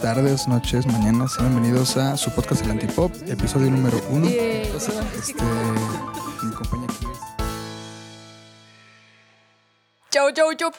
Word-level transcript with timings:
tardes, 0.00 0.48
noches, 0.48 0.86
mañanas. 0.86 1.36
Bienvenidos 1.38 1.96
a 1.98 2.16
su 2.16 2.30
podcast 2.30 2.62
El 2.64 2.70
Antipop, 2.70 3.12
episodio 3.28 3.70
número 3.70 4.00
uno. 4.08 4.26
Este, 4.28 5.34
mi 6.42 6.54
compañía 6.54 6.86
aquí 6.90 7.06
es- 7.12 7.18
Yo, 10.12 10.30
yo, 10.30 10.52
yo. 10.52 10.70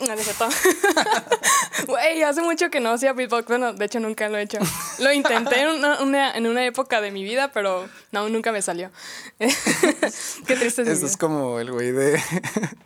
No, 0.00 0.06
no 0.06 0.14
es 0.14 0.24
cierto. 0.24 0.48
Güey, 1.86 2.22
hace 2.22 2.40
mucho 2.40 2.70
que 2.70 2.80
no 2.80 2.90
hacía 2.92 3.12
beatbox. 3.12 3.46
Bueno, 3.46 3.74
de 3.74 3.84
hecho, 3.84 4.00
nunca 4.00 4.28
lo 4.30 4.38
he 4.38 4.42
hecho. 4.42 4.58
Lo 5.00 5.12
intenté 5.12 5.60
en 5.60 5.68
una, 5.68 6.00
una- 6.00 6.32
en 6.34 6.46
una 6.46 6.64
época 6.64 7.02
de 7.02 7.10
mi 7.10 7.22
vida, 7.22 7.52
pero 7.52 7.86
no, 8.12 8.28
nunca 8.30 8.50
me 8.52 8.62
salió. 8.62 8.90
Qué 9.38 10.56
triste 10.56 10.82
es 10.82 10.88
mi 10.88 10.92
Esto 10.94 11.00
vida. 11.00 11.06
es 11.06 11.16
como 11.18 11.60
el 11.60 11.70
güey 11.70 11.92
de, 11.92 12.18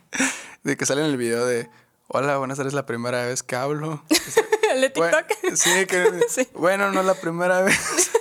de 0.63 0.75
que 0.77 0.85
sale 0.85 1.01
en 1.01 1.07
el 1.07 1.15
video 1.17 1.45
de 1.45 1.69
Hola, 2.11 2.37
buenas 2.37 2.57
tardes, 2.57 2.71
es 2.71 2.75
la 2.75 2.85
primera 2.85 3.25
vez 3.25 3.43
que 3.43 3.55
hablo. 3.55 4.03
El 4.73 4.81
de 4.81 4.91
Bueno, 4.95 5.17
TikTok. 5.27 5.55
sí, 5.55 5.85
que, 5.87 6.21
Sí. 6.27 6.47
bueno, 6.53 6.91
no 6.91 7.01
es 7.01 7.05
la 7.05 7.15
primera 7.15 7.61
vez. 7.61 7.77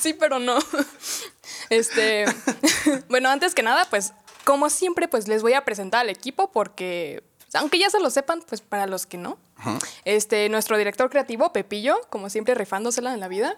Sí, 0.00 0.12
pero 0.14 0.38
no. 0.38 0.58
Este. 1.70 2.24
bueno, 3.08 3.28
antes 3.28 3.54
que 3.54 3.62
nada, 3.62 3.86
pues, 3.90 4.12
como 4.44 4.70
siempre, 4.70 5.08
pues 5.08 5.28
les 5.28 5.42
voy 5.42 5.52
a 5.52 5.64
presentar 5.64 6.00
al 6.00 6.08
equipo 6.08 6.50
porque. 6.50 7.22
pues, 7.38 7.54
Aunque 7.56 7.78
ya 7.78 7.90
se 7.90 8.00
lo 8.00 8.10
sepan, 8.10 8.42
pues 8.48 8.60
para 8.60 8.86
los 8.86 9.06
que 9.06 9.18
no. 9.18 9.38
Este, 10.04 10.48
nuestro 10.48 10.76
director 10.78 11.10
creativo, 11.10 11.52
Pepillo, 11.52 12.00
como 12.10 12.28
siempre 12.30 12.54
rifándosela 12.54 13.12
en 13.14 13.20
la 13.20 13.28
vida. 13.28 13.56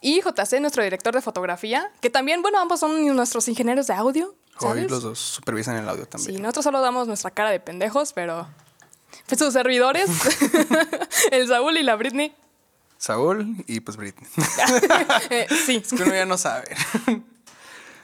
Y 0.00 0.20
JC, 0.22 0.60
nuestro 0.60 0.82
director 0.82 1.14
de 1.14 1.20
fotografía, 1.22 1.90
que 2.00 2.10
también, 2.10 2.42
bueno, 2.42 2.58
ambos 2.60 2.80
son 2.80 3.04
nuestros 3.14 3.46
ingenieros 3.48 3.86
de 3.86 3.94
audio. 3.94 4.34
¿Sabes? 4.60 4.84
Hoy 4.84 4.88
los 4.88 5.02
dos 5.02 5.18
supervisan 5.18 5.76
el 5.76 5.88
audio 5.88 6.06
también. 6.06 6.36
Sí, 6.36 6.40
nosotros 6.40 6.64
solo 6.64 6.80
damos 6.80 7.06
nuestra 7.08 7.30
cara 7.30 7.50
de 7.50 7.60
pendejos, 7.60 8.12
pero. 8.12 8.46
Pues 9.26 9.38
sus 9.38 9.52
servidores, 9.52 10.08
el 11.30 11.48
Saúl 11.48 11.76
y 11.78 11.82
la 11.82 11.96
Britney. 11.96 12.34
Saúl 12.98 13.64
y 13.66 13.80
pues 13.80 13.96
Britney. 13.96 14.28
Eh, 15.30 15.46
sí. 15.66 15.82
Es 15.84 15.92
que 15.92 16.02
uno 16.02 16.14
ya 16.14 16.26
no 16.26 16.36
sabe. 16.38 16.68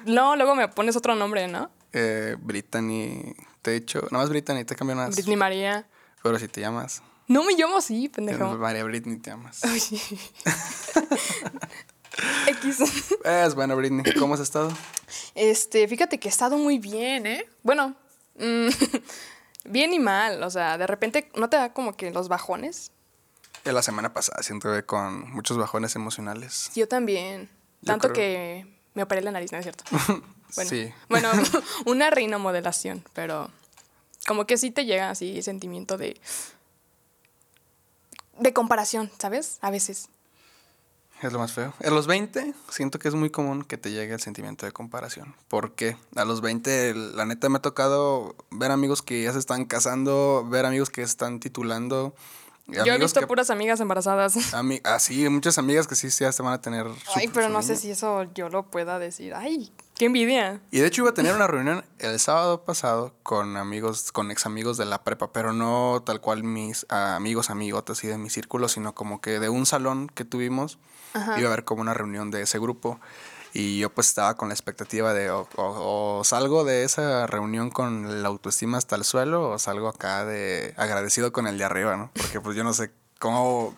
No, 0.06 0.36
luego 0.36 0.55
me 0.55 0.69
pones 0.69 0.96
otro 0.96 1.14
nombre, 1.14 1.48
¿no? 1.48 1.70
Eh, 1.92 2.36
Brittany, 2.41 3.34
te 3.62 3.70
he 3.70 3.80
dicho, 3.80 4.00
nada 4.11 4.24
más 4.24 4.28
Brittany, 4.28 4.64
te 4.64 4.74
cambió 4.77 4.94
nada. 4.96 5.08
Britney 5.08 5.36
María. 5.36 5.86
Pero 6.22 6.39
si 6.39 6.48
te 6.48 6.61
llamas, 6.61 7.02
No 7.27 7.44
me 7.44 7.55
llamo 7.55 7.78
así, 7.78 8.08
pendejo. 8.08 8.56
María 8.56 8.84
Britney 8.84 9.16
te 9.18 9.30
llamas. 9.30 9.61
X. 12.48 12.81
Es 13.25 13.55
bueno, 13.55 13.77
Britney, 13.77 14.05
¿cómo 14.19 14.34
has 14.34 14.41
estado? 14.41 14.70
Este, 15.34 15.87
fíjate 15.89 16.19
que 16.19 16.29
he 16.29 16.31
estado 16.31 16.57
muy 16.59 16.79
bien, 16.79 17.27
¿eh? 17.27 17.47
Bueno, 17.62 17.95
mm, 18.39 18.69
bien 19.65 19.93
y 19.93 19.98
mal. 19.98 20.42
O 20.42 20.51
sea, 20.51 20.79
de 20.79 20.87
repente 20.87 21.31
no 21.37 21.48
te 21.48 21.57
da 21.57 21.73
como 21.73 21.97
que 21.97 22.11
los 22.11 22.29
bajones. 22.29 22.91
La 23.65 23.83
semana 23.83 24.12
pasada 24.12 24.42
siento 24.42 24.73
que 24.73 24.85
con 24.85 25.31
muchos 25.33 25.57
bajones 25.57 25.97
emocionales. 25.97 26.70
Yo 26.75 26.87
también. 26.87 27.48
Yo 27.81 27.87
Tanto 27.87 28.09
creo- 28.09 28.15
que 28.15 28.67
me 28.95 29.03
operé 29.03 29.23
la 29.23 29.31
nariz, 29.31 29.53
¿no 29.53 29.59
es 29.59 29.65
cierto? 29.65 29.85
Bueno, 30.57 30.70
Sí. 30.70 30.92
bueno, 31.09 31.33
una 31.87 32.11
rinomodelación, 32.11 33.03
pero 33.12 33.51
como 34.29 34.47
que 34.47 34.57
sí 34.57 34.70
te 34.70 34.85
llega 34.85 35.11
así 35.11 35.42
sentimiento 35.42 35.97
de 35.98 36.20
de 38.39 38.53
comparación, 38.53 39.11
¿sabes? 39.19 39.59
A 39.62 39.70
veces. 39.70 40.09
Es 41.25 41.33
lo 41.33 41.39
más 41.39 41.55
feo. 41.55 41.72
A 41.83 41.89
los 41.89 42.06
20 42.06 42.53
siento 42.69 42.98
que 42.98 43.08
es 43.08 43.14
muy 43.14 43.30
común 43.30 43.64
que 43.64 43.78
te 43.78 43.91
llegue 43.91 44.12
el 44.12 44.20
sentimiento 44.20 44.67
de 44.67 44.72
comparación. 44.72 45.34
¿Por 45.48 45.72
qué? 45.72 45.97
A 46.17 46.27
los 46.27 46.42
20, 46.42 46.92
la 46.94 47.25
neta 47.25 47.48
me 47.48 47.56
ha 47.56 47.62
tocado 47.62 48.36
ver 48.50 48.70
amigos 48.70 49.00
que 49.00 49.22
ya 49.22 49.33
se 49.33 49.39
están 49.39 49.64
casando, 49.64 50.47
ver 50.47 50.67
amigos 50.67 50.91
que 50.91 51.00
están 51.00 51.41
titulando. 51.41 52.14
Yo 52.67 52.83
he 52.95 52.98
visto 52.98 53.20
que- 53.20 53.27
puras 53.27 53.51
amigas 53.51 53.79
embarazadas. 53.81 54.34
ami- 54.55 54.81
ah, 54.84 54.98
sí, 54.98 55.29
muchas 55.29 55.59
amigas 55.59 55.87
que 55.87 55.95
sí, 55.95 56.11
sí 56.11 56.25
ya 56.25 56.33
se 56.33 56.43
van 56.43 56.55
a 56.55 56.61
tener. 56.61 56.87
Ay, 57.15 57.29
pero 57.29 57.48
no 57.48 57.61
sé 57.62 57.77
si 57.77 57.91
eso 57.91 58.23
yo 58.34 58.48
lo 58.48 58.62
pueda 58.70 58.98
decir. 58.98 59.35
Ay, 59.35 59.70
qué 59.97 60.07
envidia. 60.07 60.61
Y 60.70 60.79
de 60.80 60.86
hecho 60.86 61.03
iba 61.03 61.11
a 61.11 61.14
tener 61.14 61.35
una 61.35 61.47
reunión 61.47 61.85
el 61.98 62.19
sábado 62.19 62.64
pasado 62.64 63.14
con 63.23 63.57
amigos, 63.58 64.13
con 64.13 64.30
ex 64.30 64.47
amigos 64.47 64.79
de 64.79 64.86
la 64.86 65.05
prepa, 65.05 65.30
pero 65.33 65.53
no 65.53 66.03
tal 66.07 66.20
cual 66.23 66.42
mis 66.42 66.86
ah, 66.89 67.17
amigos, 67.17 67.51
amigotas 67.51 68.03
y 68.05 68.07
de 68.08 68.17
mi 68.17 68.30
círculo, 68.30 68.69
sino 68.69 68.95
como 68.95 69.20
que 69.20 69.39
de 69.41 69.51
un 69.51 69.67
salón 69.67 70.08
que 70.08 70.24
tuvimos, 70.24 70.79
Ajá. 71.13 71.39
iba 71.39 71.51
a 71.51 71.53
haber 71.53 71.64
como 71.64 71.83
una 71.83 71.92
reunión 71.92 72.30
de 72.30 72.41
ese 72.42 72.58
grupo. 72.58 72.98
Y 73.57 73.79
yo 73.79 73.89
pues 73.89 74.09
estaba 74.09 74.35
con 74.37 74.48
la 74.48 74.55
expectativa 74.55 75.15
de 75.15 75.31
o, 75.31 75.48
o- 75.55 76.19
o 76.19 76.25
salgo 76.25 76.65
de 76.65 76.83
esa 76.85 77.27
reunión 77.29 77.70
con 77.70 78.20
la 78.23 78.29
autoestima 78.29 78.79
hasta 78.79 78.97
el 78.97 79.05
suelo 79.05 79.51
o 79.51 79.59
salgo 79.61 79.89
acá 79.89 80.25
de 80.25 80.75
agradecido 80.77 81.33
con 81.33 81.47
el 81.47 81.57
de 81.57 81.65
arriba, 81.65 81.97
¿no? 81.97 82.11
Porque 82.15 82.41
pues 82.41 82.57
yo 82.57 82.65
no 82.65 82.73
sé 82.75 82.91
cómo... 83.20 83.77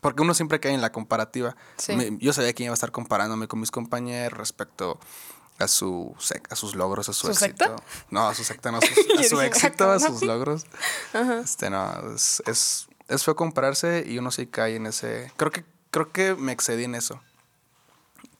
Porque 0.00 0.22
uno 0.22 0.32
siempre 0.32 0.58
cae 0.58 0.72
en 0.72 0.80
la 0.80 0.90
comparativa. 0.92 1.54
Sí. 1.76 1.94
Me- 1.94 2.16
yo 2.18 2.32
sabía 2.32 2.54
que 2.54 2.62
iba 2.64 2.72
a 2.72 2.74
estar 2.74 2.90
comparándome 2.92 3.46
con 3.46 3.60
mis 3.60 3.70
compañeros 3.70 4.38
respecto 4.38 4.98
a 5.58 5.68
su 5.68 6.16
a 6.48 6.56
sus 6.56 6.74
logros, 6.74 7.10
a 7.10 7.12
su, 7.12 7.26
¿Su 7.26 7.32
éxito. 7.32 7.66
secta? 7.66 7.76
No, 8.08 8.26
a 8.26 8.34
su 8.34 8.42
secta, 8.44 8.72
no, 8.72 8.78
a, 8.78 8.80
sus- 8.86 9.20
a 9.20 9.22
su 9.24 9.40
éxito, 9.42 9.90
a 9.90 10.00
sus 10.00 10.22
logros. 10.22 10.64
Este, 11.44 11.68
no, 11.68 12.14
es, 12.14 12.42
es, 12.46 12.88
es 13.08 13.22
feo 13.22 13.36
compararse 13.36 14.02
y 14.08 14.16
uno 14.16 14.30
sí 14.30 14.46
cae 14.46 14.76
en 14.76 14.86
ese... 14.86 15.30
Creo 15.36 15.50
que, 15.50 15.66
creo 15.90 16.10
que 16.10 16.34
me 16.34 16.52
excedí 16.52 16.84
en 16.84 16.94
eso. 16.94 17.20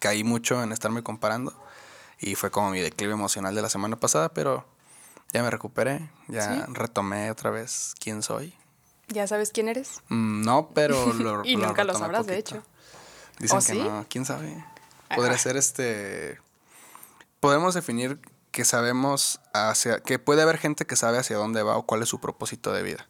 Caí 0.01 0.25
mucho 0.25 0.61
en 0.63 0.73
estarme 0.73 1.03
comparando 1.05 1.55
y 2.19 2.35
fue 2.35 2.51
como 2.51 2.71
mi 2.71 2.81
declive 2.81 3.13
emocional 3.13 3.55
de 3.55 3.63
la 3.63 3.69
semana 3.71 3.97
pasada, 3.97 4.31
pero 4.31 4.67
ya 5.33 5.43
me 5.45 5.51
recuperé, 5.51 6.11
ya 6.27 6.53
¿Sí? 6.53 6.63
retomé 6.73 7.31
otra 7.31 7.51
vez 7.51 7.95
quién 8.01 8.23
soy. 8.23 8.55
¿Ya 9.09 9.27
sabes 9.27 9.51
quién 9.53 9.69
eres? 9.69 10.03
Mm, 10.09 10.43
No, 10.43 10.71
pero 10.75 11.13
lo 11.15 11.45
Y 11.45 11.57
nunca 11.57 11.85
lo 11.85 11.95
sabrás, 11.95 12.27
de 12.27 12.39
hecho. 12.39 12.63
Dicen 13.39 13.59
¿Oh, 13.59 13.61
que 13.61 13.73
sí? 13.73 13.79
no, 13.79 14.07
quién 14.09 14.25
sabe. 14.27 14.65
Podría 15.15 15.39
ser 15.39 15.57
este. 15.57 16.39
Podemos 17.41 17.75
definir 17.75 18.21
que 18.51 18.65
sabemos 18.65 19.41
hacia. 19.53 20.01
que 20.01 20.19
puede 20.19 20.43
haber 20.43 20.59
gente 20.59 20.87
que 20.87 20.97
sabe 20.97 21.19
hacia 21.19 21.37
dónde 21.37 21.63
va 21.63 21.77
o 21.77 21.85
cuál 21.87 22.03
es 22.03 22.09
su 22.09 22.21
propósito 22.21 22.73
de 22.73 22.83
vida. 22.83 23.07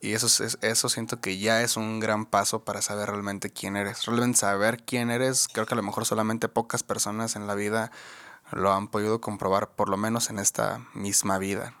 Y 0.00 0.14
eso, 0.14 0.26
es- 0.26 0.58
eso 0.62 0.88
siento 0.88 1.20
que 1.20 1.38
ya 1.38 1.62
es 1.62 1.76
un 1.76 2.00
gran 2.00 2.24
paso 2.26 2.64
para 2.64 2.80
saber 2.82 3.10
realmente 3.10 3.50
quién 3.50 3.76
eres. 3.76 4.06
Realmente 4.06 4.38
saber 4.38 4.82
quién 4.84 5.10
eres, 5.10 5.46
creo 5.52 5.66
que 5.66 5.74
a 5.74 5.76
lo 5.76 5.82
mejor 5.82 6.06
solamente 6.06 6.48
pocas 6.48 6.82
personas 6.82 7.36
en 7.36 7.46
la 7.46 7.54
vida 7.54 7.90
lo 8.52 8.72
han 8.72 8.88
podido 8.88 9.20
comprobar, 9.20 9.70
por 9.70 9.88
lo 9.90 9.96
menos 9.96 10.30
en 10.30 10.38
esta 10.38 10.80
misma 10.94 11.38
vida, 11.38 11.74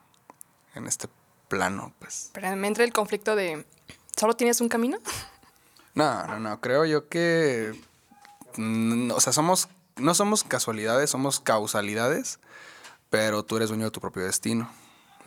en 0.74 0.86
este 0.86 1.08
plano, 1.48 1.92
pues. 1.98 2.30
Pero 2.34 2.54
me 2.56 2.68
entra 2.68 2.84
el 2.84 2.92
conflicto 2.92 3.34
de. 3.34 3.66
¿Solo 4.16 4.34
tienes 4.36 4.60
un 4.60 4.68
camino? 4.68 4.98
No, 5.92 6.24
no, 6.28 6.38
no. 6.38 6.60
Creo 6.60 6.84
yo 6.84 7.08
que. 7.08 7.72
o 9.12 9.20
sea, 9.20 9.32
somos. 9.32 9.68
No 9.96 10.14
somos 10.14 10.44
casualidades, 10.44 11.10
somos 11.10 11.40
causalidades. 11.40 12.38
Pero 13.10 13.44
tú 13.44 13.56
eres 13.56 13.70
dueño 13.70 13.86
de 13.86 13.90
tu 13.90 14.00
propio 14.00 14.22
destino. 14.22 14.70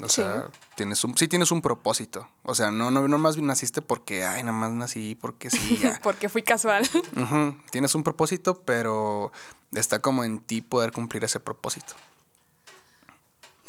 O 0.02 0.09
Sí. 0.09 0.16
sea, 0.22 0.50
tienes 0.76 1.04
un, 1.04 1.16
sí 1.18 1.28
tienes 1.28 1.52
un 1.52 1.62
propósito. 1.62 2.28
O 2.44 2.56
sea, 2.56 2.72
no, 2.72 2.90
no, 2.92 3.08
no 3.08 3.18
más 3.18 3.38
naciste 3.38 3.81
porque, 3.81 4.26
ay, 4.26 4.42
nada 4.44 4.58
más 4.58 4.72
nací 4.72 5.16
porque 5.16 5.50
sí, 5.50 5.78
ya. 5.78 6.00
Porque 6.04 6.30
fui 6.30 6.42
casual. 6.44 6.88
Tienes 7.72 7.94
un 7.96 8.04
propósito, 8.04 8.62
pero 8.66 9.31
está 9.72 10.00
como 10.00 10.24
en 10.24 10.40
ti 10.40 10.62
poder 10.62 10.92
cumplir 10.92 11.24
ese 11.24 11.40
propósito. 11.40 11.94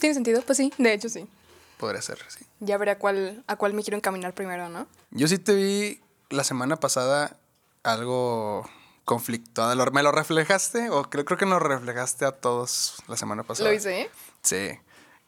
¿Tiene 0.01 0.15
sentido? 0.15 0.43
Pues 0.43 0.59
sí, 0.59 0.73
de 0.79 0.93
hecho 0.93 1.09
sí. 1.09 1.29
Podría 1.79 2.03
ser, 2.03 2.19
sí. 2.29 2.45
Ya 2.61 2.79
veré 2.79 2.93
a 2.93 2.99
cuál, 2.99 3.45
a 3.47 3.57
cuál 3.57 3.75
me 3.75 3.83
quiero 3.83 3.97
encaminar 3.97 4.35
primero, 4.35 4.69
¿no? 4.69 4.87
Yo 5.11 5.29
sí 5.29 5.39
te 5.39 5.55
vi 5.55 6.01
la 6.31 6.45
semana 6.45 6.77
pasada 6.77 7.37
algo 7.83 8.69
conflictuada. 9.05 9.75
¿Lo- 9.75 9.91
¿Me 9.93 10.03
lo 10.03 10.11
reflejaste? 10.13 10.91
O 10.91 11.05
creo, 11.11 11.25
creo 11.25 11.39
que 11.39 11.47
nos 11.47 11.61
reflejaste 11.63 12.25
a 12.25 12.33
todos 12.33 12.97
la 13.09 13.17
semana 13.17 13.43
pasada. 13.43 13.69
Lo 13.69 13.75
hice. 13.75 14.11
Sí, 14.43 14.71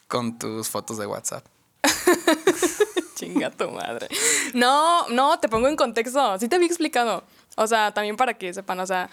con 0.08 0.38
tus 0.38 0.68
fotos 0.68 0.98
de 0.98 1.06
WhatsApp. 1.06 1.44
Chinga 3.14 3.50
tu 3.50 3.70
madre. 3.70 4.08
No, 4.54 5.08
no, 5.08 5.38
te 5.38 5.48
pongo 5.48 5.68
en 5.68 5.76
contexto. 5.76 6.38
Sí 6.38 6.48
te 6.48 6.56
había 6.56 6.68
explicado. 6.68 7.24
O 7.56 7.66
sea, 7.66 7.92
también 7.92 8.16
para 8.16 8.34
que 8.34 8.52
sepan, 8.52 8.78
o 8.80 8.86
sea, 8.86 9.08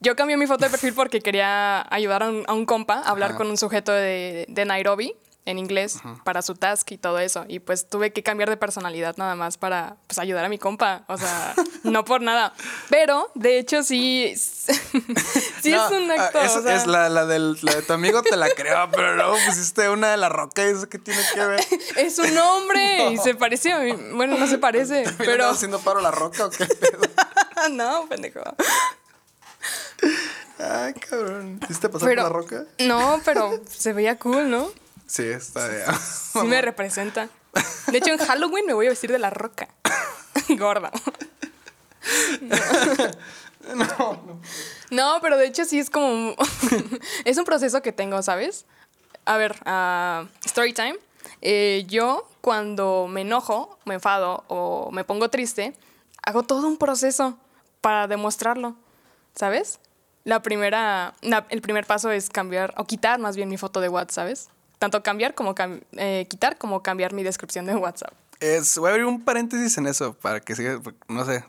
yo 0.00 0.16
cambié 0.16 0.36
mi 0.36 0.46
foto 0.46 0.64
de 0.64 0.70
perfil 0.70 0.94
porque 0.94 1.20
quería 1.20 1.86
ayudar 1.94 2.22
a 2.22 2.28
un, 2.30 2.44
a 2.46 2.54
un 2.54 2.64
compa 2.64 2.94
a 2.94 3.10
hablar 3.10 3.30
Ajá. 3.30 3.38
con 3.38 3.48
un 3.48 3.56
sujeto 3.56 3.92
de, 3.92 4.46
de 4.48 4.64
Nairobi 4.64 5.14
en 5.44 5.58
inglés 5.58 5.98
para 6.24 6.42
su 6.42 6.54
task 6.54 6.92
y 6.92 6.98
todo 6.98 7.18
eso. 7.18 7.44
Y 7.48 7.60
pues 7.60 7.88
tuve 7.88 8.12
que 8.12 8.22
cambiar 8.22 8.50
de 8.50 8.56
personalidad 8.58 9.16
nada 9.16 9.34
más 9.34 9.56
para 9.56 9.96
pues, 10.06 10.18
ayudar 10.18 10.44
a 10.44 10.48
mi 10.48 10.58
compa. 10.58 11.04
O 11.08 11.16
sea, 11.16 11.54
no 11.84 12.04
por 12.04 12.20
nada. 12.20 12.52
Pero, 12.90 13.30
de 13.34 13.58
hecho, 13.58 13.82
sí. 13.82 14.34
sí 14.36 15.70
No, 15.70 15.86
es 15.86 15.92
un 15.92 16.10
ah, 16.10 16.14
acto. 16.14 16.40
Es, 16.40 16.56
o 16.56 16.62
sea, 16.62 16.76
es 16.76 16.86
la, 16.86 17.08
la 17.08 17.24
del, 17.24 17.56
la 17.62 17.76
de 17.76 17.82
tu 17.82 17.92
amigo, 17.94 18.22
te 18.22 18.36
la 18.36 18.50
creo, 18.50 18.90
pero 18.92 19.16
luego 19.16 19.36
pusiste 19.46 19.88
una 19.88 20.10
de 20.10 20.18
la 20.18 20.28
roca 20.28 20.62
y 20.64 20.72
eso 20.72 20.88
que 20.88 20.98
tiene 20.98 21.20
que 21.32 21.44
ver. 21.44 21.60
es 21.96 22.18
un 22.18 22.36
hombre 22.36 23.12
y 23.12 23.16
se 23.16 23.34
parece 23.34 23.72
a 23.72 23.78
mí. 23.80 23.92
Bueno, 24.12 24.36
no 24.36 24.46
se 24.46 24.58
parece, 24.58 25.04
¿Pero 25.16 25.48
haciendo 25.48 25.78
paro 25.78 26.00
la 26.00 26.10
roca 26.10 26.46
o 26.46 26.50
qué 26.50 26.66
pedo? 26.66 27.00
no, 27.70 28.06
pendejo. 28.08 28.40
Ay, 30.58 30.92
cabrón. 30.94 31.60
¿Sí 31.68 31.74
te 31.80 31.88
pasaste 31.88 32.06
Pero, 32.06 32.22
la 32.24 32.28
roca? 32.28 32.64
No, 32.80 33.20
pero 33.24 33.60
se 33.68 33.92
veía 33.92 34.18
cool, 34.18 34.50
¿no? 34.50 34.70
Sí, 35.08 35.24
está 35.24 35.66
de... 35.68 35.84
Sí 35.94 36.38
me 36.46 36.60
representa. 36.60 37.28
De 37.86 37.98
hecho, 37.98 38.12
en 38.12 38.18
Halloween 38.18 38.66
me 38.66 38.74
voy 38.74 38.86
a 38.86 38.90
vestir 38.90 39.10
de 39.10 39.18
la 39.18 39.30
roca. 39.30 39.68
Gorda. 40.50 40.92
No. 43.74 43.84
no, 43.84 44.40
no. 44.90 45.18
pero 45.20 45.36
de 45.36 45.46
hecho 45.46 45.66
sí 45.66 45.78
es 45.78 45.90
como... 45.90 46.34
es 47.26 47.36
un 47.36 47.44
proceso 47.44 47.82
que 47.82 47.92
tengo, 47.92 48.22
¿sabes? 48.22 48.64
A 49.26 49.36
ver, 49.36 49.56
uh, 49.66 50.26
story 50.46 50.72
time. 50.72 50.96
Eh, 51.42 51.84
yo 51.86 52.26
cuando 52.40 53.08
me 53.08 53.22
enojo, 53.22 53.78
me 53.84 53.94
enfado 53.94 54.44
o 54.48 54.90
me 54.90 55.04
pongo 55.04 55.28
triste, 55.28 55.74
hago 56.22 56.44
todo 56.44 56.66
un 56.66 56.78
proceso 56.78 57.36
para 57.82 58.06
demostrarlo, 58.06 58.76
¿sabes? 59.34 59.80
La 60.24 60.40
primera, 60.40 61.14
el 61.50 61.60
primer 61.60 61.86
paso 61.86 62.10
es 62.10 62.30
cambiar 62.30 62.72
o 62.78 62.86
quitar 62.86 63.18
más 63.18 63.36
bien 63.36 63.50
mi 63.50 63.58
foto 63.58 63.82
de 63.82 63.90
WhatsApp, 63.90 64.14
¿sabes? 64.14 64.48
Tanto 64.78 65.02
cambiar 65.02 65.34
como 65.34 65.54
eh, 65.92 66.26
quitar 66.28 66.58
como 66.58 66.82
cambiar 66.82 67.12
mi 67.12 67.22
descripción 67.22 67.66
de 67.66 67.74
WhatsApp. 67.74 68.12
Es, 68.40 68.78
voy 68.78 68.88
a 68.88 68.90
abrir 68.92 69.06
un 69.06 69.24
paréntesis 69.24 69.76
en 69.78 69.86
eso 69.86 70.14
para 70.14 70.40
que 70.40 70.54
siga, 70.54 70.80
no 71.08 71.24
sé, 71.24 71.44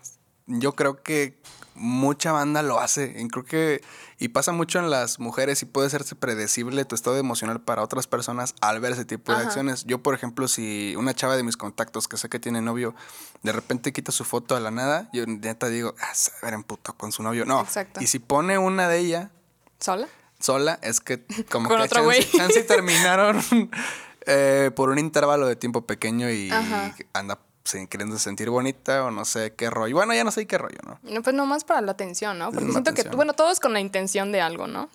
yo 0.47 0.73
creo 0.73 1.03
que 1.03 1.37
mucha 1.79 2.31
banda 2.31 2.61
lo 2.61 2.79
hace. 2.79 3.15
Y 3.17 3.27
creo 3.29 3.45
que. 3.45 3.81
Y 4.19 4.29
pasa 4.29 4.51
mucho 4.51 4.79
en 4.79 4.89
las 4.89 5.19
mujeres 5.19 5.61
y 5.61 5.65
puede 5.65 5.89
serse 5.89 6.13
predecible 6.13 6.83
tu 6.85 6.93
estado 6.93 7.17
emocional 7.17 7.61
para 7.61 7.81
otras 7.81 8.05
personas 8.05 8.53
al 8.59 8.79
ver 8.81 8.91
ese 8.91 9.05
tipo 9.05 9.33
de 9.33 9.43
acciones. 9.43 9.85
Yo, 9.85 10.03
por 10.03 10.13
ejemplo, 10.13 10.47
si 10.49 10.93
una 10.97 11.13
chava 11.13 11.37
de 11.37 11.43
mis 11.43 11.55
contactos 11.55 12.09
que 12.09 12.17
sé 12.17 12.27
que 12.27 12.39
tiene 12.39 12.61
novio, 12.61 12.93
de 13.43 13.53
repente 13.53 13.93
quita 13.93 14.11
su 14.11 14.25
foto 14.25 14.57
a 14.57 14.59
la 14.59 14.71
nada, 14.71 15.09
yo 15.13 15.25
neta 15.25 15.69
digo, 15.69 15.95
ah, 16.01 16.13
se 16.13 16.31
ver 16.41 16.53
en 16.53 16.63
puto 16.63 16.93
con 16.97 17.13
su 17.13 17.23
novio. 17.23 17.45
No. 17.45 17.61
Exacto. 17.61 18.01
Y 18.03 18.07
si 18.07 18.19
pone 18.19 18.57
una 18.57 18.89
de 18.89 18.99
ella. 18.99 19.31
¿Sola? 19.79 20.07
Sola, 20.39 20.79
es 20.81 20.99
que 20.99 21.23
como 21.49 21.69
que 21.69 21.87
chance, 21.87 22.63
terminaron 22.67 23.41
eh, 24.25 24.71
por 24.75 24.89
un 24.89 24.99
intervalo 24.99 25.47
de 25.47 25.55
tiempo 25.55 25.81
pequeño 25.81 26.29
y 26.29 26.49
anda 27.13 27.39
queriendo 27.89 28.17
sentir 28.17 28.49
bonita 28.49 29.05
o 29.05 29.11
no 29.11 29.25
sé 29.25 29.53
qué 29.53 29.69
rollo. 29.69 29.95
Bueno, 29.95 30.13
ya 30.13 30.23
no 30.23 30.31
sé 30.31 30.47
qué 30.47 30.57
rollo, 30.57 30.79
¿no? 30.85 30.99
No, 31.03 31.21
pues 31.21 31.35
nomás 31.35 31.63
para 31.63 31.81
la 31.81 31.91
atención, 31.91 32.39
¿no? 32.39 32.51
Porque 32.51 32.71
siento 32.71 32.93
que, 32.93 33.03
bueno, 33.09 33.33
todos 33.33 33.59
con 33.59 33.73
la 33.73 33.79
intención 33.79 34.31
de 34.31 34.41
algo, 34.41 34.67
¿no? 34.67 34.89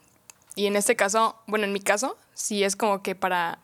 Y 0.57 0.67
en 0.67 0.77
este 0.77 0.97
caso, 0.97 1.37
bueno, 1.47 1.67
en 1.67 1.73
mi 1.73 1.81
caso, 1.81 2.17
sí 2.35 2.65
es 2.65 2.75
como 2.75 3.03
que 3.03 3.15
para 3.15 3.59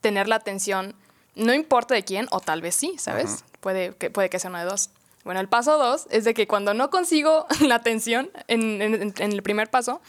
tener 0.00 0.28
la 0.28 0.36
atención, 0.36 0.94
no 1.34 1.54
importa 1.54 1.94
de 1.94 2.04
quién, 2.04 2.26
o 2.30 2.40
tal 2.40 2.60
vez 2.60 2.74
sí, 2.74 2.96
¿sabes? 2.98 3.44
puede, 3.60 3.94
que, 3.94 4.10
puede 4.10 4.30
que 4.30 4.38
sea 4.38 4.50
uno 4.50 4.58
de 4.58 4.64
dos. 4.64 4.90
Bueno, 5.24 5.40
el 5.40 5.48
paso 5.48 5.76
dos 5.78 6.06
es 6.10 6.24
de 6.24 6.34
que 6.34 6.46
cuando 6.46 6.74
no 6.74 6.90
consigo 6.90 7.46
la 7.60 7.76
atención 7.76 8.30
en, 8.48 8.80
el 9.18 9.42
primer 9.42 9.70
paso, 9.70 10.00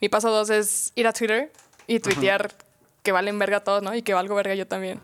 mi 0.00 0.08
paso 0.08 0.30
dos 0.30 0.50
es 0.50 0.92
ir 0.94 1.06
a 1.06 1.12
Twitter 1.12 1.52
y 1.86 2.00
tuitear 2.00 2.52
que 3.02 3.12
valen 3.12 3.38
verga 3.38 3.60
todos, 3.60 3.82
¿no? 3.82 3.94
Y 3.94 4.02
que 4.02 4.14
valgo 4.14 4.34
verga 4.34 4.54
yo 4.54 4.66
también. 4.66 5.00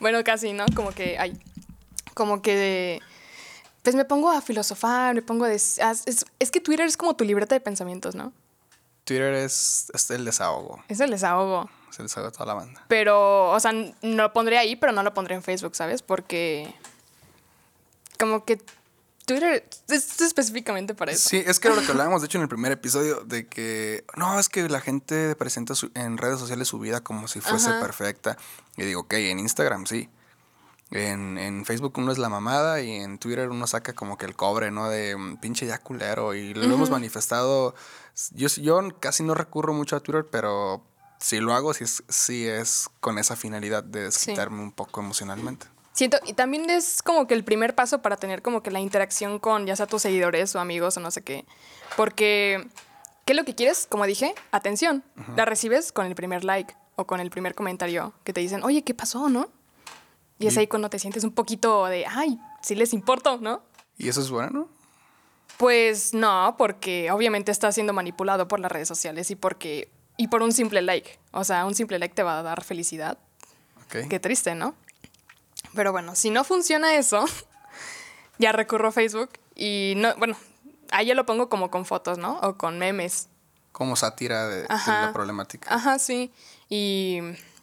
Bueno, 0.00 0.22
casi, 0.24 0.52
¿no? 0.52 0.66
Como 0.74 0.90
que, 0.90 1.18
ay, 1.18 1.38
como 2.14 2.42
que 2.42 3.00
pues 3.84 3.94
me 3.94 4.06
pongo 4.06 4.30
a 4.30 4.40
filosofar, 4.40 5.14
me 5.14 5.20
pongo 5.20 5.44
a... 5.44 5.52
Es, 5.52 5.78
es, 5.78 6.50
que 6.50 6.60
Twitter 6.60 6.86
es 6.86 6.96
como 6.96 7.14
tu 7.14 7.22
libreta 7.22 7.54
de 7.54 7.60
pensamientos, 7.60 8.14
¿no? 8.14 8.32
Twitter 9.04 9.34
es, 9.34 9.90
es, 9.92 10.10
el 10.10 10.24
desahogo. 10.24 10.82
Es 10.88 11.00
el 11.00 11.10
desahogo. 11.10 11.68
Es 11.90 11.98
el 11.98 12.06
desahogo 12.06 12.30
de 12.30 12.32
toda 12.32 12.46
la 12.46 12.54
banda. 12.54 12.82
Pero, 12.88 13.50
o 13.50 13.60
sea, 13.60 13.72
no 13.72 13.92
lo 14.00 14.32
pondré 14.32 14.56
ahí, 14.56 14.74
pero 14.74 14.92
no 14.92 15.02
lo 15.02 15.12
pondré 15.12 15.34
en 15.34 15.42
Facebook, 15.42 15.76
¿sabes? 15.76 16.00
Porque 16.00 16.74
como 18.18 18.46
que 18.46 18.58
Twitter 19.24 19.66
es 19.88 20.20
específicamente 20.20 20.94
para 20.94 21.12
eso. 21.12 21.28
Sí, 21.28 21.42
es 21.44 21.58
que 21.58 21.70
lo 21.70 21.80
que 21.80 21.90
hablábamos, 21.90 22.20
de 22.20 22.26
hecho, 22.26 22.38
en 22.38 22.42
el 22.42 22.48
primer 22.48 22.72
episodio, 22.72 23.20
de 23.24 23.46
que 23.46 24.04
no, 24.16 24.38
es 24.38 24.48
que 24.48 24.68
la 24.68 24.80
gente 24.80 25.34
presenta 25.36 25.74
en 25.94 26.18
redes 26.18 26.38
sociales 26.38 26.68
su 26.68 26.78
vida 26.78 27.02
como 27.02 27.26
si 27.28 27.40
fuese 27.40 27.70
perfecta. 27.80 28.36
Y 28.76 28.84
digo, 28.84 29.02
ok, 29.02 29.14
en 29.14 29.38
Instagram 29.38 29.86
sí. 29.86 30.10
En, 30.90 31.38
en, 31.38 31.64
Facebook 31.64 31.94
uno 31.96 32.12
es 32.12 32.18
la 32.18 32.28
mamada 32.28 32.80
y 32.82 32.92
en 32.92 33.18
Twitter 33.18 33.48
uno 33.48 33.66
saca 33.66 33.94
como 33.94 34.18
que 34.18 34.26
el 34.26 34.36
cobre, 34.36 34.70
¿no? 34.70 34.88
De 34.88 35.16
mm, 35.16 35.38
pinche 35.38 35.66
ya 35.66 35.78
culero. 35.78 36.34
Y 36.34 36.52
lo 36.54 36.62
hemos 36.62 36.90
manifestado. 36.90 37.74
Yo, 38.32 38.48
yo 38.48 38.80
casi 39.00 39.22
no 39.22 39.34
recurro 39.34 39.72
mucho 39.72 39.96
a 39.96 40.00
Twitter, 40.00 40.26
pero 40.30 40.84
si 41.18 41.40
lo 41.40 41.54
hago, 41.54 41.72
sí 41.72 41.84
es, 41.84 42.04
sí 42.08 42.46
es 42.46 42.90
con 43.00 43.18
esa 43.18 43.34
finalidad 43.34 43.82
de 43.82 44.02
desquitarme 44.02 44.60
un 44.60 44.72
poco 44.72 45.00
emocionalmente. 45.00 45.66
Siento, 45.94 46.18
y 46.26 46.32
también 46.32 46.68
es 46.70 47.04
como 47.04 47.28
que 47.28 47.34
el 47.34 47.44
primer 47.44 47.76
paso 47.76 48.02
para 48.02 48.16
tener 48.16 48.42
como 48.42 48.64
que 48.64 48.72
la 48.72 48.80
interacción 48.80 49.38
con 49.38 49.64
ya 49.64 49.76
sea 49.76 49.86
tus 49.86 50.02
seguidores 50.02 50.54
o 50.56 50.60
amigos 50.60 50.96
o 50.96 51.00
no 51.00 51.12
sé 51.12 51.22
qué. 51.22 51.46
Porque, 51.96 52.66
¿qué 53.24 53.32
es 53.32 53.36
lo 53.36 53.44
que 53.44 53.54
quieres? 53.54 53.86
Como 53.88 54.04
dije, 54.04 54.34
atención. 54.50 55.04
La 55.36 55.44
recibes 55.44 55.92
con 55.92 56.06
el 56.06 56.16
primer 56.16 56.42
like 56.42 56.74
o 56.96 57.06
con 57.06 57.20
el 57.20 57.30
primer 57.30 57.54
comentario 57.54 58.12
que 58.24 58.32
te 58.32 58.40
dicen, 58.40 58.64
oye, 58.64 58.82
¿qué 58.82 58.92
pasó, 58.92 59.28
no? 59.28 59.48
Y 60.40 60.48
es 60.48 60.56
ahí 60.58 60.66
cuando 60.66 60.90
te 60.90 60.98
sientes 60.98 61.22
un 61.22 61.30
poquito 61.30 61.86
de, 61.86 62.06
ay, 62.06 62.40
sí 62.60 62.74
les 62.74 62.92
importo, 62.92 63.38
¿no? 63.38 63.62
¿Y 63.96 64.08
eso 64.08 64.20
es 64.20 64.30
bueno? 64.30 64.68
Pues 65.58 66.12
no, 66.12 66.56
porque 66.58 67.12
obviamente 67.12 67.52
está 67.52 67.70
siendo 67.70 67.92
manipulado 67.92 68.48
por 68.48 68.58
las 68.58 68.72
redes 68.72 68.88
sociales 68.88 69.30
y 69.30 69.36
porque 69.36 69.92
y 70.16 70.26
por 70.26 70.42
un 70.42 70.52
simple 70.52 70.82
like. 70.82 71.20
O 71.30 71.44
sea, 71.44 71.64
un 71.64 71.76
simple 71.76 72.00
like 72.00 72.16
te 72.16 72.24
va 72.24 72.40
a 72.40 72.42
dar 72.42 72.64
felicidad. 72.64 73.16
Qué 73.88 74.18
triste, 74.18 74.56
¿no? 74.56 74.74
Pero 75.74 75.92
bueno, 75.92 76.14
si 76.14 76.30
no 76.30 76.44
funciona 76.44 76.94
eso, 76.96 77.24
ya 78.38 78.52
recurro 78.52 78.88
a 78.88 78.92
Facebook 78.92 79.30
y 79.54 79.94
no, 79.96 80.14
bueno, 80.16 80.36
ahí 80.90 81.06
ya 81.06 81.14
lo 81.14 81.26
pongo 81.26 81.48
como 81.48 81.70
con 81.70 81.84
fotos, 81.84 82.18
¿no? 82.18 82.38
O 82.40 82.56
con 82.56 82.78
memes. 82.78 83.28
Como 83.72 83.96
sátira 83.96 84.48
de 84.48 84.66
la 84.68 85.10
problemática. 85.12 85.74
Ajá, 85.74 85.98
sí. 85.98 86.30
Y 86.68 87.18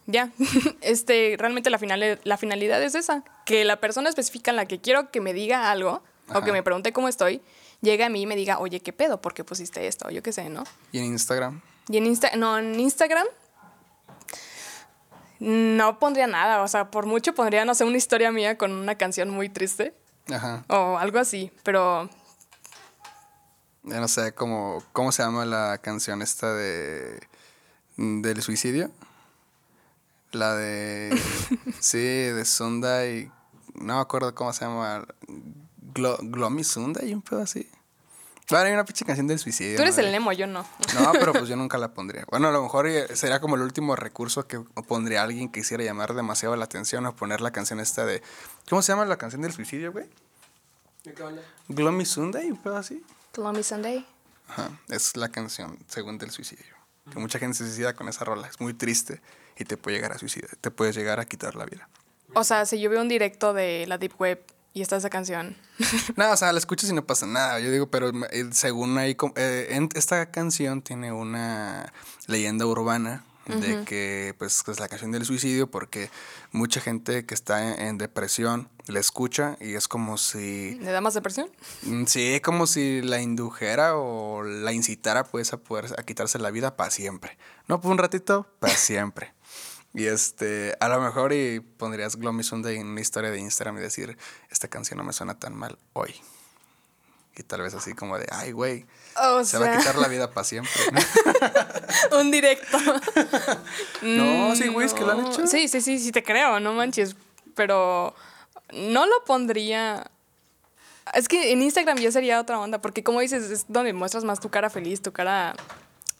ya, 0.06 0.30
este, 0.80 1.36
realmente 1.38 1.70
la, 1.70 1.78
final, 1.78 2.20
la 2.22 2.36
finalidad 2.36 2.82
es 2.82 2.94
esa, 2.94 3.24
que 3.46 3.64
la 3.64 3.80
persona 3.80 4.08
específica 4.08 4.50
en 4.50 4.56
la 4.56 4.66
que 4.66 4.80
quiero 4.80 5.10
que 5.10 5.20
me 5.20 5.32
diga 5.32 5.70
algo 5.70 6.02
o 6.34 6.42
que 6.42 6.52
me 6.52 6.62
pregunte 6.62 6.92
cómo 6.92 7.08
estoy, 7.08 7.42
llegue 7.82 8.04
a 8.04 8.08
mí 8.08 8.22
y 8.22 8.26
me 8.26 8.36
diga, 8.36 8.58
oye, 8.58 8.80
¿qué 8.80 8.92
pedo? 8.92 9.20
¿Por 9.20 9.34
qué 9.34 9.44
pusiste 9.44 9.86
esto? 9.86 10.08
Yo 10.10 10.22
qué 10.22 10.32
sé, 10.32 10.48
¿no? 10.48 10.64
¿Y 10.92 10.98
en 10.98 11.04
Instagram? 11.04 11.60
Y 11.88 11.96
en 11.96 12.06
Insta 12.06 12.30
no, 12.36 12.58
en 12.58 12.78
Instagram 12.78 13.26
no 15.42 15.98
pondría 15.98 16.28
nada, 16.28 16.62
o 16.62 16.68
sea, 16.68 16.92
por 16.92 17.04
mucho 17.06 17.34
pondría, 17.34 17.64
no 17.64 17.74
sé, 17.74 17.82
una 17.82 17.96
historia 17.96 18.30
mía 18.30 18.56
con 18.56 18.70
una 18.70 18.96
canción 18.96 19.28
muy 19.28 19.48
triste. 19.48 19.92
Ajá. 20.32 20.64
O 20.68 20.96
algo 20.98 21.18
así, 21.18 21.50
pero... 21.64 22.08
Ya 23.82 23.98
no 23.98 24.06
sé, 24.06 24.32
¿cómo, 24.32 24.84
¿cómo 24.92 25.10
se 25.10 25.24
llama 25.24 25.44
la 25.44 25.78
canción 25.78 26.22
esta 26.22 26.54
de... 26.54 27.18
del 27.96 28.40
suicidio? 28.40 28.92
La 30.30 30.54
de. 30.54 31.20
sí, 31.80 31.98
de 31.98 32.44
Sunday. 32.44 33.30
No 33.74 33.96
me 33.96 34.00
acuerdo 34.00 34.34
cómo 34.36 34.52
se 34.52 34.64
llama. 34.64 35.04
Glo 35.94 36.16
Glomy 36.22 36.62
Sunday, 36.62 37.12
un 37.12 37.20
pedo 37.20 37.42
así. 37.42 37.68
Claro, 38.46 38.66
hay 38.66 38.72
una 38.74 38.84
pinche 38.84 39.04
canción 39.04 39.26
del 39.26 39.38
suicidio. 39.38 39.76
Tú 39.76 39.82
eres 39.82 39.96
el 39.98 40.10
Nemo, 40.10 40.32
yo 40.32 40.46
no. 40.46 40.66
No, 40.94 41.12
pero 41.12 41.32
pues 41.32 41.48
yo 41.48 41.56
nunca 41.56 41.78
la 41.78 41.94
pondría. 41.94 42.24
Bueno, 42.30 42.48
a 42.48 42.52
lo 42.52 42.62
mejor 42.62 42.88
sería 43.14 43.40
como 43.40 43.56
el 43.56 43.62
último 43.62 43.96
recurso 43.96 44.46
que 44.46 44.60
pondría 44.86 45.22
alguien 45.22 45.50
que 45.50 45.60
quisiera 45.60 45.84
llamar 45.84 46.14
demasiado 46.14 46.56
la 46.56 46.64
atención 46.64 47.06
o 47.06 47.14
poner 47.14 47.40
la 47.40 47.50
canción 47.50 47.80
esta 47.80 48.04
de. 48.04 48.22
¿Cómo 48.68 48.82
se 48.82 48.92
llama 48.92 49.04
la 49.04 49.16
canción 49.16 49.42
del 49.42 49.52
suicidio, 49.52 49.92
güey? 49.92 50.06
Gloomy 51.68 52.04
Sunday, 52.04 52.50
un 52.50 52.58
pedo 52.58 52.76
así. 52.76 53.04
Gloomy 53.32 53.62
Sunday. 53.62 54.06
Ajá, 54.48 54.70
es 54.88 55.16
la 55.16 55.30
canción, 55.30 55.78
según 55.88 56.18
del 56.18 56.30
suicidio. 56.30 56.74
Que 57.10 57.18
mucha 57.18 57.38
gente 57.38 57.56
se 57.56 57.64
suicida 57.64 57.94
con 57.94 58.08
esa 58.08 58.24
rola. 58.24 58.46
Es 58.48 58.60
muy 58.60 58.74
triste 58.74 59.20
y 59.56 59.64
te 59.64 59.76
puede 59.76 59.96
llegar 59.96 60.12
a 60.12 60.18
suicidar, 60.18 60.54
te 60.60 60.70
puedes 60.70 60.94
llegar 60.94 61.20
a 61.20 61.24
quitar 61.24 61.54
la 61.56 61.64
vida. 61.64 61.88
O 62.34 62.44
sea, 62.44 62.64
si 62.66 62.80
yo 62.80 62.88
veo 62.90 63.00
un 63.00 63.08
directo 63.08 63.52
de 63.52 63.86
la 63.86 63.98
Deep 63.98 64.14
Web 64.18 64.44
y 64.74 64.82
está 64.82 64.96
esa 64.96 65.10
canción. 65.10 65.56
no, 66.16 66.30
o 66.30 66.36
sea, 66.36 66.52
la 66.52 66.58
escuchas 66.58 66.90
y 66.90 66.94
no 66.94 67.04
pasa 67.04 67.26
nada. 67.26 67.60
Yo 67.60 67.70
digo, 67.70 67.90
pero 67.90 68.10
eh, 68.30 68.48
según 68.52 68.96
ahí, 68.98 69.16
eh, 69.36 69.88
esta 69.94 70.30
canción 70.30 70.82
tiene 70.82 71.12
una 71.12 71.92
leyenda 72.26 72.66
urbana 72.66 73.24
de 73.46 73.84
que 73.84 74.34
pues 74.38 74.62
es 74.68 74.78
la 74.78 74.88
canción 74.88 75.10
del 75.10 75.24
suicidio 75.24 75.68
porque 75.68 76.10
mucha 76.52 76.80
gente 76.80 77.26
que 77.26 77.34
está 77.34 77.88
en, 77.88 77.98
depresión 77.98 78.68
la 78.86 79.00
escucha 79.00 79.56
y 79.60 79.74
es 79.74 79.88
como 79.88 80.16
si... 80.16 80.76
¿Le 80.76 80.92
da 80.92 81.00
más 81.00 81.14
depresión? 81.14 81.50
Mm, 81.82 82.04
sí, 82.06 82.40
como 82.40 82.66
si 82.66 83.02
la 83.02 83.20
indujera 83.20 83.96
o 83.96 84.42
la 84.44 84.72
incitara 84.72 85.24
pues 85.24 85.52
a 85.52 85.56
poder 85.56 85.86
a 85.98 86.02
quitarse 86.04 86.38
la 86.38 86.50
vida 86.50 86.76
para 86.76 86.90
siempre. 86.90 87.36
No 87.66 87.80
por 87.80 87.90
un 87.90 87.98
ratito, 87.98 88.46
para 88.60 88.76
siempre. 88.76 89.32
Y 89.94 90.06
este, 90.06 90.76
a 90.80 90.88
lo 90.88 91.00
mejor 91.00 91.32
y 91.32 91.60
pondrías 91.60 92.16
Gloomy 92.16 92.42
Sunday 92.42 92.76
en 92.76 92.86
una 92.86 93.00
historia 93.00 93.30
de 93.30 93.38
Instagram 93.38 93.76
y 93.78 93.80
decir, 93.80 94.16
esta 94.50 94.68
canción 94.68 94.98
no 94.98 95.04
me 95.04 95.12
suena 95.12 95.38
tan 95.38 95.54
mal 95.54 95.78
hoy. 95.92 96.14
Y 97.36 97.42
tal 97.42 97.62
vez 97.62 97.74
así 97.74 97.94
como 97.94 98.18
de, 98.18 98.26
ay, 98.30 98.52
güey, 98.52 98.86
se 99.44 99.58
va 99.58 99.72
a 99.72 99.78
quitar 99.78 99.96
la 99.96 100.08
vida 100.08 100.30
para 100.30 100.44
siempre. 100.44 100.72
Un 102.18 102.30
directo. 102.30 102.78
no, 104.02 104.54
sí, 104.54 104.68
güey, 104.68 104.86
es 104.86 104.94
que 104.94 105.00
lo 105.00 105.12
han 105.12 105.26
hecho. 105.26 105.46
Sí, 105.46 105.68
sí, 105.68 105.80
sí, 105.80 105.98
sí 105.98 106.12
te 106.12 106.22
creo, 106.22 106.60
no 106.60 106.74
manches. 106.74 107.16
Pero 107.54 108.14
no 108.72 109.06
lo 109.06 109.24
pondría... 109.24 110.10
Es 111.14 111.26
que 111.26 111.52
en 111.52 111.62
Instagram 111.62 111.98
ya 111.98 112.12
sería 112.12 112.40
otra 112.40 112.58
onda, 112.58 112.80
porque 112.80 113.02
como 113.02 113.20
dices, 113.20 113.50
es 113.50 113.64
donde 113.68 113.92
muestras 113.92 114.24
más 114.24 114.38
tu 114.38 114.50
cara 114.50 114.70
feliz, 114.70 115.02
tu 115.02 115.12
cara 115.12 115.54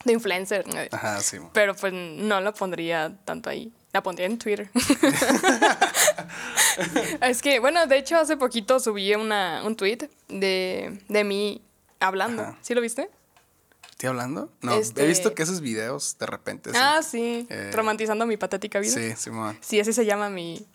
de 0.04 0.12
influencer. 0.12 0.64
Ajá, 0.90 1.20
sí. 1.20 1.38
Pero 1.52 1.74
pues 1.74 1.92
no 1.92 2.40
lo 2.40 2.54
pondría 2.54 3.12
tanto 3.24 3.50
ahí. 3.50 3.72
La 3.92 4.02
pondré 4.02 4.24
en 4.24 4.38
Twitter. 4.38 4.70
es 7.20 7.42
que, 7.42 7.60
bueno, 7.60 7.86
de 7.86 7.98
hecho, 7.98 8.16
hace 8.16 8.36
poquito 8.36 8.80
subí 8.80 9.14
una, 9.14 9.62
un 9.64 9.76
tweet 9.76 10.08
de, 10.28 10.98
de 11.08 11.24
mí 11.24 11.62
hablando. 12.00 12.56
¿Sí 12.62 12.74
lo 12.74 12.80
viste? 12.80 13.08
¿Estoy 13.90 14.08
hablando? 14.08 14.50
No, 14.62 14.74
he 14.74 14.78
Este- 14.78 15.06
visto 15.06 15.34
que 15.34 15.42
esos 15.42 15.60
videos 15.60 16.16
de 16.18 16.26
repente. 16.26 16.70
sí. 16.70 16.76
Ah, 16.80 17.00
sí. 17.02 17.46
Eh, 17.50 17.70
Romantizando 17.72 18.26
mi 18.26 18.36
patética 18.36 18.80
vida. 18.80 18.94
Sí, 18.94 19.12
Simón. 19.16 19.56
Sí, 19.60 19.78
así 19.78 19.92
se 19.92 20.04
llama 20.04 20.28
mi. 20.30 20.66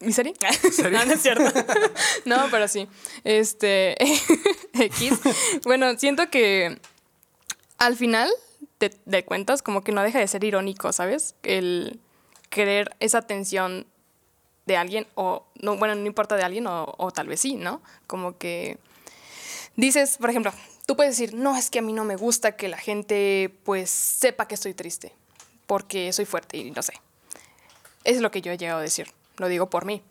¿Mi 0.00 0.12
serie? 0.12 0.34
no, 0.92 1.04
no 1.06 1.12
es 1.12 1.22
cierto. 1.22 1.44
no, 2.24 2.46
pero 2.50 2.68
sí. 2.68 2.88
Este. 3.24 3.96
X. 4.74 5.18
Bueno, 5.64 5.96
siento 5.98 6.28
que 6.30 6.78
al 7.78 7.96
final 7.96 8.30
de, 8.80 9.24
cuentas, 9.24 9.62
como 9.62 9.82
que 9.82 9.92
no 9.92 10.02
deja 10.02 10.18
de 10.18 10.28
ser 10.28 10.44
irónico, 10.44 10.92
¿sabes? 10.92 11.34
El 11.42 12.00
querer 12.50 12.94
esa 13.00 13.18
atención 13.18 13.86
de 14.66 14.76
alguien, 14.76 15.06
o. 15.14 15.46
no 15.60 15.76
Bueno, 15.76 15.94
no 15.94 16.06
importa 16.06 16.36
de 16.36 16.42
alguien, 16.42 16.66
o, 16.66 16.94
o 16.98 17.10
tal 17.10 17.26
vez 17.26 17.40
sí, 17.40 17.54
¿no? 17.54 17.80
Como 18.06 18.36
que. 18.38 18.78
Dices, 19.76 20.18
por 20.18 20.30
ejemplo, 20.30 20.52
tú 20.86 20.96
puedes 20.96 21.16
decir, 21.16 21.34
no, 21.34 21.56
es 21.56 21.70
que 21.70 21.78
a 21.78 21.82
mí 21.82 21.92
no 21.92 22.04
me 22.04 22.16
gusta 22.16 22.56
que 22.56 22.68
la 22.68 22.78
gente, 22.78 23.54
pues, 23.64 23.90
sepa 23.90 24.48
que 24.48 24.54
estoy 24.54 24.74
triste, 24.74 25.14
porque 25.66 26.12
soy 26.12 26.24
fuerte 26.24 26.56
y 26.56 26.70
no 26.70 26.82
sé. 26.82 26.94
Es 28.04 28.20
lo 28.20 28.30
que 28.30 28.42
yo 28.42 28.52
he 28.52 28.58
llegado 28.58 28.80
a 28.80 28.82
decir. 28.82 29.12
Lo 29.36 29.48
digo 29.48 29.70
por 29.70 29.84
mí. 29.84 30.02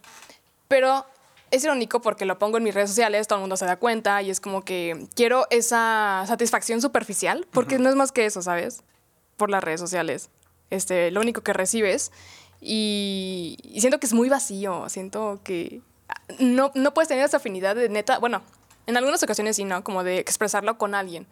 Pero 0.68 1.06
es 1.52 1.64
irónico 1.64 2.02
porque 2.02 2.26
lo 2.26 2.38
pongo 2.38 2.58
en 2.58 2.64
mis 2.64 2.74
redes 2.74 2.90
sociales, 2.90 3.28
todo 3.28 3.40
el 3.40 3.42
mundo 3.42 3.58
se 3.58 3.66
da 3.66 3.78
cuenta 3.78 4.22
y 4.22 4.30
es 4.30 4.40
como 4.40 4.64
que 4.64 5.08
quiero 5.16 5.48
esa 5.50 6.24
satisfacción 6.28 6.82
superficial, 6.82 7.48
porque 7.52 7.80
no 7.80 7.90
es 7.90 7.96
más 7.96 8.12
que 8.12 8.26
eso, 8.26 8.42
¿sabes? 8.42 8.84
Por 9.36 9.50
las 9.50 9.64
redes 9.64 9.80
sociales. 9.80 10.30
Este, 10.70 11.12
lo 11.12 11.22
único 11.22 11.42
que 11.42 11.54
recibes 11.54 12.12
y, 12.60 13.58
y 13.64 13.82
siento 13.82 14.00
que 14.00 14.08
es 14.08 14.14
muy 14.14 14.30
vacío, 14.30 14.90
siento 14.90 15.40
que 15.44 15.82
no, 16.40 16.72
no 16.76 16.94
puedes 16.94 17.08
tener 17.08 17.26
esa 17.26 17.38
afinidad 17.38 17.76
de 17.76 17.90
neta, 17.90 18.20
bueno, 18.20 18.42
en 18.86 18.98
algunas 18.98 19.22
ocasiones 19.24 19.56
sí, 19.58 19.66
¿no? 19.66 19.84
Como 19.84 20.04
de 20.04 20.18
expresarlo 20.18 20.78
con 20.78 20.96
alguien. 20.96 21.28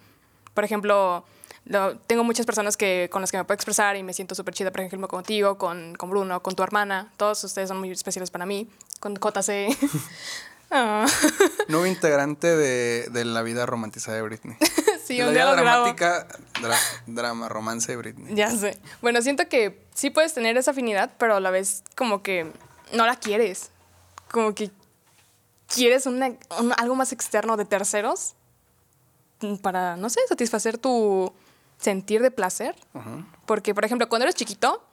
Por 0.54 0.64
ejemplo, 0.64 1.26
lo- 1.66 1.98
tengo 1.98 2.24
muchas 2.24 2.46
personas 2.46 2.78
que, 2.78 3.10
con 3.12 3.22
las 3.22 3.32
que 3.32 3.38
me 3.38 3.44
puedo 3.44 3.56
expresar 3.56 3.96
y 3.98 4.04
me 4.04 4.14
siento 4.14 4.36
súper 4.36 4.54
chida, 4.54 4.72
por 4.72 4.82
ejemplo, 4.82 5.08
contigo, 5.08 5.58
con, 5.58 5.96
con 5.96 6.10
Bruno, 6.10 6.42
con 6.42 6.56
tu 6.56 6.64
hermana. 6.64 7.12
Todos 7.18 7.44
ustedes 7.44 7.68
son 7.70 7.80
muy 7.80 7.92
especiales 7.92 8.32
para 8.32 8.46
mí. 8.46 8.70
Con 9.00 9.16
JC. 9.16 9.76
Ah. 10.72 11.06
Nuevo 11.68 11.86
integrante 11.86 12.48
de, 12.48 13.08
de 13.12 13.24
la 13.24 13.44
vida 13.44 13.68
romantizada 13.68 14.18
de 14.18 14.24
Britney. 14.24 14.58
sí, 15.06 15.18
De 15.18 15.22
la 15.22 15.28
un 15.28 15.34
día 15.36 15.44
vida 15.46 15.56
lo 15.56 15.62
dramática, 15.62 16.28
dra- 16.60 16.80
drama, 17.06 17.48
romance 17.48 17.92
de 17.92 17.98
Britney. 17.98 18.34
Ya 18.36 18.50
sé. 18.50 18.80
Bueno, 19.00 19.22
siento 19.22 19.48
que 19.48 19.86
sí 19.94 20.10
puedes 20.10 20.34
tener 20.34 20.58
esa 20.58 20.72
afinidad, 20.72 21.12
pero 21.20 21.36
a 21.36 21.40
la 21.40 21.52
vez 21.52 21.84
como 21.96 22.24
que 22.24 22.52
no 22.94 23.06
la 23.06 23.16
quieres. 23.16 23.70
Como 24.32 24.56
que 24.56 24.72
quieres 25.68 26.08
una- 26.08 26.34
un- 26.60 26.74
algo 26.78 26.96
más 26.96 27.12
externo 27.12 27.58
de 27.58 27.66
terceros 27.66 28.34
para, 29.62 29.98
no 29.98 30.10
sé, 30.10 30.20
satisfacer 30.28 30.80
tu 30.80 31.32
sentir 31.78 32.22
de 32.22 32.32
placer. 32.32 32.76
Porque, 33.46 33.74
por 33.74 33.86
ejemplo, 33.86 34.10
cuando 34.10 34.24
eres 34.24 34.36
chiquito, 34.36 34.84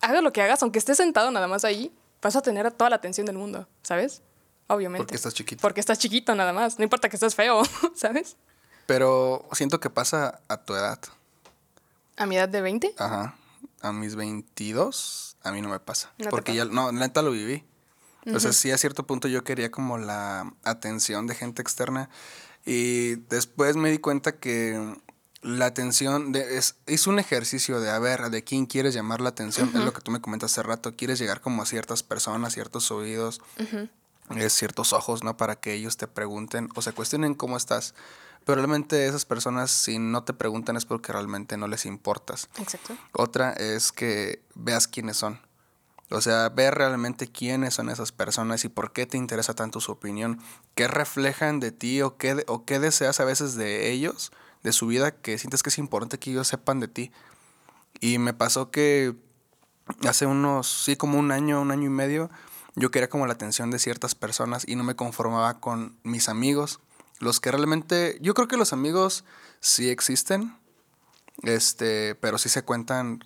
hagas 0.00 0.22
lo 0.22 0.32
que 0.32 0.42
hagas, 0.42 0.62
aunque 0.62 0.78
estés 0.78 0.96
sentado 0.96 1.30
nada 1.30 1.46
más 1.48 1.64
ahí, 1.64 1.92
vas 2.22 2.36
a 2.36 2.42
tener 2.42 2.70
toda 2.72 2.90
la 2.90 2.96
atención 2.96 3.26
del 3.26 3.36
mundo, 3.36 3.68
¿sabes? 3.82 4.22
Obviamente. 4.68 5.04
Porque 5.04 5.16
estás 5.16 5.34
chiquito. 5.34 5.60
Porque 5.60 5.80
estás 5.80 5.98
chiquito 5.98 6.34
nada 6.34 6.52
más. 6.52 6.78
No 6.78 6.84
importa 6.84 7.08
que 7.08 7.16
estés 7.16 7.34
feo, 7.34 7.62
¿sabes? 7.94 8.36
Pero 8.86 9.48
siento 9.52 9.80
que 9.80 9.90
pasa 9.90 10.40
a 10.48 10.58
tu 10.58 10.74
edad. 10.74 10.98
A 12.16 12.26
mi 12.26 12.36
edad 12.36 12.48
de 12.48 12.60
20. 12.60 12.94
Ajá. 12.98 13.36
A 13.80 13.92
mis 13.92 14.14
22, 14.14 15.36
a 15.42 15.52
mí 15.52 15.62
no 15.62 15.68
me 15.68 15.80
pasa. 15.80 16.12
No 16.18 16.30
porque 16.30 16.54
ya, 16.54 16.66
no, 16.66 16.92
neta 16.92 17.22
lo 17.22 17.30
viví. 17.30 17.64
O 18.34 18.38
sea, 18.38 18.52
sí, 18.52 18.70
a 18.70 18.76
cierto 18.76 19.06
punto 19.06 19.28
yo 19.28 19.44
quería 19.44 19.70
como 19.70 19.96
la 19.96 20.52
atención 20.62 21.26
de 21.26 21.34
gente 21.34 21.62
externa. 21.62 22.10
Y 22.66 23.16
después 23.28 23.76
me 23.76 23.90
di 23.90 23.98
cuenta 23.98 24.38
que 24.38 24.94
la 25.42 25.66
atención 25.66 26.32
de, 26.32 26.58
es, 26.58 26.76
es 26.86 27.06
un 27.06 27.18
ejercicio 27.18 27.80
de, 27.80 27.90
a 27.90 27.98
ver, 27.98 28.30
de 28.30 28.44
quién 28.44 28.66
quieres 28.66 28.94
llamar 28.94 29.20
la 29.20 29.30
atención. 29.30 29.70
Es 29.74 29.84
lo 29.84 29.92
que 29.92 30.02
tú 30.02 30.10
me 30.10 30.20
comentas 30.20 30.52
hace 30.52 30.62
rato. 30.62 30.94
Quieres 30.96 31.18
llegar 31.18 31.40
como 31.40 31.62
a 31.62 31.66
ciertas 31.66 32.02
personas, 32.02 32.52
ciertos 32.52 32.90
oídos, 32.90 33.40
eh, 34.36 34.50
ciertos 34.50 34.92
ojos, 34.92 35.24
¿no? 35.24 35.36
Para 35.36 35.56
que 35.56 35.72
ellos 35.72 35.96
te 35.96 36.06
pregunten 36.06 36.68
o 36.74 36.82
se 36.82 36.92
cuestionen 36.92 37.34
cómo 37.34 37.56
estás. 37.56 37.94
Pero 38.44 38.56
realmente 38.56 39.06
esas 39.06 39.24
personas, 39.24 39.70
si 39.70 39.98
no 39.98 40.24
te 40.24 40.32
preguntan, 40.32 40.76
es 40.76 40.84
porque 40.84 41.12
realmente 41.12 41.56
no 41.56 41.68
les 41.68 41.86
importas. 41.86 42.48
Exacto. 42.58 42.96
Otra 43.12 43.52
es 43.52 43.92
que 43.92 44.42
veas 44.54 44.88
quiénes 44.88 45.16
son. 45.16 45.40
O 46.10 46.20
sea, 46.20 46.48
ver 46.48 46.74
realmente 46.74 47.28
quiénes 47.28 47.74
son 47.74 47.88
esas 47.88 48.10
personas 48.10 48.64
y 48.64 48.68
por 48.68 48.92
qué 48.92 49.06
te 49.06 49.16
interesa 49.16 49.54
tanto 49.54 49.80
su 49.80 49.92
opinión, 49.92 50.40
qué 50.74 50.88
reflejan 50.88 51.60
de 51.60 51.70
ti 51.70 52.02
o 52.02 52.16
qué, 52.16 52.44
o 52.48 52.64
qué 52.64 52.80
deseas 52.80 53.20
a 53.20 53.24
veces 53.24 53.54
de 53.54 53.92
ellos, 53.92 54.32
de 54.62 54.72
su 54.72 54.86
vida, 54.86 55.12
que 55.12 55.38
sientes 55.38 55.62
que 55.62 55.70
es 55.70 55.78
importante 55.78 56.18
que 56.18 56.30
ellos 56.30 56.48
sepan 56.48 56.80
de 56.80 56.88
ti. 56.88 57.12
Y 58.00 58.18
me 58.18 58.34
pasó 58.34 58.70
que 58.70 59.14
hace 60.06 60.26
unos, 60.26 60.68
sí, 60.68 60.96
como 60.96 61.18
un 61.18 61.32
año, 61.32 61.60
un 61.60 61.70
año 61.70 61.86
y 61.86 61.90
medio, 61.90 62.30
yo 62.76 62.90
quería 62.90 63.08
como 63.08 63.26
la 63.26 63.32
atención 63.32 63.70
de 63.70 63.78
ciertas 63.78 64.14
personas 64.14 64.64
y 64.66 64.76
no 64.76 64.84
me 64.84 64.96
conformaba 64.96 65.60
con 65.60 65.98
mis 66.02 66.28
amigos. 66.28 66.80
Los 67.18 67.40
que 67.40 67.50
realmente, 67.50 68.18
yo 68.20 68.34
creo 68.34 68.48
que 68.48 68.56
los 68.56 68.72
amigos 68.72 69.24
sí 69.60 69.90
existen, 69.90 70.56
este, 71.42 72.14
pero 72.14 72.38
sí 72.38 72.48
se 72.48 72.62
cuentan 72.62 73.24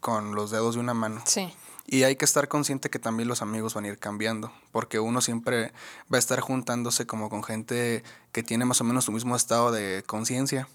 con 0.00 0.34
los 0.34 0.50
dedos 0.50 0.74
de 0.74 0.80
una 0.80 0.94
mano. 0.94 1.22
Sí. 1.26 1.52
Y 1.86 2.04
hay 2.04 2.16
que 2.16 2.24
estar 2.24 2.48
consciente 2.48 2.90
que 2.90 2.98
también 2.98 3.28
los 3.28 3.42
amigos 3.42 3.74
van 3.74 3.84
a 3.84 3.88
ir 3.88 3.98
cambiando, 3.98 4.52
porque 4.70 5.00
uno 5.00 5.20
siempre 5.20 5.72
va 6.12 6.16
a 6.16 6.18
estar 6.18 6.40
juntándose 6.40 7.06
como 7.06 7.28
con 7.28 7.42
gente 7.42 8.04
que 8.30 8.42
tiene 8.42 8.64
más 8.64 8.80
o 8.80 8.84
menos 8.84 9.06
tu 9.06 9.12
mismo 9.12 9.34
estado 9.34 9.72
de 9.72 10.04
conciencia, 10.06 10.68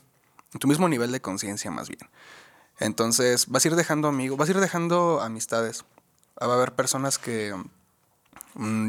tu 0.59 0.67
mismo 0.67 0.89
nivel 0.89 1.11
de 1.11 1.21
conciencia 1.21 1.71
más 1.71 1.87
bien. 1.87 2.09
Entonces 2.79 3.47
vas 3.47 3.65
a 3.65 3.67
ir 3.69 3.75
dejando 3.75 4.07
amigos, 4.07 4.37
vas 4.37 4.49
a 4.49 4.51
ir 4.51 4.59
dejando 4.59 5.21
amistades. 5.21 5.85
Va 6.39 6.51
a 6.51 6.55
haber 6.55 6.73
personas 6.73 7.17
que 7.17 7.55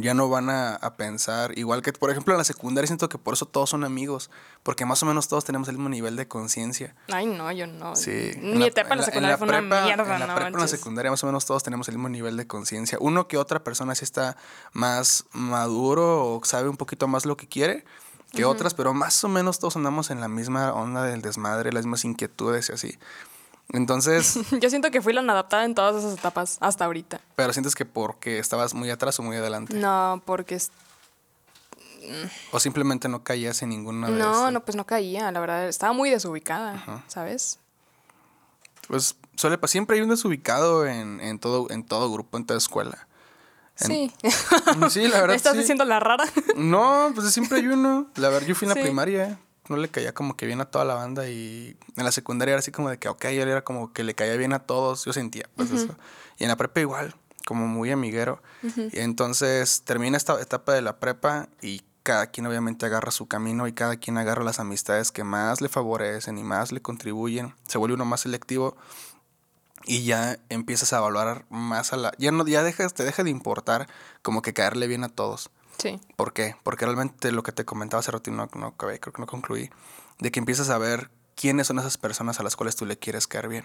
ya 0.01 0.15
no 0.15 0.29
van 0.29 0.49
a, 0.49 0.75
a 0.77 0.97
pensar, 0.97 1.57
igual 1.59 1.83
que 1.83 1.93
por 1.93 2.11
ejemplo 2.11 2.33
en 2.33 2.39
la 2.39 2.45
secundaria 2.45 2.87
siento 2.87 3.09
que 3.09 3.19
por 3.19 3.35
eso 3.35 3.47
todos 3.47 3.71
son 3.71 3.85
amigos, 3.85 4.31
porque 4.63 4.87
más 4.87 5.03
o 5.03 5.07
menos 5.07 5.29
todos 5.29 5.45
tenemos 5.45 5.69
el 5.69 5.77
mismo 5.77 5.91
nivel 5.91 6.17
de 6.17 6.27
conciencia. 6.27 6.95
Ay, 7.13 7.27
no, 7.27 7.53
yo 7.53 7.67
no. 7.67 7.95
Sí. 7.95 8.33
Mi 8.41 8.65
etapa 8.65 8.95
en 8.95 9.01
la 9.01 9.05
secundaria 9.05 9.37
fue 9.37 9.49
una 9.49 9.61
mierda, 9.61 10.15
En 10.15 10.21
la 10.21 10.35
prepa, 10.35 10.49
en 10.49 10.61
la 10.61 10.69
secundaria, 10.69 11.11
más 11.11 11.23
o 11.23 11.27
menos 11.27 11.45
todos 11.45 11.63
tenemos 11.63 11.89
el 11.89 11.97
mismo 11.97 12.09
nivel 12.09 12.37
de 12.37 12.47
conciencia. 12.47 12.99
Uno 13.01 13.29
que 13.29 13.37
otra 13.37 13.63
persona 13.63 13.95
sí 13.95 14.05
está 14.05 14.37
más 14.73 15.27
maduro 15.33 16.25
o 16.25 16.45
sabe 16.45 16.69
un 16.69 16.77
poquito 16.77 17.07
más 17.07 17.27
lo 17.27 17.37
que 17.37 17.47
quiere 17.47 17.85
que 18.33 18.45
otras, 18.45 18.75
pero 18.75 18.93
más 18.93 19.25
o 19.25 19.29
menos 19.29 19.59
todos 19.59 19.77
andamos 19.77 20.11
en 20.11 20.21
la 20.21 20.29
misma 20.29 20.73
onda 20.73 21.03
del 21.05 21.23
desmadre, 21.23 21.73
las 21.73 21.87
mismas 21.87 22.05
inquietudes 22.05 22.69
y 22.69 22.73
así. 22.73 22.99
Entonces, 23.73 24.39
Yo 24.61 24.71
siento 24.71 24.91
que 24.91 25.03
fui 25.03 25.13
la 25.13 25.21
inadaptada 25.23 25.65
en 25.65 25.75
todas 25.75 25.97
esas 25.97 26.19
etapas 26.19 26.57
hasta 26.61 26.85
ahorita. 26.87 27.21
pero 27.37 27.53
sientes 27.53 27.75
que 27.75 27.85
porque 27.85 28.39
estabas 28.39 28.73
muy 28.75 28.91
atrás 28.91 29.19
o 29.19 29.23
muy 29.23 29.37
adelante. 29.37 29.75
No, 29.75 30.23
porque 30.25 30.55
es- 30.55 30.71
O 32.53 32.61
simplemente 32.61 33.09
no 33.09 33.23
caías 33.23 33.61
en 33.63 33.69
ninguna 33.71 34.09
de 34.09 34.17
no, 34.19 34.51
no, 34.51 34.65
pues 34.65 34.77
no 34.77 34.87
caía, 34.87 35.31
la 35.31 35.41
verdad, 35.41 35.69
estaba 35.69 35.93
muy 35.93 36.09
desubicada, 36.11 37.05
¿sabes? 37.09 37.59
Pues 38.87 39.17
suele 39.37 39.59
pa- 39.59 39.69
siempre 39.69 39.97
hay 39.97 40.03
un 40.03 40.09
desubicado 40.09 40.87
en, 40.87 41.21
en 41.21 41.39
todo, 41.39 41.67
en 41.71 41.85
todo 41.85 42.11
grupo, 42.11 42.39
en 42.39 42.47
toda 42.47 42.57
escuela. 42.59 43.07
En- 43.81 43.87
Sí. 43.89 44.13
Sí, 44.91 45.07
la 45.09 45.21
verdad. 45.21 45.37
¿Estás 45.37 45.53
sí. 45.53 45.59
diciendo 45.59 45.85
la 45.85 46.01
rara? 46.01 46.25
No, 46.57 47.13
pues 47.15 47.31
siempre 47.33 47.59
hay 47.59 47.67
uno. 47.67 48.07
La 48.17 48.31
verdad, 48.31 48.49
yo 48.49 48.55
fui 48.55 48.67
en 48.67 48.75
la 48.75 48.81
primaria. 48.81 49.39
No 49.69 49.77
le 49.77 49.89
caía 49.89 50.13
como 50.13 50.37
que 50.37 50.47
bien 50.47 50.61
a 50.61 50.67
toda 50.67 50.85
la 50.85 50.95
banda. 50.95 51.29
Y 51.29 51.77
en 51.97 52.05
la 52.05 52.13
secundaria 52.13 52.53
era 52.53 52.61
así 52.61 52.71
como 52.71 52.91
de 52.91 52.99
que, 52.99 53.09
ok, 53.09 53.25
él 53.27 53.49
era 53.49 53.63
como 53.63 53.93
que 53.93 54.05
le 54.05 54.15
caía 54.15 54.37
bien 54.37 54.53
a 54.53 54.61
todos. 54.61 55.05
Yo 55.05 55.13
sentía, 55.13 55.49
pues 55.57 55.71
eso. 55.71 55.97
Y 56.39 56.45
en 56.45 56.49
la 56.49 56.57
prepa 56.57 56.81
igual, 56.81 57.15
como 57.47 57.67
muy 57.67 57.91
amiguero. 57.91 58.43
Y 58.63 59.01
entonces 59.01 59.83
termina 59.85 60.17
esta 60.17 60.41
etapa 60.41 60.73
de 60.73 60.83
la 60.83 60.99
prepa 60.99 61.49
y 61.61 61.83
cada 62.03 62.29
quien 62.29 62.47
obviamente 62.47 62.87
agarra 62.87 63.11
su 63.11 63.27
camino 63.27 63.69
y 63.69 63.75
cada 63.75 63.97
quien 63.97 64.17
agarra 64.17 64.43
las 64.43 64.61
amistades 64.61 65.13
que 65.13 65.25
más 65.25 65.61
le 65.61 65.69
favorecen 65.69 66.39
y 66.39 66.43
más 66.43 66.73
le 66.73 66.81
contribuyen. 66.81 67.55
Se 67.67 67.77
vuelve 67.77 67.97
uno 67.97 68.07
más 68.07 68.21
selectivo 68.21 68.77
y 69.85 70.05
ya 70.05 70.39
empiezas 70.49 70.93
a 70.93 70.99
evaluar 70.99 71.45
más 71.51 71.93
a 71.93 71.97
la... 71.97 72.13
Ya, 72.19 72.33
no, 72.33 72.47
ya 72.47 72.63
dejas, 72.63 72.95
te 72.95 73.05
deja 73.05 73.25
de 73.25 73.31
importar 73.31 73.89
como 74.23 74.43
que 74.43 74.55
caerle 74.55 74.87
bien 74.87 75.05
a 75.05 75.09
todos. 75.09 75.51
Sí. 75.79 76.01
¿Por 76.17 76.33
qué? 76.33 76.57
Porque 76.63 76.85
realmente 76.85 77.33
lo 77.33 77.43
que 77.43 77.53
te 77.53 77.65
comentaba 77.65 78.01
hace 78.01 78.11
rato 78.11 78.31
y 78.31 78.33
no, 78.33 78.49
no 78.55 78.67
acabé, 78.67 78.99
creo 79.01 79.13
que 79.13 79.23
no 79.23 79.27
concluí, 79.27 79.71
de 80.19 80.31
que 80.31 80.41
empiezas 80.41 80.71
a 80.71 80.79
ver 80.79 81.11
quiénes 81.37 81.69
son 81.69 81.79
esas 81.79 81.99
personas 81.99 82.41
a 82.41 82.43
las 82.43 82.57
cuales 82.57 82.75
tú 82.75 82.85
le 82.85 82.99
quieres 82.99 83.29
caer 83.29 83.49
bien. 83.49 83.65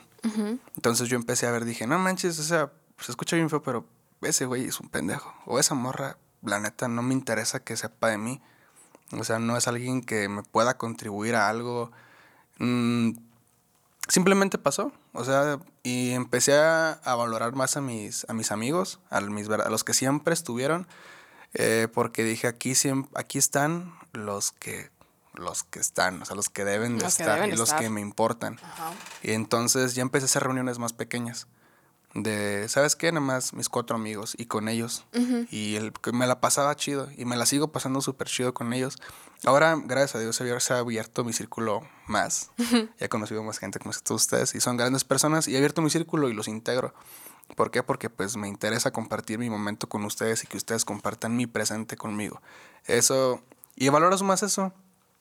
Entonces 0.75 1.09
yo 1.09 1.15
empecé 1.15 1.47
a 1.47 1.51
ver, 1.51 1.65
dije, 1.65 1.87
no 1.87 1.97
manches, 1.97 2.37
o 2.39 2.43
sea, 2.43 2.71
se 2.99 3.11
escucha 3.11 3.35
bien 3.35 3.49
feo, 3.49 3.63
pero 3.63 3.85
ese 4.21 4.45
güey 4.45 4.65
es 4.65 4.79
un 4.79 4.89
pendejo. 4.89 5.33
O 5.45 5.59
esa 5.59 5.73
morra, 5.73 6.17
la 6.43 6.59
neta, 6.59 6.87
no 6.87 7.01
me 7.01 7.13
interesa 7.13 7.63
que 7.63 7.75
sepa 7.75 8.09
de 8.09 8.19
mí. 8.19 8.41
O 9.11 9.23
sea, 9.23 9.39
no 9.39 9.57
es 9.57 9.67
alguien 9.67 10.01
que 10.01 10.29
me 10.29 10.43
pueda 10.43 10.77
contribuir 10.77 11.35
a 11.35 11.49
algo. 11.49 11.91
Mm, 12.59 13.11
simplemente 14.07 14.59
pasó. 14.59 14.91
O 15.13 15.23
sea, 15.23 15.59
y 15.81 16.11
empecé 16.11 16.55
a, 16.57 16.91
a 16.91 17.15
valorar 17.15 17.53
más 17.53 17.75
a 17.75 17.81
mis, 17.81 18.25
a 18.29 18.33
mis 18.33 18.51
amigos, 18.51 18.99
a, 19.09 19.19
mis, 19.21 19.49
a 19.49 19.69
los 19.69 19.83
que 19.83 19.93
siempre 19.93 20.33
estuvieron, 20.33 20.87
eh, 21.53 21.87
porque 21.93 22.23
dije, 22.23 22.47
aquí, 22.47 22.75
siempre, 22.75 23.11
aquí 23.15 23.37
están 23.37 23.93
los 24.13 24.51
que 24.51 24.91
los 25.35 25.63
que 25.63 25.79
están, 25.79 26.21
o 26.21 26.25
sea, 26.25 26.35
los 26.35 26.49
que 26.49 26.63
deben 26.63 26.97
de 26.97 27.07
estar 27.07 27.47
y 27.49 27.53
los 27.53 27.73
que 27.73 27.89
me 27.89 28.01
importan. 28.01 28.59
Y 29.21 29.31
entonces 29.31 29.95
ya 29.95 30.01
empecé 30.01 30.25
a 30.25 30.27
hacer 30.27 30.43
reuniones 30.43 30.79
más 30.79 30.93
pequeñas. 30.93 31.47
De, 32.13 32.69
¿sabes 32.69 32.95
qué? 32.95 33.11
Nada 33.11 33.25
más 33.25 33.53
mis 33.53 33.69
cuatro 33.69 33.95
amigos 33.95 34.35
y 34.37 34.45
con 34.45 34.67
ellos. 34.67 35.05
Y 35.49 35.75
el, 35.75 35.91
me 36.13 36.27
la 36.27 36.39
pasaba 36.39 36.75
chido 36.75 37.09
y 37.17 37.25
me 37.25 37.35
la 37.35 37.47
sigo 37.47 37.71
pasando 37.71 38.01
súper 38.01 38.27
chido 38.27 38.53
con 38.53 38.71
ellos. 38.71 38.97
Ahora, 39.45 39.75
gracias 39.83 40.15
a 40.15 40.19
Dios, 40.19 40.35
se 40.35 40.73
ha 40.73 40.77
abierto 40.77 41.23
mi 41.23 41.33
círculo 41.33 41.81
más. 42.05 42.51
Ya 42.99 43.05
he 43.05 43.09
conocido 43.09 43.43
más 43.43 43.57
gente 43.57 43.79
como 43.79 43.91
ustedes 44.09 44.53
y 44.53 44.61
son 44.61 44.77
grandes 44.77 45.03
personas 45.03 45.47
y 45.47 45.55
he 45.55 45.57
abierto 45.57 45.81
mi 45.81 45.89
círculo 45.89 46.29
y 46.29 46.33
los 46.33 46.47
integro. 46.47 46.93
¿Por 47.55 47.71
qué? 47.71 47.83
Porque 47.83 48.09
pues 48.09 48.35
me 48.35 48.47
interesa 48.47 48.91
compartir 48.91 49.37
mi 49.39 49.49
momento 49.49 49.87
con 49.87 50.03
ustedes 50.05 50.43
y 50.43 50.47
que 50.47 50.57
ustedes 50.57 50.85
compartan 50.85 51.35
mi 51.35 51.45
presente 51.47 51.97
conmigo. 51.97 52.41
Eso, 52.85 53.41
y 53.75 53.89
valoras 53.89 54.21
más 54.23 54.43
eso. 54.43 54.73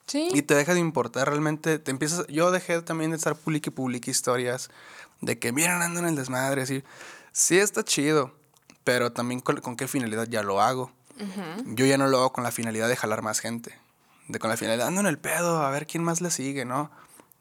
Sí. 0.07 0.29
Y 0.33 0.41
te 0.41 0.55
deja 0.55 0.73
de 0.73 0.79
importar 0.79 1.29
realmente, 1.29 1.79
te 1.79 1.91
empiezas, 1.91 2.27
yo 2.27 2.51
dejé 2.51 2.81
también 2.81 3.11
de 3.11 3.17
estar 3.17 3.35
public 3.35 3.67
y 3.67 3.69
public 3.69 4.07
historias 4.07 4.69
de 5.21 5.39
que 5.39 5.51
miren 5.53 5.81
ando 5.81 5.99
en 5.99 6.07
el 6.07 6.15
desmadre, 6.15 6.63
así. 6.63 6.83
Sí 7.31 7.57
está 7.57 7.83
chido, 7.83 8.35
pero 8.83 9.11
también 9.11 9.39
con, 9.39 9.75
qué 9.75 9.87
finalidad 9.87 10.27
ya 10.27 10.43
lo 10.43 10.61
hago. 10.61 10.91
Yo 11.65 11.85
ya 11.85 11.97
no 11.97 12.07
lo 12.07 12.17
hago 12.17 12.33
con 12.33 12.43
la 12.43 12.51
finalidad 12.51 12.89
de 12.89 12.95
jalar 12.95 13.21
más 13.21 13.39
gente, 13.39 13.77
de 14.27 14.39
con 14.39 14.49
la 14.49 14.57
finalidad 14.57 14.87
ando 14.87 14.99
en 15.01 15.07
el 15.07 15.19
pedo, 15.19 15.61
a 15.61 15.69
ver 15.69 15.85
quién 15.85 16.03
más 16.03 16.21
le 16.21 16.31
sigue, 16.31 16.65
¿no? 16.65 16.91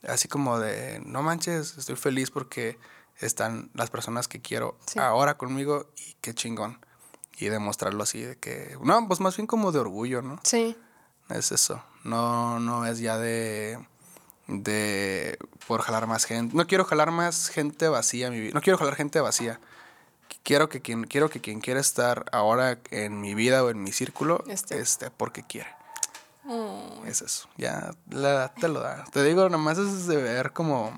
Así 0.07 0.29
como 0.29 0.59
de, 0.59 1.01
no 1.05 1.23
manches, 1.23 1.79
estoy 1.79 1.97
feliz 1.97 2.31
porque 2.31 2.79
están 3.23 3.71
las 3.75 3.91
personas 3.91 4.29
que 4.29 4.41
quiero 4.41 4.79
ahora 4.97 5.37
conmigo 5.37 5.87
y 5.97 6.17
qué 6.21 6.35
chingón. 6.35 6.79
Y 7.39 7.47
demostrarlo 7.47 8.03
así 8.03 8.21
de 8.21 8.37
que, 8.37 8.77
no, 8.83 9.09
pues 9.09 9.21
más 9.21 9.37
bien 9.37 9.47
como 9.47 9.73
de 9.73 9.81
orgullo, 9.81 10.23
¿no? 10.23 10.39
Sí. 10.45 10.77
Es 11.29 11.51
eso. 11.51 11.83
No, 12.05 12.61
no 12.61 12.87
es 12.87 12.99
ya 12.99 13.19
de, 13.19 13.79
de 14.47 15.39
por 15.67 15.81
jalar 15.83 16.07
más 16.07 16.25
gente. 16.25 16.57
No 16.57 16.67
quiero 16.67 16.85
jalar 16.85 17.11
más 17.11 17.49
gente 17.49 17.89
vacía 17.89 18.31
mi 18.31 18.41
vida. 18.41 18.53
No 18.55 18.61
quiero 18.61 18.79
jalar 18.79 18.95
gente 18.95 19.21
vacía. 19.21 19.61
Quiero 20.43 20.69
que 20.69 20.81
quien, 20.81 21.05
quiero 21.05 21.31
que 21.31 21.41
quien 21.41 21.61
quiera 21.61 21.81
estar 21.81 22.27
ahora 22.33 22.79
en 22.91 23.21
mi 23.21 23.35
vida 23.35 23.63
o 23.65 23.71
en 23.71 23.83
mi 23.83 23.93
círculo 23.93 24.43
este. 24.49 24.81
esté 24.81 25.11
porque 25.11 25.43
quiere. 25.43 25.69
Es 27.07 27.23
eso. 27.23 27.49
Ya 27.57 27.95
la, 28.11 28.53
te 28.55 28.69
lo 28.69 28.81
da. 28.81 29.05
Te 29.13 29.23
digo, 29.23 29.49
nomás 29.49 29.79
es 29.79 30.07
de 30.07 30.17
ver 30.17 30.53
como 30.53 30.97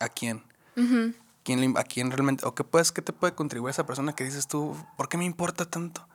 a 0.00 0.08
quién. 0.08 0.42
Quién. 0.74 1.76
a 1.76 1.84
quién 1.84 2.10
realmente. 2.10 2.46
O 2.46 2.54
qué 2.54 2.64
puedes, 2.64 2.92
qué 2.92 3.02
te 3.02 3.12
puede 3.12 3.34
contribuir 3.34 3.70
esa 3.70 3.86
persona 3.86 4.14
que 4.14 4.24
dices 4.24 4.46
tú, 4.48 4.76
¿por 4.96 5.08
qué 5.08 5.16
me 5.16 5.24
importa 5.24 5.64
tanto? 5.64 6.06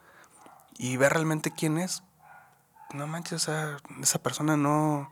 Y 0.77 0.97
ver 0.97 1.13
realmente 1.13 1.51
quién 1.51 1.77
es 1.77 2.03
no 2.93 3.07
manches, 3.07 3.33
o 3.33 3.39
sea, 3.39 3.77
esa 4.01 4.19
persona 4.19 4.57
no, 4.57 5.11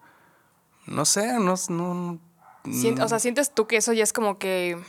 no 0.85 1.05
sé, 1.05 1.33
no, 1.39 1.55
no, 1.69 2.19
o 3.01 3.07
sea, 3.07 3.19
sientes 3.19 3.53
tú 3.53 3.67
que 3.67 3.77
eso 3.77 3.93
ya 3.93 4.03
es 4.03 4.13
como 4.13 4.37
que 4.37 4.81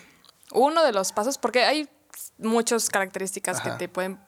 uno 0.52 0.82
de 0.82 0.92
los 0.92 1.12
pasos, 1.12 1.38
porque 1.38 1.64
hay 1.64 1.88
muchas 2.38 2.88
características 2.88 3.60
que 3.60 3.70
te 3.72 3.88
pueden 3.88 4.18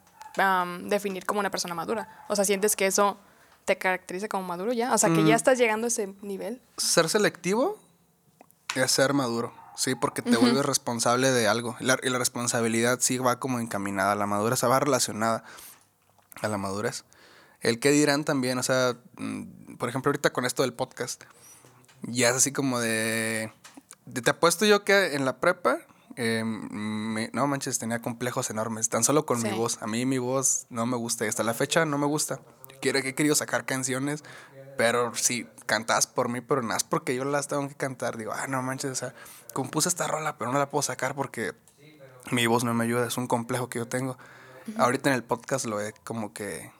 definir 0.83 1.25
como 1.25 1.39
una 1.39 1.51
persona 1.51 1.75
madura. 1.75 2.25
O 2.29 2.35
sea, 2.35 2.45
sientes 2.45 2.75
que 2.75 2.85
eso 2.85 3.17
te 3.65 3.77
caracteriza 3.77 4.27
como 4.27 4.43
maduro 4.43 4.73
ya, 4.73 4.93
o 4.93 4.97
sea, 4.97 5.09
que 5.09 5.23
ya 5.23 5.33
mm. 5.33 5.37
estás 5.37 5.57
llegando 5.57 5.85
a 5.85 5.89
ese 5.89 6.13
nivel. 6.21 6.61
Ser 6.77 7.09
selectivo 7.09 7.79
es 8.75 8.91
ser 8.91 9.13
maduro. 9.13 9.53
Sí, 9.81 9.95
porque 9.95 10.21
te 10.21 10.37
vuelves 10.37 10.65
responsable 10.65 11.31
de 11.31 11.47
algo. 11.47 11.75
y 11.79 11.85
la 11.85 12.17
responsabilidad 12.17 12.99
sí 13.01 13.17
va 13.17 13.39
como 13.39 13.59
encaminada 13.59 14.11
a 14.11 14.15
la 14.15 14.27
madurez, 14.27 14.63
va 14.63 14.79
relacionada 14.79 15.43
a 16.41 16.47
la 16.47 16.57
madurez 16.57 17.03
el 17.61 17.79
que 17.79 17.91
dirán 17.91 18.23
también, 18.23 18.57
o 18.57 18.63
sea, 18.63 18.97
mm, 19.17 19.75
por 19.77 19.89
ejemplo, 19.89 20.09
ahorita 20.09 20.33
con 20.33 20.45
esto 20.45 20.63
del 20.63 20.73
podcast, 20.73 21.23
ya 22.01 22.29
es 22.29 22.35
así 22.35 22.51
como 22.51 22.79
de, 22.79 23.53
te 24.11 24.29
apuesto 24.29 24.65
yo 24.65 24.83
que 24.83 25.15
en 25.15 25.25
la 25.25 25.39
prepa, 25.39 25.77
em, 26.15 27.29
no 27.33 27.47
manches, 27.47 27.79
tenía 27.79 28.01
complejos 28.01 28.49
enormes, 28.49 28.89
tan 28.89 29.03
solo 29.03 29.25
con 29.25 29.41
mi 29.41 29.51
voz. 29.51 29.81
A 29.81 29.87
mí 29.87 30.05
mi 30.05 30.17
voz 30.17 30.65
no 30.69 30.85
me 30.85 30.97
gusta 30.97 31.25
y 31.25 31.29
hasta 31.29 31.43
la 31.43 31.53
fecha 31.53 31.85
no 31.85 31.97
me 31.97 32.07
gusta. 32.07 32.39
Quiero 32.81 33.01
que 33.01 33.09
he 33.09 33.15
querido 33.15 33.35
sacar 33.35 33.65
canciones, 33.65 34.23
pero 34.77 35.13
sí, 35.15 35.47
cantas 35.67 36.07
por 36.07 36.27
mí, 36.29 36.41
pero 36.41 36.63
nada 36.63 36.77
es 36.77 36.83
porque 36.83 37.15
yo 37.15 37.23
las 37.23 37.47
tengo 37.47 37.67
que 37.69 37.75
cantar. 37.75 38.17
Digo, 38.17 38.33
ah, 38.33 38.47
no 38.47 38.61
manches, 38.63 38.91
o 38.91 38.95
sea, 38.95 39.13
compuse 39.53 39.89
esta 39.89 40.07
rola, 40.07 40.37
pero 40.37 40.51
no 40.51 40.59
la 40.59 40.69
puedo 40.69 40.81
sacar 40.81 41.15
porque 41.15 41.53
mi 42.31 42.47
voz 42.47 42.63
no 42.63 42.73
me 42.73 42.83
ayuda, 42.83 43.07
es 43.07 43.17
un 43.17 43.27
complejo 43.27 43.69
que 43.69 43.79
yo 43.79 43.87
tengo. 43.87 44.17
Ahorita 44.77 45.09
en 45.09 45.15
el 45.15 45.23
podcast 45.23 45.65
lo 45.65 45.81
he 45.81 45.93
como 46.03 46.33
que 46.33 46.71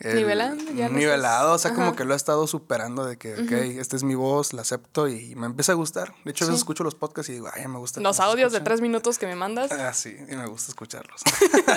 nivelando, 0.00 0.72
ya 0.72 0.88
nivelado, 0.88 1.54
o 1.54 1.58
sea, 1.58 1.74
como 1.74 1.94
que 1.94 2.04
lo 2.04 2.14
he 2.14 2.16
estado 2.16 2.46
superando 2.46 3.04
de 3.04 3.16
que, 3.16 3.34
ok, 3.34 3.52
esta 3.78 3.96
es 3.96 4.02
mi 4.02 4.14
voz, 4.14 4.52
la 4.52 4.62
acepto 4.62 5.08
y 5.08 5.34
me 5.36 5.46
empieza 5.46 5.72
a 5.72 5.74
gustar. 5.74 6.14
De 6.24 6.30
hecho, 6.30 6.44
a 6.44 6.48
veces 6.48 6.60
escucho 6.60 6.82
los 6.84 6.94
podcasts 6.94 7.30
y 7.30 7.34
digo, 7.34 7.48
ay, 7.52 7.68
me 7.68 7.78
gusta. 7.78 8.00
Los 8.00 8.20
audios 8.20 8.52
de 8.52 8.60
tres 8.60 8.80
minutos 8.80 9.18
que 9.18 9.26
me 9.26 9.36
mandas. 9.36 9.70
Ah, 9.72 9.92
sí, 9.92 10.16
y 10.28 10.34
me 10.34 10.46
gusta 10.46 10.70
escucharlos. 10.70 11.22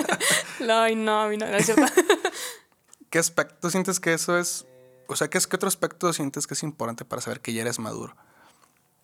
ay, 0.69 0.95
no, 0.95 1.21
a 1.21 1.28
mí 1.28 1.38
no, 1.38 1.45
no 1.45 1.56
es 1.56 1.65
cierto. 1.65 1.86
¿Qué 3.10 3.19
aspecto 3.19 3.69
sientes 3.69 3.99
que 3.99 4.13
eso 4.13 4.38
es? 4.38 4.65
O 5.08 5.15
sea, 5.15 5.30
¿qué, 5.30 5.38
es, 5.38 5.47
¿qué 5.47 5.56
otro 5.56 5.67
aspecto 5.67 6.12
sientes 6.12 6.47
que 6.47 6.56
es 6.56 6.63
importante 6.63 7.06
para 7.06 7.21
saber 7.21 7.41
que 7.41 7.54
ya 7.54 7.62
eres 7.62 7.80
maduro? 7.80 8.15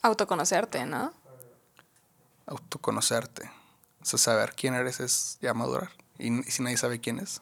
Autoconocerte, 0.02 0.86
¿no? 0.86 1.14
Autoconocerte. 2.46 3.52
O 4.02 4.06
sea, 4.06 4.20
saber 4.20 4.54
quién 4.56 4.74
eres 4.74 5.00
es 5.00 5.38
ya 5.42 5.54
madurar. 5.54 5.92
y 6.18 6.44
si 6.44 6.64
nadie 6.64 6.78
sabe 6.78 7.00
quién 7.00 7.20
es. 7.20 7.42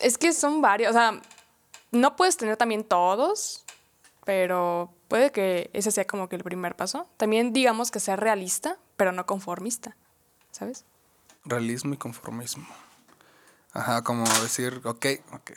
Es 0.00 0.18
que 0.18 0.32
son 0.32 0.60
varios, 0.60 0.90
o 0.90 0.92
sea, 0.92 1.20
no 1.92 2.16
puedes 2.16 2.36
tener 2.36 2.56
también 2.56 2.84
todos, 2.84 3.64
pero 4.24 4.92
puede 5.08 5.30
que 5.30 5.70
ese 5.72 5.90
sea 5.90 6.06
como 6.06 6.28
que 6.28 6.36
el 6.36 6.44
primer 6.44 6.76
paso. 6.76 7.06
También 7.16 7.52
digamos 7.52 7.90
que 7.90 8.00
sea 8.00 8.16
realista, 8.16 8.78
pero 8.96 9.12
no 9.12 9.26
conformista, 9.26 9.96
¿sabes? 10.50 10.84
Realismo 11.44 11.94
y 11.94 11.96
conformismo. 11.96 12.66
Ajá, 13.72 14.02
como 14.02 14.24
decir, 14.40 14.80
ok, 14.84 15.06
ok. 15.32 15.50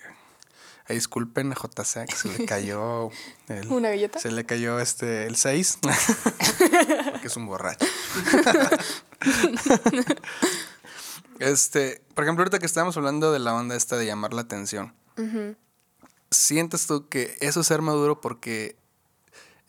Disculpen 0.93 1.51
a 1.51 1.55
JC 1.55 2.05
que 2.07 2.15
se 2.15 2.29
le 2.29 2.45
cayó 2.45 3.09
el, 3.49 3.67
una 3.71 3.89
galleta. 3.89 4.19
Se 4.19 4.31
le 4.31 4.45
cayó 4.45 4.79
este 4.79 5.27
el 5.27 5.35
6 5.35 5.79
porque 7.11 7.27
es 7.27 7.37
un 7.37 7.45
borracho. 7.45 7.85
Este, 11.39 12.01
por 12.15 12.23
ejemplo, 12.23 12.41
ahorita 12.41 12.57
que 12.57 12.65
estábamos 12.65 12.97
hablando 12.97 13.31
de 13.31 13.37
la 13.37 13.53
onda 13.53 13.75
esta 13.75 13.95
de 13.95 14.07
llamar 14.07 14.33
la 14.33 14.41
atención, 14.41 14.95
¿sientes 16.31 16.87
tú 16.87 17.07
que 17.09 17.37
eso 17.41 17.61
es 17.61 17.67
ser 17.67 17.83
maduro 17.83 18.21
porque 18.21 18.75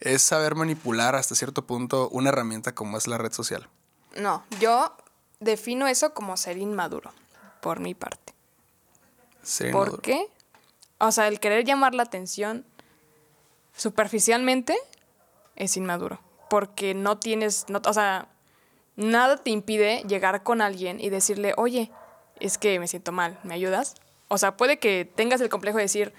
es 0.01 0.23
saber 0.23 0.55
manipular 0.55 1.15
hasta 1.15 1.35
cierto 1.35 1.67
punto 1.67 2.09
una 2.09 2.31
herramienta 2.31 2.75
como 2.75 2.97
es 2.97 3.07
la 3.07 3.19
red 3.19 3.33
social? 3.33 3.69
No, 4.17 4.45
yo 4.61 4.97
defino 5.41 5.87
eso 5.87 6.15
como 6.15 6.37
ser 6.37 6.57
inmaduro, 6.57 7.13
por 7.61 7.81
mi 7.81 7.95
parte. 7.95 8.35
Ser 9.43 9.73
¿Por 9.73 10.01
qué? 10.01 10.29
O 10.99 11.13
sea, 11.13 11.29
el 11.29 11.41
querer 11.41 11.65
llamar 11.65 11.95
la 11.95 12.03
atención 12.03 12.65
superficialmente 13.77 14.77
es 15.57 15.77
inmaduro. 15.77 16.21
Porque 16.51 16.95
no 16.95 17.19
tienes, 17.19 17.67
no, 17.69 17.81
o 17.85 17.93
sea, 17.93 18.29
nada 18.97 19.37
te 19.37 19.51
impide 19.51 20.03
llegar 20.09 20.43
con 20.43 20.61
alguien 20.61 21.01
y 21.01 21.11
decirle, 21.11 21.55
oye, 21.57 21.91
es 22.41 22.59
que 22.59 22.79
me 22.81 22.89
siento 22.89 23.13
mal, 23.13 23.39
¿me 23.45 23.55
ayudas? 23.55 23.95
O 24.29 24.39
sea, 24.39 24.57
puede 24.57 24.79
que 24.79 25.11
tengas 25.15 25.41
el 25.41 25.49
complejo 25.49 25.79
de 25.79 25.85
decir, 25.85 26.13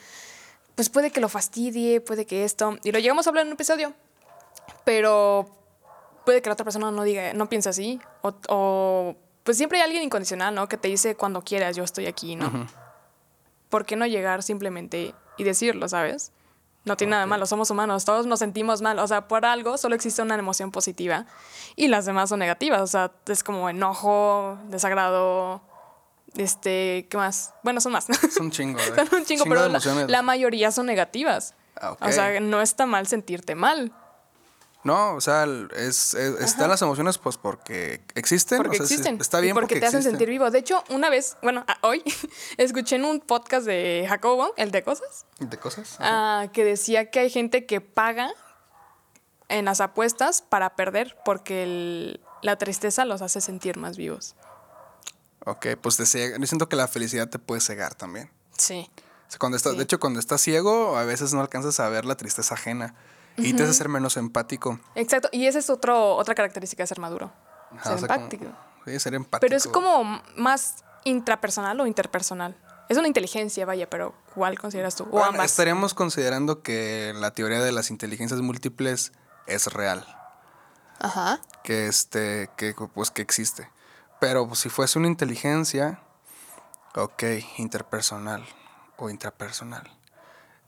pues 0.76 0.90
puede 0.90 1.12
que 1.12 1.20
lo 1.20 1.30
fastidie, 1.30 2.00
puede 2.00 2.26
que 2.26 2.46
esto, 2.46 2.78
y 2.84 2.92
lo 2.92 3.00
llegamos 3.00 3.28
a 3.28 3.32
hablar 3.32 3.44
en 3.44 3.50
un 3.50 3.54
episodio, 3.54 3.94
pero 4.86 5.50
puede 6.26 6.42
que 6.42 6.50
la 6.50 6.54
otra 6.54 6.64
persona 6.64 6.90
no 6.92 7.04
diga, 7.04 7.34
no 7.34 7.50
piensa 7.50 7.72
así, 7.72 8.00
o, 8.22 9.16
pues 9.44 9.58
siempre 9.58 9.80
hay 9.80 9.86
alguien 9.86 10.04
incondicional, 10.04 10.56
¿no? 10.56 10.68
Que 10.70 10.78
te 10.78 10.88
dice 10.88 11.16
cuando 11.16 11.42
quieras, 11.42 11.76
yo 11.76 11.84
estoy 11.84 12.06
aquí, 12.06 12.36
¿no? 12.36 12.68
¿Por 13.70 13.86
qué 13.86 13.96
no 13.96 14.06
llegar 14.06 14.44
simplemente 14.44 15.14
y 15.38 15.44
decirlo, 15.44 15.88
sabes? 15.88 16.32
No 16.86 16.98
tiene 16.98 17.12
nada 17.12 17.26
malo, 17.26 17.46
somos 17.46 17.70
humanos, 17.70 18.06
todos 18.06 18.26
nos 18.26 18.40
sentimos 18.40 18.82
mal. 18.82 19.00
O 19.00 19.08
sea, 19.08 19.28
por 19.28 19.46
algo 19.46 19.78
solo 19.78 19.96
existe 19.96 20.22
una 20.22 20.36
emoción 20.36 20.72
positiva 20.72 21.26
y 21.76 21.88
las 21.88 22.06
demás 22.06 22.30
son 22.30 22.40
negativas. 22.40 22.82
O 22.82 22.88
sea, 22.88 23.12
es 23.28 23.44
como 23.44 23.70
enojo, 23.70 24.58
desagrado, 24.70 25.62
este, 26.36 27.08
¿qué 27.10 27.18
más? 27.18 27.54
Bueno, 27.64 27.82
son 27.82 27.92
más. 27.92 28.08
Son 28.36 28.52
chingo. 28.52 28.80
son 28.96 29.20
un 29.20 29.26
chingo, 29.26 29.46
pero 29.46 29.68
la, 30.08 30.22
mayoría 30.22 30.72
son 30.72 30.86
negativas. 30.86 31.54
Ah, 31.80 31.96
o 32.00 32.12
sea, 32.12 32.40
no 32.40 32.62
está 32.62 32.86
mal 32.86 33.08
sentirte 33.08 33.56
mal. 33.56 33.94
No, 34.84 35.16
o 35.16 35.22
sea, 35.22 35.46
es, 35.76 36.14
están 36.14 36.70
las 36.70 36.82
emociones 36.82 37.18
pues 37.18 37.36
porque 37.38 38.02
existen. 38.16 38.58
Porque 38.60 38.78
existen. 38.78 39.20
está 39.20 39.42
bien 39.42 39.54
porque, 39.54 39.80
te 39.80 39.86
hacen 39.86 40.04
sentir 40.04 40.30
vivo. 40.30 40.50
De 40.52 40.60
hecho, 40.60 40.84
una 40.90 41.10
vez, 41.10 41.36
bueno, 41.44 41.66
hoy 41.82 42.02
escuché 42.58 42.96
en 42.96 43.04
un 43.06 43.20
podcast 43.20 43.66
de 43.66 44.06
Jacobo, 44.08 44.54
el 44.56 44.72
de 44.72 44.82
cosas. 44.84 45.26
¿De 45.40 45.58
cosas? 45.58 45.98
Ah, 46.00 46.48
que 46.54 46.64
decía 46.64 47.12
que 47.12 47.20
hay 47.20 47.30
gente 47.30 47.66
que 47.66 47.82
paga 47.82 48.32
en 49.50 49.66
las 49.66 49.82
apuestas 49.82 50.42
para 50.42 50.76
perder 50.76 51.18
porque 51.26 51.64
el- 51.64 52.22
la 52.42 52.58
tristeza 52.58 53.04
los 53.04 53.22
hace 53.22 53.42
sentir 53.42 53.76
más 53.78 53.98
vivos. 53.98 54.36
Ok, 55.46 55.68
pues 55.82 55.98
te 55.98 56.06
ciega. 56.06 56.38
Yo 56.38 56.46
siento 56.48 56.70
que 56.70 56.76
la 56.78 56.88
felicidad 56.88 57.28
te 57.30 57.38
puede 57.40 57.60
cegar 57.60 57.96
también. 57.96 58.32
Sí. 58.58 58.90
O 59.28 59.30
sea, 59.32 59.40
cuando 59.40 59.58
estás, 59.58 59.74
Sí. 59.74 59.78
De 59.78 59.84
hecho, 59.84 60.00
cuando 60.00 60.20
estás 60.22 60.40
ciego, 60.40 60.96
a 60.98 61.04
veces 61.04 61.34
no 61.34 61.42
alcanzas 61.42 61.80
a 61.82 61.90
ver 61.90 62.06
la 62.06 62.16
tristeza 62.16 62.54
ajena. 62.54 62.96
Y 63.46 63.54
te 63.54 63.64
hace 63.64 63.74
ser 63.74 63.90
menos 63.90 64.18
empático. 64.18 64.80
Exacto. 64.96 65.30
Y 65.32 65.46
esa 65.48 65.60
es 65.60 65.70
otro, 65.70 66.16
otra 66.16 66.36
característica 66.36 66.84
de 66.84 66.88
ser 66.88 67.00
maduro. 67.00 67.32
Ajá, 67.72 67.84
ser 67.84 67.94
o 67.94 67.98
sea, 68.00 68.08
como- 68.08 68.20
empático. 68.24 68.46
sí, 68.86 69.00
ser 69.00 69.14
empático. 69.16 69.42
Pero 69.42 69.58
es 69.58 69.68
como 69.68 70.22
más 70.36 70.84
intrapersonal 71.04 71.80
o 71.80 71.88
interpersonal. 71.88 72.56
Es 72.90 72.98
una 72.98 73.08
inteligencia, 73.08 73.66
vaya, 73.66 73.88
pero 73.90 74.16
¿cuál 74.34 74.58
consideras 74.60 74.96
tú? 74.96 75.04
O 75.04 75.08
Bueno, 75.08 75.28
ambas. 75.28 75.52
Estaríamos 75.52 75.94
considerando 75.94 76.64
que 76.64 77.14
la 77.16 77.32
teoría 77.32 77.62
de 77.62 77.72
las 77.72 77.92
inteligencias 77.92 78.42
múltiples 78.42 79.12
es 79.46 79.68
real. 79.68 80.06
Ajá. 81.00 81.40
Que 81.64 81.88
este, 81.88 82.50
que 82.58 82.74
pues 82.94 83.12
que 83.12 83.22
existe. 83.22 83.70
Pero 84.20 84.48
pues, 84.48 84.60
si 84.60 84.70
fuese 84.70 84.98
una 85.00 85.08
inteligencia, 85.08 86.00
ok, 86.96 87.24
interpersonal 87.58 88.44
o 88.98 89.10
intrapersonal. 89.10 89.84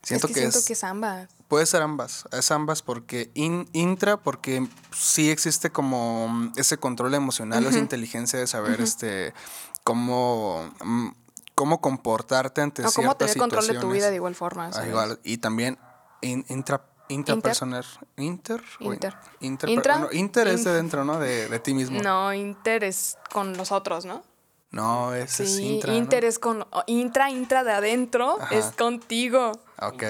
Siento 0.04 0.28
es 0.28 0.30
que, 0.30 0.34
que, 0.36 0.40
siento 0.42 0.60
es, 0.60 0.66
que 0.66 0.74
es 0.74 0.84
ambas. 0.84 1.28
Puede 1.52 1.66
ser 1.66 1.82
ambas. 1.82 2.24
Es 2.32 2.50
ambas 2.50 2.82
porque 2.82 3.30
in- 3.34 3.68
intra, 3.74 4.16
porque 4.16 4.66
sí 4.96 5.30
existe 5.30 5.70
como 5.70 6.50
ese 6.56 6.78
control 6.78 7.14
emocional, 7.14 7.66
o 7.66 7.70
esa 7.70 7.80
inteligencia 7.80 8.40
de 8.40 8.48
saber 8.48 8.80
este 8.80 9.34
cómo, 9.84 10.72
mm, 10.82 11.10
cómo 11.54 11.82
comportarte 11.82 12.62
ante 12.62 12.86
O 12.88 12.92
cómo 12.94 13.18
tener 13.18 13.38
control 13.38 13.68
de 13.68 13.80
tu 13.80 13.90
vida 13.92 14.10
de 14.10 14.16
igual 14.16 14.34
forma. 14.34 14.70
Ah, 14.74 14.88
igual. 14.88 15.20
Y 15.26 15.40
también 15.40 15.78
in- 16.22 16.46
intra, 16.48 16.86
intrapersonal. 17.10 17.84
Inter. 18.16 18.64
Inter. 18.80 19.14
Inter. 19.42 19.70
Intra. 19.70 19.98
bueno, 19.98 20.14
inter 20.14 20.48
es 20.48 20.64
de 20.64 20.72
dentro, 20.72 21.04
¿no? 21.04 21.20
De, 21.20 21.50
de 21.50 21.60
ti 21.60 21.74
mismo. 21.74 22.02
No, 22.02 22.34
inter 22.34 22.86
es 22.86 23.18
con 23.34 23.58
los 23.58 23.74
otros, 23.74 24.06
¿no? 24.06 24.24
No, 24.72 25.14
ese 25.14 25.44
es 25.44 25.58
Sí, 25.58 25.68
intra. 25.74 25.92
¿no? 25.92 25.98
inter 25.98 26.24
es 26.24 26.40
con... 26.40 26.66
Intra, 26.88 27.30
intra 27.30 27.66
de 27.66 27.74
adentro 27.74 28.38
Ajá. 28.40 28.56
es 28.56 28.68
contigo. 28.68 29.52
Ok. 29.82 30.04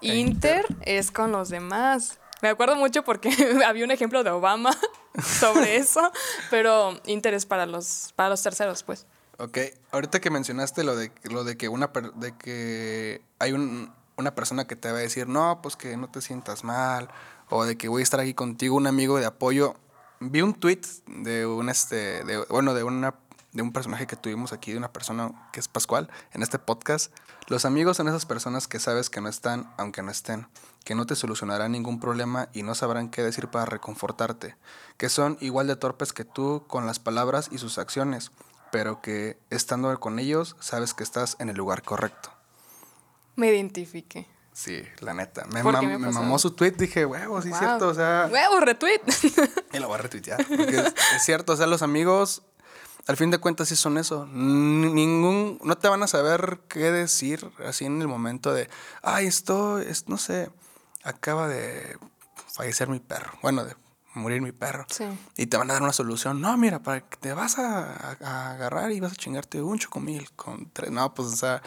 Inter 0.00 0.64
es 0.82 1.10
con 1.10 1.32
los 1.32 1.48
demás. 1.48 2.18
Me 2.42 2.48
acuerdo 2.48 2.76
mucho 2.76 3.02
porque 3.04 3.30
había 3.66 3.84
un 3.84 3.90
ejemplo 3.90 4.22
de 4.24 4.30
Obama 4.30 4.76
sobre 5.22 5.76
eso, 5.76 6.12
pero 6.50 7.00
Inter 7.06 7.34
es 7.34 7.46
para 7.46 7.66
los, 7.66 8.12
para 8.16 8.28
los 8.28 8.42
terceros, 8.42 8.82
pues. 8.82 9.06
Ok, 9.38 9.58
ahorita 9.90 10.20
que 10.20 10.30
mencionaste 10.30 10.82
lo 10.84 10.96
de 10.96 11.12
lo 11.24 11.44
de 11.44 11.56
que 11.58 11.68
una 11.68 11.92
per- 11.92 12.12
de 12.14 12.32
que 12.36 13.20
hay 13.38 13.52
un- 13.52 13.92
una 14.16 14.34
persona 14.34 14.66
que 14.66 14.76
te 14.76 14.90
va 14.90 14.96
a 14.98 15.00
decir, 15.02 15.28
"No, 15.28 15.60
pues 15.62 15.76
que 15.76 15.96
no 15.98 16.08
te 16.10 16.22
sientas 16.22 16.64
mal" 16.64 17.08
o 17.50 17.64
de 17.64 17.76
que 17.76 17.88
voy 17.88 18.00
a 18.00 18.02
estar 18.02 18.18
aquí 18.20 18.32
contigo, 18.32 18.76
un 18.76 18.86
amigo 18.86 19.18
de 19.18 19.26
apoyo. 19.26 19.74
Vi 20.20 20.40
un 20.40 20.54
tweet 20.54 20.80
de 21.06 21.44
un 21.46 21.68
este 21.68 22.24
de 22.24 22.38
bueno, 22.48 22.72
de 22.72 22.82
una 22.82 23.14
de 23.56 23.62
un 23.62 23.72
personaje 23.72 24.06
que 24.06 24.16
tuvimos 24.16 24.52
aquí, 24.52 24.72
de 24.72 24.78
una 24.78 24.92
persona 24.92 25.48
que 25.52 25.60
es 25.60 25.66
Pascual 25.66 26.10
en 26.32 26.42
este 26.42 26.58
podcast. 26.58 27.10
Los 27.48 27.64
amigos 27.64 27.96
son 27.96 28.06
esas 28.06 28.26
personas 28.26 28.68
que 28.68 28.78
sabes 28.78 29.08
que 29.08 29.20
no 29.22 29.28
están, 29.30 29.72
aunque 29.78 30.02
no 30.02 30.10
estén, 30.10 30.46
que 30.84 30.94
no 30.94 31.06
te 31.06 31.16
solucionarán 31.16 31.72
ningún 31.72 31.98
problema 31.98 32.48
y 32.52 32.62
no 32.62 32.74
sabrán 32.74 33.08
qué 33.08 33.22
decir 33.22 33.48
para 33.48 33.64
reconfortarte, 33.64 34.56
que 34.98 35.08
son 35.08 35.38
igual 35.40 35.66
de 35.66 35.76
torpes 35.76 36.12
que 36.12 36.24
tú 36.26 36.64
con 36.66 36.86
las 36.86 36.98
palabras 36.98 37.48
y 37.50 37.56
sus 37.58 37.78
acciones, 37.78 38.30
pero 38.70 39.00
que 39.00 39.38
estando 39.48 39.98
con 40.00 40.18
ellos 40.18 40.54
sabes 40.60 40.92
que 40.92 41.02
estás 41.02 41.36
en 41.38 41.48
el 41.48 41.56
lugar 41.56 41.82
correcto. 41.82 42.30
Me 43.36 43.48
identifique. 43.48 44.28
Sí, 44.52 44.82
la 45.00 45.12
neta. 45.14 45.44
Me, 45.52 45.62
¿Por 45.62 45.78
qué 45.80 45.86
mam- 45.86 45.90
me 45.92 45.98
me 45.98 46.10
mamó 46.12 46.38
su 46.38 46.50
tweet, 46.52 46.72
dije, 46.72 47.04
huevo, 47.06 47.40
sí 47.42 47.50
es 47.50 47.58
cierto, 47.58 47.88
o 47.88 47.94
sea, 47.94 48.28
¡Huevo, 48.30 48.60
retweet! 48.60 49.00
y 49.72 49.78
lo 49.78 49.88
voy 49.88 49.98
a 49.98 50.02
retuitear. 50.02 50.46
Porque 50.46 50.76
es, 50.78 50.94
es 51.16 51.22
cierto, 51.24 51.52
o 51.52 51.56
sea, 51.56 51.66
los 51.66 51.82
amigos, 51.82 52.42
al 53.06 53.16
fin 53.16 53.30
de 53.30 53.38
cuentas, 53.38 53.68
sí 53.68 53.76
son 53.76 53.98
eso. 53.98 54.26
Ningún, 54.26 55.58
no 55.62 55.76
te 55.78 55.88
van 55.88 56.02
a 56.02 56.06
saber 56.06 56.60
qué 56.68 56.90
decir 56.90 57.50
así 57.64 57.84
en 57.84 58.00
el 58.00 58.08
momento 58.08 58.52
de, 58.52 58.68
ay, 59.02 59.26
esto, 59.26 59.78
es, 59.78 60.08
no 60.08 60.18
sé, 60.18 60.50
acaba 61.04 61.48
de 61.48 61.98
fallecer 62.52 62.88
mi 62.88 63.00
perro. 63.00 63.32
Bueno, 63.42 63.64
de 63.64 63.74
morir 64.14 64.40
mi 64.42 64.52
perro. 64.52 64.86
Sí. 64.88 65.04
Y 65.36 65.46
te 65.46 65.56
van 65.56 65.70
a 65.70 65.74
dar 65.74 65.82
una 65.82 65.92
solución. 65.92 66.40
No, 66.40 66.56
mira, 66.56 66.80
para 66.82 67.00
que 67.02 67.16
te 67.18 67.32
vas 67.32 67.58
a, 67.58 67.92
a- 67.92 68.16
a 68.22 68.50
agarrar 68.52 68.90
y 68.92 69.00
vas 69.00 69.12
a 69.12 69.16
chingarte 69.16 69.62
un 69.62 69.78
chocomil 69.78 70.30
con 70.32 70.70
tres. 70.70 70.90
No, 70.90 71.14
pues, 71.14 71.28
o 71.28 71.36
sea, 71.36 71.62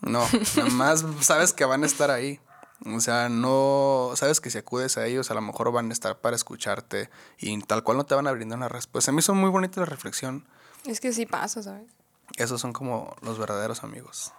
no, 0.00 0.24
nada 0.56 0.70
más 0.70 1.04
sabes 1.20 1.52
que 1.52 1.64
van 1.64 1.82
a 1.82 1.86
estar 1.86 2.10
ahí. 2.10 2.40
O 2.86 3.00
sea, 3.00 3.28
no, 3.28 4.12
sabes 4.14 4.40
que 4.40 4.50
si 4.50 4.58
acudes 4.58 4.98
a 4.98 5.06
ellos, 5.06 5.30
a 5.30 5.34
lo 5.34 5.40
mejor 5.40 5.72
van 5.72 5.90
a 5.90 5.92
estar 5.92 6.18
para 6.20 6.36
escucharte 6.36 7.10
y 7.38 7.58
tal 7.62 7.82
cual 7.82 7.96
no 7.96 8.06
te 8.06 8.14
van 8.14 8.26
a 8.28 8.32
brindar 8.32 8.58
una 8.58 8.68
respuesta. 8.68 9.10
A 9.10 9.14
mí 9.14 9.20
son 9.22 9.36
muy 9.38 9.50
bonitas 9.50 9.78
la 9.78 9.84
reflexión. 9.86 10.44
Es 10.86 11.00
que 11.00 11.12
sí 11.12 11.26
pasa, 11.26 11.62
¿sabes? 11.62 11.90
Esos 12.36 12.60
son 12.60 12.72
como 12.72 13.16
los 13.22 13.38
verdaderos 13.38 13.82
amigos. 13.84 14.32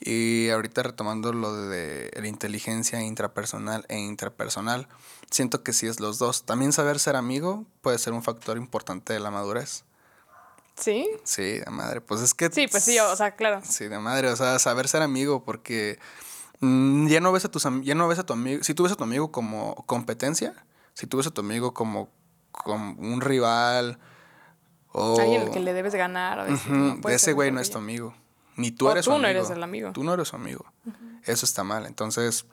Y 0.00 0.48
ahorita 0.50 0.82
retomando 0.82 1.32
lo 1.32 1.54
de 1.68 2.10
la 2.16 2.26
inteligencia 2.26 3.00
intrapersonal 3.02 3.84
e 3.88 3.98
intrapersonal, 3.98 4.88
siento 5.30 5.62
que 5.62 5.72
sí 5.72 5.86
es 5.86 6.00
los 6.00 6.18
dos. 6.18 6.44
También 6.44 6.72
saber 6.72 6.98
ser 6.98 7.16
amigo 7.16 7.64
puede 7.80 7.98
ser 7.98 8.12
un 8.12 8.22
factor 8.22 8.56
importante 8.56 9.12
de 9.12 9.20
la 9.20 9.30
madurez. 9.30 9.84
¿Sí? 10.76 11.08
Sí, 11.24 11.58
de 11.58 11.70
madre. 11.70 12.00
Pues 12.00 12.20
es 12.20 12.34
que... 12.34 12.50
Sí, 12.50 12.66
pues 12.68 12.84
sí, 12.84 12.98
o 12.98 13.16
sea, 13.16 13.34
claro. 13.34 13.60
Sí, 13.64 13.88
de 13.88 13.98
madre. 13.98 14.28
O 14.30 14.36
sea, 14.36 14.58
saber 14.58 14.88
ser 14.88 15.02
amigo 15.02 15.44
porque 15.44 15.98
mm, 16.60 17.06
ya 17.06 17.20
no 17.20 17.32
ves 17.32 17.44
a 17.44 17.50
tus 17.50 17.66
ya 17.82 17.94
no 17.94 18.08
ves 18.08 18.18
a 18.18 18.26
tu 18.26 18.32
amigo. 18.32 18.62
Si 18.62 18.74
tú 18.74 18.82
ves 18.82 18.92
a 18.92 18.96
tu 18.96 19.04
amigo 19.04 19.32
como 19.32 19.74
competencia, 19.86 20.54
si 20.94 21.06
tú 21.06 21.16
ves 21.18 21.26
a 21.26 21.30
tu 21.30 21.40
amigo 21.40 21.72
como, 21.72 22.10
como 22.50 23.00
un 23.00 23.20
rival 23.20 23.98
o... 24.96 25.20
Alguien 25.20 25.42
al 25.42 25.50
que 25.50 25.60
le 25.60 25.72
debes 25.72 25.94
ganar. 25.94 26.48
No 26.68 27.00
puede 27.00 27.16
ese 27.16 27.26
ser 27.26 27.34
güey 27.34 27.50
no 27.50 27.60
es 27.60 27.70
tu 27.70 27.78
amigo. 27.78 28.14
Ni 28.56 28.70
tú 28.70 28.88
O 28.88 28.90
eres 28.92 29.04
su 29.04 29.10
tú 29.10 29.18
no 29.18 29.26
amigo. 29.26 29.40
eres 29.40 29.50
el 29.50 29.62
amigo. 29.62 29.92
Tú 29.92 30.02
no 30.04 30.14
eres 30.14 30.28
su 30.28 30.36
amigo. 30.36 30.64
Eso 31.24 31.44
está 31.44 31.62
mal. 31.64 31.86
Entonces, 31.86 32.46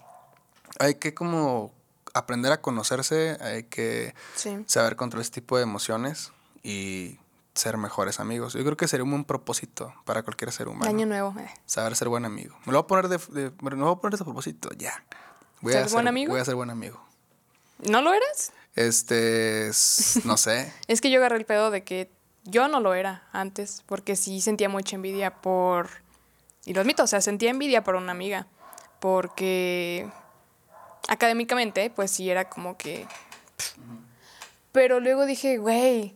hay 0.80 0.96
que 0.96 1.14
como 1.14 1.72
aprender 2.14 2.52
a 2.52 2.62
conocerse, 2.62 3.38
hay 3.42 3.64
que 3.64 4.14
Sí. 4.36 4.64
saber 4.68 4.96
controlar 4.96 5.22
este 5.24 5.42
tipo 5.42 5.58
de 5.58 5.64
emociones 5.64 6.32
y 6.62 7.20
ser 7.54 7.78
mejores 7.78 8.20
amigos. 8.20 8.54
Yo 8.54 8.64
creo 8.64 8.76
que 8.78 8.88
sería 8.88 9.04
un 9.04 9.12
buen 9.12 9.24
propósito 9.26 9.94
para 10.06 10.24
cualquier 10.24 10.52
ser 10.52 10.68
humano. 10.68 10.90
Año 10.90 11.06
nuevo. 11.06 11.34
eh. 11.40 11.50
Saber 11.66 11.96
ser 11.96 12.10
buen 12.10 12.26
amigo. 12.26 12.56
Me 12.66 12.74
lo 12.74 12.80
voy 12.80 12.84
a 12.84 12.88
poner 12.88 13.08
de, 13.08 13.18
de- 13.42 13.52
me 13.62 13.70
lo 13.72 13.78
voy 13.86 13.94
a 13.94 13.96
poner 14.02 14.18
de 14.20 14.26
propósito, 14.26 14.70
ya. 14.78 15.04
Voy 15.62 15.74
¿Ser 15.74 15.84
a 15.84 15.88
buen 15.88 16.08
amigo? 16.08 16.32
Voy 16.34 16.42
a 16.42 16.46
ser 16.46 16.56
buen 16.56 16.70
amigo. 16.70 17.00
¿No 17.90 18.02
lo 18.02 18.14
eras? 18.14 18.52
Este, 18.76 19.68
es- 19.68 20.20
no 20.26 20.36
sé. 20.38 20.74
Es 20.88 21.00
que 21.00 21.10
yo 21.12 21.20
agarré 21.20 21.38
el 21.38 21.46
pedo 21.46 21.72
de 21.72 21.84
que 21.84 22.12
yo 22.44 22.68
no 22.68 22.80
lo 22.80 22.94
era 22.94 23.24
antes, 23.32 23.84
porque 23.86 24.16
sí 24.16 24.42
sentía 24.42 24.70
mucha 24.70 24.96
envidia 24.96 25.36
por... 25.36 25.90
Y 26.66 26.74
lo 26.74 26.82
admito, 26.82 27.04
o 27.04 27.08
sea, 27.08 27.22
sentía 27.22 27.50
envidia 27.50 27.84
por 27.84 27.96
una 27.96 28.12
amiga, 28.12 28.48
porque 29.00 30.10
académicamente, 31.08 31.90
pues 31.90 32.12
sí 32.12 32.30
era 32.30 32.50
como 32.50 32.78
que... 32.78 33.08
Pero 34.72 35.00
luego 35.00 35.26
dije, 35.26 35.58
güey, 35.58 36.16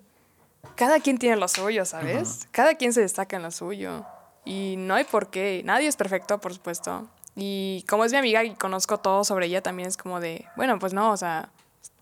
cada 0.75 0.99
quien 0.99 1.17
tiene 1.17 1.35
lo 1.35 1.47
suyo, 1.47 1.85
¿sabes? 1.85 2.47
Cada 2.51 2.75
quien 2.75 2.93
se 2.93 3.01
destaca 3.01 3.35
en 3.35 3.43
lo 3.43 3.51
suyo. 3.51 4.05
Y 4.45 4.75
no 4.77 4.95
hay 4.95 5.03
por 5.03 5.29
qué. 5.29 5.61
Nadie 5.65 5.87
es 5.87 5.95
perfecto, 5.95 6.39
por 6.39 6.53
supuesto. 6.53 7.07
Y 7.35 7.85
como 7.87 8.05
es 8.05 8.11
mi 8.11 8.17
amiga 8.17 8.43
y 8.43 8.55
conozco 8.55 8.97
todo 8.97 9.23
sobre 9.23 9.45
ella, 9.45 9.61
también 9.61 9.87
es 9.87 9.97
como 9.97 10.19
de, 10.19 10.45
bueno, 10.55 10.79
pues 10.79 10.93
no, 10.93 11.11
o 11.11 11.17
sea, 11.17 11.49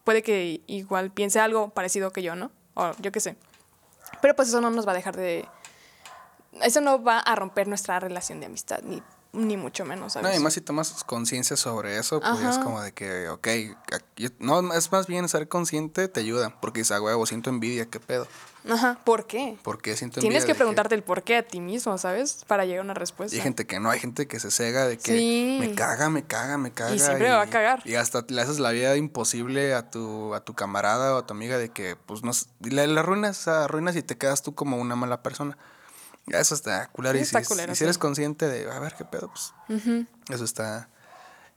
puede 0.06 0.24
que 0.24 0.62
igual 0.68 1.12
piense 1.12 1.40
algo 1.40 1.70
parecido 1.70 2.12
que 2.12 2.24
yo, 2.24 2.36
¿no? 2.36 2.52
O 2.76 2.92
yo 3.00 3.12
qué 3.12 3.20
sé. 3.20 3.36
Pero 4.22 4.36
pues 4.36 4.50
eso 4.50 4.62
no 4.62 4.70
nos 4.70 4.88
va 4.88 4.92
a 4.92 4.96
dejar 4.96 5.16
de... 5.16 5.48
Eso 6.62 6.82
no 6.82 7.04
va 7.04 7.20
a 7.20 7.36
romper 7.36 7.68
nuestra 7.68 8.00
relación 8.00 8.40
de 8.40 8.46
amistad, 8.46 8.80
ni, 8.84 9.04
ni 9.36 9.58
mucho 9.58 9.86
menos, 9.86 10.14
¿sabes? 10.14 10.30
No, 10.30 10.36
y 10.36 10.40
más 10.42 10.54
si 10.54 10.62
tomas 10.62 11.04
conciencia 11.04 11.56
sobre 11.58 11.98
eso, 12.00 12.20
pues 12.22 12.44
es 12.44 12.58
como 12.58 12.82
de 12.82 12.92
que, 12.94 13.30
ok, 13.30 13.48
aquí- 13.94 14.30
no, 14.40 14.74
es 14.74 14.92
más 14.92 15.08
bien 15.08 15.28
ser 15.30 15.48
consciente 15.48 16.08
te 16.08 16.20
ayuda, 16.22 16.56
porque 16.62 16.80
dices, 16.80 16.96
ah, 16.98 17.02
huevo, 17.02 17.26
siento 17.26 17.50
envidia, 17.50 17.86
¿qué 17.86 18.00
pedo? 18.00 18.28
Ajá, 18.68 18.98
¿por 19.04 19.28
qué? 19.28 19.58
¿Por 19.62 19.80
qué 19.80 19.96
siento 19.96 20.20
envidia? 20.20 20.40
Tienes 20.40 20.46
que 20.46 20.56
preguntarte 20.56 20.96
el 20.96 21.04
por 21.04 21.22
qué 21.22 21.38
a 21.38 21.44
ti 21.48 21.60
mismo, 21.60 21.98
¿sabes? 22.00 22.44
Para 22.48 22.66
llegar 22.66 22.80
a 22.80 22.84
una 22.86 22.94
respuesta. 22.96 23.36
Y 23.36 23.40
hay 23.40 23.44
gente 23.44 23.68
que 23.68 23.80
no, 23.80 23.92
hay 23.92 24.00
gente 24.00 24.28
que 24.28 24.40
se 24.40 24.50
cega 24.50 24.88
de 24.88 24.98
que 24.98 25.20
Sí. 25.20 25.58
me 25.60 25.76
caga, 25.76 26.10
me 26.10 26.24
caga, 26.26 26.58
me 26.58 26.72
caga. 26.72 26.98
siempre 26.98 27.30
me 27.30 27.36
va 27.36 27.44
a 27.44 27.50
cagar. 27.50 27.82
Y 27.86 27.94
hasta 27.94 28.26
le 28.28 28.42
haces 28.42 28.58
la 28.58 28.72
vida 28.72 28.96
imposible 28.98 29.76
a 29.76 29.92
tu, 29.92 30.34
a 30.34 30.40
tu 30.44 30.56
camarada 30.56 31.14
o 31.14 31.18
a 31.20 31.26
tu 31.28 31.34
amiga 31.36 31.60
de 31.60 31.70
que, 31.70 31.96
pues, 31.96 32.24
no 32.24 32.32
le, 32.62 32.88
le 32.88 33.00
arruinas, 33.00 33.48
arruinas 33.48 33.96
y 33.98 34.02
te 34.02 34.18
quedas 34.18 34.42
tú 34.42 34.56
como 34.56 34.78
una 34.78 34.96
mala 34.96 35.22
persona. 35.22 35.58
Eso 36.28 36.56
está 36.56 36.88
culero. 36.88 37.18
Y 37.18 37.26
si, 37.26 37.36
está 37.36 37.44
culero, 37.44 37.72
y 37.72 37.76
si 37.76 37.80
sí. 37.80 37.84
eres 37.84 37.98
consciente 37.98 38.48
de, 38.48 38.70
a 38.72 38.80
ver, 38.80 38.96
qué 38.96 39.06
pedo, 39.06 39.30
pues, 39.30 39.54
eso 40.30 40.44
está... 40.44 40.90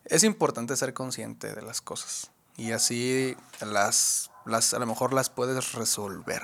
Es 0.05 0.25
importante 0.25 0.77
ser 0.77 0.95
consciente 0.95 1.55
de 1.55 1.63
las 1.63 1.81
cosas. 1.81 2.31
Y 2.57 2.73
así 2.73 3.37
las, 3.61 4.31
las, 4.45 4.75
a 4.75 4.79
lo 4.79 4.87
mejor 4.87 5.13
las 5.13 5.31
puedes 5.31 5.73
resolver. 5.73 6.43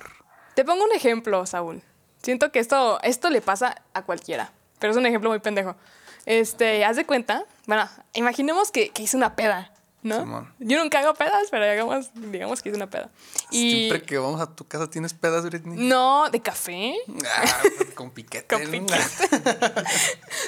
Te 0.54 0.64
pongo 0.64 0.84
un 0.84 0.92
ejemplo, 0.92 1.44
Saúl. 1.46 1.82
Siento 2.22 2.52
que 2.52 2.60
esto, 2.60 3.00
esto 3.02 3.30
le 3.30 3.40
pasa 3.40 3.82
a 3.92 4.02
cualquiera, 4.02 4.52
pero 4.78 4.92
es 4.92 4.96
un 4.96 5.06
ejemplo 5.06 5.28
muy 5.30 5.40
pendejo. 5.40 5.76
Este, 6.24 6.84
haz 6.84 6.96
de 6.96 7.04
cuenta, 7.04 7.44
bueno, 7.66 7.88
imaginemos 8.14 8.70
que, 8.70 8.90
que 8.90 9.02
hice 9.02 9.16
una 9.16 9.36
peda 9.36 9.73
¿no? 10.04 10.20
Simón. 10.20 10.54
Yo 10.60 10.78
nunca 10.80 11.00
hago 11.00 11.14
pedas, 11.14 11.48
pero 11.50 11.68
digamos, 11.68 12.10
digamos 12.14 12.62
que 12.62 12.68
es 12.68 12.76
una 12.76 12.88
peda. 12.88 13.10
Y 13.50 13.88
Siempre 13.88 14.02
que 14.02 14.18
vamos 14.18 14.40
a 14.40 14.54
tu 14.54 14.64
casa 14.68 14.88
tienes 14.88 15.12
pedas, 15.14 15.44
Britney. 15.46 15.88
no, 15.88 16.30
de 16.30 16.40
café. 16.40 16.94
Ah, 17.26 17.62
con 17.96 18.12
piquete. 18.12 18.46
Con 18.46 18.62
¿no? 18.64 18.70
piquete. 18.70 19.84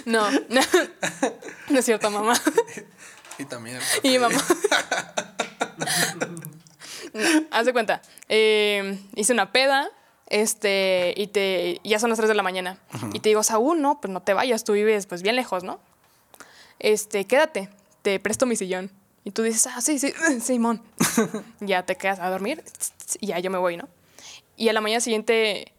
No, 0.05 0.31
no, 0.31 0.61
no 1.71 1.79
es 1.79 1.85
cierto, 1.85 2.09
mamá. 2.11 2.35
y 3.39 3.45
también. 3.47 3.79
el 4.05 4.11
Y 4.13 4.19
mamá. 4.21 4.37
No, 7.13 7.23
haz 7.51 7.67
de 7.67 7.73
cuenta. 7.73 8.03
eh, 8.29 8.99
hice 9.15 9.33
una 9.33 9.53
peda. 9.53 9.89
Este, 10.29 11.15
y 11.17 11.29
te. 11.29 11.81
ya 11.85 11.99
son 12.01 12.11
las 12.11 12.19
3 12.19 12.29
de 12.29 12.35
la 12.35 12.43
mañana. 12.43 12.79
Y 13.13 13.21
te 13.21 13.29
digo, 13.29 13.43
Saúl, 13.45 13.81
no, 13.81 14.01
pues 14.01 14.13
no 14.13 14.23
te 14.23 14.35
vayas, 14.35 14.65
tú 14.65 14.73
vives 14.73 15.07
pues 15.07 15.23
bien 15.23 15.37
lejos, 15.37 15.63
¿no? 15.63 15.79
Este, 16.81 17.27
quédate, 17.27 17.71
te 18.03 18.19
presto 18.21 18.45
mi 18.45 18.57
sillón. 18.57 18.91
Y 19.27 19.33
tú 19.33 19.43
dices, 19.43 19.67
ah, 19.67 19.81
sí, 19.81 19.99
sí, 19.99 20.15
Simón. 20.41 20.81
ya 21.61 21.83
te 21.83 21.97
quedas 21.97 22.21
a 22.21 22.31
dormir 22.31 22.63
y 23.19 23.27
ya 23.27 23.41
yo 23.41 23.51
me 23.51 23.59
voy, 23.59 23.77
¿no? 23.77 23.89
Y 24.57 24.69
a 24.69 24.73
la 24.73 24.81
mañana 24.81 25.01
siguiente, 25.01 25.73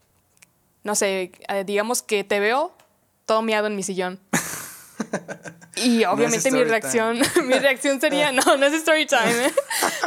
no 0.84 0.94
sé, 0.94 1.32
eh, 1.48 1.64
digamos 1.64 2.02
que 2.02 2.24
te 2.24 2.40
veo 2.40 2.74
todo 3.24 3.40
miado 3.40 3.66
en 3.66 3.74
mi 3.74 3.82
sillón. 3.82 4.20
Y 5.76 6.04
obviamente 6.06 6.50
mi 6.50 6.58
story 6.58 6.64
reacción, 6.68 7.20
mi 7.44 7.54
reacción 7.54 8.00
sería, 8.00 8.32
no, 8.32 8.56
no 8.56 8.66
es 8.66 8.72
story 8.72 9.06
time. 9.06 9.46
¿eh? 9.46 9.52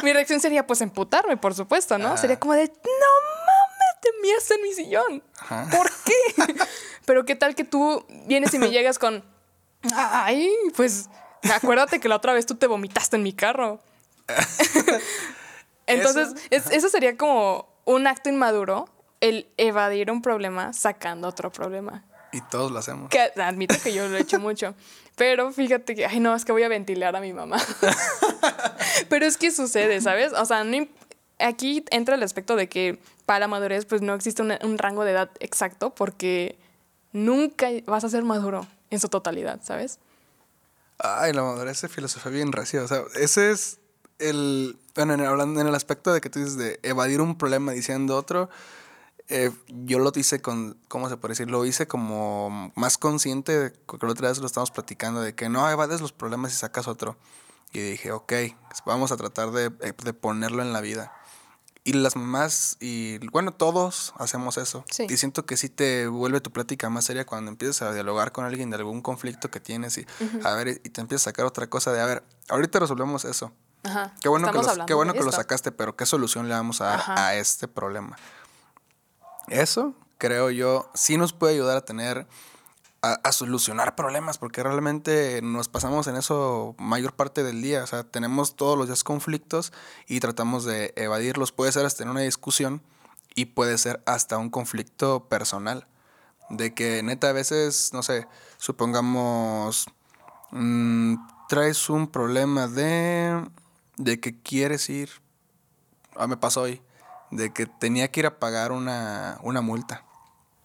mi 0.04 0.12
reacción 0.12 0.42
sería 0.42 0.68
pues 0.68 0.82
emputarme, 0.82 1.38
por 1.38 1.54
supuesto, 1.54 1.98
¿no? 1.98 2.10
Ah. 2.10 2.18
Sería 2.18 2.38
como 2.38 2.56
de, 2.56 2.66
no 2.66 2.74
mames, 2.74 4.02
te 4.02 4.10
miaste 4.22 4.56
en 4.56 4.62
mi 4.64 4.74
sillón. 4.74 5.24
Ajá. 5.40 5.70
¿Por 5.72 5.90
qué? 6.04 6.66
Pero 7.06 7.24
qué 7.24 7.38
tal 7.38 7.56
que 7.56 7.64
tú 7.64 8.06
vienes 8.28 8.54
y 8.54 8.60
me 8.60 8.70
llegas 8.70 9.00
con, 9.00 9.24
ay, 9.96 10.52
pues 10.76 11.08
acuérdate 11.54 12.00
que 12.00 12.08
la 12.10 12.16
otra 12.18 12.34
vez 12.34 12.46
tú 12.46 12.56
te 12.56 12.68
vomitaste 12.68 13.16
en 13.16 13.24
mi 13.24 13.34
carro. 13.34 13.80
Entonces, 15.88 16.30
Eso- 16.30 16.70
es- 16.70 16.72
eso 16.72 16.90
sería 16.90 17.18
como 17.18 17.68
un 17.86 18.08
acto 18.08 18.30
inmaduro, 18.30 18.88
el 19.20 19.48
evadir 19.58 20.12
un 20.12 20.22
problema 20.22 20.74
sacando 20.74 21.28
otro 21.28 21.52
problema. 21.52 22.04
Y 22.32 22.42
todos 22.42 22.72
lo 22.72 22.80
hacemos. 22.80 23.10
Que 23.10 23.20
admito 23.42 23.76
que 23.84 23.94
yo 23.94 24.08
lo 24.08 24.18
he 24.18 24.22
hecho 24.22 24.40
mucho. 24.40 24.74
Pero 25.18 25.52
fíjate 25.52 25.96
que, 25.96 26.06
ay, 26.06 26.20
no, 26.20 26.34
es 26.36 26.46
que 26.46 26.52
voy 26.54 26.64
a 26.64 26.70
ventilar 26.70 27.16
a 27.16 27.20
mi 27.22 27.34
mamá. 27.34 27.58
pero 29.10 29.26
es 29.26 29.38
que 29.38 29.52
sucede, 29.52 30.00
¿sabes? 30.02 30.32
O 30.34 30.46
sea, 30.46 30.64
no 30.64 30.88
aquí 31.40 31.84
entra 31.90 32.16
el 32.16 32.24
aspecto 32.24 32.56
de 32.56 32.70
que 32.70 33.00
para 33.26 33.40
la 33.40 33.48
madurez, 33.48 33.86
pues 33.86 34.02
no 34.02 34.14
existe 34.14 34.42
un 34.44 34.78
rango 34.78 35.04
de 35.04 35.12
edad 35.12 35.30
exacto 35.40 35.94
porque 35.94 36.58
nunca 37.12 37.68
vas 37.86 38.04
a 38.04 38.10
ser 38.10 38.24
maduro 38.24 38.66
en 38.90 39.00
su 39.00 39.10
totalidad, 39.10 39.60
¿sabes? 39.64 40.00
Ay, 41.04 41.34
la 41.34 41.42
madurez 41.44 41.82
de 41.82 41.90
filosofía 41.90 42.32
bien 42.32 42.52
recia. 42.52 42.84
O 42.84 42.88
sea, 42.88 43.04
ese 43.16 43.52
es 43.52 43.80
el. 44.20 44.78
Bueno, 44.96 45.14
en, 45.16 45.22
hablando 45.22 45.60
en 45.62 45.68
el 45.68 45.76
aspecto 45.76 46.14
de 46.14 46.22
que 46.22 46.30
tú 46.30 46.40
dices 46.40 46.58
de 46.58 46.80
evadir 46.84 47.22
un 47.22 47.38
problema 47.38 47.72
diciendo 47.72 48.16
otro. 48.18 48.50
eh, 49.30 49.52
yo 49.68 50.00
lo 50.00 50.12
hice 50.16 50.42
con, 50.42 50.78
¿cómo 50.90 51.10
se 51.10 51.18
puede 51.18 51.34
decir? 51.34 51.50
Lo 51.50 51.66
hice 51.66 51.88
como 51.88 52.72
más 52.76 52.98
consciente, 52.98 53.58
de, 53.58 53.72
porque 53.72 54.06
la 54.06 54.14
otra 54.14 54.30
vez 54.30 54.40
lo 54.40 54.48
estamos 54.48 54.72
platicando, 54.72 55.22
de 55.22 55.36
que 55.36 55.50
no 55.50 55.70
evades 55.70 56.02
los 56.02 56.12
problemas 56.14 56.54
y 56.54 56.58
sacas 56.58 56.88
otro. 56.88 57.18
Y 57.74 57.80
dije, 57.82 58.12
ok, 58.12 58.34
vamos 58.86 59.12
a 59.12 59.18
tratar 59.18 59.52
de, 59.52 59.68
eh, 59.82 59.94
de 60.04 60.14
ponerlo 60.14 60.62
en 60.62 60.74
la 60.74 60.82
vida. 60.82 61.14
Y 61.84 61.94
las 61.94 62.16
mamás, 62.16 62.78
y 62.80 63.18
bueno, 63.30 63.52
todos 63.54 64.14
hacemos 64.18 64.58
eso. 64.58 64.86
Sí. 64.92 65.08
Y 65.10 65.18
siento 65.18 65.48
que 65.48 65.58
sí 65.58 65.68
te 65.68 66.06
vuelve 66.08 66.40
tu 66.40 66.52
plática 66.52 66.90
más 66.92 67.06
seria 67.06 67.26
cuando 67.26 67.50
empiezas 67.50 67.82
a 67.90 67.92
dialogar 67.94 68.32
con 68.32 68.46
alguien 68.46 68.70
de 68.70 68.76
algún 68.76 69.02
conflicto 69.02 69.50
que 69.50 69.60
tienes 69.60 69.98
y, 69.98 70.06
a 70.44 70.52
ver, 70.54 70.68
y 70.84 70.90
te 70.90 71.02
empiezas 71.02 71.26
a 71.26 71.30
sacar 71.32 71.46
otra 71.48 71.68
cosa 71.72 71.92
de, 71.92 72.00
a 72.00 72.06
ver, 72.06 72.24
ahorita 72.50 72.78
resolvemos 72.80 73.26
eso. 73.26 73.52
Ajá. 73.84 74.14
Qué 74.22 74.30
bueno, 74.30 74.52
que, 74.52 74.58
los- 74.60 74.78
qué 74.86 74.94
bueno 74.94 75.14
que 75.14 75.24
lo 75.24 75.32
sacaste, 75.32 75.72
pero 75.72 75.96
¿qué 75.96 76.06
solución 76.06 76.48
le 76.48 76.54
vamos 76.54 76.82
a 76.82 76.86
dar 76.86 77.00
Ajá. 77.00 77.28
a 77.28 77.36
este 77.36 77.68
problema? 77.68 78.16
Eso, 79.48 79.96
creo 80.20 80.52
yo, 80.52 80.90
sí 80.94 81.18
nos 81.18 81.34
puede 81.34 81.54
ayudar 81.56 81.78
a 81.78 81.82
tener, 81.86 82.28
a, 83.02 83.14
a 83.14 83.32
solucionar 83.32 83.96
problemas, 83.96 84.38
porque 84.38 84.64
realmente 84.64 85.42
nos 85.42 85.70
pasamos 85.70 86.08
en 86.08 86.16
eso 86.16 86.76
mayor 86.78 87.14
parte 87.14 87.44
del 87.44 87.62
día. 87.62 87.84
O 87.84 87.88
sea, 87.88 88.04
tenemos 88.04 88.56
todos 88.56 88.78
los 88.78 88.88
días 88.88 89.04
conflictos 89.04 89.74
y 90.08 90.20
tratamos 90.20 90.66
de 90.66 90.94
evadirlos. 90.96 91.52
Puede 91.52 91.72
ser 91.72 91.86
hasta 91.86 92.04
en 92.04 92.10
una 92.10 92.22
discusión 92.22 92.82
y 93.36 93.46
puede 93.46 93.78
ser 93.78 94.02
hasta 94.06 94.38
un 94.38 94.50
conflicto 94.50 95.28
personal. 95.28 95.88
De 96.50 96.74
que 96.74 97.02
neta 97.02 97.30
a 97.30 97.34
veces, 97.34 97.92
no 97.94 98.04
sé, 98.04 98.28
supongamos, 98.58 99.88
mm, 100.52 101.16
traes 101.48 101.90
un 101.90 102.08
problema 102.08 102.68
de, 102.68 103.50
de 103.98 104.20
que 104.20 104.42
quieres 104.42 104.90
ir, 104.90 105.10
ah, 106.16 106.28
me 106.28 106.38
pasó 106.38 106.64
hoy, 106.64 106.82
de 107.32 107.54
que 107.54 107.66
tenía 107.66 108.12
que 108.12 108.20
ir 108.22 108.26
a 108.26 108.40
pagar 108.40 108.74
una, 108.74 109.40
una 109.44 109.62
multa. 109.62 110.04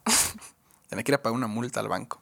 tenía 0.88 1.04
que 1.04 1.12
ir 1.12 1.16
a 1.16 1.22
pagar 1.22 1.36
una 1.36 1.46
multa 1.46 1.78
al 1.80 1.88
banco. 1.88 2.20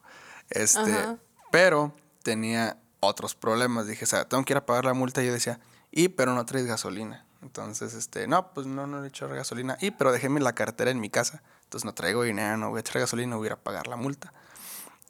Este, 0.49 0.79
Ajá. 0.79 1.17
pero 1.51 1.93
tenía 2.23 2.77
otros 2.99 3.35
problemas. 3.35 3.87
Dije, 3.87 4.05
o 4.05 4.07
sea, 4.07 4.27
tengo 4.27 4.43
que 4.43 4.53
ir 4.53 4.57
a 4.57 4.65
pagar 4.65 4.85
la 4.85 4.93
multa. 4.93 5.23
Y 5.23 5.27
yo 5.27 5.33
decía, 5.33 5.59
y 5.91 6.09
pero 6.09 6.33
no 6.33 6.45
traes 6.45 6.65
gasolina. 6.65 7.25
Entonces, 7.41 7.93
este, 7.93 8.27
no, 8.27 8.53
pues 8.53 8.65
no, 8.65 8.87
no 8.87 9.03
he 9.03 9.07
hecho 9.07 9.27
gasolina. 9.27 9.77
Y 9.79 9.91
pero 9.91 10.11
déjeme 10.11 10.39
la 10.39 10.53
cartera 10.53 10.91
en 10.91 10.99
mi 10.99 11.09
casa. 11.09 11.43
Entonces 11.63 11.85
no 11.85 11.93
traigo 11.93 12.23
dinero, 12.23 12.57
no 12.57 12.69
voy 12.69 12.77
a 12.77 12.81
echar 12.81 12.99
gasolina, 12.99 13.35
voy 13.35 13.45
a 13.45 13.47
ir 13.47 13.53
a 13.53 13.57
pagar 13.57 13.87
la 13.87 13.95
multa. 13.95 14.33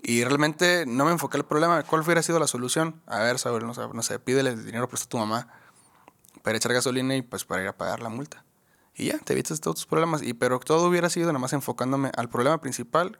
Y 0.01 0.23
realmente 0.23 0.85
no 0.85 1.05
me 1.05 1.11
enfoqué 1.11 1.37
el 1.37 1.45
problema. 1.45 1.81
¿Cuál 1.83 2.01
hubiera 2.01 2.21
sido 2.21 2.37
la 2.39 2.47
solución? 2.47 3.01
A 3.07 3.19
ver, 3.19 3.39
Saúl, 3.39 3.65
no 3.65 3.73
no 3.73 4.03
sé 4.03 4.19
pídele 4.19 4.55
dinero 4.55 4.87
prestado 4.87 5.07
a 5.07 5.09
tu 5.09 5.17
mamá 5.17 5.47
para 6.43 6.57
echar 6.57 6.73
gasolina 6.73 7.15
y 7.15 7.21
pues 7.23 7.43
para 7.45 7.63
ir 7.63 7.67
a 7.67 7.75
pagar 7.75 8.01
la 8.01 8.09
multa. 8.09 8.43
Y 8.93 9.07
ya, 9.07 9.17
te 9.17 9.33
evitas 9.33 9.59
todos 9.59 9.77
tus 9.77 9.85
problemas. 9.87 10.21
Y 10.21 10.33
pero 10.33 10.59
todo 10.59 10.87
hubiera 10.87 11.09
sido 11.09 11.27
nada 11.27 11.39
más 11.39 11.53
enfocándome 11.53 12.11
al 12.15 12.29
problema 12.29 12.61
principal, 12.61 13.17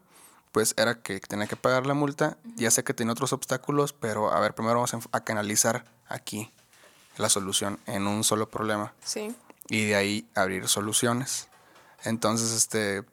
pues 0.55 0.73
era 0.77 1.01
que 1.01 1.19
tenía 1.19 1.47
que 1.47 1.57
pagar 1.57 1.85
la 1.85 1.93
multa. 1.93 2.37
Ya 2.55 2.71
sé 2.71 2.85
que 2.85 2.93
tenía 2.93 3.11
otros 3.11 3.33
obstáculos, 3.33 3.91
pero 3.91 4.31
a 4.31 4.39
ver, 4.39 4.55
primero 4.55 4.75
vamos 4.75 4.95
a 5.11 5.19
canalizar 5.25 5.83
aquí 6.07 6.49
la 7.17 7.27
solución 7.27 7.77
en 7.87 8.07
un 8.07 8.23
solo 8.23 8.49
problema 8.49 8.93
Sí. 9.03 9.35
y 9.67 9.83
de 9.87 9.95
ahí 9.97 10.29
abrir 10.33 10.69
soluciones. 10.69 11.49
Entonces, 12.05 12.53
este, 12.53 13.03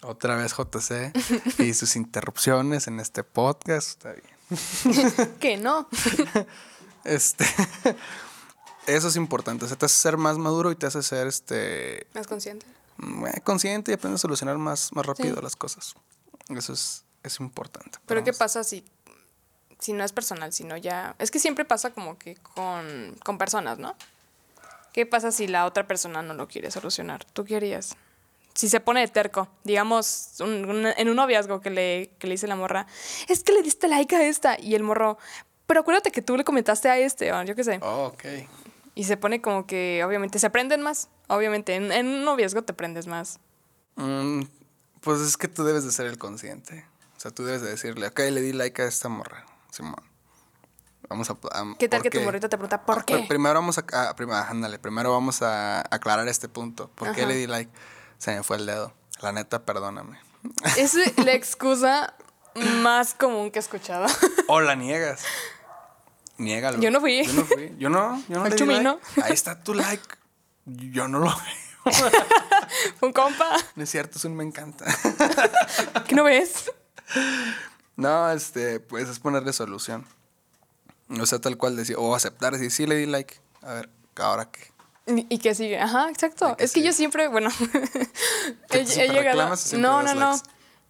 otra 0.00 0.36
vez 0.36 0.52
JC 0.56 1.12
y 1.58 1.74
sus 1.74 1.96
interrupciones 1.96 2.86
en 2.86 3.00
este 3.00 3.24
podcast. 3.24 3.88
Está 3.88 4.12
bien. 4.12 5.34
Que 5.40 5.56
no. 5.56 5.88
Este, 7.02 7.44
eso 8.86 9.08
es 9.08 9.16
importante. 9.16 9.64
O 9.64 9.68
sea, 9.68 9.76
te 9.76 9.86
hace 9.86 9.96
ser 9.98 10.16
más 10.18 10.38
maduro 10.38 10.70
y 10.70 10.76
te 10.76 10.86
hace 10.86 11.02
ser, 11.02 11.26
este, 11.26 12.06
Más 12.14 12.28
consciente. 12.28 12.64
Mm, 12.98 13.24
consciente 13.44 13.90
y 13.90 13.94
aprendes 13.94 14.20
a 14.20 14.22
solucionar 14.22 14.58
más, 14.58 14.92
más 14.92 15.04
rápido 15.06 15.36
Sí. 15.36 15.42
las 15.42 15.56
cosas. 15.56 15.94
Eso 16.48 16.72
es, 16.72 17.04
es 17.22 17.40
importante. 17.40 17.98
Pero 18.06 18.22
¿qué 18.24 18.32
pasa 18.32 18.62
si, 18.64 18.84
si 19.78 19.92
no 19.92 20.04
es 20.04 20.12
personal, 20.12 20.52
sino 20.52 20.76
ya... 20.76 21.14
Es 21.18 21.30
que 21.30 21.38
siempre 21.38 21.64
pasa 21.64 21.90
como 21.90 22.18
que 22.18 22.36
con, 22.36 23.16
con 23.24 23.38
personas, 23.38 23.78
¿no? 23.78 23.94
¿Qué 24.92 25.04
pasa 25.06 25.30
si 25.32 25.46
la 25.46 25.66
otra 25.66 25.86
persona 25.86 26.22
no 26.22 26.34
lo 26.34 26.48
quiere 26.48 26.70
solucionar? 26.70 27.24
¿Tú 27.24 27.44
qué 27.44 27.56
harías? 27.56 27.96
Si 28.54 28.70
se 28.70 28.80
pone 28.80 29.00
de 29.00 29.08
terco, 29.08 29.48
digamos, 29.64 30.36
un- 30.40 30.64
un- 30.70 30.86
en 30.86 31.08
un 31.10 31.16
noviazgo 31.16 31.60
que 31.60 31.68
le, 31.68 32.10
que 32.18 32.26
le 32.26 32.32
dice 32.34 32.46
la 32.46 32.56
morra, 32.56 32.86
es 33.28 33.42
que 33.42 33.52
le 33.52 33.60
diste 33.62 33.86
like 33.88 34.16
a 34.16 34.26
esta, 34.26 34.58
y 34.58 34.74
el 34.74 34.82
morro, 34.82 35.18
pero 35.66 35.80
acuérdate 35.80 36.10
que 36.10 36.22
tú 36.22 36.36
le 36.38 36.44
comentaste 36.44 36.88
a 36.88 36.96
este, 36.96 37.30
o 37.32 37.42
yo 37.42 37.54
qué 37.54 37.64
sé. 37.64 37.78
Oh, 37.82 38.06
ok. 38.14 38.24
Y 38.96 39.04
se 39.04 39.16
pone 39.16 39.40
como 39.40 39.66
que, 39.66 40.02
obviamente, 40.04 40.38
se 40.40 40.46
aprenden 40.46 40.82
más. 40.82 41.08
Obviamente, 41.28 41.74
en, 41.76 41.92
en 41.92 42.06
un 42.08 42.24
noviazgo 42.24 42.62
te 42.62 42.72
aprendes 42.72 43.06
más. 43.06 43.38
Mm, 43.96 44.42
pues 45.02 45.20
es 45.20 45.36
que 45.36 45.46
tú 45.48 45.62
debes 45.64 45.84
de 45.84 45.92
ser 45.92 46.06
el 46.06 46.18
consciente. 46.18 46.84
O 47.16 47.20
sea, 47.20 47.30
tú 47.30 47.44
debes 47.44 47.60
de 47.62 47.68
decirle, 47.70 48.08
ok, 48.08 48.18
le 48.18 48.40
di 48.40 48.52
like 48.52 48.82
a 48.82 48.86
esta 48.86 49.08
morra, 49.08 49.46
Simón. 49.70 50.02
Vamos 51.08 51.30
a... 51.30 51.34
a- 51.34 51.76
¿Qué 51.78 51.88
tal 51.88 52.02
que 52.02 52.10
tu 52.10 52.20
morrita 52.22 52.48
te 52.48 52.56
pregunta, 52.56 52.84
¿por 52.84 52.98
Ah, 53.00 53.04
qué? 53.06 53.14
pr- 53.18 53.28
Primero 53.28 53.54
vamos 53.54 53.78
a, 53.78 53.84
ah, 53.92 54.14
ándale, 54.48 54.78
primero 54.78 55.12
vamos 55.12 55.40
a 55.42 55.80
aclarar 55.94 56.26
este 56.28 56.48
punto. 56.48 56.88
¿Por 56.94 57.12
qué 57.12 57.26
le 57.26 57.34
di 57.36 57.46
like? 57.46 57.70
Se 58.18 58.34
me 58.34 58.42
fue 58.42 58.56
el 58.56 58.66
dedo. 58.66 58.92
La 59.20 59.30
neta, 59.32 59.64
perdóname. 59.64 60.18
Es 60.78 60.94
la 61.18 61.32
excusa 61.34 62.14
más 62.82 63.14
común 63.14 63.50
que 63.50 63.58
he 63.58 63.62
escuchado. 63.62 64.06
O 64.48 64.60
la 64.60 64.74
niegas. 64.74 65.22
Niégalo. 66.38 66.80
Yo 66.80 66.90
no 66.90 67.00
fui. 67.00 67.24
Yo 67.24 67.32
no 67.32 67.44
fui. 67.44 67.72
Yo 67.78 67.88
no. 67.88 68.22
Yo 68.28 68.34
no 68.36 68.40
Fue 68.40 68.50
le 68.50 68.56
di 68.56 68.58
Chumino. 68.58 69.00
like. 69.16 69.22
Ahí 69.22 69.32
está 69.32 69.62
tu 69.62 69.74
like. 69.74 70.04
Yo 70.66 71.08
no 71.08 71.18
lo 71.20 71.26
veo. 71.84 72.10
Un 73.00 73.12
compa. 73.12 73.56
No 73.74 73.84
es 73.84 73.90
cierto, 73.90 74.18
es 74.18 74.24
un 74.24 74.34
me 74.34 74.44
encanta. 74.44 74.84
¿Qué 76.06 76.14
no 76.14 76.24
ves? 76.24 76.70
No, 77.96 78.30
este, 78.30 78.80
pues 78.80 79.08
es 79.08 79.18
ponerle 79.18 79.52
solución. 79.52 80.04
O 81.08 81.26
sea, 81.26 81.38
tal 81.38 81.56
cual 81.56 81.76
decir, 81.76 81.96
o 81.98 82.14
aceptar, 82.14 82.52
decir, 82.52 82.70
sí 82.70 82.86
le 82.86 82.96
di 82.96 83.06
like. 83.06 83.36
A 83.62 83.74
ver, 83.74 83.88
¿ahora 84.16 84.50
qué? 84.50 84.72
¿Y 85.06 85.38
qué 85.38 85.54
sigue? 85.54 85.78
Ajá, 85.78 86.10
exacto. 86.10 86.50
¿Y 86.50 86.56
qué 86.56 86.64
Es 86.64 86.72
que 86.72 86.82
yo 86.82 86.92
siempre, 86.92 87.28
bueno, 87.28 87.50
¿Que 88.70 88.80
he, 88.80 89.08
llegado. 89.08 89.54
No, 89.78 90.02
no, 90.02 90.14
no. 90.14 90.34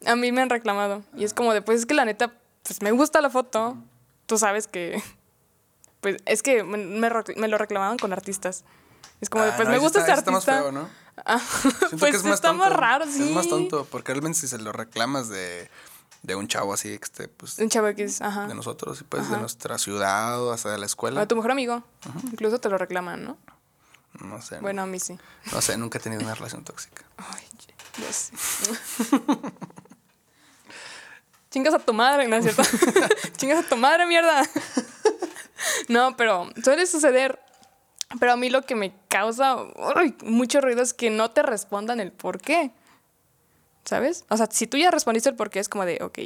A 0.07 0.17
mí 0.17 0.33
me 0.33 0.41
han 0.41 0.51
reclamado. 0.51 1.03
Y 1.15 1.25
es 1.25 1.35
como 1.35 1.53
de, 1.53 1.61
pues 1.61 1.81
es 1.81 1.87
que 1.87 1.95
la 1.95 2.07
neta, 2.07 2.33
pues 2.63 2.81
me 2.81 2.93
gusta 2.93 3.21
la 3.21 3.29
foto. 3.29 3.77
Tú 4.25 4.39
sabes 4.39 4.67
que, 4.67 5.03
pues 6.07 6.23
es 6.25 6.43
que 6.45 6.63
me, 6.63 6.79
lo 7.49 7.59
reclamaban 7.59 7.99
con 7.99 8.13
artistas. 8.13 8.63
Es 9.21 9.29
como, 9.29 9.43
de, 9.43 9.51
Ah, 9.51 9.55
pues 9.57 9.67
no, 9.67 9.73
me 9.73 9.79
gusta 9.79 9.99
está- 10.01 10.13
este 10.15 10.31
ese 10.31 10.31
está 10.31 10.31
más 10.31 10.49
artista. 10.49 10.63
feo, 10.63 10.73
¿no? 10.73 10.89
Ah, 11.25 11.41
pues 11.99 12.13
que 12.13 12.17
es 12.19 12.23
más 12.25 12.35
está 12.35 12.49
tonto. 12.51 12.63
más 12.65 12.73
raro, 12.73 13.07
sí. 13.07 13.25
Es 13.25 13.31
más 13.35 13.49
tonto, 13.49 13.85
porque 13.91 14.13
realmente 14.13 14.39
si 14.39 14.47
se 14.47 14.59
lo 14.59 14.71
reclamas 14.71 15.29
de, 15.29 15.69
de 16.23 16.35
un 16.37 16.47
chavo 16.47 16.75
así, 16.75 16.91
que 16.99 17.05
esté, 17.05 17.27
pues, 17.27 17.59
Un 17.59 17.69
chavo 17.71 17.89
X, 17.89 18.23
ajá. 18.23 18.47
de 18.47 18.55
nosotros, 18.55 19.01
y 19.01 19.05
pues 19.05 19.29
de 19.31 19.37
nuestra 19.39 19.79
ciudad 19.79 20.41
o 20.41 20.53
hasta 20.53 20.71
de 20.71 20.79
la 20.79 20.85
O 20.85 20.87
escuela. 20.87 21.21
a 21.23 21.27
tu 21.27 21.35
mejor 21.35 21.51
amigo. 21.51 21.83
Incluso 22.31 22.61
te 22.61 22.69
lo 22.69 22.79
reclaman, 22.79 23.25
¿no? 23.25 23.37
No 24.21 24.41
sé. 24.43 24.61
Bueno, 24.61 24.83
a 24.83 24.87
mí 24.87 25.01
sí. 25.01 25.19
No 25.53 25.61
sé, 25.61 25.77
nunca 25.77 25.99
he 25.99 26.01
tenido 26.01 26.23
una 26.23 26.35
relación 26.35 26.63
tóxica. 26.63 27.03
Ay, 27.17 27.43
sé. 28.13 28.33
Chingas 31.51 31.75
a 31.75 31.79
tu 31.79 31.93
madre, 31.95 32.29
¿no 32.29 32.37
es 32.37 32.45
cierto? 32.45 32.63
Chingas 33.37 33.65
a 33.65 33.69
tu 33.69 33.77
madre, 33.77 34.05
mierda. 34.07 34.43
no, 35.89 36.17
pero 36.17 36.49
suele 36.63 36.87
suceder. 36.87 37.41
Pero 38.21 38.33
a 38.33 38.37
mí 38.37 38.51
lo 38.51 38.63
que 38.63 38.77
me 38.77 38.95
causa 39.09 39.57
uy, 39.57 40.15
mucho 40.23 40.61
ruido 40.61 40.81
es 40.83 40.95
que 40.95 41.11
no 41.11 41.31
te 41.33 41.43
respondan 41.43 41.99
el 42.01 42.13
por 42.13 42.41
qué. 42.41 42.71
¿Sabes? 43.85 44.25
O 44.29 44.37
sea, 44.37 44.49
si 44.51 44.67
tú 44.67 44.77
ya 44.77 44.91
respondiste 44.91 45.29
el 45.29 45.37
por 45.37 45.51
qué, 45.51 45.61
es 45.61 45.69
como 45.69 45.85
de, 45.85 45.99
ok, 46.03 46.19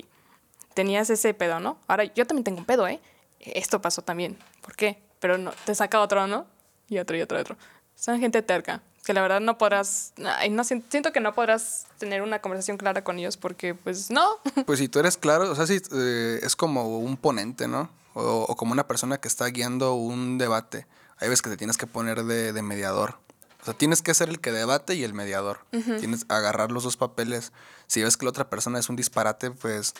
tenías 0.74 1.10
ese 1.10 1.34
pedo, 1.34 1.60
¿no? 1.60 1.78
Ahora 1.88 2.04
yo 2.04 2.26
también 2.26 2.44
tengo 2.44 2.58
un 2.58 2.64
pedo, 2.64 2.86
¿eh? 2.88 3.00
Esto 3.40 3.80
pasó 3.82 4.02
también. 4.02 4.38
¿Por 4.62 4.76
qué? 4.76 5.02
Pero 5.20 5.36
no, 5.38 5.52
te 5.64 5.74
saca 5.74 6.00
otro, 6.00 6.26
¿no? 6.26 6.46
Y 6.88 6.98
otro, 6.98 7.16
y 7.16 7.22
otro, 7.22 7.38
y 7.38 7.40
otro. 7.42 7.56
Son 7.96 8.18
gente 8.20 8.40
terca. 8.42 8.82
Que 9.04 9.12
la 9.14 9.22
verdad 9.22 9.40
no 9.40 9.56
podrás. 9.58 10.12
ay, 10.38 10.50
no, 10.50 10.62
sien- 10.64 10.84
siento 10.90 11.12
que 11.12 11.20
no 11.20 11.34
podrás 11.34 11.86
tener 11.98 12.22
una 12.22 12.40
conversación 12.40 12.76
clara 12.76 13.02
con 13.04 13.18
ellos 13.18 13.36
porque, 13.36 13.74
pues, 13.74 14.10
no. 14.10 14.26
Pues 14.66 14.78
si 14.78 14.88
tú 14.88 14.98
eres 14.98 15.16
claro, 15.16 15.50
o 15.50 15.54
sea, 15.54 15.66
si 15.66 15.80
eh, 15.92 16.40
es 16.42 16.56
como 16.56 16.98
un 16.98 17.16
ponente, 17.16 17.68
¿no? 17.68 17.90
O, 18.14 18.44
o 18.48 18.56
como 18.56 18.72
una 18.72 18.86
persona 18.88 19.18
que 19.18 19.28
está 19.28 19.46
guiando 19.46 19.94
un 19.94 20.38
debate. 20.38 20.86
Hay 21.18 21.28
veces 21.28 21.42
que 21.42 21.50
te 21.50 21.56
tienes 21.56 21.76
que 21.76 21.86
poner 21.86 22.24
de, 22.24 22.52
de 22.52 22.62
mediador. 22.62 23.16
O 23.62 23.64
sea, 23.64 23.74
tienes 23.74 24.00
que 24.00 24.14
ser 24.14 24.28
el 24.30 24.40
que 24.40 24.52
debate 24.52 24.94
y 24.94 25.04
el 25.04 25.12
mediador. 25.12 25.60
Tienes 25.70 26.24
que 26.24 26.34
agarrar 26.34 26.72
los 26.72 26.84
dos 26.84 26.96
papeles. 26.96 27.52
Si 27.86 28.02
ves 28.02 28.16
que 28.16 28.24
la 28.24 28.30
otra 28.30 28.48
persona 28.48 28.78
es 28.78 28.88
un 28.88 28.96
disparate, 28.96 29.50
pues, 29.50 29.94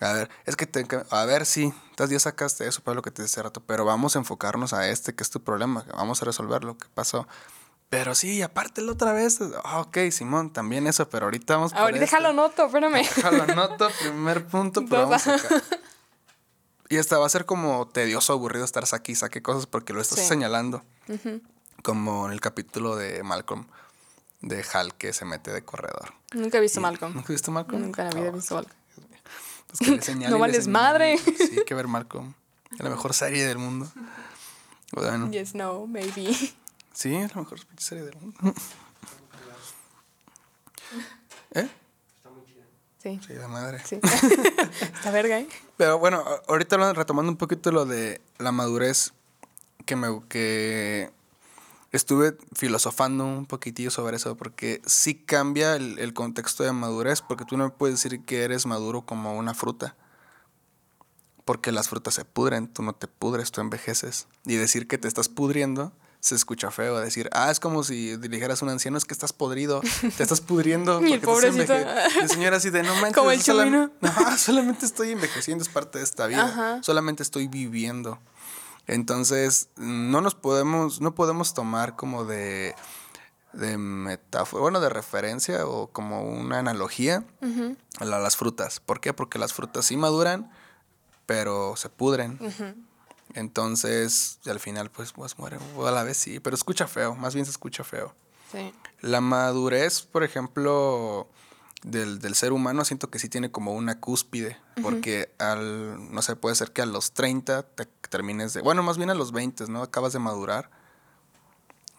a 0.00 0.12
ver, 0.12 0.30
es 0.46 0.56
que, 0.56 0.66
te, 0.66 0.86
a 1.10 1.24
ver, 1.24 1.44
sí, 1.44 1.74
ya 1.98 2.18
sacaste 2.18 2.66
eso 2.66 2.82
para 2.82 2.94
lo 2.94 3.02
que 3.02 3.10
te 3.10 3.22
decía 3.22 3.34
hace 3.34 3.42
rato, 3.42 3.62
pero 3.66 3.84
vamos 3.84 4.16
a 4.16 4.20
enfocarnos 4.20 4.72
a 4.72 4.88
este, 4.88 5.14
que 5.14 5.22
es 5.22 5.30
tu 5.30 5.42
problema, 5.42 5.84
vamos 5.94 6.22
a 6.22 6.24
resolver 6.24 6.64
lo 6.64 6.78
que 6.78 6.86
pasó. 6.94 7.26
Pero 7.90 8.14
sí, 8.14 8.40
aparte 8.40 8.80
la 8.80 8.92
otra 8.92 9.12
vez, 9.12 9.40
ah, 9.64 9.80
ok, 9.80 9.98
Simón, 10.12 10.52
también 10.52 10.86
eso, 10.86 11.08
pero 11.10 11.26
ahorita 11.26 11.56
vamos 11.56 11.72
Ahorita 11.74 12.00
déjalo 12.00 12.32
noto, 12.32 12.66
espérame. 12.66 13.02
Déjalo 13.16 13.42
anoto, 13.42 13.90
primer 14.00 14.46
punto, 14.46 14.84
pero 14.88 15.02
vamos 15.08 15.26
acá. 15.26 15.62
Y 16.90 16.98
hasta 16.98 17.16
va 17.18 17.24
a 17.24 17.28
ser 17.30 17.46
como 17.46 17.86
tedioso, 17.88 18.32
aburrido 18.34 18.64
estar 18.64 18.86
saque 18.86 19.12
y 19.12 19.14
saque 19.14 19.40
cosas 19.42 19.66
porque 19.66 19.92
lo 19.94 20.00
estás 20.02 20.18
Sí. 20.18 20.26
señalando. 20.26 20.82
Como 21.82 22.26
en 22.26 22.32
el 22.32 22.40
capítulo 22.40 22.96
de 22.96 23.22
Malcolm, 23.22 23.66
de 24.42 24.64
Hal 24.72 24.94
que 24.94 25.12
se 25.12 25.24
mete 25.24 25.50
de 25.52 25.62
corredor. 25.64 26.12
Nunca 26.32 26.58
he 26.58 26.60
visto 26.60 26.80
Y- 26.80 26.82
Malcolm. 26.82 27.14
¿Nunca 27.14 27.32
viste 27.32 27.50
Malcolm? 27.50 27.80
Nunca 27.80 28.02
en 28.02 28.08
la 28.10 28.14
vida 28.14 28.26
he 28.26 28.30
Oh, 28.30 28.32
visto 28.32 28.54
Malcolm. 28.56 28.76
pues 29.68 29.78
que 29.78 30.14
le 30.14 30.14
No 30.28 30.36
le 30.36 30.40
vales 30.40 30.66
madre. 30.68 31.16
Sí, 31.18 31.58
hay 31.58 31.64
que 31.64 31.74
ver 31.74 31.86
Malcolm. 31.88 32.34
Es 32.72 32.80
la 32.80 32.90
mejor 32.90 33.14
serie 33.14 33.46
del 33.46 33.58
mundo. 33.58 33.90
Bueno, 34.92 35.30
Yes, 35.30 35.54
no, 35.54 35.86
maybe. 35.86 36.34
sí, 36.92 37.14
es 37.14 37.34
la 37.34 37.42
mejor 37.42 37.60
serie 37.78 38.02
del 38.04 38.16
mundo. 38.16 38.36
¿Eh? 41.54 41.68
Sí, 43.02 43.18
Sí, 43.26 43.32
la 43.34 43.48
madre. 43.48 43.82
sí. 43.84 43.98
Esta 44.94 45.10
verga, 45.10 45.40
¿eh? 45.40 45.48
Pero 45.76 45.98
bueno, 45.98 46.22
ahorita 46.48 46.92
retomando 46.92 47.32
un 47.32 47.38
poquito 47.38 47.72
lo 47.72 47.86
de 47.86 48.20
la 48.38 48.52
madurez, 48.52 49.12
que 49.86 49.96
me 49.96 50.20
que 50.28 51.10
estuve 51.92 52.36
filosofando 52.54 53.24
un 53.24 53.46
poquitillo 53.46 53.90
sobre 53.90 54.16
eso, 54.16 54.36
porque 54.36 54.82
sí 54.84 55.14
cambia 55.14 55.76
el, 55.76 55.98
el 55.98 56.12
contexto 56.12 56.62
de 56.62 56.72
madurez, 56.72 57.22
porque 57.22 57.44
tú 57.46 57.56
no 57.56 57.64
me 57.64 57.70
puedes 57.70 58.02
decir 58.02 58.24
que 58.24 58.42
eres 58.44 58.66
maduro 58.66 59.02
como 59.02 59.36
una 59.36 59.54
fruta. 59.54 59.96
Porque 61.46 61.72
las 61.72 61.88
frutas 61.88 62.14
se 62.14 62.24
pudren, 62.24 62.68
tú 62.68 62.82
no 62.82 62.92
te 62.92 63.08
pudres, 63.08 63.50
tú 63.50 63.60
envejeces. 63.60 64.28
Y 64.44 64.56
decir 64.56 64.86
que 64.86 64.98
te 64.98 65.08
estás 65.08 65.28
pudriendo 65.28 65.92
se 66.20 66.34
escucha 66.34 66.70
feo. 66.70 66.98
Decir, 67.00 67.28
ah, 67.32 67.50
es 67.50 67.58
como 67.60 67.82
si 67.82 68.16
dijeras 68.16 68.60
a 68.62 68.64
un 68.66 68.70
anciano, 68.70 68.98
es 68.98 69.04
que 69.04 69.14
estás 69.14 69.32
podrido, 69.32 69.80
te 70.16 70.22
estás 70.22 70.40
pudriendo. 70.40 71.00
Y 71.06 71.14
el 71.14 71.20
pobrecito. 71.20 71.72
enveje-". 71.74 72.18
Y 72.18 72.20
la 72.20 72.28
señora 72.28 72.56
así 72.58 72.70
de, 72.70 72.82
no 72.82 72.94
manches, 72.96 73.16
Como 73.16 73.30
el 73.30 73.40
solam- 73.42 73.90
no, 74.00 74.36
solamente 74.38 74.86
estoy 74.86 75.12
envejeciendo, 75.12 75.62
es 75.62 75.68
parte 75.70 75.98
de 75.98 76.04
esta 76.04 76.26
vida. 76.26 76.44
Ajá. 76.44 76.82
Solamente 76.82 77.22
estoy 77.22 77.48
viviendo. 77.48 78.18
Entonces, 78.86 79.68
no 79.76 80.20
nos 80.20 80.34
podemos, 80.34 81.00
no 81.00 81.14
podemos 81.14 81.54
tomar 81.54 81.96
como 81.96 82.24
de, 82.24 82.74
de 83.52 83.78
metáfora, 83.78 84.62
bueno, 84.62 84.80
de 84.80 84.88
referencia 84.88 85.66
o 85.66 85.86
como 85.88 86.22
una 86.22 86.58
analogía 86.58 87.24
a 87.98 88.04
la- 88.04 88.18
las 88.18 88.36
frutas. 88.36 88.80
¿Por 88.80 89.00
qué? 89.00 89.12
Porque 89.14 89.38
las 89.38 89.52
frutas 89.52 89.86
sí 89.86 89.96
maduran, 89.96 90.50
pero 91.26 91.76
se 91.76 91.88
pudren. 91.88 92.38
Entonces, 93.34 94.38
al 94.46 94.60
final, 94.60 94.90
pues, 94.90 95.12
pues 95.12 95.38
mueren. 95.38 95.60
O 95.76 95.86
a 95.86 95.90
la 95.90 96.02
vez 96.02 96.16
sí, 96.16 96.40
pero 96.40 96.54
escucha 96.54 96.86
feo, 96.86 97.14
más 97.14 97.34
bien 97.34 97.44
se 97.44 97.50
escucha 97.50 97.84
feo. 97.84 98.14
Sí. 98.50 98.72
La 99.00 99.20
madurez, 99.20 100.02
por 100.02 100.24
ejemplo, 100.24 101.28
del, 101.82 102.18
del 102.20 102.34
ser 102.34 102.52
humano, 102.52 102.84
siento 102.84 103.10
que 103.10 103.18
sí 103.18 103.28
tiene 103.28 103.50
como 103.50 103.72
una 103.72 104.00
cúspide, 104.00 104.58
porque 104.82 105.32
al, 105.38 106.12
no 106.12 106.22
sé, 106.22 106.36
puede 106.36 106.54
ser 106.54 106.72
que 106.72 106.82
a 106.82 106.86
los 106.86 107.12
30 107.12 107.62
te 107.62 107.86
termines 108.08 108.52
de, 108.52 108.60
bueno, 108.60 108.82
más 108.82 108.98
bien 108.98 109.10
a 109.10 109.14
los 109.14 109.32
20, 109.32 109.68
¿no? 109.68 109.82
Acabas 109.82 110.12
de 110.12 110.18
madurar, 110.18 110.70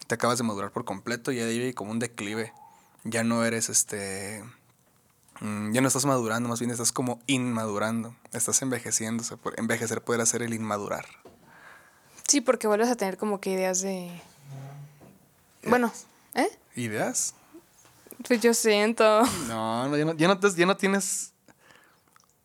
te 0.06 0.14
acabas 0.14 0.38
de 0.38 0.44
madurar 0.44 0.70
por 0.70 0.84
completo 0.84 1.32
y 1.32 1.40
ahí 1.40 1.60
hay 1.60 1.72
como 1.72 1.90
un 1.90 1.98
declive. 1.98 2.52
Ya 3.04 3.24
no 3.24 3.44
eres 3.44 3.68
este, 3.68 4.44
ya 5.72 5.80
no 5.80 5.88
estás 5.88 6.04
madurando, 6.04 6.48
más 6.48 6.60
bien 6.60 6.70
estás 6.70 6.92
como 6.92 7.20
inmadurando, 7.26 8.14
estás 8.32 8.62
envejeciendo, 8.62 9.24
envejecer 9.56 10.02
puede 10.02 10.24
ser 10.26 10.42
el 10.42 10.54
inmadurar. 10.54 11.04
Sí, 12.28 12.40
porque 12.40 12.66
vuelves 12.68 12.88
a 12.88 12.96
tener 12.96 13.16
como 13.16 13.40
que 13.40 13.50
ideas 13.50 13.80
de. 13.82 14.10
Bueno, 15.66 15.92
¿eh? 16.34 16.48
¿Ideas? 16.76 17.34
Pues 18.26 18.40
yo 18.40 18.54
siento. 18.54 19.22
No, 19.48 19.88
no, 19.88 19.96
ya 19.96 20.04
no, 20.04 20.12
ya 20.14 20.28
no, 20.28 20.38
te- 20.38 20.54
ya 20.54 20.66
no 20.66 20.76
tienes. 20.76 21.32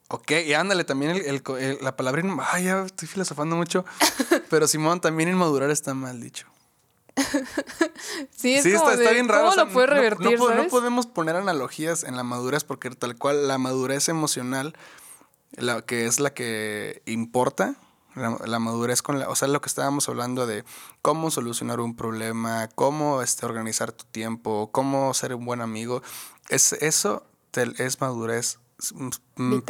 Ok, 0.09 0.31
y 0.45 0.53
ándale, 0.53 0.83
también 0.83 1.11
el, 1.11 1.21
el 1.21 1.43
co- 1.43 1.57
el- 1.57 1.77
la 1.81 1.95
palabra. 1.95 2.23
Ay, 2.51 2.63
ya 2.65 2.83
estoy 2.85 3.07
filosofando 3.07 3.55
mucho. 3.55 3.85
Pero 4.49 4.67
Simón, 4.67 5.01
también 5.01 5.29
inmadurar 5.29 5.69
está 5.69 5.93
mal 5.93 6.19
dicho. 6.21 6.47
Sí, 8.35 8.55
es 8.55 8.63
sí, 8.63 8.73
como 8.73 8.91
está, 8.91 9.11
bien 9.11 9.27
raro. 9.27 9.41
¿Cómo 9.41 9.51
o 9.51 9.55
sea, 9.55 9.65
lo 9.65 10.37
puedes 10.37 10.63
no- 10.65 10.69
podemos 10.69 11.07
poner 11.07 11.35
analogías 11.35 12.03
en 12.03 12.15
la 12.15 12.23
madurez 12.23 12.63
porque 12.63 12.89
tal 12.91 13.17
cual 13.17 13.47
la 13.47 13.57
madurez 13.57 14.07
emocional, 14.09 14.75
la 15.55 15.81
que 15.81 16.05
es 16.05 16.19
la 16.19 16.33
que 16.33 17.01
importa, 17.05 17.75
la, 18.15 18.37
la 18.45 18.59
madurez 18.59 19.01
con 19.01 19.19
la, 19.19 19.29
o 19.29 19.35
sea, 19.35 19.47
lo 19.47 19.61
que 19.61 19.67
estábamos 19.69 20.07
hablando 20.09 20.45
de 20.47 20.63
cómo 21.01 21.31
solucionar 21.31 21.79
un 21.79 21.95
problema, 21.95 22.67
cómo 22.75 23.21
este, 23.21 23.45
organizar 23.45 23.91
tu 23.91 24.05
tiempo, 24.05 24.69
cómo 24.71 25.13
ser 25.13 25.33
un 25.35 25.45
buen 25.45 25.61
amigo, 25.61 26.01
es, 26.49 26.73
eso 26.73 27.25
te- 27.51 27.73
es 27.83 27.99
madurez 28.01 28.59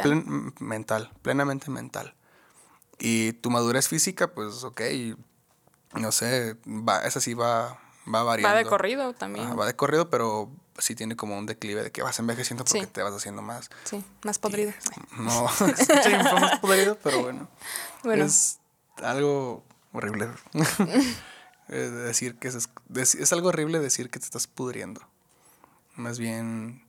plen- 0.04 0.54
mental, 0.60 1.12
plenamente 1.22 1.72
mental. 1.72 2.14
Y 3.00 3.34
tu 3.34 3.50
madurez 3.52 3.88
física, 3.88 4.34
pues, 4.34 4.64
ok, 4.64 4.82
no 5.94 6.12
sé, 6.12 6.56
va, 6.66 7.06
esa 7.06 7.20
sí 7.22 7.34
va, 7.34 7.80
va 8.14 8.24
variando. 8.24 8.54
Va 8.56 8.58
de 8.64 8.66
corrido 8.66 9.14
también. 9.14 9.46
Ajá, 9.46 9.56
va 9.56 9.66
de 9.66 9.76
corrido, 9.76 10.10
pero 10.10 10.50
sí 10.78 10.94
tiene 10.96 11.16
como 11.16 11.38
un 11.38 11.46
declive 11.46 11.82
de 11.84 11.92
que 11.92 12.04
vas 12.04 12.20
envejeciendo 12.20 12.64
porque 12.64 12.82
Sí. 12.86 12.88
te 12.92 13.02
vas 13.02 13.14
haciendo 13.14 13.42
más. 13.42 13.70
Sí, 13.86 14.04
más 14.24 14.38
podrido. 14.40 14.74
No, 15.18 15.48
bien, 16.06 16.22
fue 16.22 16.40
más 16.40 16.60
podrido, 16.60 16.98
pero 17.04 17.22
bueno. 17.24 17.48
Bueno. 18.04 18.26
Es 18.26 18.60
algo 19.04 19.64
horrible. 19.92 20.30
Decir 21.68 22.36
que 22.38 22.48
es, 22.48 22.70
es, 22.96 23.16
es 23.16 23.34
algo 23.34 23.50
horrible 23.50 23.80
decir 23.80 24.10
que 24.10 24.20
te 24.20 24.26
estás 24.26 24.48
pudriendo. 24.48 25.02
Más 25.96 26.18
bien 26.20 26.82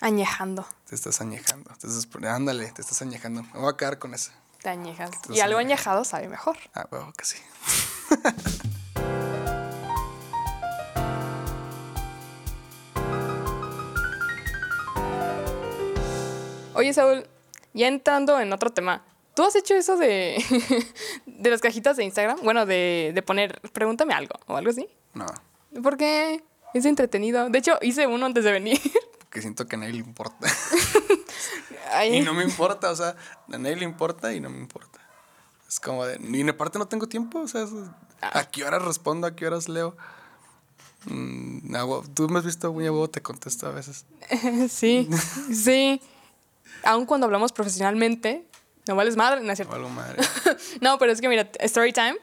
Añejando. 0.00 0.66
te 0.88 0.94
estás 0.96 1.20
añejando. 1.20 1.70
Te 1.78 1.86
estás, 1.86 2.08
ándale, 2.24 2.72
te 2.72 2.82
estás 2.82 3.00
añejando. 3.02 3.42
Me 3.42 3.60
voy 3.60 3.72
a 3.72 3.76
quedar 3.76 3.98
con 4.00 4.14
eso. 4.14 4.32
Te 4.62 4.68
añejas. 4.70 5.10
Y 5.30 5.40
algo 5.40 5.58
añejado 5.58 6.04
sabe 6.04 6.28
mejor. 6.28 6.56
Ah, 6.74 6.86
huevo 6.90 7.12
que 7.12 7.24
sí. 7.24 7.38
Oye, 16.74 16.92
Saúl, 16.92 17.24
ya 17.74 17.88
entrando 17.88 18.38
en 18.40 18.52
otro 18.52 18.70
tema, 18.70 19.04
¿tú 19.34 19.42
has 19.42 19.56
hecho 19.56 19.74
eso 19.74 19.96
de, 19.96 20.42
de 21.26 21.50
las 21.50 21.60
cajitas 21.60 21.96
de 21.96 22.04
Instagram? 22.04 22.38
Bueno, 22.42 22.66
de, 22.66 23.10
de 23.14 23.22
poner, 23.22 23.60
pregúntame 23.72 24.14
algo 24.14 24.38
o 24.46 24.56
algo 24.56 24.70
así. 24.70 24.88
No, 25.14 25.26
¿Por 25.82 25.96
qué? 25.96 26.42
Es 26.74 26.84
entretenido. 26.84 27.48
De 27.50 27.58
hecho, 27.58 27.78
hice 27.82 28.06
uno 28.06 28.26
antes 28.26 28.44
de 28.44 28.52
venir. 28.52 28.78
porque 29.28 29.42
siento 29.42 29.66
que 29.66 29.76
a 29.76 29.78
nadie 29.78 29.92
le 29.92 29.98
importa. 30.00 30.48
Y 32.12 32.20
no 32.20 32.34
me 32.34 32.44
importa, 32.44 32.90
o 32.90 32.96
sea, 32.96 33.16
a 33.50 33.58
nadie 33.58 33.76
le 33.76 33.84
importa 33.84 34.32
y 34.34 34.40
no 34.40 34.50
me 34.50 34.58
importa. 34.58 35.00
Es 35.66 35.80
como 35.80 36.04
de, 36.04 36.18
ni 36.18 36.46
aparte 36.48 36.78
no 36.78 36.86
tengo 36.86 37.08
tiempo, 37.08 37.40
o 37.40 37.48
sea, 37.48 37.66
¿a 38.20 38.44
qué 38.50 38.64
horas 38.64 38.82
respondo? 38.82 39.26
¿A 39.26 39.34
qué 39.34 39.46
horas 39.46 39.68
leo? 39.68 39.96
Mm, 41.06 41.74
Tú 42.14 42.28
me 42.28 42.38
has 42.38 42.44
visto 42.44 42.72
muy 42.72 42.86
a 42.86 43.08
te 43.08 43.22
contesto 43.22 43.66
a 43.66 43.70
veces. 43.70 44.04
sí, 44.68 45.08
sí. 45.50 46.00
Aun 46.84 47.06
cuando 47.06 47.24
hablamos 47.24 47.52
profesionalmente, 47.52 48.46
no 48.86 48.94
vales 48.94 49.16
madre, 49.16 49.40
no 49.40 49.50
es 49.50 49.56
cierto. 49.58 49.76
No, 49.78 49.88
madre. 49.88 50.22
no 50.82 50.98
pero 50.98 51.12
es 51.12 51.20
que 51.20 51.28
mira, 51.28 51.50
story 51.60 51.92
time. 51.92 52.16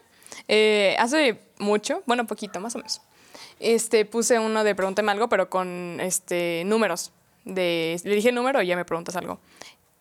Eh, 0.48 0.96
hace 1.00 1.42
mucho, 1.58 2.04
bueno, 2.06 2.28
poquito, 2.28 2.60
más 2.60 2.76
o 2.76 2.80
menos. 2.80 3.02
Este, 3.60 4.06
puse 4.06 4.40
uno 4.40 4.64
de 4.64 4.76
pregúntame 4.76 5.12
algo, 5.12 5.30
pero 5.30 5.50
con 5.50 6.00
este, 6.02 6.64
números. 6.66 7.12
De, 7.46 8.00
le 8.04 8.16
dije 8.16 8.32
número 8.32 8.62
y 8.62 8.68
ya 8.68 8.76
me 8.76 8.86
preguntas 8.86 9.16
algo. 9.16 9.40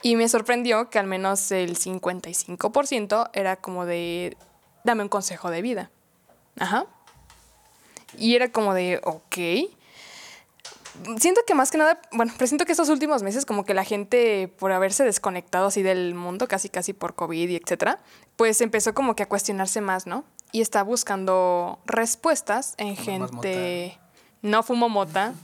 Y 0.02 0.16
me 0.16 0.28
sorprendió 0.28 0.90
que 0.90 0.98
al 0.98 1.06
menos 1.06 1.50
el 1.50 1.78
55% 1.78 3.30
era 3.32 3.56
como 3.56 3.86
de, 3.86 4.36
dame 4.82 5.02
un 5.02 5.08
consejo 5.08 5.50
de 5.50 5.62
vida. 5.62 5.90
Ajá. 6.58 6.86
Y 8.18 8.34
era 8.34 8.50
como 8.50 8.74
de, 8.74 9.00
ok. 9.02 9.36
Siento 11.18 11.40
que 11.46 11.54
más 11.54 11.70
que 11.70 11.78
nada, 11.78 12.00
bueno, 12.12 12.32
presiento 12.36 12.66
que 12.66 12.72
estos 12.72 12.88
últimos 12.88 13.22
meses 13.22 13.44
como 13.44 13.64
que 13.64 13.74
la 13.74 13.82
gente 13.82 14.52
por 14.58 14.70
haberse 14.70 15.04
desconectado 15.04 15.66
así 15.66 15.82
del 15.82 16.14
mundo, 16.14 16.46
casi 16.46 16.68
casi 16.68 16.92
por 16.92 17.14
COVID 17.14 17.48
y 17.48 17.56
etcétera, 17.56 17.98
pues 18.36 18.60
empezó 18.60 18.94
como 18.94 19.16
que 19.16 19.24
a 19.24 19.28
cuestionarse 19.28 19.80
más, 19.80 20.06
¿no? 20.06 20.24
Y 20.54 20.60
está 20.60 20.84
buscando 20.84 21.80
respuestas 21.84 22.74
en 22.78 22.96
gente... 22.96 23.98
No 24.40 24.62
fumo 24.62 24.88
mota. 24.88 25.34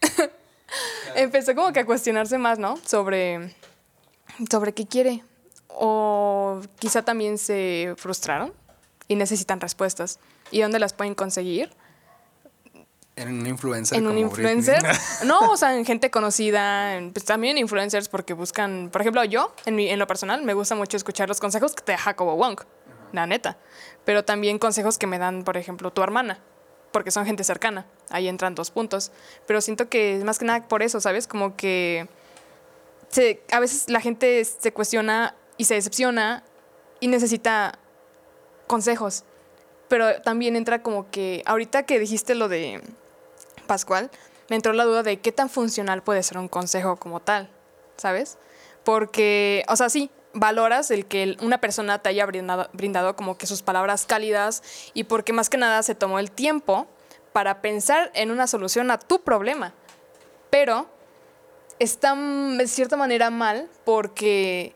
empezó 1.14 1.54
como 1.54 1.70
que 1.74 1.80
a 1.80 1.84
cuestionarse 1.84 2.38
más, 2.38 2.58
¿no? 2.58 2.78
Sobre, 2.86 3.54
sobre 4.50 4.72
qué 4.72 4.86
quiere. 4.86 5.22
O 5.68 6.62
quizá 6.78 7.02
también 7.02 7.36
se 7.36 7.94
frustraron 7.98 8.54
y 9.06 9.16
necesitan 9.16 9.60
respuestas 9.60 10.18
y 10.50 10.62
dónde 10.62 10.78
las 10.78 10.94
pueden 10.94 11.14
conseguir. 11.14 11.70
En 13.16 13.28
un 13.28 13.46
influencer. 13.46 13.98
En 13.98 14.06
un 14.06 14.16
influencer. 14.16 14.82
No, 15.24 15.50
o 15.50 15.58
sea, 15.58 15.76
en 15.76 15.84
gente 15.84 16.10
conocida, 16.10 16.98
pues 17.12 17.26
también 17.26 17.58
influencers 17.58 18.08
porque 18.08 18.32
buscan, 18.32 18.88
por 18.90 19.02
ejemplo, 19.02 19.22
yo, 19.24 19.54
en, 19.66 19.76
mi, 19.76 19.90
en 19.90 19.98
lo 19.98 20.06
personal, 20.06 20.42
me 20.42 20.54
gusta 20.54 20.74
mucho 20.74 20.96
escuchar 20.96 21.28
los 21.28 21.38
consejos 21.38 21.74
que 21.74 21.82
te 21.82 21.92
da 21.92 21.98
Jacobo 21.98 22.34
Wong, 22.36 22.60
la 23.12 23.26
neta. 23.26 23.58
Pero 24.06 24.24
también 24.24 24.58
consejos 24.58 24.96
que 24.96 25.06
me 25.06 25.18
dan, 25.18 25.44
por 25.44 25.58
ejemplo, 25.58 25.92
tu 25.92 26.02
hermana, 26.02 26.38
porque 26.92 27.10
son 27.10 27.26
gente 27.26 27.44
cercana. 27.44 27.84
Ahí 28.08 28.26
entran 28.28 28.54
dos 28.54 28.70
puntos. 28.70 29.12
Pero 29.46 29.60
siento 29.60 29.90
que 29.90 30.16
es 30.16 30.24
más 30.24 30.38
que 30.38 30.46
nada 30.46 30.66
por 30.66 30.82
eso, 30.82 30.98
¿sabes? 31.00 31.26
Como 31.26 31.54
que 31.56 32.08
a 33.52 33.60
veces 33.60 33.90
la 33.90 34.00
gente 34.00 34.42
se 34.42 34.72
cuestiona 34.72 35.34
y 35.58 35.66
se 35.66 35.74
decepciona 35.74 36.42
y 37.00 37.08
necesita 37.08 37.78
consejos 38.66 39.24
pero 39.88 40.20
también 40.22 40.56
entra 40.56 40.82
como 40.82 41.10
que, 41.10 41.42
ahorita 41.46 41.84
que 41.84 41.98
dijiste 41.98 42.34
lo 42.34 42.48
de 42.48 42.82
Pascual, 43.66 44.10
me 44.48 44.56
entró 44.56 44.72
la 44.72 44.84
duda 44.84 45.02
de 45.02 45.18
qué 45.18 45.32
tan 45.32 45.48
funcional 45.48 46.02
puede 46.02 46.22
ser 46.22 46.38
un 46.38 46.48
consejo 46.48 46.96
como 46.96 47.20
tal, 47.20 47.48
¿sabes? 47.96 48.38
Porque, 48.84 49.64
o 49.68 49.76
sea, 49.76 49.88
sí, 49.88 50.10
valoras 50.36 50.90
el 50.90 51.06
que 51.06 51.36
una 51.40 51.58
persona 51.58 51.98
te 51.98 52.08
haya 52.10 52.26
brindado, 52.26 52.68
brindado 52.72 53.16
como 53.16 53.36
que 53.36 53.46
sus 53.46 53.62
palabras 53.62 54.06
cálidas 54.06 54.62
y 54.94 55.04
porque 55.04 55.32
más 55.32 55.50
que 55.50 55.56
nada 55.56 55.82
se 55.82 55.94
tomó 55.94 56.18
el 56.18 56.30
tiempo 56.30 56.86
para 57.32 57.60
pensar 57.60 58.10
en 58.14 58.30
una 58.30 58.46
solución 58.46 58.90
a 58.90 58.98
tu 58.98 59.20
problema. 59.22 59.74
Pero 60.50 60.86
está 61.78 62.14
de 62.14 62.66
cierta 62.68 62.96
manera 62.96 63.30
mal 63.30 63.68
porque 63.84 64.74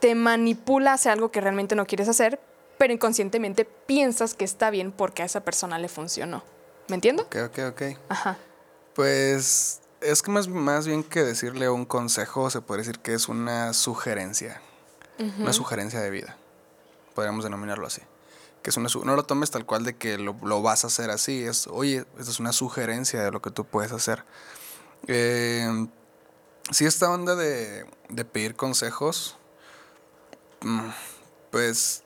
te 0.00 0.14
manipula 0.14 0.94
hacia 0.94 1.12
algo 1.12 1.30
que 1.30 1.40
realmente 1.40 1.74
no 1.74 1.86
quieres 1.86 2.08
hacer, 2.08 2.40
pero 2.78 2.92
inconscientemente 2.92 3.64
piensas 3.64 4.34
que 4.34 4.44
está 4.44 4.70
bien 4.70 4.92
porque 4.92 5.22
a 5.22 5.26
esa 5.26 5.40
persona 5.40 5.78
le 5.78 5.88
funcionó. 5.88 6.42
¿Me 6.88 6.94
entiendo? 6.94 7.22
Ok, 7.24 7.36
ok, 7.46 7.58
ok. 7.70 7.82
Ajá. 8.08 8.38
Pues 8.94 9.80
es 10.00 10.22
que 10.22 10.30
más, 10.30 10.48
más 10.48 10.86
bien 10.86 11.02
que 11.02 11.22
decirle 11.22 11.68
un 11.68 11.84
consejo, 11.84 12.50
se 12.50 12.60
puede 12.60 12.80
decir 12.80 12.98
que 13.00 13.14
es 13.14 13.28
una 13.28 13.72
sugerencia. 13.72 14.60
Una 15.38 15.52
sugerencia 15.52 16.00
de 16.00 16.08
vida. 16.08 16.36
Podríamos 17.14 17.44
denominarlo 17.44 17.86
así. 17.86 18.00
Que 18.62 18.70
es 18.70 18.76
una 18.78 18.88
no 19.04 19.16
lo 19.16 19.22
tomes 19.24 19.50
tal 19.50 19.66
cual 19.66 19.84
de 19.84 19.94
que 19.94 20.16
lo, 20.16 20.62
vas 20.62 20.84
a 20.84 20.86
hacer 20.86 21.10
así. 21.10 21.44
Es, 21.44 21.66
oye, 21.66 22.06
esta 22.18 22.30
es 22.30 22.40
una 22.40 22.52
sugerencia 22.52 23.22
de 23.22 23.30
lo 23.30 23.42
que 23.42 23.50
tú 23.50 23.66
puedes 23.66 23.92
hacer. 23.92 24.24
Eh, 25.08 25.68
sí, 26.70 26.86
esta 26.86 27.10
onda 27.10 27.36
de, 27.36 27.84
de 28.08 28.24
pedir 28.24 28.56
consejos, 28.56 29.36
mm, 30.62 30.88
pues 31.50 32.02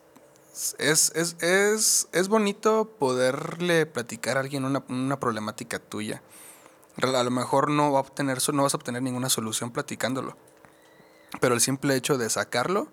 es, 0.78 1.12
es, 1.14 1.36
es, 1.40 2.08
es 2.12 2.28
bonito 2.28 2.88
poderle 2.98 3.86
platicar 3.86 4.36
a 4.36 4.40
alguien 4.40 4.64
una, 4.64 4.84
una, 4.88 5.18
problemática 5.18 5.78
tuya. 5.78 6.22
A 7.02 7.22
lo 7.22 7.30
mejor 7.30 7.70
no, 7.70 7.92
va 7.92 7.98
a 7.98 8.02
obtener, 8.02 8.38
no 8.52 8.62
vas 8.62 8.74
a 8.74 8.76
obtener 8.76 9.02
ninguna 9.02 9.28
solución 9.28 9.70
platicándolo. 9.70 10.36
Pero 11.40 11.54
el 11.54 11.60
simple 11.60 11.96
hecho 11.96 12.18
de 12.18 12.30
sacarlo, 12.30 12.88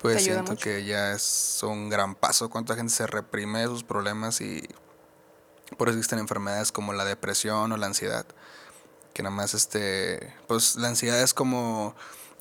pues 0.00 0.22
siento 0.22 0.56
que 0.56 0.84
ya 0.84 1.12
es 1.12 1.60
un 1.62 1.88
gran 1.88 2.14
paso. 2.14 2.50
Cuánta 2.50 2.74
gente 2.76 2.92
se 2.92 3.06
reprime 3.06 3.64
sus 3.66 3.84
problemas 3.84 4.40
y 4.40 4.68
por 5.76 5.88
eso 5.88 5.98
existen 5.98 6.18
enfermedades 6.18 6.72
como 6.72 6.92
la 6.92 7.04
depresión 7.04 7.72
o 7.72 7.76
la 7.76 7.86
ansiedad. 7.86 8.26
Que 9.14 9.22
nada 9.22 9.34
más 9.34 9.54
este. 9.54 10.34
Pues 10.46 10.76
la 10.76 10.88
ansiedad 10.88 11.20
es 11.20 11.34
como. 11.34 11.94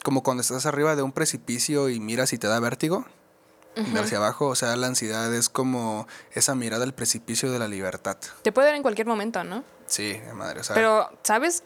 como 0.04 0.24
cuando 0.24 0.42
estás 0.42 0.66
arriba 0.66 0.96
de 0.96 1.02
un 1.02 1.12
precipicio 1.12 1.90
y 1.90 2.00
miras 2.00 2.34
y 2.34 2.38
te 2.38 2.48
da 2.48 2.60
vértigo 2.60 3.06
hacia 3.96 4.18
abajo. 4.18 4.48
O 4.48 4.56
sea, 4.56 4.76
la 4.76 4.88
ansiedad 4.88 5.34
es 5.34 5.50
como 5.50 6.08
esa 6.34 6.56
mirada 6.56 6.84
al 6.84 6.94
precipicio 6.94 7.52
de 7.52 7.60
la 7.60 7.68
libertad. 7.68 8.18
Te 8.42 8.52
puede 8.52 8.68
dar 8.68 8.76
en 8.76 8.82
cualquier 8.82 9.08
momento, 9.08 9.44
¿no? 9.44 9.64
Sí, 9.92 10.22
madre. 10.34 10.62
Pero, 10.74 11.10
¿sabes? 11.22 11.64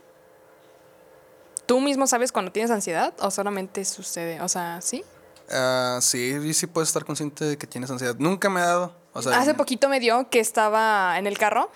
¿Tú 1.68 1.80
mismo 1.80 2.08
sabes 2.08 2.32
cuando 2.32 2.52
tienes 2.52 2.72
ansiedad 2.72 3.14
o 3.20 3.30
solamente 3.30 3.86
sucede? 3.86 4.42
O 4.42 4.48
sea, 4.48 4.82
¿sí? 4.82 5.06
Uh, 5.48 6.02
sí, 6.02 6.54
sí 6.56 6.66
puedes 6.66 6.90
estar 6.90 7.06
consciente 7.06 7.46
de 7.46 7.58
que 7.58 7.68
tienes 7.68 7.92
ansiedad. 7.92 8.16
Nunca 8.18 8.50
me 8.50 8.62
ha 8.62 8.66
dado. 8.66 8.96
Hace 9.14 9.54
poquito 9.54 9.90
me 9.90 10.00
dio 10.00 10.28
que 10.32 10.40
estaba 10.40 11.20
en 11.20 11.28
el 11.28 11.38
carro 11.38 11.70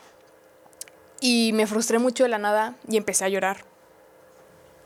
y 1.22 1.52
me 1.54 1.68
frustré 1.68 2.00
mucho 2.00 2.24
de 2.24 2.30
la 2.30 2.39
nada 2.39 2.76
y 2.88 2.97
empecé 2.97 3.26
a 3.26 3.30
llorar. 3.30 3.64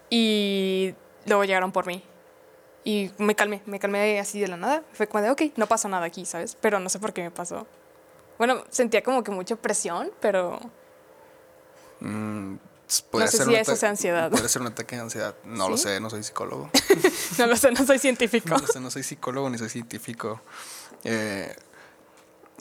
Y 0.09 0.93
luego 1.25 1.45
llegaron 1.45 1.71
por 1.71 1.87
mí. 1.87 2.03
Y 2.83 3.09
me 3.19 3.35
calmé, 3.35 3.61
me 3.65 3.79
calmé 3.79 4.19
así 4.19 4.41
de 4.41 4.49
la 4.49 4.57
nada. 4.57 4.83
Fue 4.91 5.07
como 5.07 5.23
de, 5.23 5.31
ok, 5.31 5.41
no 5.55 5.67
pasó 5.67 5.87
nada 5.87 6.05
aquí, 6.05 6.25
¿sabes? 6.25 6.57
Pero 6.59 6.81
no 6.81 6.89
sé 6.89 6.99
por 6.99 7.13
qué 7.13 7.23
me 7.23 7.31
pasó. 7.31 7.65
Bueno, 8.37 8.65
sentía 8.69 9.01
como 9.01 9.23
que 9.23 9.31
mucha 9.31 9.55
presión, 9.55 10.11
pero... 10.19 10.59
Mm, 12.03 12.57
puede 13.11 13.25
no 13.25 13.31
sé 13.31 13.45
si 13.45 13.55
eso 13.55 13.75
sea 13.77 13.89
ansiedad. 13.89 14.29
Puede 14.29 14.49
ser 14.49 14.61
un 14.61 14.67
ataque 14.67 14.97
de 14.97 15.03
ansiedad. 15.03 15.35
No 15.45 15.69
lo 15.69 15.77
sé, 15.77 15.99
no 16.01 16.09
soy 16.09 16.21
psicólogo. 16.21 16.69
no 17.37 17.47
lo 17.47 17.55
sé, 17.55 17.71
no 17.71 17.85
soy 17.85 17.97
científico. 17.97 18.49
no 18.49 18.57
lo 18.57 18.67
sé, 18.67 18.79
no 18.81 18.91
soy 18.91 19.03
psicólogo 19.03 19.49
ni 19.49 19.57
soy 19.57 19.69
científico. 19.69 20.41
Eh, 21.05 21.55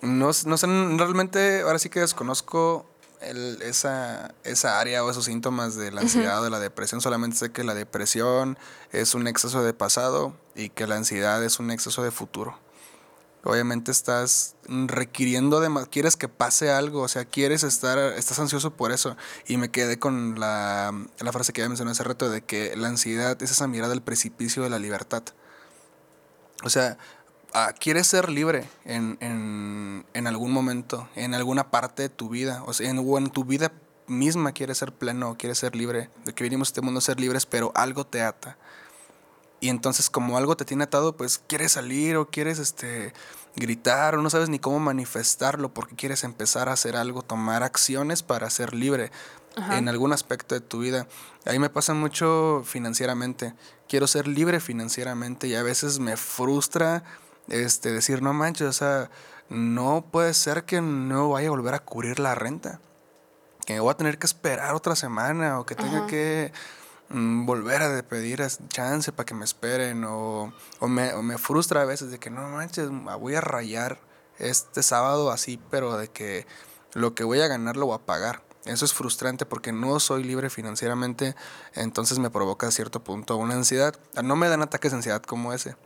no, 0.03 0.30
no 0.47 0.57
sé, 0.57 0.66
realmente 0.97 1.62
ahora 1.62 1.78
sí 1.80 1.88
que 1.88 2.01
desconozco 2.01 2.86
esa, 3.20 4.32
esa 4.45 4.80
área 4.80 5.05
o 5.05 5.11
esos 5.11 5.24
síntomas 5.24 5.74
de 5.76 5.90
la 5.90 6.03
ansiedad 6.03 6.40
o 6.40 6.45
de 6.45 6.51
la 6.51 6.61
depresión. 6.61 7.01
Solamente 7.01 7.36
sé 7.36 7.51
que 7.51 7.64
la 7.64 7.74
depresión 7.74 8.59
es 8.93 9.14
un 9.14 9.26
exceso 9.26 9.62
de 9.64 9.74
pasado 9.74 10.34
y 10.55 10.68
que 10.68 10.86
la 10.86 10.97
ansiedad 10.97 11.43
es 11.43 11.59
un 11.59 11.72
exceso 11.72 12.03
de 12.05 12.12
futuro. 12.12 12.59
Obviamente 13.45 13.90
estás 13.90 14.55
requiriendo 14.68 15.61
de 15.61 15.68
más, 15.68 15.88
quieres 15.88 16.16
que 16.16 16.28
pase 16.28 16.70
algo, 16.70 17.03
o 17.03 17.09
sea, 17.09 17.24
quieres 17.24 17.64
estar, 17.64 17.99
estás 17.99 18.38
ansioso 18.38 18.70
por 18.70 18.93
eso. 18.93 19.16
Y 19.47 19.57
me 19.57 19.70
quedé 19.70 19.99
con 19.99 20.38
la, 20.38 20.93
la 21.18 21.32
frase 21.32 21.53
que 21.53 21.61
ya 21.61 21.68
mencioné 21.68 21.90
hace 21.90 22.05
rato 22.05 22.30
de 22.30 22.43
que 22.43 22.76
la 22.76 22.88
ansiedad 22.88 23.43
es 23.43 23.51
esa 23.51 23.66
mirada 23.66 23.93
al 23.93 24.03
precipicio 24.03 24.62
de 24.62 24.70
la 24.70 24.78
libertad. 24.78 25.24
O 26.64 26.70
sea, 26.70 26.99
Ah, 27.55 27.74
quieres 27.78 28.07
ser 28.07 28.30
libre 28.30 28.64
en, 28.86 29.18
en, 29.20 30.07
en, 30.14 30.26
algún 30.26 30.53
momento, 30.53 31.07
en 31.16 31.34
alguna 31.34 31.70
parte 31.70 32.05
de 32.05 32.09
tu 32.09 32.30
vida, 32.30 32.62
o 32.64 32.72
sea, 32.72 32.88
en, 32.88 32.99
o 32.99 33.18
en 33.18 33.28
tu 33.28 33.45
vida 33.45 33.72
misma 34.07 34.53
quieres 34.53 34.78
ser 34.78 34.93
pleno, 34.93 35.36
quieres 35.36 35.59
ser 35.59 35.76
libre, 35.76 36.09
de 36.24 36.32
que 36.32 36.45
vinimos 36.45 36.68
a 36.68 36.70
este 36.70 36.80
mundo 36.80 36.99
a 36.99 37.03
ser 37.03 37.20
libres, 37.20 37.45
pero 37.45 37.70
algo 37.74 38.07
te 38.07 38.22
ata. 38.22 38.57
Y 39.62 39.68
entonces 39.68 40.10
como 40.10 40.36
algo 40.36 40.56
te 40.56 40.64
tiene 40.64 40.82
atado, 40.82 41.16
pues 41.16 41.38
quieres 41.38 41.70
salir 41.70 42.16
o 42.16 42.28
quieres 42.28 42.58
este, 42.58 43.14
gritar 43.54 44.16
o 44.16 44.20
no 44.20 44.28
sabes 44.28 44.48
ni 44.48 44.58
cómo 44.58 44.80
manifestarlo 44.80 45.72
porque 45.72 45.94
quieres 45.94 46.24
empezar 46.24 46.68
a 46.68 46.72
hacer 46.72 46.96
algo, 46.96 47.22
tomar 47.22 47.62
acciones 47.62 48.24
para 48.24 48.50
ser 48.50 48.74
libre 48.74 49.12
en 49.70 49.88
algún 49.88 50.12
aspecto 50.12 50.56
de 50.56 50.62
tu 50.62 50.80
vida. 50.80 51.06
A 51.46 51.52
mí 51.52 51.60
me 51.60 51.70
pasa 51.70 51.94
mucho 51.94 52.64
financieramente. 52.64 53.54
Quiero 53.88 54.08
ser 54.08 54.26
libre 54.26 54.58
financieramente 54.58 55.46
y 55.46 55.54
a 55.54 55.62
veces 55.62 56.00
me 56.00 56.16
frustra 56.16 57.04
este, 57.46 57.92
decir, 57.92 58.20
no 58.20 58.32
manches, 58.32 58.66
o 58.66 58.72
sea, 58.72 59.10
no 59.48 60.04
puede 60.10 60.34
ser 60.34 60.64
que 60.64 60.80
no 60.80 61.28
vaya 61.28 61.46
a 61.46 61.52
volver 61.52 61.74
a 61.74 61.84
cubrir 61.84 62.18
la 62.18 62.34
renta. 62.34 62.80
Que 63.64 63.78
voy 63.78 63.92
a 63.92 63.96
tener 63.96 64.18
que 64.18 64.26
esperar 64.26 64.74
otra 64.74 64.96
semana 64.96 65.60
o 65.60 65.66
que 65.66 65.76
tenga 65.76 66.08
que 66.08 66.52
volver 67.12 67.82
a 67.82 68.02
pedir 68.02 68.42
chance 68.68 69.12
para 69.12 69.26
que 69.26 69.34
me 69.34 69.44
esperen 69.44 70.04
o, 70.04 70.52
o, 70.80 70.88
me, 70.88 71.12
o 71.14 71.22
me 71.22 71.38
frustra 71.38 71.82
a 71.82 71.84
veces 71.84 72.10
de 72.10 72.18
que 72.18 72.30
no 72.30 72.48
manches, 72.48 72.88
voy 72.90 73.34
a 73.34 73.40
rayar 73.40 73.98
este 74.38 74.82
sábado 74.82 75.30
así, 75.30 75.60
pero 75.70 75.96
de 75.96 76.08
que 76.08 76.46
lo 76.94 77.14
que 77.14 77.24
voy 77.24 77.40
a 77.40 77.48
ganar 77.48 77.76
lo 77.76 77.86
voy 77.86 77.96
a 77.96 77.98
pagar. 77.98 78.42
Eso 78.64 78.84
es 78.84 78.92
frustrante 78.92 79.44
porque 79.44 79.72
no 79.72 79.98
soy 79.98 80.22
libre 80.22 80.48
financieramente, 80.48 81.34
entonces 81.74 82.18
me 82.20 82.30
provoca 82.30 82.68
a 82.68 82.70
cierto 82.70 83.02
punto 83.02 83.36
una 83.36 83.54
ansiedad. 83.54 83.94
No 84.22 84.36
me 84.36 84.48
dan 84.48 84.62
ataques 84.62 84.92
de 84.92 84.98
ansiedad 84.98 85.22
como 85.22 85.52
ese. 85.52 85.76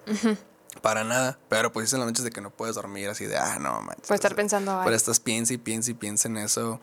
Para 0.82 1.02
nada, 1.02 1.38
pero 1.48 1.72
pues 1.72 1.86
dicen 1.86 2.00
las 2.00 2.08
noches 2.08 2.24
de 2.24 2.30
que 2.30 2.42
no 2.42 2.50
puedes 2.50 2.74
dormir 2.74 3.08
así 3.08 3.24
de, 3.24 3.38
ah, 3.38 3.58
no, 3.58 3.80
manches. 3.80 4.06
Puedes 4.06 4.18
estar 4.18 4.34
pensando. 4.34 4.78
Pero 4.84 4.94
estás 4.94 5.20
piensa 5.20 5.54
y 5.54 5.58
piensa 5.58 5.90
y 5.90 5.94
piensa 5.94 6.28
en 6.28 6.36
eso. 6.36 6.78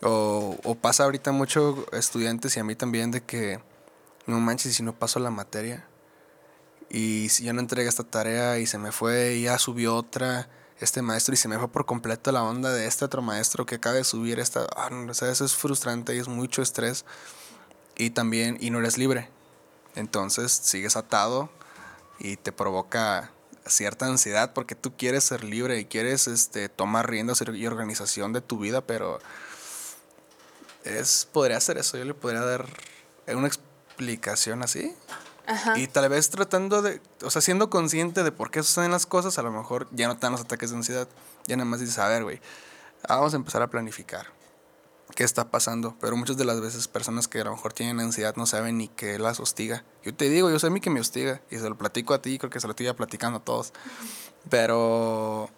O, 0.00 0.56
o 0.62 0.74
pasa 0.76 1.04
ahorita 1.04 1.32
mucho 1.32 1.86
estudiantes 1.92 2.56
y 2.56 2.60
a 2.60 2.64
mí 2.64 2.76
también 2.76 3.10
de 3.10 3.22
que, 3.22 3.60
no 4.26 4.38
manches, 4.40 4.74
si 4.74 4.82
no 4.82 4.94
paso 4.94 5.18
la 5.18 5.30
materia. 5.30 5.86
Y 6.88 7.28
si 7.30 7.44
yo 7.44 7.52
no 7.52 7.60
entregué 7.60 7.88
esta 7.88 8.04
tarea 8.04 8.58
y 8.58 8.66
se 8.66 8.78
me 8.78 8.92
fue 8.92 9.34
y 9.34 9.42
ya 9.42 9.58
subió 9.58 9.96
otra 9.96 10.48
este 10.78 11.00
maestro 11.00 11.32
y 11.34 11.36
se 11.36 11.48
me 11.48 11.58
fue 11.58 11.68
por 11.68 11.86
completo 11.86 12.32
la 12.32 12.42
onda 12.42 12.72
de 12.72 12.86
este 12.86 13.04
otro 13.04 13.22
maestro 13.22 13.64
que 13.64 13.76
acaba 13.76 13.94
de 13.94 14.04
subir 14.04 14.40
esta, 14.40 14.66
ah, 14.76 14.90
o 15.08 15.14
sea, 15.14 15.30
eso 15.30 15.44
es 15.44 15.54
frustrante 15.54 16.14
y 16.14 16.18
es 16.18 16.28
mucho 16.28 16.60
estrés. 16.60 17.04
Y 17.96 18.10
también, 18.10 18.58
y 18.60 18.70
no 18.70 18.80
eres 18.80 18.98
libre. 18.98 19.28
Entonces 19.94 20.52
sigues 20.52 20.96
atado 20.96 21.50
y 22.18 22.36
te 22.36 22.52
provoca 22.52 23.30
cierta 23.66 24.06
ansiedad 24.06 24.52
porque 24.54 24.74
tú 24.74 24.96
quieres 24.96 25.24
ser 25.24 25.44
libre 25.44 25.78
y 25.78 25.84
quieres 25.84 26.26
este, 26.26 26.68
tomar 26.68 27.08
riendas 27.08 27.42
y 27.42 27.66
organización 27.66 28.32
de 28.32 28.40
tu 28.40 28.58
vida, 28.58 28.80
pero 28.80 29.20
es, 30.84 31.28
podría 31.32 31.60
ser 31.60 31.78
eso, 31.78 31.96
yo 31.96 32.04
le 32.04 32.14
podría 32.14 32.40
dar 32.40 32.66
una 33.28 33.48
explicación 34.02 34.62
así. 34.62 34.94
Y 35.76 35.88
tal 35.88 36.08
vez 36.08 36.30
tratando 36.30 36.82
de, 36.82 37.00
o 37.22 37.30
sea, 37.30 37.42
siendo 37.42 37.68
consciente 37.68 38.22
de 38.22 38.32
por 38.32 38.50
qué 38.50 38.62
suceden 38.62 38.92
las 38.92 39.06
cosas, 39.06 39.38
a 39.38 39.42
lo 39.42 39.50
mejor 39.50 39.88
ya 39.90 40.06
no 40.06 40.14
te 40.14 40.20
dan 40.20 40.32
los 40.32 40.40
ataques 40.40 40.70
de 40.70 40.76
ansiedad. 40.76 41.08
Ya 41.46 41.56
nada 41.56 41.68
más 41.68 41.80
dices, 41.80 41.98
a 41.98 42.08
ver, 42.08 42.22
güey, 42.22 42.40
vamos 43.08 43.32
a 43.32 43.36
empezar 43.36 43.60
a 43.62 43.68
planificar 43.68 44.26
qué 45.14 45.24
está 45.24 45.50
pasando. 45.50 45.96
Pero 46.00 46.16
muchas 46.16 46.36
de 46.36 46.44
las 46.44 46.60
veces 46.60 46.86
personas 46.88 47.28
que 47.28 47.40
a 47.40 47.44
lo 47.44 47.50
mejor 47.50 47.72
tienen 47.72 48.00
ansiedad 48.00 48.36
no 48.36 48.46
saben 48.46 48.78
ni 48.78 48.88
qué 48.88 49.18
las 49.18 49.40
hostiga. 49.40 49.84
Yo 50.04 50.14
te 50.14 50.28
digo, 50.28 50.50
yo 50.50 50.58
sé 50.58 50.68
a 50.68 50.70
mí 50.70 50.80
que 50.80 50.90
me 50.90 51.00
hostiga 51.00 51.40
y 51.50 51.58
se 51.58 51.68
lo 51.68 51.76
platico 51.76 52.14
a 52.14 52.22
ti, 52.22 52.38
creo 52.38 52.50
que 52.50 52.60
se 52.60 52.66
lo 52.66 52.72
estoy 52.72 52.86
ya 52.86 52.94
platicando 52.94 53.38
a 53.38 53.44
todos. 53.44 53.72
Pero, 54.48 55.50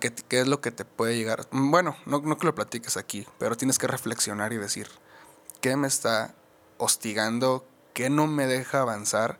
¿qué, 0.00 0.12
¿qué, 0.12 0.40
es 0.40 0.46
lo 0.46 0.60
que 0.60 0.70
te 0.70 0.84
puede 0.84 1.16
llegar? 1.16 1.46
Bueno, 1.50 1.96
no, 2.06 2.20
no 2.20 2.36
que 2.36 2.46
lo 2.46 2.54
platiques 2.54 2.96
aquí, 2.96 3.26
pero 3.38 3.56
tienes 3.56 3.78
que 3.78 3.86
reflexionar 3.86 4.52
y 4.52 4.58
decir, 4.58 4.88
¿qué 5.60 5.76
me 5.76 5.88
está 5.88 6.34
hostigando? 6.78 7.66
¿Qué 7.92 8.10
no 8.10 8.26
me 8.26 8.46
deja 8.46 8.80
avanzar? 8.80 9.38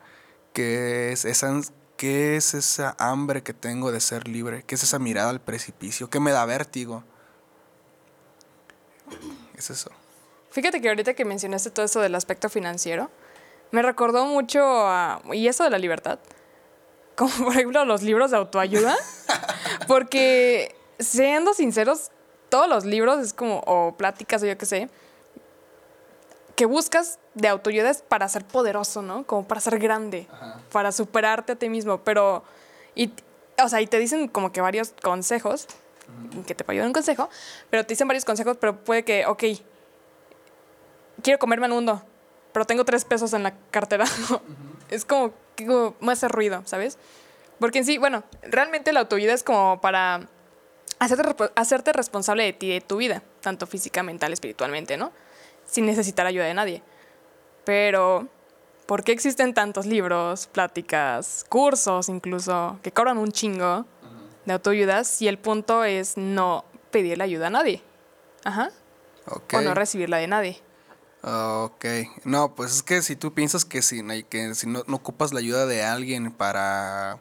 ¿Qué 0.52 1.12
es 1.12 1.24
esa, 1.24 1.52
qué 1.96 2.36
es 2.36 2.54
esa 2.54 2.94
hambre 2.98 3.42
que 3.42 3.52
tengo 3.52 3.90
de 3.92 4.00
ser 4.00 4.28
libre? 4.28 4.62
¿Qué 4.66 4.76
es 4.76 4.82
esa 4.82 4.98
mirada 4.98 5.30
al 5.30 5.40
precipicio? 5.40 6.08
¿Qué 6.08 6.20
me 6.20 6.32
da 6.32 6.44
vértigo? 6.44 7.04
Es 9.56 9.70
eso. 9.70 9.90
Fíjate 10.50 10.80
que 10.80 10.88
ahorita 10.88 11.14
que 11.14 11.24
mencionaste 11.24 11.70
todo 11.70 11.86
eso 11.86 12.00
del 12.00 12.14
aspecto 12.14 12.48
financiero, 12.48 13.10
me 13.72 13.82
recordó 13.82 14.24
mucho 14.26 14.62
a... 14.64 15.20
Y 15.32 15.48
eso 15.48 15.64
de 15.64 15.70
la 15.70 15.78
libertad. 15.78 16.20
Como 17.16 17.32
por 17.44 17.52
ejemplo 17.52 17.84
los 17.84 18.02
libros 18.02 18.30
de 18.30 18.36
autoayuda. 18.36 18.96
Porque, 19.88 20.74
siendo 20.98 21.54
sinceros, 21.54 22.10
todos 22.48 22.68
los 22.68 22.84
libros 22.84 23.18
es 23.18 23.32
como, 23.34 23.58
o 23.66 23.96
pláticas 23.96 24.42
o 24.42 24.46
yo 24.46 24.56
qué 24.56 24.66
sé, 24.66 24.88
que 26.56 26.66
buscas 26.66 27.18
de 27.34 27.48
autoayuda 27.48 27.90
es 27.90 28.02
para 28.02 28.28
ser 28.28 28.44
poderoso, 28.44 29.02
¿no? 29.02 29.24
Como 29.26 29.46
para 29.46 29.60
ser 29.60 29.78
grande, 29.78 30.28
para 30.70 30.92
superarte 30.92 31.52
a 31.52 31.56
ti 31.56 31.68
mismo, 31.68 31.98
pero, 31.98 32.44
y, 32.94 33.12
o 33.62 33.68
sea, 33.68 33.80
y 33.80 33.86
te 33.86 33.98
dicen 33.98 34.28
como 34.28 34.52
que 34.52 34.60
varios 34.60 34.94
consejos, 35.02 35.66
que 36.46 36.54
te 36.54 36.64
puede 36.64 36.76
ayudar 36.76 36.88
un 36.88 36.92
consejo, 36.92 37.28
pero 37.70 37.84
te 37.84 37.94
dicen 37.94 38.06
varios 38.06 38.24
consejos, 38.24 38.56
pero 38.60 38.76
puede 38.84 39.04
que, 39.04 39.26
ok, 39.26 39.44
quiero 41.22 41.38
comerme 41.38 41.66
al 41.66 41.72
mundo, 41.72 42.02
pero 42.52 42.64
tengo 42.66 42.84
tres 42.84 43.04
pesos 43.04 43.32
en 43.32 43.42
la 43.42 43.54
cartera. 43.70 44.04
Es 44.90 45.06
como 45.06 45.32
que 45.56 45.92
me 46.00 46.12
hace 46.12 46.28
ruido, 46.28 46.62
¿sabes? 46.66 46.98
Porque 47.58 47.78
en 47.78 47.86
sí, 47.86 47.96
bueno, 47.96 48.22
realmente 48.42 48.92
la 48.92 49.00
autoayuda 49.00 49.32
es 49.32 49.42
como 49.42 49.80
para 49.80 50.28
hacerte, 50.98 51.50
hacerte 51.56 51.92
responsable 51.94 52.44
de 52.44 52.52
ti, 52.52 52.68
de 52.68 52.80
tu 52.82 52.98
vida, 52.98 53.22
tanto 53.40 53.66
física, 53.66 54.02
mental, 54.02 54.34
espiritualmente, 54.34 54.98
¿no? 54.98 55.10
Sin 55.66 55.86
necesitar 55.86 56.26
ayuda 56.26 56.44
de 56.44 56.54
nadie. 56.54 56.82
Pero, 57.64 58.28
¿por 58.86 59.04
qué 59.04 59.12
existen 59.12 59.54
tantos 59.54 59.86
libros, 59.86 60.46
pláticas, 60.46 61.44
cursos 61.48 62.08
incluso, 62.08 62.78
que 62.82 62.92
cobran 62.92 63.18
un 63.18 63.32
chingo 63.32 63.86
de 64.44 64.52
autoayuda 64.52 65.04
si 65.04 65.28
el 65.28 65.38
punto 65.38 65.84
es 65.84 66.16
no 66.16 66.64
pedirle 66.90 67.24
ayuda 67.24 67.46
a 67.48 67.50
nadie? 67.50 67.82
Ajá. 68.44 68.70
O 69.26 69.60
no 69.62 69.74
recibirla 69.74 70.18
de 70.18 70.26
nadie. 70.26 70.62
Ok. 71.22 71.86
No, 72.24 72.54
pues 72.54 72.72
es 72.72 72.82
que 72.82 73.00
si 73.00 73.16
tú 73.16 73.32
piensas 73.32 73.64
que 73.64 73.80
si, 73.80 74.02
que 74.24 74.54
si 74.54 74.66
no, 74.66 74.80
ocupas 74.92 75.32
la 75.32 75.40
ayuda 75.40 75.64
de 75.64 75.82
alguien 75.82 76.30
para 76.30 77.18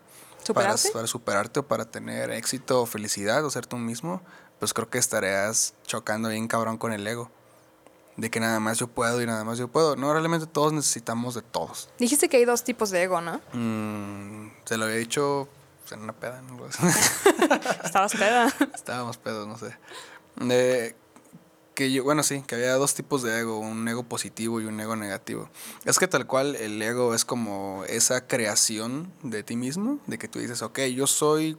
Para, 0.54 0.76
para, 0.92 1.08
superarte 1.08 1.62
o 1.62 1.68
para 1.68 1.86
tener 1.86 2.30
éxito 2.32 2.82
o 2.82 2.86
felicidad 2.86 3.46
o 3.46 3.50
ser 3.50 3.66
tú 3.66 3.78
mismo, 3.78 4.22
pues 4.60 4.74
creo 4.74 4.90
que 4.90 4.98
estarías 4.98 5.74
chocando 5.84 6.28
bien 6.28 6.50
cabrón 6.50 6.78
con 6.78 6.92
el 6.92 7.08
ego 7.08 7.32
de 8.18 8.30
que 8.30 8.40
nada 8.40 8.60
más 8.60 8.80
yo 8.80 8.88
puedo 8.88 9.22
y 9.22 9.26
nada 9.26 9.44
más 9.44 9.58
yo 9.58 9.68
puedo. 9.68 9.96
No, 9.96 10.14
realmente 10.14 10.48
todos 10.48 10.74
necesitamos 10.74 11.36
de 11.36 11.42
todos. 11.42 11.90
Dijiste 12.00 12.30
que 12.30 12.38
hay 12.38 12.46
dos 12.46 12.64
tipos 12.64 12.90
de 12.92 13.04
ego, 13.04 13.22
¿no? 13.22 13.42
Mm, 13.54 14.52
se 14.66 14.78
lo 14.78 14.86
había 14.86 14.98
dicho 14.98 15.48
en 15.92 16.02
una 16.02 16.14
peda, 16.14 16.42
¿no? 16.42 16.66
¿Estabas 17.84 18.14
peda? 18.14 18.54
Estábamos 18.74 19.18
pedos, 19.18 19.48
no 19.48 19.58
sé. 19.58 19.78
Eh, 20.50 20.96
que 21.74 21.92
yo, 21.92 22.04
bueno, 22.04 22.24
sí, 22.24 22.44
que 22.46 22.56
había 22.56 22.74
dos 22.76 22.94
tipos 22.94 23.24
de 23.24 23.40
ego, 23.40 23.58
un 23.60 23.88
ego 23.88 24.04
positivo 24.04 24.62
y 24.62 24.66
un 24.66 24.80
ego 24.80 24.96
negativo. 24.96 25.50
Es 25.86 26.00
que 26.00 26.08
tal 26.08 26.28
cual 26.28 26.56
el 26.56 26.82
ego 26.82 27.14
es 27.14 27.26
como 27.26 27.84
esa 27.88 28.28
creación 28.28 29.12
de 29.24 29.44
ti 29.44 29.56
mismo, 29.56 30.00
de 30.08 30.18
que 30.18 30.28
tú 30.28 30.40
dices, 30.40 30.62
ok, 30.62 30.80
yo 30.96 31.08
soy 31.08 31.58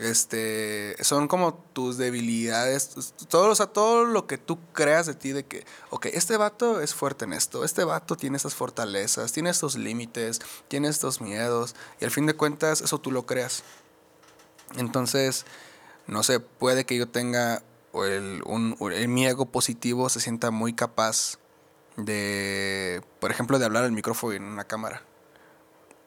este, 0.00 0.96
son 1.04 1.28
como 1.28 1.54
tus 1.54 1.98
debilidades, 1.98 3.12
todo, 3.28 3.52
o 3.52 3.68
todo 3.68 4.04
lo 4.06 4.26
que 4.26 4.38
tú 4.38 4.58
creas 4.72 5.06
de 5.06 5.14
ti, 5.14 5.32
de 5.32 5.44
que, 5.44 5.66
ok, 5.90 6.06
este 6.06 6.38
vato 6.38 6.80
es 6.80 6.94
fuerte 6.94 7.26
en 7.26 7.34
esto, 7.34 7.64
este 7.64 7.84
vato 7.84 8.16
tiene 8.16 8.38
estas 8.38 8.54
fortalezas, 8.54 9.32
tiene 9.32 9.50
estos 9.50 9.76
límites, 9.76 10.40
tiene 10.68 10.88
estos 10.88 11.20
miedos, 11.20 11.74
y 12.00 12.06
al 12.06 12.10
fin 12.10 12.24
de 12.24 12.34
cuentas 12.34 12.80
eso 12.80 12.98
tú 12.98 13.10
lo 13.10 13.26
creas. 13.26 13.62
Entonces, 14.76 15.44
no 16.06 16.22
sé, 16.22 16.40
puede 16.40 16.86
que 16.86 16.96
yo 16.96 17.06
tenga, 17.06 17.62
el, 17.92 18.42
un, 18.46 18.76
el, 18.92 19.08
mi 19.08 19.26
ego 19.26 19.46
positivo 19.46 20.08
se 20.08 20.20
sienta 20.20 20.50
muy 20.50 20.72
capaz 20.72 21.38
de, 21.96 23.02
por 23.20 23.30
ejemplo, 23.30 23.58
de 23.58 23.66
hablar 23.66 23.84
al 23.84 23.92
micrófono 23.92 24.32
en 24.32 24.44
una 24.44 24.64
cámara 24.64 25.02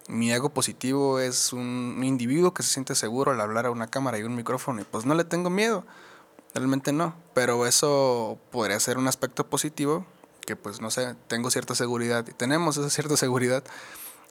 mi 0.07 0.31
ego 0.31 0.49
positivo 0.49 1.19
es 1.19 1.53
un, 1.53 2.01
individuo 2.03 2.53
que 2.53 2.63
se 2.63 2.73
siente 2.73 2.95
seguro 2.95 3.31
al 3.31 3.41
hablar 3.41 3.65
a 3.65 3.71
una 3.71 3.87
cámara 3.87 4.17
y 4.19 4.23
un 4.23 4.35
micrófono 4.35 4.81
y 4.81 4.83
pues 4.83 5.05
no 5.05 5.13
le 5.15 5.23
tengo 5.23 5.49
miedo. 5.49 5.85
Realmente 6.53 6.93
no, 6.93 7.15
pero 7.33 7.65
eso 7.65 8.37
podría 8.51 8.79
ser 8.79 8.97
un 8.97 9.07
aspecto 9.07 9.47
positivo 9.47 10.05
que 10.41 10.55
pues 10.55 10.81
no 10.81 10.91
sé, 10.91 11.15
tengo 11.27 11.49
cierta 11.49 11.73
seguridad 11.73 12.27
y 12.27 12.33
tenemos 12.33 12.77
esa 12.77 12.89
cierta 12.89 13.15
seguridad 13.17 13.63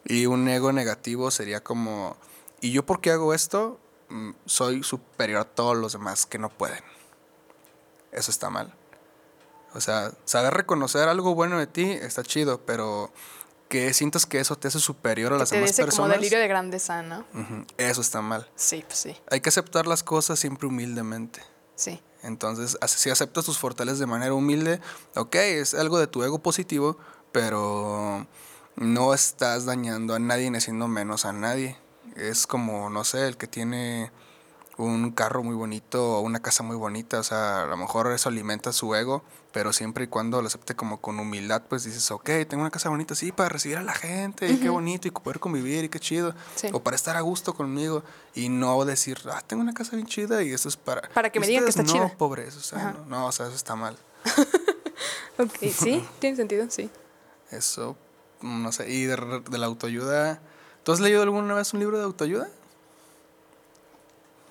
y 0.04 0.26
un 0.26 0.46
ego 0.48 0.72
negativo 0.72 1.30
sería 1.30 1.62
como 1.62 2.16
¿y 2.60 2.72
yo 2.72 2.84
por 2.84 3.00
qué 3.00 3.10
hago 3.10 3.34
esto? 3.34 3.80
Mm, 4.10 4.32
soy 4.44 4.82
superior 4.82 5.40
a 5.40 5.44
todos 5.44 5.76
los 5.76 5.92
demás 5.92 6.26
que 6.26 6.38
no 6.38 6.50
pueden. 6.50 6.84
Eso 8.12 8.30
está 8.30 8.50
mal. 8.50 8.74
O 9.74 9.80
sea, 9.80 10.12
saber 10.26 10.52
reconocer 10.52 11.08
algo 11.08 11.34
bueno 11.34 11.58
de 11.58 11.66
ti 11.66 11.90
está 11.90 12.22
chido, 12.22 12.60
pero 12.66 13.10
que 13.72 13.94
sientas 13.94 14.26
que 14.26 14.38
eso 14.38 14.54
te 14.54 14.68
hace 14.68 14.78
superior 14.78 15.32
a 15.32 15.38
las 15.38 15.48
demás 15.48 15.72
personas. 15.72 15.96
como 15.96 16.08
delirio 16.08 16.38
de 16.38 16.46
grandeza, 16.46 17.02
¿no? 17.02 17.24
Eso 17.78 18.02
está 18.02 18.20
mal. 18.20 18.46
Sí, 18.54 18.84
pues 18.86 18.98
sí. 18.98 19.16
Hay 19.30 19.40
que 19.40 19.48
aceptar 19.48 19.86
las 19.86 20.02
cosas 20.02 20.38
siempre 20.38 20.68
humildemente. 20.68 21.40
Sí. 21.74 22.02
Entonces, 22.22 22.76
si 22.86 23.08
aceptas 23.08 23.46
tus 23.46 23.56
fortalezas 23.56 23.98
de 23.98 24.04
manera 24.04 24.34
humilde, 24.34 24.78
ok, 25.16 25.34
es 25.36 25.72
algo 25.72 25.98
de 25.98 26.06
tu 26.06 26.22
ego 26.22 26.40
positivo, 26.40 26.98
pero 27.32 28.26
no 28.76 29.14
estás 29.14 29.64
dañando 29.64 30.14
a 30.14 30.18
nadie 30.18 30.50
ni 30.50 30.58
haciendo 30.58 30.86
menos 30.86 31.24
a 31.24 31.32
nadie. 31.32 31.78
Es 32.14 32.46
como, 32.46 32.90
no 32.90 33.04
sé, 33.04 33.26
el 33.26 33.38
que 33.38 33.46
tiene 33.46 34.12
un 34.78 35.10
carro 35.10 35.42
muy 35.42 35.54
bonito 35.54 36.18
o 36.18 36.20
una 36.20 36.40
casa 36.40 36.62
muy 36.62 36.76
bonita, 36.76 37.20
o 37.20 37.22
sea, 37.22 37.64
a 37.64 37.66
lo 37.66 37.76
mejor 37.76 38.10
eso 38.12 38.28
alimenta 38.28 38.72
su 38.72 38.94
ego, 38.94 39.22
pero 39.52 39.72
siempre 39.72 40.04
y 40.04 40.06
cuando 40.06 40.40
lo 40.40 40.48
acepte 40.48 40.74
como 40.74 41.00
con 41.00 41.20
humildad, 41.20 41.62
pues 41.68 41.84
dices, 41.84 42.10
ok, 42.10 42.30
tengo 42.48 42.62
una 42.62 42.70
casa 42.70 42.88
bonita, 42.88 43.14
sí, 43.14 43.32
para 43.32 43.50
recibir 43.50 43.76
a 43.78 43.82
la 43.82 43.92
gente, 43.92 44.50
y 44.50 44.56
qué 44.56 44.70
bonito, 44.70 45.08
y 45.08 45.10
poder 45.10 45.40
convivir, 45.40 45.84
y 45.84 45.88
qué 45.88 46.00
chido, 46.00 46.34
o 46.72 46.82
para 46.82 46.96
estar 46.96 47.16
a 47.16 47.20
gusto 47.20 47.54
conmigo, 47.54 48.02
y 48.34 48.48
no 48.48 48.84
decir, 48.84 49.18
ah, 49.30 49.42
tengo 49.46 49.62
una 49.62 49.74
casa 49.74 49.96
bien 49.96 50.06
chida, 50.06 50.42
y 50.42 50.52
eso 50.52 50.68
es 50.68 50.76
para... 50.76 51.02
Para 51.10 51.30
que 51.30 51.38
me 51.38 51.46
digan 51.46 51.64
que 51.64 51.70
está 51.70 51.82
no, 51.82 51.92
chida. 51.92 52.02
No, 52.04 52.16
pobres, 52.16 52.56
o 52.56 52.60
sea, 52.60 52.96
no, 53.08 53.26
o 53.26 53.32
sea, 53.32 53.46
eso 53.46 53.56
está 53.56 53.76
mal. 53.76 53.96
ok, 55.38 55.58
sí, 55.76 56.06
tiene 56.18 56.36
sentido, 56.36 56.66
sí. 56.70 56.90
Eso, 57.50 57.96
no 58.40 58.72
sé. 58.72 58.90
¿Y 58.90 59.04
de, 59.04 59.42
de 59.50 59.58
la 59.58 59.66
autoayuda? 59.66 60.40
¿Tú 60.82 60.92
has 60.92 61.00
leído 61.00 61.22
alguna 61.22 61.54
vez 61.54 61.74
un 61.74 61.80
libro 61.80 61.98
de 61.98 62.04
autoayuda? 62.04 62.48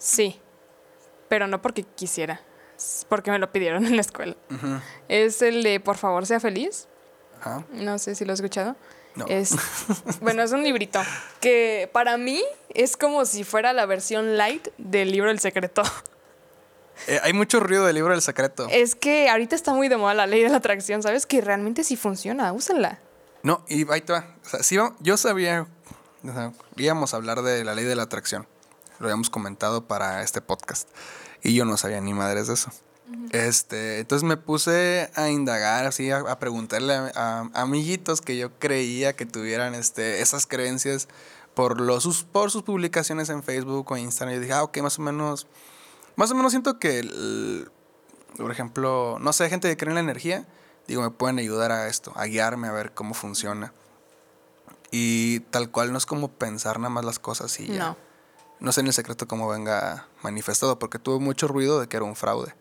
Sí, 0.04 0.42
pero 1.30 1.46
no 1.46 1.62
porque 1.62 1.84
quisiera, 1.84 2.42
porque 3.08 3.30
me 3.30 3.38
lo 3.38 3.52
pidieron 3.52 3.86
en 3.86 3.96
la 3.96 4.02
escuela. 4.02 4.36
Es 5.08 5.42
el 5.44 5.62
de 5.62 5.80
Por 5.80 5.98
favor, 5.98 6.26
sea 6.26 6.40
feliz. 6.40 6.88
No 7.74 8.00
sé 8.00 8.16
si 8.16 8.26
lo 8.26 8.34
has 8.34 8.40
escuchado. 8.40 8.76
No. 9.14 9.26
Es, 9.28 9.56
bueno, 10.22 10.42
es 10.42 10.52
un 10.54 10.64
librito 10.64 11.00
que 11.40 11.90
para 11.94 12.18
mí 12.18 12.42
es 12.74 12.98
como 12.98 13.26
si 13.26 13.44
fuera 13.44 13.74
la 13.74 13.86
versión 13.86 14.38
light 14.38 14.70
del 14.78 15.12
libro 15.12 15.30
El 15.30 15.40
Secreto. 15.40 15.84
Eh, 17.08 17.20
hay 17.24 17.34
mucho 17.34 17.60
ruido 17.60 17.84
del 17.88 17.96
libro 17.96 18.12
del 18.14 18.22
secreto. 18.22 18.68
Es 18.70 18.94
que 18.94 19.28
ahorita 19.28 19.56
está 19.56 19.74
muy 19.74 19.88
de 19.88 19.98
moda 19.98 20.14
la 20.14 20.28
ley 20.28 20.44
de 20.44 20.50
la 20.50 20.58
atracción, 20.58 21.02
¿sabes? 21.02 21.26
Que 21.26 21.42
realmente 21.42 21.84
sí 21.84 21.96
funciona, 21.96 22.54
úsenla. 22.54 23.00
No, 23.42 23.66
y 23.68 23.90
ahí 23.92 24.02
te 24.02 24.14
va. 24.14 24.36
O 24.46 24.48
sea, 24.48 24.62
sí, 24.62 24.78
va- 24.78 24.94
yo 25.00 25.18
sabía, 25.18 25.66
o 26.24 26.32
sea, 26.32 26.52
íbamos 26.76 27.16
a 27.16 27.18
hablar 27.18 27.42
de 27.42 27.64
la 27.64 27.74
ley 27.74 27.86
de 27.86 27.96
la 27.96 28.04
atracción. 28.04 28.46
Lo 29.02 29.08
habíamos 29.08 29.30
comentado 29.30 29.86
para 29.88 30.22
este 30.24 30.42
podcast. 30.42 30.88
Y 31.44 31.54
yo 31.56 31.66
no 31.66 31.76
sabía 31.78 32.00
ni 32.02 32.14
madres 32.14 32.48
de 32.48 32.54
eso. 32.54 32.72
Este, 33.32 34.00
entonces 34.00 34.24
me 34.26 34.38
puse 34.38 35.12
a 35.16 35.30
indagar, 35.30 35.86
así, 35.86 36.12
a, 36.12 36.20
a 36.20 36.40
preguntarle 36.40 36.94
a, 36.94 37.12
a 37.54 37.62
amiguitos 37.62 38.22
que 38.22 38.38
yo 38.38 38.58
creía 38.58 39.16
que 39.18 39.26
tuvieran 39.26 39.76
este, 39.76 40.22
esas 40.22 40.46
creencias 40.46 41.10
por, 41.54 41.82
los, 41.82 42.04
sus, 42.04 42.24
por 42.24 42.52
sus 42.52 42.64
publicaciones 42.64 43.28
en 43.30 43.44
Facebook 43.44 43.92
o 43.92 43.98
Instagram. 43.98 44.38
Y 44.38 44.40
dije, 44.40 44.54
ah, 44.54 44.64
ok, 44.64 44.78
más 44.78 44.98
o 44.98 45.02
menos, 45.02 45.48
más 46.16 46.32
o 46.32 46.36
menos 46.36 46.52
siento 46.54 46.80
que, 46.80 47.00
el- 47.00 47.70
por 48.38 48.50
ejemplo, 48.52 49.18
no 49.20 49.34
sé, 49.34 49.50
gente 49.50 49.68
que 49.68 49.76
cree 49.76 49.90
en 49.90 49.96
la 49.96 50.02
energía, 50.02 50.48
digo, 50.88 51.02
me 51.02 51.10
pueden 51.10 51.38
ayudar 51.40 51.72
a 51.74 51.88
esto, 51.90 52.14
a 52.16 52.26
guiarme 52.26 52.70
a 52.70 52.72
ver 52.72 52.94
cómo 52.94 53.14
funciona. 53.14 53.74
Y 54.90 55.42
tal 55.52 55.70
cual 55.72 55.92
no 55.92 55.98
es 55.98 56.06
como 56.06 56.30
pensar 56.30 56.80
nada 56.80 56.90
más 56.90 57.04
las 57.06 57.20
cosas 57.20 57.60
y 57.60 57.68
ya. 57.68 57.78
No. 57.80 57.98
No 58.62 58.72
sé 58.72 58.82
en 58.82 58.88
el 58.88 58.94
secreto 58.94 59.28
cómo 59.28 59.50
venga 59.50 60.08
manifestado, 60.24 60.80
porque 60.80 61.00
tuvo 61.00 61.20
mucho 61.20 61.48
ruido 61.48 61.80
de 61.80 61.88
que 61.88 61.98
era 61.98 62.06
un 62.06 62.16
fraude. 62.16 62.54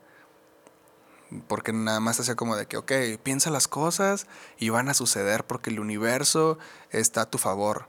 Porque 1.46 1.72
nada 1.72 2.00
más 2.00 2.18
hacía 2.18 2.34
como 2.34 2.56
de 2.56 2.66
que, 2.66 2.76
ok, 2.76 2.90
piensa 3.22 3.50
las 3.50 3.68
cosas 3.68 4.26
y 4.58 4.70
van 4.70 4.88
a 4.88 4.94
suceder 4.94 5.44
porque 5.46 5.70
el 5.70 5.78
universo 5.78 6.58
está 6.90 7.22
a 7.22 7.30
tu 7.30 7.38
favor. 7.38 7.86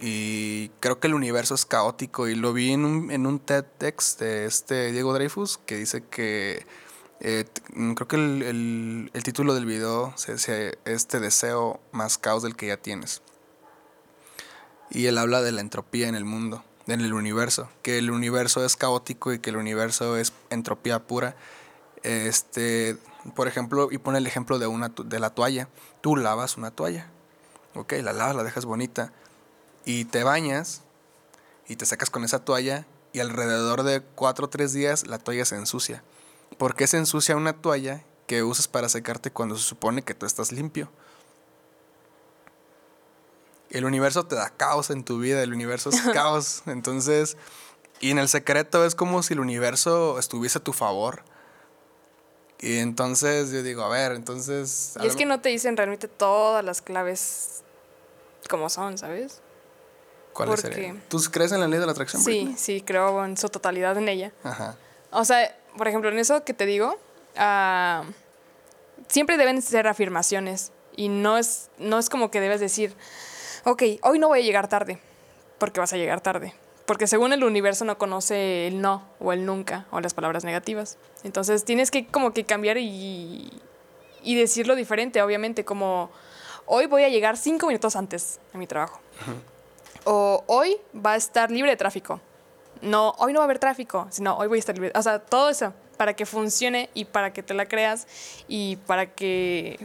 Y 0.00 0.70
creo 0.80 0.98
que 0.98 1.06
el 1.06 1.14
universo 1.14 1.54
es 1.54 1.64
caótico 1.64 2.28
y 2.28 2.34
lo 2.34 2.52
vi 2.52 2.72
en 2.72 2.84
un, 2.84 3.10
en 3.10 3.24
un 3.26 3.38
TEDx 3.38 4.18
de 4.18 4.44
este 4.46 4.90
Diego 4.90 5.14
Dreyfus 5.14 5.58
que 5.64 5.76
dice 5.76 6.02
que 6.04 6.66
eh, 7.20 7.44
mm, 7.74 7.92
creo 7.92 8.08
que 8.08 8.16
el, 8.16 9.10
el- 9.14 9.22
título 9.22 9.54
del 9.54 9.64
video 9.64 10.12
se, 10.16 10.38
se- 10.38 10.76
es 10.84 11.06
Te 11.06 11.20
deseo 11.20 11.80
más 11.92 12.18
caos 12.18 12.42
del 12.42 12.56
que 12.56 12.66
ya 12.66 12.76
tienes. 12.78 13.22
Y 14.90 15.06
él 15.06 15.16
habla 15.18 15.40
de 15.40 15.52
la 15.52 15.60
entropía 15.60 16.08
en 16.08 16.16
el 16.16 16.24
mundo, 16.24 16.64
en 16.86 17.00
el 17.00 17.14
universo, 17.14 17.68
que 17.82 17.98
el 17.98 18.10
universo 18.10 18.64
es 18.64 18.76
caótico 18.76 19.32
y 19.32 19.38
que 19.38 19.50
el 19.50 19.56
universo 19.56 20.16
es 20.16 20.32
entropía 20.50 21.00
pura. 21.00 21.36
Este, 22.02 22.96
por 23.34 23.48
ejemplo, 23.48 23.88
y 23.90 23.98
pone 23.98 24.18
el 24.18 24.26
ejemplo 24.26 24.58
de 24.58 24.66
una 24.66 24.88
de 24.88 25.20
la 25.20 25.30
toalla. 25.30 25.68
Tú 26.00 26.16
lavas 26.16 26.56
una 26.56 26.70
toalla. 26.70 27.08
Ok, 27.74 27.92
la 28.02 28.12
lavas, 28.12 28.36
la 28.36 28.42
dejas 28.42 28.64
bonita 28.64 29.12
y 29.84 30.04
te 30.04 30.24
bañas 30.24 30.82
y 31.68 31.76
te 31.76 31.86
sacas 31.86 32.10
con 32.10 32.24
esa 32.24 32.44
toalla 32.44 32.86
y 33.12 33.20
alrededor 33.20 33.82
de 33.82 34.00
4 34.00 34.46
o 34.46 34.48
3 34.48 34.72
días 34.72 35.06
la 35.06 35.18
toalla 35.18 35.44
se 35.44 35.56
ensucia. 35.56 36.02
¿Por 36.58 36.74
qué 36.74 36.86
se 36.86 36.98
ensucia 36.98 37.36
una 37.36 37.54
toalla 37.54 38.04
que 38.26 38.42
usas 38.42 38.68
para 38.68 38.88
secarte 38.88 39.30
cuando 39.30 39.56
se 39.56 39.64
supone 39.64 40.02
que 40.02 40.14
tú 40.14 40.26
estás 40.26 40.52
limpio? 40.52 40.90
El 43.72 43.84
universo 43.84 44.24
te 44.24 44.34
da 44.36 44.50
caos 44.50 44.90
en 44.90 45.02
tu 45.02 45.18
vida, 45.18 45.42
el 45.42 45.52
universo 45.52 45.90
es 45.90 46.00
caos. 46.12 46.62
Entonces, 46.66 47.36
y 48.00 48.10
en 48.10 48.18
el 48.18 48.28
secreto 48.28 48.84
es 48.84 48.94
como 48.94 49.22
si 49.22 49.34
el 49.34 49.40
universo 49.40 50.18
estuviese 50.18 50.58
a 50.58 50.62
tu 50.62 50.72
favor. 50.72 51.22
Y 52.60 52.78
entonces 52.78 53.50
yo 53.50 53.62
digo, 53.64 53.82
a 53.82 53.88
ver, 53.88 54.12
entonces... 54.12 54.94
Y 55.02 55.06
es 55.06 55.16
que 55.16 55.24
no 55.26 55.40
te 55.40 55.48
dicen 55.48 55.76
realmente 55.76 56.06
todas 56.06 56.64
las 56.64 56.80
claves 56.80 57.62
como 58.48 58.68
son, 58.68 58.98
¿sabes? 58.98 59.40
¿cuáles 60.32 60.60
porque- 60.60 60.74
serían? 60.74 61.02
¿Tú 61.08 61.20
crees 61.30 61.52
en 61.52 61.60
la 61.60 61.66
ley 61.68 61.80
de 61.80 61.86
la 61.86 61.92
atracción? 61.92 62.22
Sí, 62.22 62.30
Britney? 62.44 62.56
sí, 62.56 62.82
creo 62.82 63.24
en 63.24 63.36
su 63.36 63.48
totalidad 63.48 63.96
en 63.98 64.08
ella. 64.08 64.32
Ajá. 64.44 64.76
O 65.10 65.24
sea, 65.24 65.56
por 65.76 65.88
ejemplo, 65.88 66.10
en 66.10 66.18
eso 66.18 66.44
que 66.44 66.54
te 66.54 66.66
digo, 66.66 66.98
ah, 67.36 68.04
siempre 69.08 69.36
deben 69.36 69.60
ser 69.62 69.88
afirmaciones. 69.88 70.72
Y 70.94 71.08
no 71.08 71.38
es, 71.38 71.70
no 71.78 71.98
es 71.98 72.08
como 72.08 72.30
que 72.30 72.40
debes 72.40 72.60
decir, 72.60 72.94
ok, 73.64 73.82
hoy 74.02 74.18
no 74.18 74.28
voy 74.28 74.40
a 74.40 74.42
llegar 74.42 74.68
tarde, 74.68 74.98
porque 75.58 75.80
vas 75.80 75.92
a 75.92 75.96
llegar 75.96 76.20
tarde. 76.20 76.54
Porque 76.86 77.06
según 77.06 77.32
el 77.32 77.44
universo 77.44 77.84
no 77.84 77.96
conoce 77.96 78.66
el 78.66 78.80
no 78.80 79.04
o 79.20 79.32
el 79.32 79.46
nunca 79.46 79.86
o 79.90 80.00
las 80.00 80.14
palabras 80.14 80.44
negativas. 80.44 80.98
Entonces 81.22 81.64
tienes 81.64 81.90
que 81.90 82.06
como 82.06 82.32
que 82.32 82.44
cambiar 82.44 82.76
y, 82.76 83.50
y 84.22 84.34
decirlo 84.34 84.74
diferente, 84.74 85.22
obviamente, 85.22 85.64
como 85.64 86.10
hoy 86.66 86.86
voy 86.86 87.04
a 87.04 87.08
llegar 87.08 87.36
cinco 87.36 87.68
minutos 87.68 87.94
antes 87.96 88.40
a 88.52 88.58
mi 88.58 88.66
trabajo. 88.66 89.00
O 90.04 90.42
hoy 90.48 90.76
va 90.94 91.12
a 91.12 91.16
estar 91.16 91.50
libre 91.50 91.70
de 91.70 91.76
tráfico. 91.76 92.20
No, 92.80 93.14
hoy 93.18 93.32
no 93.32 93.38
va 93.38 93.44
a 93.44 93.46
haber 93.46 93.60
tráfico, 93.60 94.08
sino 94.10 94.36
hoy 94.36 94.48
voy 94.48 94.58
a 94.58 94.60
estar 94.60 94.74
libre. 94.74 94.92
O 94.96 95.02
sea, 95.02 95.20
todo 95.20 95.50
eso 95.50 95.72
para 95.96 96.14
que 96.14 96.26
funcione 96.26 96.90
y 96.94 97.04
para 97.04 97.32
que 97.32 97.44
te 97.44 97.54
la 97.54 97.66
creas 97.66 98.08
y 98.48 98.76
para 98.88 99.06
que, 99.06 99.78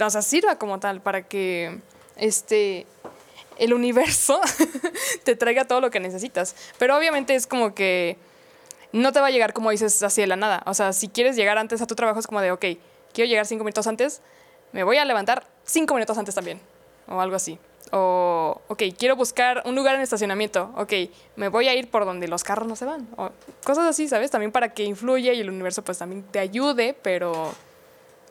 o 0.00 0.10
sea, 0.10 0.20
sirva 0.20 0.56
como 0.56 0.80
tal, 0.80 1.00
para 1.00 1.22
que 1.22 1.78
este 2.18 2.86
el 3.58 3.74
universo 3.74 4.40
te 5.24 5.36
traiga 5.36 5.64
todo 5.64 5.80
lo 5.80 5.90
que 5.90 6.00
necesitas. 6.00 6.54
Pero 6.78 6.96
obviamente 6.96 7.34
es 7.34 7.46
como 7.46 7.74
que 7.74 8.16
no 8.92 9.12
te 9.12 9.20
va 9.20 9.26
a 9.26 9.30
llegar 9.30 9.52
como 9.52 9.70
dices 9.70 10.02
así 10.02 10.20
de 10.20 10.26
la 10.26 10.36
nada. 10.36 10.62
O 10.66 10.74
sea, 10.74 10.92
si 10.92 11.08
quieres 11.08 11.36
llegar 11.36 11.58
antes 11.58 11.82
a 11.82 11.86
tu 11.86 11.94
trabajo 11.94 12.20
es 12.20 12.26
como 12.26 12.40
de, 12.40 12.52
ok, 12.52 12.64
quiero 13.12 13.28
llegar 13.28 13.46
cinco 13.46 13.64
minutos 13.64 13.86
antes, 13.86 14.20
me 14.72 14.84
voy 14.84 14.96
a 14.96 15.04
levantar 15.04 15.44
cinco 15.64 15.94
minutos 15.94 16.16
antes 16.18 16.34
también. 16.34 16.60
O 17.08 17.20
algo 17.20 17.36
así. 17.36 17.58
O, 17.90 18.60
ok, 18.68 18.82
quiero 18.98 19.16
buscar 19.16 19.62
un 19.64 19.74
lugar 19.74 19.94
en 19.94 20.02
estacionamiento. 20.02 20.72
Ok, 20.76 20.92
me 21.36 21.48
voy 21.48 21.68
a 21.68 21.74
ir 21.74 21.90
por 21.90 22.04
donde 22.04 22.28
los 22.28 22.44
carros 22.44 22.68
no 22.68 22.76
se 22.76 22.84
van. 22.84 23.08
O 23.16 23.30
cosas 23.64 23.86
así, 23.86 24.08
¿sabes? 24.08 24.30
También 24.30 24.52
para 24.52 24.74
que 24.74 24.84
influya 24.84 25.32
y 25.32 25.40
el 25.40 25.48
universo 25.48 25.82
pues 25.82 25.98
también 25.98 26.22
te 26.22 26.38
ayude, 26.38 26.94
pero 27.02 27.54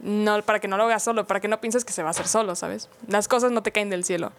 no 0.02 0.42
para 0.44 0.60
que 0.60 0.68
no 0.68 0.78
lo 0.78 0.84
hagas 0.84 1.04
solo, 1.04 1.26
para 1.28 1.40
que 1.40 1.48
no 1.48 1.60
pienses 1.62 1.86
que 1.86 1.94
se 1.94 2.02
va 2.04 2.10
a 2.10 2.12
hacer 2.12 2.28
solo, 2.28 2.56
¿sabes? 2.56 2.90
Las 3.08 3.28
cosas 3.28 3.52
no 3.52 3.64
te 3.64 3.72
caen 3.72 3.90
del 3.90 4.04
cielo. 4.04 4.32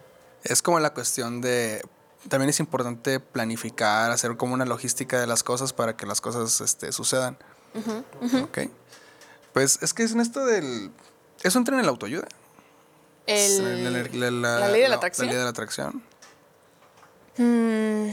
Es 0.44 0.62
como 0.62 0.78
la 0.80 0.94
cuestión 0.94 1.40
de... 1.40 1.82
También 2.28 2.50
es 2.50 2.58
importante 2.60 3.20
planificar, 3.20 4.10
hacer 4.10 4.36
como 4.36 4.54
una 4.54 4.64
logística 4.64 5.20
de 5.20 5.26
las 5.26 5.42
cosas 5.42 5.72
para 5.72 5.96
que 5.96 6.04
las 6.06 6.20
cosas 6.20 6.60
este, 6.60 6.92
sucedan. 6.92 7.38
Ok. 8.42 8.58
Pues 9.52 9.78
es 9.82 9.94
que 9.94 10.02
es 10.02 10.12
en 10.12 10.20
esto 10.20 10.44
del... 10.44 10.90
Eso 11.42 11.58
entra 11.58 11.74
en 11.74 11.80
el 11.80 11.88
autoayuda. 11.88 12.26
El- 13.26 13.82
La, 13.84 13.90
la- 13.90 14.30
la- 14.30 14.58
la 14.60 14.68
ley 14.68 14.80
de 14.80 14.88
la 14.88 14.88
la- 14.90 14.96
atracción. 14.96 15.26
La 15.26 15.32
ley 15.32 15.38
de 15.38 15.44
la 15.44 15.50
atracción. 15.50 16.02
Mm, 17.36 18.08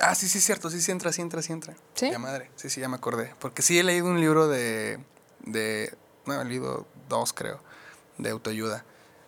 Ah, 0.00 0.14
sí, 0.14 0.28
sí, 0.28 0.38
es 0.38 0.44
cierto. 0.44 0.70
Sí, 0.70 0.80
sí 0.80 0.90
entra, 0.90 1.12
sí 1.12 1.20
entra, 1.20 1.42
sí 1.42 1.52
entra. 1.52 1.74
¿Sí? 1.94 2.10
Ya 2.10 2.18
madre. 2.18 2.50
Sí, 2.56 2.70
sí, 2.70 2.80
ya 2.80 2.88
me 2.88 2.96
acordé. 2.96 3.34
Porque 3.38 3.60
sí 3.62 3.78
he 3.78 3.82
leído 3.84 4.06
un 4.06 4.18
libro 4.20 4.48
de... 4.48 4.98
de 5.44 5.94
no, 6.26 6.40
he 6.40 6.44
leído 6.44 6.86
dos, 7.08 7.32
creo. 7.32 7.60
De 8.18 8.30
autoayuda. 8.30 8.84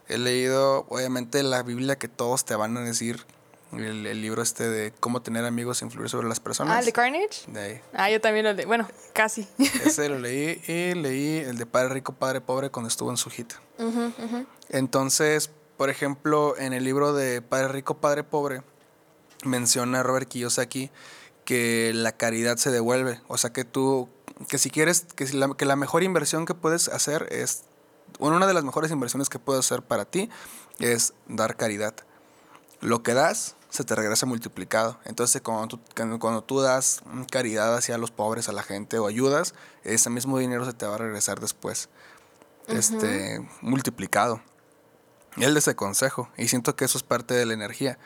He 0.09 0.19
leído, 0.19 0.87
obviamente, 0.89 1.43
la 1.43 1.63
Biblia 1.63 1.97
que 1.97 2.09
todos 2.09 2.45
te 2.45 2.55
van 2.55 2.77
a 2.77 2.81
decir. 2.81 3.25
El, 3.73 4.07
el 4.07 4.23
libro 4.23 4.43
este 4.43 4.69
de 4.69 4.93
cómo 5.01 5.23
tener 5.23 5.45
amigos 5.45 5.83
e 5.83 5.87
influir 5.87 6.09
sobre 6.09 6.29
las 6.29 6.39
personas. 6.39 6.77
ah, 6.77 6.79
el 6.79 6.87
de 6.87 6.93
Carnage. 6.93 7.43
De 7.49 7.61
ahí. 7.61 7.81
Ah, 7.93 8.09
yo 8.09 8.21
también 8.21 8.45
lo 8.45 8.55
de. 8.55 8.65
Bueno, 8.65 8.89
casi. 9.13 9.49
Ese 9.85 10.09
lo 10.09 10.21
leí 10.21 10.63
y 10.69 10.95
leí 10.95 11.39
el 11.39 11.59
de 11.59 11.67
Padre 11.67 11.89
Rico, 11.89 12.13
Padre 12.13 12.41
Pobre 12.41 12.71
cuando 12.71 12.89
estuvo 12.89 13.11
en 13.11 13.17
su 13.17 13.29
hit. 13.29 13.53
Entonces, 14.69 15.51
por 15.77 15.91
ejemplo, 15.91 16.57
en 16.57 16.73
el 16.73 16.85
libro 16.85 17.13
de 17.13 17.43
Padre 17.43 17.69
Rico, 17.69 17.99
Padre 17.99 18.23
Pobre, 18.25 18.63
menciona 19.45 20.03
Robert 20.03 20.29
Kiyosaki 20.29 20.91
que 21.45 21.93
la 21.95 22.13
caridad 22.13 22.57
se 22.57 22.71
devuelve. 22.71 23.21
O 23.29 23.37
sea, 23.37 23.53
que 23.53 23.65
tú, 23.65 24.09
que 24.49 24.59
si 24.59 24.71
quieres, 24.71 25.07
que, 25.15 25.27
si 25.27 25.37
la, 25.37 25.55
que 25.55 25.65
la 25.65 25.77
mejor 25.77 26.03
inversión 26.03 26.47
que 26.47 26.55
puedes 26.55 26.89
hacer 26.89 27.29
es, 27.31 27.63
bueno, 28.19 28.37
una 28.37 28.47
de 28.47 28.55
las 28.55 28.65
mejores 28.65 28.91
inversiones 28.91 29.29
que 29.29 29.39
puedes 29.39 29.65
hacer 29.65 29.83
para 29.83 30.05
ti 30.05 30.29
es 30.79 31.15
dar 31.29 31.57
caridad. 31.57 31.95
Lo 32.81 33.03
que 33.03 33.15
das 33.15 33.57
se 33.71 33.85
te 33.85 33.95
regresa 33.95 34.27
multiplicado. 34.27 34.99
Entonces, 35.05 35.43
cuando 35.43 35.69
tú, 35.69 35.81
cuando 36.19 36.43
tú 36.43 36.61
das 36.61 37.03
caridad 37.31 37.75
hacia 37.77 37.99
los 37.99 38.11
pobres, 38.11 38.49
a 38.49 38.53
la 38.53 38.63
gente 38.63 38.99
o 38.99 39.07
ayudas, 39.07 39.55
ese 39.85 40.11
mismo 40.11 40.39
dinero 40.39 40.65
se 40.65 40.73
te 40.73 40.87
va 40.87 40.95
a 40.95 40.99
regresar 40.99 41.41
después, 41.41 41.89
este, 42.69 43.47
multiplicado. 43.61 44.41
Él 45.37 45.53
de 45.53 45.61
ese 45.61 45.77
consejo. 45.77 46.31
Y 46.37 46.49
siento 46.49 46.77
que 46.77 46.85
eso 46.85 46.97
es 46.97 47.05
parte 47.05 47.35
de 47.35 47.45
la 47.45 47.55
energía. 47.55 47.99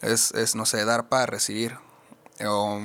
Es, 0.00 0.32
es 0.32 0.54
no 0.54 0.66
sé, 0.66 0.84
dar 0.84 1.08
para 1.08 1.26
recibir. 1.26 1.76
O, 2.46 2.80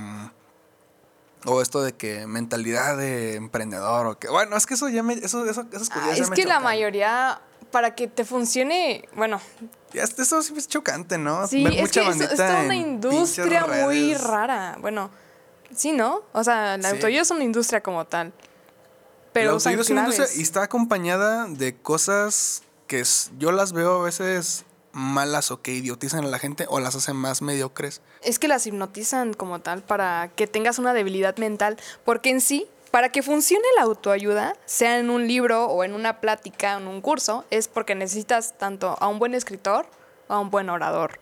o 1.46 1.62
esto 1.62 1.82
de 1.82 1.94
que 1.94 2.28
mentalidad 2.28 2.98
de 2.98 3.36
emprendedor. 3.36 4.08
O 4.08 4.20
que, 4.20 4.30
bueno, 4.30 4.56
es 4.56 4.66
que 4.66 4.74
eso 4.76 4.89
ya 4.89 5.04
me. 5.04 5.14
Eso, 5.14 5.46
eso, 5.46 5.66
esas 5.72 5.89
Ah, 5.91 6.14
ya 6.16 6.24
es 6.24 6.30
me 6.30 6.36
que 6.36 6.46
la 6.46 6.60
mayoría 6.60 7.41
para 7.72 7.96
que 7.96 8.08
te 8.08 8.24
funcione, 8.26 9.08
bueno. 9.16 9.41
Ya, 9.94 10.04
eso 10.04 10.41
sí 10.41 10.54
es 10.56 10.68
chocante, 10.68 11.18
¿no? 11.18 11.48
Sí, 11.48 11.66
es 11.66 11.91
que 11.91 12.08
es, 12.08 12.20
es 12.22 12.36
toda 12.36 12.64
una 12.64 12.76
industria 12.76 13.66
muy 13.66 14.14
rara. 14.16 14.78
Bueno, 14.80 15.10
sí, 15.76 15.91
¿no? 15.91 16.22
O 16.34 16.44
sea, 16.44 16.78
la 16.78 16.89
autoayuda 16.89 17.22
es 17.22 17.32
una 17.32 17.44
industria 17.44 17.82
como 17.82 18.06
tal. 18.06 18.34
Pero 19.34 19.48
la 19.48 19.54
autoayuda 19.54 19.82
es 19.82 19.89
una 19.89 20.02
industria 20.02 20.28
y 20.36 20.41
está 20.41 20.64
acompañada 20.64 21.48
de 21.48 21.76
cosas 21.76 22.64
que 22.88 23.04
yo 23.39 23.52
las 23.52 23.74
veo 23.74 24.02
a 24.02 24.04
veces 24.04 24.66
malas 24.94 25.52
o 25.52 25.62
que 25.62 25.74
idiotizan 25.74 26.24
a 26.24 26.28
la 26.28 26.39
gente 26.39 26.66
o 26.70 26.80
las 26.80 26.96
hacen 26.96 27.16
más 27.16 27.41
mediocres. 27.41 28.02
Es 28.22 28.39
que 28.39 28.48
las 28.48 28.66
hipnotizan 28.66 29.34
como 29.34 29.60
tal 29.60 29.82
para 29.82 30.32
que 30.36 30.48
tengas 30.48 30.80
una 30.80 30.94
debilidad 30.94 31.36
mental, 31.38 31.78
porque 32.06 32.30
en 32.30 32.39
sí, 32.39 32.68
para 32.91 33.10
que 33.10 33.24
funcione 33.24 33.66
la 33.76 33.84
autoayuda, 33.84 34.56
sea 34.66 35.00
en 35.00 35.10
un 35.10 35.28
libro 35.28 35.66
o 35.66 35.84
en 35.84 35.94
una 35.94 36.22
plática, 36.22 36.78
en 36.78 36.88
un 36.88 37.02
curso, 37.02 37.44
es 37.50 37.68
porque 37.68 37.96
necesitas 37.96 38.58
tanto 38.58 38.96
a 39.00 39.08
un 39.08 39.20
buen 39.20 39.34
escritor 39.34 39.88
o 40.28 40.34
a 40.34 40.39
un 40.39 40.52
buen 40.52 40.70
orador. 40.70 41.20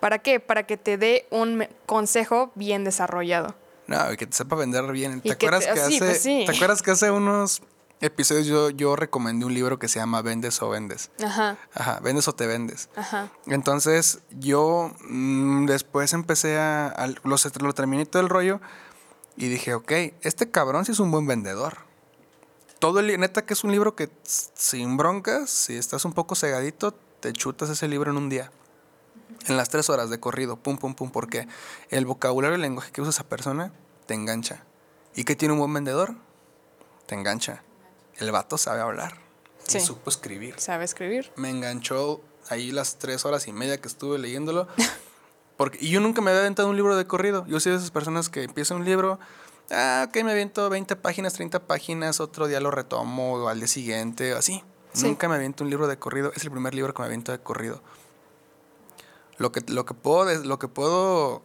¿Para 0.00 0.18
qué? 0.18 0.40
Para 0.40 0.66
que 0.66 0.76
te 0.76 0.98
dé 0.98 1.26
un 1.30 1.68
consejo 1.86 2.50
bien 2.56 2.82
desarrollado. 2.82 3.54
No, 3.86 4.12
y 4.12 4.16
que 4.16 4.26
te 4.26 4.36
sepa 4.36 4.56
vender 4.56 4.84
bien. 4.90 5.20
¿Te 5.20 5.32
acuerdas 5.32 5.64
que, 5.64 5.70
hace, 5.70 5.98
pues 5.98 6.22
¿Te 6.22 6.50
acuerdas 6.50 6.82
que 6.82 6.90
hace 6.90 7.10
unos 7.10 7.62
episodios 8.02 8.46
yo, 8.46 8.70
yo 8.70 8.96
recomendé 8.96 9.46
un 9.46 9.54
libro 9.54 9.78
que 9.78 9.88
se 9.88 10.00
llama 10.00 10.22
Vendes 10.22 10.60
o 10.60 10.68
Vendes. 10.68 11.10
Ajá. 11.24 11.56
Ajá, 11.72 12.00
Vendes 12.00 12.28
o 12.28 12.34
te 12.34 12.46
vendes. 12.46 12.90
Ajá. 12.96 13.30
Entonces 13.46 14.18
yo 14.30 14.92
mm, 15.08 15.66
después 15.66 16.12
empecé 16.12 16.58
a, 16.58 17.06
lo, 17.22 17.36
lo 17.60 17.72
terminé 17.72 18.04
todo 18.04 18.20
el 18.20 18.28
rollo 18.28 18.60
y 19.36 19.48
dije, 19.48 19.74
ok, 19.74 19.92
este 20.20 20.50
cabrón 20.50 20.84
sí 20.84 20.92
es 20.92 20.98
un 20.98 21.10
buen 21.10 21.26
vendedor. 21.26 21.78
Todo 22.80 22.98
el, 22.98 23.18
neta 23.18 23.46
que 23.46 23.54
es 23.54 23.62
un 23.62 23.70
libro 23.70 23.94
que 23.94 24.10
sin 24.24 24.96
broncas, 24.96 25.48
si 25.48 25.76
estás 25.76 26.04
un 26.04 26.12
poco 26.12 26.34
cegadito, 26.34 26.92
te 27.20 27.32
chutas 27.32 27.70
ese 27.70 27.86
libro 27.86 28.10
en 28.10 28.16
un 28.16 28.28
día. 28.28 28.50
En 29.46 29.56
las 29.56 29.68
tres 29.68 29.88
horas 29.88 30.10
de 30.10 30.18
corrido, 30.18 30.56
pum, 30.56 30.76
pum, 30.76 30.94
pum, 30.94 31.10
porque 31.10 31.46
el 31.90 32.04
vocabulario 32.04 32.54
y 32.54 32.56
el 32.56 32.62
lenguaje 32.62 32.90
que 32.90 33.00
usa 33.00 33.10
esa 33.10 33.24
persona 33.24 33.72
te 34.06 34.14
engancha. 34.14 34.64
¿Y 35.14 35.24
qué 35.24 35.36
tiene 35.36 35.52
un 35.52 35.60
buen 35.60 35.72
vendedor? 35.72 36.16
Te 37.06 37.14
engancha 37.14 37.62
el 38.22 38.32
vato 38.32 38.58
sabe 38.58 38.80
hablar. 38.80 39.18
Sí. 39.66 39.78
Y 39.78 39.80
supo 39.80 40.10
escribir. 40.10 40.54
Sabe 40.58 40.84
escribir. 40.84 41.32
Me 41.36 41.50
enganchó 41.50 42.20
ahí 42.48 42.72
las 42.72 42.98
tres 42.98 43.24
horas 43.24 43.46
y 43.48 43.52
media 43.52 43.80
que 43.80 43.88
estuve 43.88 44.18
leyéndolo. 44.18 44.68
Porque, 45.56 45.78
y 45.80 45.90
yo 45.90 46.00
nunca 46.00 46.20
me 46.20 46.30
había 46.30 46.40
aventado 46.40 46.68
un 46.68 46.76
libro 46.76 46.96
de 46.96 47.06
corrido. 47.06 47.46
Yo 47.46 47.60
soy 47.60 47.72
de 47.72 47.78
esas 47.78 47.90
personas 47.90 48.28
que 48.28 48.42
empiezan 48.42 48.78
un 48.78 48.84
libro, 48.84 49.18
ah, 49.70 50.06
ok, 50.08 50.24
me 50.24 50.32
aviento 50.32 50.68
20 50.68 50.96
páginas, 50.96 51.34
30 51.34 51.66
páginas, 51.66 52.20
otro 52.20 52.48
día 52.48 52.60
lo 52.60 52.70
retomo 52.70 53.48
al 53.48 53.58
día 53.58 53.68
siguiente, 53.68 54.32
así. 54.32 54.64
Nunca 55.02 55.28
me 55.28 55.36
aviento 55.36 55.64
un 55.64 55.70
libro 55.70 55.86
de 55.86 55.98
corrido. 55.98 56.32
Es 56.34 56.44
el 56.44 56.50
primer 56.50 56.74
libro 56.74 56.92
que 56.92 57.00
me 57.00 57.06
aviento 57.06 57.32
de 57.32 57.38
corrido. 57.38 57.82
Lo 59.38 59.52
que, 59.52 59.62
lo 59.68 59.86
que 59.86 59.94
puedo, 59.94 60.32
lo 60.42 60.58
que 60.58 60.68
puedo, 60.68 61.42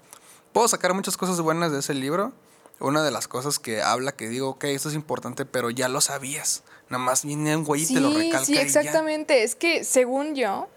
puedo 0.51 0.67
sacar 0.67 0.93
muchas 0.93 1.15
cosas 1.15 1.39
buenas 1.39 1.71
de 1.71 1.79
ese 1.79 1.93
libro 1.93 2.33
una 2.79 3.03
de 3.03 3.11
las 3.11 3.27
cosas 3.27 3.59
que 3.59 3.81
habla 3.81 4.11
que 4.11 4.29
digo, 4.29 4.49
ok, 4.49 4.65
esto 4.65 4.89
es 4.89 4.95
importante, 4.95 5.45
pero 5.45 5.69
ya 5.69 5.87
lo 5.87 6.01
sabías. 6.01 6.63
Nada 6.89 7.03
más 7.03 7.25
viene 7.25 7.55
un 7.55 7.63
güey 7.63 7.83
y 7.83 7.93
te 7.93 7.99
lo 7.99 8.11
recalca. 8.11 8.45
Sí, 8.45 8.57
exactamente. 8.57 9.43
Es 9.43 9.55
que 9.55 9.83
según 9.83 10.35
yo, 10.35 10.67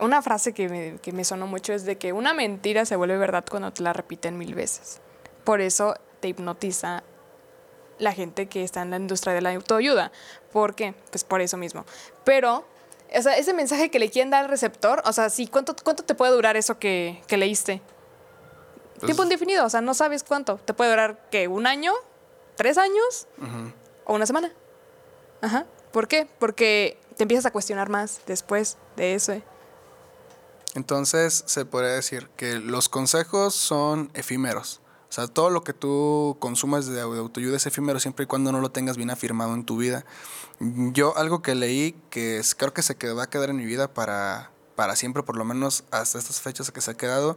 una 0.00 0.22
frase 0.22 0.52
que 0.52 0.68
me, 0.68 0.98
que 1.00 1.12
me 1.12 1.24
sonó 1.24 1.46
mucho 1.46 1.72
es 1.72 1.84
de 1.84 1.96
que 1.96 2.12
una 2.12 2.32
mentira 2.32 2.84
se 2.84 2.96
vuelve 2.96 3.16
verdad 3.18 3.44
cuando 3.48 3.72
te 3.72 3.82
la 3.82 3.92
repiten 3.92 4.38
mil 4.38 4.54
veces. 4.54 5.00
Por 5.44 5.60
eso 5.60 5.96
te 6.20 6.28
hipnotiza 6.28 7.02
la 7.98 8.12
gente 8.12 8.46
que 8.46 8.62
está 8.62 8.82
en 8.82 8.90
la 8.90 8.96
industria 8.96 9.32
de 9.34 9.40
la 9.40 9.52
autoayuda. 9.54 10.12
¿Por 10.52 10.74
qué? 10.74 10.94
Pues 11.10 11.24
por 11.24 11.40
eso 11.40 11.56
mismo. 11.56 11.84
Pero, 12.24 12.66
o 13.14 13.22
sea, 13.22 13.36
ese 13.36 13.54
mensaje 13.54 13.90
que 13.90 13.98
le 13.98 14.10
quieren 14.10 14.30
dar 14.30 14.44
al 14.44 14.50
receptor, 14.50 15.02
o 15.04 15.12
sea, 15.12 15.30
sí, 15.30 15.46
¿cuánto, 15.46 15.74
cuánto 15.82 16.04
te 16.04 16.14
puede 16.14 16.32
durar 16.32 16.56
eso 16.56 16.78
que, 16.78 17.22
que 17.26 17.36
leíste? 17.36 17.80
Pues 18.94 19.06
Tiempo 19.06 19.24
indefinido, 19.24 19.64
o 19.64 19.70
sea, 19.70 19.80
no 19.80 19.94
sabes 19.94 20.24
cuánto. 20.24 20.56
Te 20.56 20.72
puede 20.72 20.90
durar, 20.90 21.20
¿qué? 21.30 21.48
¿Un 21.48 21.66
año? 21.66 21.92
¿Tres 22.56 22.78
años? 22.78 23.28
¿O 24.04 24.14
una 24.14 24.24
semana? 24.24 24.52
Ajá. 25.40 25.66
¿Por 25.92 26.08
qué? 26.08 26.28
Porque 26.38 26.98
te 27.16 27.24
empiezas 27.24 27.46
a 27.46 27.50
cuestionar 27.50 27.88
más 27.88 28.20
después 28.26 28.76
de 28.96 29.14
eso. 29.14 29.40
Entonces, 30.74 31.44
se 31.46 31.64
podría 31.64 31.92
decir 31.92 32.28
que 32.36 32.58
los 32.58 32.88
consejos 32.88 33.54
son 33.54 34.10
efímeros. 34.14 34.80
O 35.08 35.12
sea, 35.12 35.26
todo 35.28 35.48
lo 35.50 35.64
que 35.64 35.72
tú 35.72 36.36
consumas 36.40 36.86
de 36.86 37.00
autoayuda 37.00 37.56
es 37.56 37.66
efímero 37.66 38.00
siempre 38.00 38.24
y 38.24 38.26
cuando 38.26 38.52
no 38.52 38.60
lo 38.60 38.70
tengas 38.70 38.96
bien 38.96 39.10
afirmado 39.10 39.54
en 39.54 39.64
tu 39.64 39.78
vida. 39.78 40.04
Yo 40.60 41.16
algo 41.16 41.40
que 41.40 41.54
leí 41.54 41.94
que 42.10 42.42
creo 42.56 42.74
que 42.74 42.82
se 42.82 42.94
va 43.12 43.22
a 43.22 43.30
quedar 43.30 43.50
en 43.50 43.56
mi 43.56 43.64
vida 43.64 43.88
para 43.88 44.50
para 44.76 44.94
siempre, 44.94 45.22
por 45.22 45.36
lo 45.36 45.44
menos 45.44 45.84
hasta 45.90 46.18
estas 46.18 46.40
fechas 46.40 46.70
que 46.70 46.80
se 46.80 46.92
ha 46.92 46.94
quedado. 46.94 47.36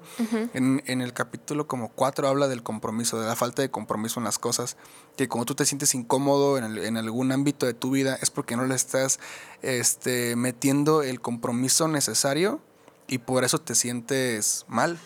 en, 0.54 0.84
en, 0.86 1.02
el 1.02 1.14
capítulo 1.14 1.68
como 1.68 1.90
4 1.90 2.28
habla 2.28 2.48
del 2.48 2.62
compromiso, 2.62 3.20
de 3.20 3.26
la 3.26 3.36
falta 3.36 3.62
de 3.62 3.72
compromiso 3.72 4.20
en 4.20 4.26
las 4.26 4.38
cosas, 4.38 4.78
que 5.18 5.28
como 5.28 5.46
tú 5.46 5.56
te 5.56 5.66
sientes 5.66 5.96
incómodo 5.96 6.58
en, 6.58 6.78
en 6.78 6.98
algún 6.98 7.32
ámbito 7.32 7.66
de 7.66 7.74
tu 7.74 7.92
vida 7.92 8.20
es 8.22 8.30
porque 8.30 8.56
no 8.56 8.66
le 8.66 8.76
estás 8.76 9.20
este, 9.62 10.36
metiendo 10.36 11.02
el 11.02 11.22
compromiso 11.22 11.88
necesario 11.88 12.60
y 13.08 13.20
por 13.20 13.44
eso 13.44 13.60
te 13.60 13.74
sientes 13.74 14.66
mal. 14.68 15.00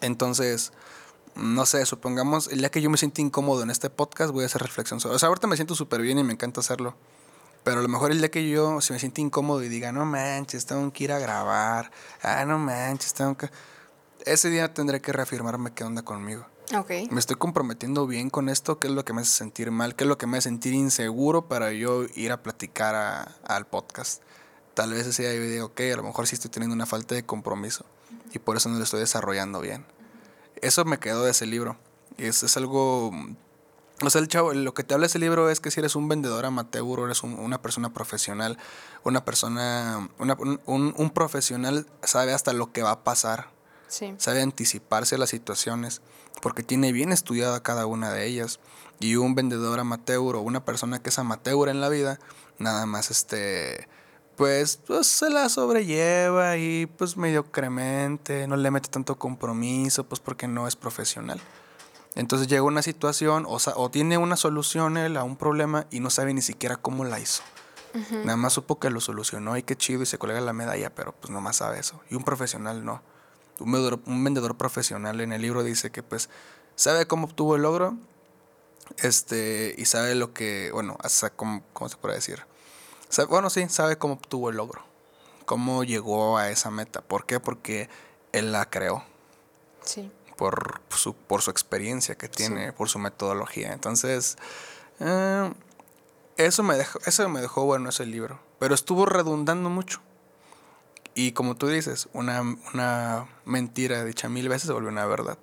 Entonces, 0.00 0.72
no 1.34 1.64
sé, 1.66 1.86
supongamos, 1.86 2.48
el 2.48 2.58
día 2.58 2.70
que 2.70 2.82
yo 2.82 2.90
me 2.90 2.98
siento 2.98 3.22
incómodo 3.22 3.62
en 3.62 3.70
este 3.70 3.88
podcast, 3.90 4.32
voy 4.32 4.44
a 4.44 4.46
hacer 4.46 4.62
reflexión 4.62 5.00
sobre. 5.00 5.16
O 5.16 5.18
sea, 5.18 5.28
ahorita 5.28 5.46
me 5.46 5.56
siento 5.56 5.74
súper 5.74 6.02
bien 6.02 6.18
y 6.18 6.24
me 6.24 6.34
encanta 6.34 6.60
hacerlo. 6.60 6.94
Pero 7.64 7.78
a 7.78 7.82
lo 7.82 7.88
mejor 7.88 8.10
el 8.10 8.18
día 8.18 8.30
que 8.30 8.48
yo 8.48 8.80
se 8.80 8.92
me 8.92 8.98
siente 8.98 9.20
incómodo 9.20 9.62
y 9.62 9.68
diga, 9.68 9.92
no 9.92 10.04
manches, 10.04 10.66
tengo 10.66 10.92
que 10.92 11.04
ir 11.04 11.12
a 11.12 11.18
grabar, 11.18 11.90
ah, 12.22 12.44
no 12.44 12.58
manches, 12.58 13.14
tengo 13.14 13.36
que... 13.36 13.50
Ese 14.24 14.50
día 14.50 14.72
tendré 14.74 15.00
que 15.00 15.12
reafirmarme 15.12 15.72
qué 15.72 15.84
onda 15.84 16.02
conmigo. 16.02 16.46
Okay. 16.76 17.08
Me 17.10 17.20
estoy 17.20 17.36
comprometiendo 17.36 18.06
bien 18.06 18.30
con 18.30 18.48
esto, 18.48 18.78
qué 18.78 18.86
es 18.86 18.92
lo 18.92 19.04
que 19.04 19.12
me 19.12 19.20
hace 19.20 19.32
sentir 19.32 19.70
mal, 19.70 19.94
qué 19.94 20.04
es 20.04 20.08
lo 20.08 20.16
que 20.16 20.26
me 20.26 20.38
hace 20.38 20.48
sentir 20.48 20.74
inseguro 20.74 21.46
para 21.46 21.72
yo 21.72 22.04
ir 22.14 22.32
a 22.32 22.42
platicar 22.42 23.28
al 23.44 23.66
podcast. 23.66 24.22
Tal 24.74 24.92
vez 24.92 25.06
ese 25.06 25.22
día 25.22 25.34
yo 25.34 25.42
diga, 25.42 25.64
ok, 25.64 25.80
a 25.92 25.96
lo 25.96 26.02
mejor 26.02 26.26
sí 26.26 26.34
estoy 26.34 26.50
teniendo 26.50 26.74
una 26.74 26.86
falta 26.86 27.14
de 27.14 27.24
compromiso 27.24 27.84
y 28.32 28.38
por 28.38 28.56
eso 28.56 28.68
no 28.68 28.78
lo 28.78 28.84
estoy 28.84 29.00
desarrollando 29.00 29.60
bien. 29.60 29.84
Eso 30.62 30.84
me 30.84 30.98
quedó 30.98 31.24
de 31.24 31.32
ese 31.32 31.46
libro. 31.46 31.76
Es, 32.16 32.42
es 32.42 32.56
algo 32.56 33.10
o 34.00 34.10
sea, 34.10 34.20
el 34.20 34.28
chavo, 34.28 34.52
lo 34.52 34.74
que 34.74 34.82
te 34.82 34.94
habla 34.94 35.06
ese 35.06 35.18
libro 35.18 35.48
es 35.50 35.60
que 35.60 35.70
si 35.70 35.80
eres 35.80 35.94
un 35.94 36.08
vendedor 36.08 36.44
amateur 36.44 36.82
o 36.82 37.04
eres 37.06 37.22
una 37.22 37.60
persona 37.60 37.92
profesional, 37.92 38.58
una 39.04 39.24
persona, 39.24 40.08
un, 40.18 41.10
profesional 41.10 41.86
sabe 42.02 42.32
hasta 42.32 42.52
lo 42.52 42.72
que 42.72 42.82
va 42.82 42.92
a 42.92 43.04
pasar. 43.04 43.48
Sí. 43.88 44.14
Sabe 44.16 44.40
anticiparse 44.40 45.16
a 45.16 45.18
las 45.18 45.30
situaciones 45.30 46.00
porque 46.40 46.62
tiene 46.62 46.92
bien 46.92 47.12
estudiada 47.12 47.62
cada 47.62 47.86
una 47.86 48.12
de 48.12 48.26
ellas. 48.26 48.58
Y 48.98 49.16
un 49.16 49.34
vendedor 49.34 49.80
amateur 49.80 50.36
o 50.36 50.40
una 50.40 50.64
persona 50.64 51.00
que 51.00 51.10
es 51.10 51.18
amateur 51.18 51.68
en 51.68 51.80
la 51.80 51.88
vida, 51.88 52.18
nada 52.58 52.86
más 52.86 53.10
este 53.10 53.88
pues, 54.36 54.78
pues 54.86 55.06
se 55.06 55.28
la 55.28 55.48
sobrelleva 55.48 56.56
y 56.56 56.86
pues 56.86 57.16
mediocremente, 57.16 58.46
no 58.48 58.56
le 58.56 58.70
mete 58.70 58.88
tanto 58.88 59.18
compromiso, 59.18 60.04
pues 60.04 60.20
porque 60.20 60.48
no 60.48 60.66
es 60.66 60.74
profesional. 60.74 61.40
Entonces 62.14 62.48
llega 62.48 62.62
una 62.62 62.82
situación 62.82 63.46
o, 63.46 63.58
o, 63.76 63.90
tiene 63.90 64.18
una 64.18 64.36
solución 64.36 64.96
él 64.96 65.16
a 65.16 65.24
un 65.24 65.36
problema 65.36 65.86
y 65.90 66.00
no 66.00 66.10
sabe 66.10 66.34
ni 66.34 66.42
siquiera 66.42 66.76
cómo 66.76 67.04
la 67.04 67.20
hizo. 67.20 67.42
Nada 68.10 68.36
más 68.36 68.54
supo 68.54 68.78
que 68.78 68.88
lo 68.88 69.02
solucionó 69.02 69.54
y 69.58 69.62
qué 69.62 69.76
chido 69.76 70.02
y 70.02 70.06
se 70.06 70.16
colega 70.16 70.40
la 70.40 70.54
medalla, 70.54 70.94
pero 70.94 71.12
pues 71.12 71.30
nomás 71.30 71.56
sabe 71.56 71.78
eso. 71.78 72.00
Y 72.08 72.14
un 72.14 72.24
profesional 72.24 72.86
no. 72.86 73.02
Un 73.58 73.70
vendedor, 73.70 74.00
un 74.06 74.24
vendedor 74.24 74.56
profesional 74.56 75.20
en 75.20 75.30
el 75.32 75.42
libro 75.42 75.62
dice 75.62 75.90
que 75.90 76.02
pues 76.02 76.30
sabe 76.74 77.06
cómo 77.06 77.26
obtuvo 77.26 77.54
el 77.54 77.62
logro 77.62 77.98
este 78.96 79.74
y 79.76 79.84
sabe 79.84 80.14
lo 80.14 80.32
que, 80.32 80.70
bueno, 80.72 80.96
hasta 81.02 81.28
cómo, 81.28 81.62
cómo 81.74 81.90
se 81.90 81.98
puede 81.98 82.14
decir. 82.14 82.42
bueno, 83.28 83.50
sí, 83.50 83.68
sabe 83.68 83.98
cómo 83.98 84.14
obtuvo 84.14 84.48
el 84.48 84.56
logro. 84.56 84.82
Cómo 85.44 85.84
llegó 85.84 86.38
a 86.38 86.48
esa 86.48 86.70
meta. 86.70 87.02
¿Por 87.02 87.26
qué? 87.26 87.40
Porque 87.40 87.90
él 88.32 88.52
la 88.52 88.70
creó. 88.70 89.04
Sí 89.84 90.10
por 90.42 90.80
su, 90.88 91.14
por 91.14 91.40
su 91.40 91.52
experiencia 91.52 92.16
que 92.16 92.28
tiene, 92.28 92.72
por 92.72 92.88
su 92.88 92.98
metodología. 92.98 93.72
Entonces, 93.72 94.36
eh, 94.98 95.52
eso, 96.36 96.64
me 96.64 96.76
dejó, 96.76 96.98
eso 97.06 97.28
me 97.28 97.40
dejó 97.40 97.64
bueno 97.64 97.90
ese 97.90 98.06
libro, 98.06 98.40
pero 98.58 98.74
estuvo 98.74 99.06
redundando 99.06 99.70
mucho. 99.70 100.00
Y 101.14 101.30
como 101.30 101.54
tú 101.54 101.68
dices, 101.68 102.08
una, 102.12 102.40
una 102.74 103.28
mentira 103.44 104.04
dicha 104.04 104.28
mil 104.28 104.48
veces 104.48 104.66
se 104.66 104.72
volvió 104.72 104.88
una 104.88 105.06
verdad. 105.06 105.38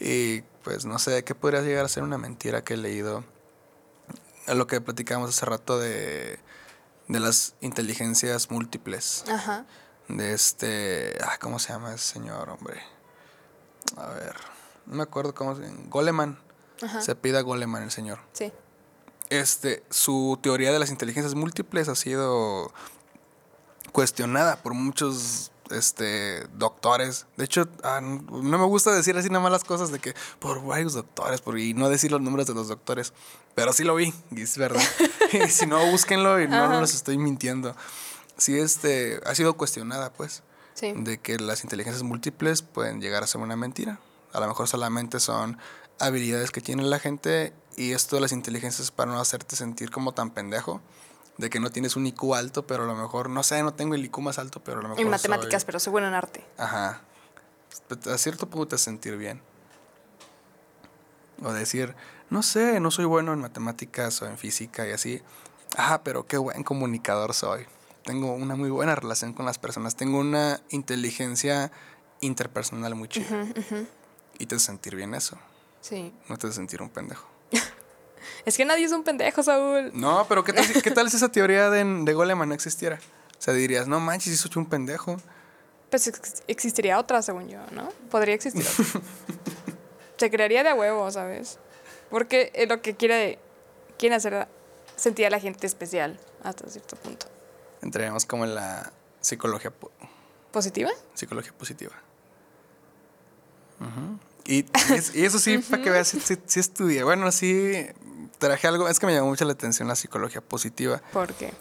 Y 0.00 0.40
pues 0.62 0.86
no 0.86 0.98
sé, 0.98 1.22
¿qué 1.22 1.34
podría 1.34 1.60
llegar 1.60 1.84
a 1.84 1.88
ser 1.88 2.02
una 2.02 2.16
mentira 2.16 2.64
que 2.64 2.74
he 2.74 2.78
leído? 2.78 3.24
A 4.46 4.54
lo 4.54 4.66
que 4.66 4.80
platicamos 4.80 5.28
hace 5.28 5.44
rato 5.44 5.78
de, 5.78 6.38
de 7.08 7.20
las 7.20 7.56
inteligencias 7.60 8.50
múltiples. 8.50 9.26
Ajá. 9.28 9.66
De 10.08 10.32
este. 10.32 11.12
Ah, 11.22 11.36
¿Cómo 11.38 11.58
se 11.58 11.74
llama 11.74 11.92
ese 11.92 12.14
señor, 12.14 12.48
hombre? 12.48 12.93
A 13.96 14.08
ver, 14.08 14.34
no 14.86 14.96
me 14.96 15.02
acuerdo 15.02 15.34
cómo 15.34 15.54
se. 15.56 15.62
Goleman. 15.88 16.38
Se 17.00 17.14
pida 17.14 17.40
Goleman 17.40 17.84
el 17.84 17.90
señor. 17.90 18.18
Sí. 18.32 18.52
Este, 19.30 19.82
su 19.90 20.38
teoría 20.42 20.72
de 20.72 20.78
las 20.78 20.90
inteligencias 20.90 21.34
múltiples 21.34 21.88
ha 21.88 21.94
sido 21.94 22.72
cuestionada 23.92 24.56
por 24.56 24.74
muchos 24.74 25.50
este, 25.70 26.46
doctores. 26.58 27.26
De 27.36 27.44
hecho, 27.44 27.68
ah, 27.82 28.00
no 28.00 28.58
me 28.58 28.64
gusta 28.64 28.92
decir 28.92 29.16
así 29.16 29.28
nada 29.28 29.40
más 29.40 29.52
las 29.52 29.64
cosas 29.64 29.90
de 29.92 29.98
que 29.98 30.14
por 30.38 30.64
varios 30.64 30.94
doctores, 30.94 31.40
por, 31.40 31.58
y 31.58 31.74
no 31.74 31.88
decir 31.88 32.10
los 32.10 32.20
nombres 32.20 32.46
de 32.46 32.54
los 32.54 32.68
doctores. 32.68 33.12
Pero 33.54 33.72
sí 33.72 33.84
lo 33.84 33.94
vi, 33.94 34.12
y 34.30 34.42
es 34.42 34.58
verdad. 34.58 34.82
y 35.32 35.48
si 35.48 35.66
no, 35.66 35.84
búsquenlo 35.86 36.40
y 36.40 36.48
no, 36.48 36.68
no 36.68 36.80
los 36.80 36.94
estoy 36.94 37.18
mintiendo. 37.18 37.74
Sí, 38.36 38.58
este, 38.58 39.20
ha 39.24 39.34
sido 39.34 39.56
cuestionada, 39.56 40.12
pues. 40.12 40.42
Sí. 40.74 40.92
De 40.96 41.18
que 41.18 41.38
las 41.38 41.64
inteligencias 41.64 42.02
múltiples 42.02 42.62
pueden 42.62 43.00
llegar 43.00 43.22
a 43.22 43.26
ser 43.26 43.40
una 43.40 43.56
mentira. 43.56 44.00
A 44.32 44.40
lo 44.40 44.48
mejor 44.48 44.68
solamente 44.68 45.20
son 45.20 45.58
habilidades 46.00 46.50
que 46.50 46.60
tiene 46.60 46.82
la 46.82 46.98
gente 46.98 47.52
y 47.76 47.92
esto 47.92 48.16
de 48.16 48.22
las 48.22 48.32
inteligencias 48.32 48.90
para 48.90 49.12
no 49.12 49.20
hacerte 49.20 49.56
sentir 49.56 49.90
como 49.90 50.12
tan 50.12 50.30
pendejo 50.30 50.80
de 51.38 51.50
que 51.50 51.60
no 51.60 51.70
tienes 51.70 51.96
un 51.96 52.06
IQ 52.06 52.34
alto, 52.34 52.66
pero 52.66 52.84
a 52.84 52.86
lo 52.86 52.94
mejor, 52.94 53.28
no 53.28 53.42
sé, 53.42 53.62
no 53.62 53.74
tengo 53.74 53.94
el 53.94 54.04
IQ 54.04 54.18
más 54.20 54.38
alto, 54.38 54.62
pero 54.62 54.78
a 54.78 54.82
lo 54.82 54.88
mejor. 54.88 55.02
En 55.02 55.10
matemáticas, 55.10 55.64
pero 55.64 55.80
soy 55.80 55.90
bueno 55.90 56.08
en 56.08 56.14
arte. 56.14 56.44
Ajá. 56.58 57.02
A 58.06 58.18
cierto 58.18 58.48
punto 58.48 58.68
te 58.68 58.78
sentir 58.78 59.16
bien. 59.16 59.42
O 61.42 61.52
decir, 61.52 61.96
no 62.30 62.42
sé, 62.42 62.78
no 62.78 62.90
soy 62.90 63.04
bueno 63.04 63.32
en 63.32 63.40
matemáticas 63.40 64.22
o 64.22 64.26
en 64.26 64.38
física 64.38 64.86
y 64.86 64.92
así. 64.92 65.22
Ajá, 65.76 66.04
pero 66.04 66.26
qué 66.26 66.36
buen 66.36 66.62
comunicador 66.62 67.34
soy. 67.34 67.66
Tengo 68.04 68.32
una 68.34 68.54
muy 68.54 68.70
buena 68.70 68.94
relación 68.94 69.32
con 69.32 69.46
las 69.46 69.58
personas. 69.58 69.96
Tengo 69.96 70.18
una 70.18 70.60
inteligencia 70.70 71.72
interpersonal 72.20 72.94
muy 72.94 73.08
chida. 73.08 73.46
Y 74.38 74.46
te 74.46 74.58
sentir 74.58 74.94
bien 74.94 75.14
eso. 75.14 75.38
Sí. 75.80 76.12
No 76.28 76.36
te 76.36 76.52
sentir 76.52 76.82
un 76.82 76.90
pendejo. 76.90 77.26
Es 78.46 78.56
que 78.56 78.64
nadie 78.64 78.84
es 78.84 78.92
un 78.92 79.04
pendejo, 79.04 79.42
Saúl. 79.42 79.90
No, 79.94 80.26
pero 80.28 80.44
¿qué 80.44 80.52
tal, 80.52 80.66
¿qué 80.82 80.90
tal 80.90 81.10
si 81.10 81.16
esa 81.16 81.30
teoría 81.30 81.70
de, 81.70 81.84
de 81.84 82.14
Goleman 82.14 82.48
no 82.48 82.54
existiera? 82.54 82.98
O 83.38 83.42
sea, 83.42 83.52
dirías, 83.52 83.86
no 83.86 84.00
manches, 84.00 84.32
si 84.32 84.38
soy 84.38 84.50
un 84.56 84.66
pendejo. 84.66 85.18
Pues 85.90 86.10
existiría 86.46 86.98
otra, 86.98 87.20
según 87.22 87.48
yo, 87.48 87.60
¿no? 87.72 87.90
Podría 88.10 88.34
existir 88.34 88.62
otra. 88.66 89.00
Se 90.16 90.30
crearía 90.30 90.62
de 90.62 90.70
a 90.70 90.74
huevo, 90.74 91.10
¿sabes? 91.10 91.58
Porque 92.10 92.50
es 92.54 92.68
lo 92.68 92.80
que 92.80 92.96
quiere, 92.96 93.38
quiere 93.98 94.14
hacer 94.14 94.48
sentir 94.96 95.26
a 95.26 95.30
la 95.30 95.40
gente 95.40 95.66
especial 95.66 96.18
hasta 96.42 96.68
cierto 96.68 96.96
punto. 96.96 97.26
Entraríamos 97.84 98.24
como 98.24 98.44
en 98.44 98.54
la 98.54 98.90
psicología... 99.20 99.70
¿Positiva? 100.50 100.90
Psicología 101.12 101.52
positiva. 101.52 101.92
y, 104.46 104.60
y, 105.14 105.24
eso 105.24 105.38
sí, 105.38 105.58
para 105.58 105.82
que 105.82 105.90
veas, 105.90 106.08
sí, 106.08 106.38
sí, 106.46 106.60
estudié. 106.60 107.02
Bueno, 107.02 107.30
sí, 107.30 107.86
traje 108.38 108.66
algo. 108.66 108.88
Es 108.88 108.98
que 108.98 109.06
me 109.06 109.12
llamó 109.12 109.28
mucho 109.28 109.44
la 109.44 109.52
atención 109.52 109.86
la 109.86 109.96
psicología 109.96 110.40
positiva. 110.40 111.02
¿Por 111.12 111.34
qué? 111.34 111.52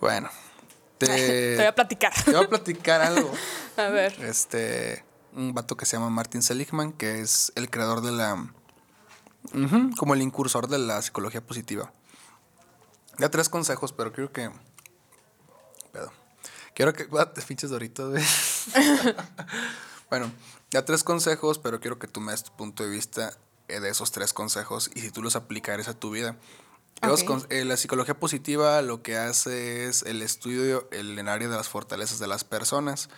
Bueno, 0.00 0.30
te, 0.98 1.06
te 1.06 1.56
voy 1.56 1.66
a 1.66 1.74
platicar. 1.74 2.12
Te 2.24 2.30
voy 2.30 2.44
a 2.44 2.48
platicar 2.48 3.00
algo. 3.00 3.32
a 3.76 3.88
ver. 3.88 4.14
Este, 4.22 5.04
un 5.32 5.52
vato 5.52 5.76
que 5.76 5.84
se 5.84 5.96
llama 5.96 6.10
Martin 6.10 6.42
Seligman, 6.42 6.92
que 6.92 7.20
es 7.20 7.52
el 7.56 7.70
creador 7.70 8.02
de 8.02 8.12
la. 8.12 8.52
como 9.98 10.14
el 10.14 10.22
incursor 10.22 10.68
de 10.68 10.78
la 10.78 11.02
psicología 11.02 11.40
positiva. 11.40 11.92
Da 13.18 13.30
tres 13.30 13.48
consejos, 13.48 13.92
pero 13.92 14.12
creo 14.12 14.30
que. 14.30 14.50
Quiero 16.76 16.92
que. 16.92 17.08
Pinches 17.48 17.70
doritos, 17.70 18.10
güey. 18.10 18.22
bueno, 20.10 20.30
da 20.70 20.84
tres 20.84 21.02
consejos, 21.04 21.58
pero 21.58 21.80
quiero 21.80 21.98
que 21.98 22.06
tú 22.06 22.20
me 22.20 22.32
des 22.32 22.44
tu 22.44 22.52
punto 22.52 22.84
de 22.84 22.90
vista 22.90 23.32
eh, 23.68 23.80
de 23.80 23.88
esos 23.88 24.12
tres 24.12 24.34
consejos 24.34 24.90
y 24.94 25.00
si 25.00 25.10
tú 25.10 25.22
los 25.22 25.36
aplicares 25.36 25.88
a 25.88 25.98
tu 25.98 26.10
vida. 26.10 26.36
Okay. 27.02 27.64
la 27.64 27.76
psicología 27.76 28.18
positiva 28.18 28.80
lo 28.80 29.02
que 29.02 29.18
hace 29.18 29.86
es 29.86 30.02
el 30.02 30.22
estudio 30.22 30.88
el, 30.92 31.18
en 31.18 31.28
área 31.28 31.46
de 31.46 31.56
las 31.56 31.68
fortalezas 31.68 32.18
de 32.18 32.26
las 32.26 32.44
personas. 32.44 33.08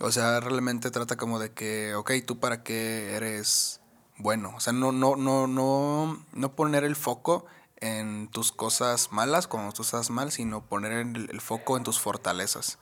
O 0.00 0.12
sea, 0.12 0.40
realmente 0.40 0.90
trata 0.90 1.16
como 1.16 1.38
de 1.38 1.52
que, 1.52 1.94
ok, 1.94 2.12
tú 2.26 2.38
para 2.38 2.62
qué 2.62 3.14
eres 3.14 3.80
bueno. 4.18 4.52
O 4.56 4.60
sea, 4.60 4.74
no, 4.74 4.92
no, 4.92 5.16
no, 5.16 5.46
no, 5.46 6.22
no 6.32 6.52
poner 6.54 6.84
el 6.84 6.96
foco 6.96 7.46
en 7.84 8.28
tus 8.28 8.50
cosas 8.50 9.12
malas 9.12 9.46
cuando 9.46 9.72
tú 9.72 9.82
estás 9.82 10.08
mal, 10.08 10.32
sino 10.32 10.64
poner 10.64 10.92
el, 10.92 11.28
el 11.30 11.40
foco 11.42 11.76
en 11.76 11.84
tus 11.84 12.00
fortalezas. 12.00 12.78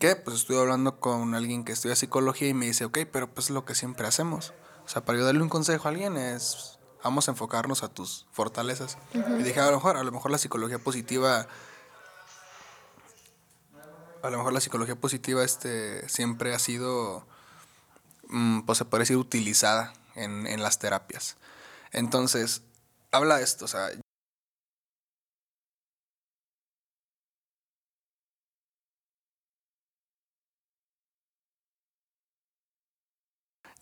Que 0.00 0.16
pues 0.16 0.36
estuve 0.36 0.60
hablando 0.60 1.00
con 1.00 1.34
alguien 1.34 1.64
que 1.64 1.72
estudia 1.72 1.96
psicología 1.96 2.48
y 2.48 2.52
me 2.52 2.66
dice, 2.66 2.84
ok, 2.84 2.98
pero 3.10 3.32
pues 3.32 3.46
es 3.46 3.50
lo 3.52 3.64
que 3.64 3.74
siempre 3.74 4.06
hacemos. 4.06 4.52
O 4.84 4.88
sea, 4.88 5.02
para 5.02 5.18
yo 5.18 5.24
darle 5.24 5.40
un 5.40 5.48
consejo 5.48 5.88
a 5.88 5.92
alguien 5.92 6.18
es, 6.18 6.78
vamos 7.02 7.26
a 7.28 7.30
enfocarnos 7.30 7.82
a 7.82 7.88
tus 7.88 8.26
fortalezas. 8.32 8.98
Y 9.14 9.42
dije, 9.42 9.60
a 9.60 9.70
lo 9.70 9.76
mejor, 9.76 9.96
a 9.96 10.04
lo 10.04 10.12
mejor 10.12 10.30
la 10.30 10.36
psicología 10.36 10.78
positiva, 10.78 11.46
a 14.22 14.28
lo 14.28 14.36
mejor 14.36 14.52
la 14.52 14.60
psicología 14.60 14.96
positiva 14.96 15.42
este, 15.42 16.06
siempre 16.06 16.54
ha 16.54 16.58
sido, 16.58 17.26
mm, 18.28 18.60
pues 18.62 18.76
se 18.76 18.84
puede 18.84 19.02
decir, 19.02 19.16
utilizada 19.16 19.94
en, 20.16 20.46
en 20.46 20.62
las 20.62 20.78
terapias. 20.78 21.38
Entonces, 21.92 22.60
habla 23.10 23.38
de 23.38 23.44
esto, 23.44 23.64
o 23.64 23.68
sea, 23.68 23.88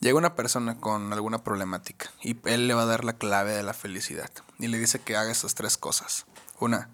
Llega 0.05 0.19
una 0.19 0.35
persona 0.35 0.79
con 0.79 1.15
alguna 1.15 1.43
problemática 1.43 2.11
y 2.21 2.37
él 2.45 2.69
le 2.69 2.75
va 2.75 2.83
a 2.83 2.85
dar 2.85 3.07
la 3.07 3.15
clave 3.15 3.53
de 3.53 3.63
la 3.63 3.73
felicidad 3.73 4.31
y 4.59 4.67
le 4.67 4.79
dice 4.79 4.99
que 4.99 5.17
haga 5.17 5.33
estas 5.33 5.55
tres 5.55 5.79
cosas. 5.79 6.27
Una, 6.61 6.91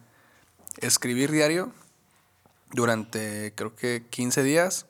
escribir 0.76 1.32
diario 1.32 1.72
durante 2.70 3.52
creo 3.56 3.74
que 3.74 4.06
15 4.11 4.44
días 4.44 4.86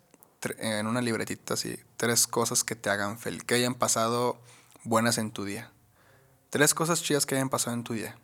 en 0.59 0.87
una 0.87 1.01
libretita 1.01 1.55
así, 1.55 1.79
tres 1.97 2.27
cosas 2.27 2.63
que 2.63 2.77
te 2.77 2.91
hagan 2.91 3.19
feliz, 3.19 3.43
que 3.43 3.55
hayan 3.55 3.75
pasado 3.75 4.39
buenas 4.85 5.17
en 5.17 5.31
tu 5.31 5.47
día. 5.47 5.73
Tres 6.51 6.75
cosas 6.75 7.03
chidas 7.03 7.25
que 7.25 7.37
hayan 7.37 7.49
pasado 7.49 7.73
en 7.75 7.85
tu 7.85 7.95
día. 7.95 8.19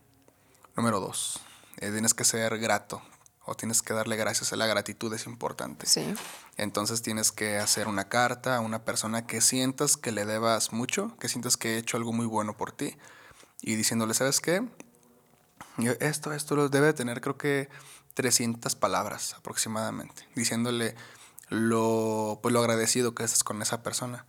Número 0.76 1.01
dos, 1.01 1.40
eh, 1.78 1.90
tienes 1.90 2.12
que 2.12 2.24
ser 2.24 2.59
grato, 2.59 3.01
o 3.47 3.55
tienes 3.55 3.80
que 3.82 3.94
darle 3.94 4.16
gracias 4.16 4.53
a 4.53 4.57
la 4.57 4.66
gratitud 4.66 5.12
es 5.14 5.26
importante. 5.26 5.86
Sí. 5.86 6.14
Entonces 6.57 7.01
tienes 7.03 7.32
que 7.32 7.59
hacer 7.59 7.88
una 7.88 8.09
carta 8.09 8.57
a 8.57 8.61
una 8.61 8.84
persona 8.84 9.26
que 9.26 9.40
sientas 9.40 9.97
que 9.97 10.12
le 10.12 10.26
debas 10.26 10.72
mucho, 10.72 11.16
que 11.18 11.28
sientas 11.28 11.57
que 11.57 11.74
he 11.74 11.78
hecho 11.78 11.97
algo 11.97 12.12
muy 12.12 12.26
bueno 12.26 12.57
por 12.57 12.72
ti 12.72 12.97
y 13.62 13.76
diciéndole, 13.76 14.14
¿sabes 14.14 14.40
qué? 14.40 14.66
Esto, 16.01 16.32
esto 16.32 16.57
lo 16.57 16.68
debe 16.68 16.92
tener 16.92 17.20
creo 17.20 17.38
que 17.38 17.68
300 18.14 18.74
palabras 18.76 19.34
aproximadamente, 19.34 20.26
diciéndole 20.34 20.94
lo, 21.49 22.40
pues, 22.42 22.53
lo 22.53 22.61
agradecido 22.61 23.14
que 23.14 23.24
estás 23.24 23.44
con 23.44 23.62
esa 23.62 23.82
persona. 23.82 24.26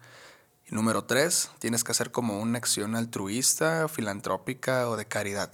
Y 0.70 0.76
número 0.76 1.06
tres, 1.06 1.50
tienes 1.60 1.84
que 1.84 1.94
hacer 1.94 2.12
como 2.12 2.40
una 2.40 2.58
acción 2.58 2.96
altruista, 2.96 3.88
filantrópica 3.88 4.90
o 4.90 4.98
de 4.98 5.06
caridad, 5.06 5.52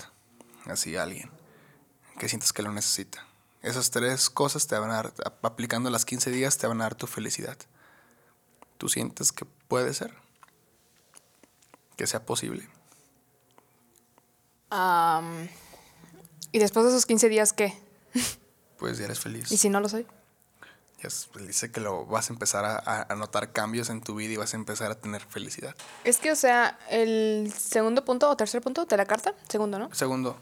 así 0.66 0.96
alguien 0.96 1.30
que 2.18 2.30
sientas 2.30 2.54
que 2.54 2.64
lo 2.64 2.72
necesita. 2.72 3.26
Esas 3.64 3.92
tres 3.92 4.30
cosas 4.30 4.68
te 4.68 4.78
van 4.78 4.92
a 4.92 4.96
dar, 4.96 5.14
aplicando 5.42 5.90
las 5.90 6.04
15 6.04 6.30
días, 6.32 6.58
te 6.58 6.68
van 6.68 6.82
a 6.82 6.84
dar 6.84 6.96
tu 6.96 7.08
felicidad. 7.08 7.58
¿Tú 8.78 8.90
sientes 8.90 9.32
que 9.32 9.46
puede 9.46 9.94
ser? 9.94 10.14
Que 11.96 12.06
sea 12.06 12.26
posible. 12.26 12.68
¿Y 16.52 16.60
después 16.60 16.86
de 16.86 16.92
esos 16.92 17.06
15 17.06 17.30
días 17.30 17.54
qué? 17.54 17.78
Pues 18.78 18.98
ya 18.98 19.06
eres 19.06 19.22
feliz. 19.22 19.50
¿Y 19.50 19.56
si 19.56 19.70
no 19.70 19.80
lo 19.80 19.88
soy? 19.88 20.06
Ya 21.02 21.08
dice 21.46 21.72
que 21.72 21.80
lo 21.80 22.06
vas 22.06 22.30
a 22.30 22.34
empezar 22.34 22.66
a, 22.66 23.06
a, 23.10 23.16
notar 23.16 23.54
cambios 23.54 23.90
en 23.90 24.02
tu 24.02 24.16
vida 24.16 24.34
y 24.34 24.36
vas 24.36 24.54
a 24.54 24.58
empezar 24.58 24.92
a 24.92 24.96
tener 24.96 25.22
felicidad. 25.22 25.74
Es 26.04 26.18
que, 26.18 26.34
o 26.34 26.36
sea, 26.36 26.78
el 26.90 27.54
segundo 27.58 28.04
punto 28.04 28.30
o 28.30 28.36
tercer 28.36 28.62
punto 28.62 28.84
de 28.84 28.98
la 28.98 29.06
carta, 29.06 29.36
segundo, 29.48 29.80
¿no? 29.80 29.94
Segundo. 29.94 30.38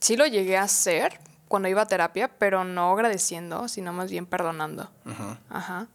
Sí 0.00 0.16
lo 0.16 0.24
llegué 0.26 0.56
a 0.56 0.62
hacer, 0.62 1.18
cuando 1.48 1.68
iba 1.68 1.82
a 1.82 1.86
terapia, 1.86 2.28
pero 2.28 2.64
no 2.64 2.92
agradeciendo, 2.92 3.68
sino 3.68 3.92
más 3.92 4.10
bien 4.10 4.26
perdonando. 4.26 4.90
Ajá. 5.48 5.86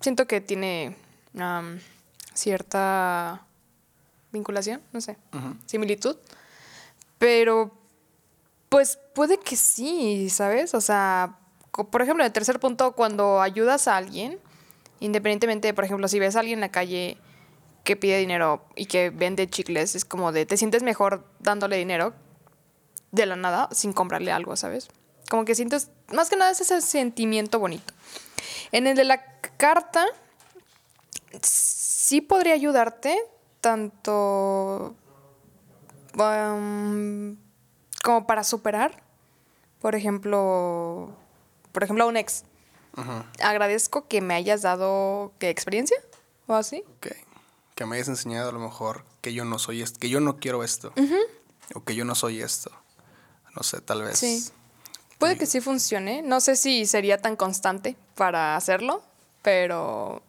Siento 0.00 0.26
que 0.26 0.40
tiene 0.40 0.96
cierta 2.34 3.46
vinculación, 4.30 4.80
no 4.92 5.00
sé, 5.00 5.16
similitud. 5.66 6.16
Pero, 7.18 7.72
pues 8.68 8.98
puede 9.14 9.38
que 9.38 9.56
sí, 9.56 10.28
¿sabes? 10.30 10.74
O 10.74 10.80
sea, 10.80 11.38
por 11.70 12.02
ejemplo, 12.02 12.24
en 12.24 12.26
el 12.26 12.32
tercer 12.32 12.58
punto, 12.58 12.92
cuando 12.92 13.40
ayudas 13.40 13.88
a 13.88 13.96
alguien, 13.96 14.38
independientemente, 15.00 15.72
por 15.72 15.84
ejemplo, 15.84 16.08
si 16.08 16.18
ves 16.18 16.36
a 16.36 16.40
alguien 16.40 16.58
en 16.58 16.62
la 16.62 16.70
calle 16.70 17.16
que 17.84 17.96
pide 17.96 18.18
dinero 18.18 18.64
y 18.76 18.86
que 18.86 19.10
vende 19.10 19.48
chicles, 19.48 19.94
es 19.94 20.04
como 20.04 20.32
de, 20.32 20.46
te 20.46 20.56
sientes 20.56 20.82
mejor 20.82 21.26
dándole 21.40 21.76
dinero 21.76 22.14
de 23.12 23.26
la 23.26 23.36
nada 23.36 23.68
sin 23.70 23.92
comprarle 23.92 24.32
algo, 24.32 24.56
¿sabes? 24.56 24.88
Como 25.30 25.44
que 25.44 25.54
sientes, 25.54 25.90
más 26.12 26.28
que 26.28 26.36
nada 26.36 26.50
es 26.50 26.60
ese 26.60 26.80
sentimiento 26.80 27.58
bonito. 27.58 27.94
En 28.72 28.86
el 28.86 28.96
de 28.96 29.04
la 29.04 29.22
carta, 29.56 30.06
sí 31.42 32.20
podría 32.20 32.54
ayudarte, 32.54 33.16
tanto 33.60 34.94
um, 36.18 37.36
como 38.02 38.26
para 38.26 38.44
superar, 38.44 39.02
por 39.80 39.94
ejemplo, 39.94 41.14
por 41.72 41.84
ejemplo, 41.84 42.04
a 42.04 42.08
un 42.08 42.16
ex. 42.16 42.44
Agradezco 43.40 44.06
que 44.06 44.20
me 44.20 44.34
hayas 44.34 44.62
dado, 44.62 45.32
¿qué 45.38 45.48
experiencia? 45.48 45.96
¿O 46.46 46.54
así? 46.54 46.84
Ok. 46.96 47.08
Que 47.74 47.86
me 47.86 47.96
hayas 47.96 48.08
enseñado 48.08 48.50
a 48.50 48.52
lo 48.52 48.58
mejor 48.58 49.04
que 49.22 49.32
yo 49.32 49.44
no 49.44 49.58
soy 49.58 49.80
esto, 49.80 49.98
que 49.98 50.10
yo 50.10 50.20
no 50.20 50.36
quiero 50.36 50.62
esto. 50.62 50.92
O 51.74 51.84
que 51.84 51.94
yo 51.94 52.04
no 52.04 52.14
soy 52.14 52.42
esto. 52.42 52.70
No 53.56 53.62
sé, 53.62 53.80
tal 53.80 54.02
vez. 54.02 54.18
Sí. 54.18 54.44
Puede 55.18 55.36
que 55.38 55.46
sí 55.46 55.60
funcione. 55.60 56.22
No 56.22 56.40
sé 56.40 56.56
si 56.56 56.86
sería 56.86 57.18
tan 57.18 57.36
constante 57.36 57.96
para 58.16 58.56
hacerlo, 58.56 59.02
pero. 59.42 60.22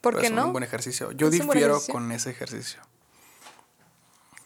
¿Por 0.00 0.14
Pero 0.14 0.20
qué 0.20 0.26
es 0.28 0.32
no? 0.32 0.46
un 0.46 0.52
buen 0.52 0.64
ejercicio. 0.64 1.12
Yo 1.12 1.26
Es 1.26 1.32
difiero 1.32 1.58
ejercicio. 1.72 1.92
con 1.94 2.10
ese 2.12 2.30
ejercicio. 2.30 2.80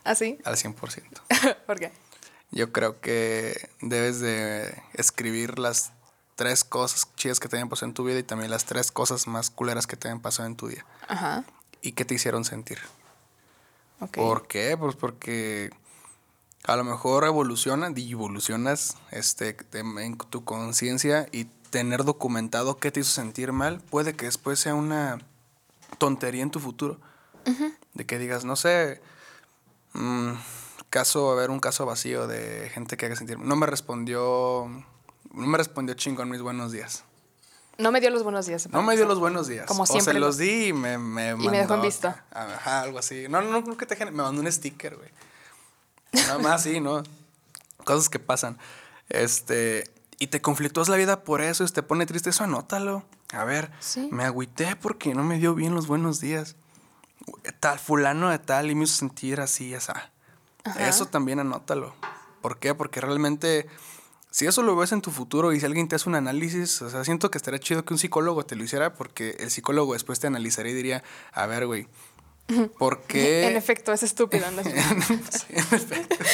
¿Ah, 0.02 0.14
sí? 0.14 0.38
Al 0.44 0.56
100%. 0.56 1.56
¿Por 1.66 1.78
qué? 1.78 1.92
Yo 2.50 2.72
creo 2.72 3.00
que 3.00 3.70
debes 3.80 4.20
de 4.20 4.82
escribir 4.94 5.58
las 5.58 5.92
tres 6.36 6.64
cosas 6.64 7.08
chidas 7.16 7.38
que 7.40 7.48
te 7.48 7.56
hayan 7.56 7.68
pasado 7.68 7.86
en 7.88 7.94
tu 7.94 8.04
vida 8.04 8.18
y 8.18 8.22
también 8.22 8.50
las 8.50 8.64
tres 8.64 8.90
cosas 8.92 9.26
más 9.26 9.50
culeras 9.50 9.86
que 9.86 9.96
te 9.96 10.08
hayan 10.08 10.20
pasado 10.20 10.46
en 10.48 10.56
tu 10.56 10.68
día. 10.68 10.84
Ajá. 11.08 11.44
¿Y 11.82 11.92
qué 11.92 12.04
te 12.04 12.14
hicieron 12.14 12.44
sentir? 12.44 12.78
Ok. 14.00 14.16
¿Por 14.16 14.46
qué? 14.48 14.76
Pues 14.76 14.96
porque 14.96 15.70
a 16.66 16.76
lo 16.76 16.84
mejor 16.84 17.24
evolucionas 17.24 17.92
y 17.96 18.12
evolucionas 18.12 18.96
este, 19.10 19.56
en 19.72 20.16
tu 20.16 20.44
conciencia 20.44 21.26
y 21.32 21.44
tener 21.70 22.04
documentado 22.04 22.76
qué 22.78 22.90
te 22.92 23.00
hizo 23.00 23.10
sentir 23.10 23.52
mal 23.52 23.80
puede 23.80 24.14
que 24.14 24.26
después 24.26 24.58
sea 24.60 24.74
una 24.74 25.18
tontería 25.98 26.42
en 26.42 26.50
tu 26.50 26.60
futuro. 26.60 26.98
De 27.92 28.06
que 28.06 28.18
digas, 28.18 28.44
no 28.46 28.56
sé, 28.56 29.02
mm, 29.92 30.32
caso, 30.88 31.30
a 31.30 31.34
ver, 31.34 31.50
un 31.50 31.60
caso 31.60 31.84
vacío 31.84 32.26
de 32.26 32.70
gente 32.72 32.96
que 32.96 33.06
haga 33.06 33.16
sentir. 33.16 33.38
No 33.38 33.54
me 33.56 33.66
respondió, 33.66 34.66
no 35.32 35.46
me 35.46 35.58
respondió 35.58 35.94
chingón 35.94 36.30
mis 36.30 36.40
buenos 36.40 36.72
días. 36.72 37.04
No 37.76 37.90
me 37.92 38.00
dio 38.00 38.08
los 38.10 38.22
buenos 38.22 38.46
días. 38.46 38.68
No 38.70 38.82
me 38.82 38.96
dio 38.96 39.04
los 39.04 39.18
buenos 39.18 39.46
días. 39.48 39.66
Como 39.66 39.82
O 39.82 39.86
siempre 39.86 40.14
se 40.14 40.20
lo- 40.20 40.26
los 40.26 40.38
di 40.38 40.66
y 40.68 40.72
me, 40.72 40.96
me 40.96 41.34
me 41.36 41.42
dejó 41.58 41.74
en 41.74 41.80
mandó- 41.80 41.82
vista. 41.82 42.24
Ajá, 42.30 42.80
algo 42.82 42.98
así. 43.00 43.26
No, 43.28 43.42
no, 43.42 43.60
no 43.60 43.76
que 43.76 43.84
te 43.84 43.96
Me 44.06 44.10
mandó 44.12 44.40
un 44.40 44.50
sticker, 44.50 44.96
güey. 44.96 45.10
Nada 46.14 46.38
más 46.38 46.62
sí, 46.62 46.80
¿no? 46.80 47.02
Cosas 47.84 48.08
que 48.08 48.18
pasan. 48.18 48.58
Este. 49.08 49.90
Y 50.18 50.28
te 50.28 50.40
conflictúas 50.40 50.88
la 50.88 50.96
vida 50.96 51.24
por 51.24 51.40
eso 51.40 51.64
y 51.64 51.68
te 51.68 51.82
pone 51.82 52.06
triste. 52.06 52.30
Eso 52.30 52.44
anótalo. 52.44 53.04
A 53.32 53.44
ver, 53.44 53.70
Sí. 53.80 54.08
me 54.12 54.24
agüité 54.24 54.76
porque 54.76 55.14
no 55.14 55.24
me 55.24 55.38
dio 55.38 55.54
bien 55.54 55.74
los 55.74 55.86
buenos 55.86 56.20
días. 56.20 56.56
Tal, 57.60 57.78
fulano 57.78 58.30
de 58.30 58.38
tal 58.38 58.70
y 58.70 58.74
me 58.74 58.84
hizo 58.84 58.94
sentir 58.96 59.40
así, 59.40 59.74
esa. 59.74 60.12
Ajá. 60.64 60.88
Eso 60.88 61.06
también 61.06 61.40
anótalo. 61.40 61.94
¿Por 62.42 62.58
qué? 62.58 62.74
Porque 62.74 63.00
realmente, 63.00 63.66
si 64.30 64.46
eso 64.46 64.62
lo 64.62 64.76
ves 64.76 64.92
en 64.92 65.00
tu 65.00 65.10
futuro 65.10 65.52
y 65.52 65.60
si 65.60 65.66
alguien 65.66 65.88
te 65.88 65.96
hace 65.96 66.08
un 66.08 66.14
análisis, 66.14 66.80
o 66.82 66.90
sea, 66.90 67.02
siento 67.04 67.30
que 67.30 67.38
estaría 67.38 67.58
chido 67.58 67.84
que 67.84 67.94
un 67.94 67.98
psicólogo 67.98 68.44
te 68.44 68.54
lo 68.56 68.62
hiciera 68.64 68.92
porque 68.94 69.36
el 69.40 69.50
psicólogo 69.50 69.94
después 69.94 70.20
te 70.20 70.26
analizaría 70.26 70.72
y 70.72 70.74
diría, 70.74 71.02
a 71.32 71.46
ver, 71.46 71.66
güey, 71.66 71.88
¿por 72.78 73.02
qué? 73.02 73.48
En 73.48 73.56
efecto, 73.56 73.92
es 73.92 74.02
estúpido. 74.02 74.44
¿no? 74.50 74.62
Sí, 74.64 74.70
en 75.50 75.58
efecto. 75.58 76.16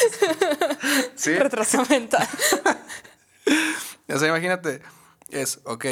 Sí. 1.16 1.34
Retraso 1.34 1.84
mental. 1.88 2.26
O 4.12 4.18
sea, 4.18 4.28
imagínate, 4.28 4.80
es, 5.30 5.60
ok, 5.64 5.84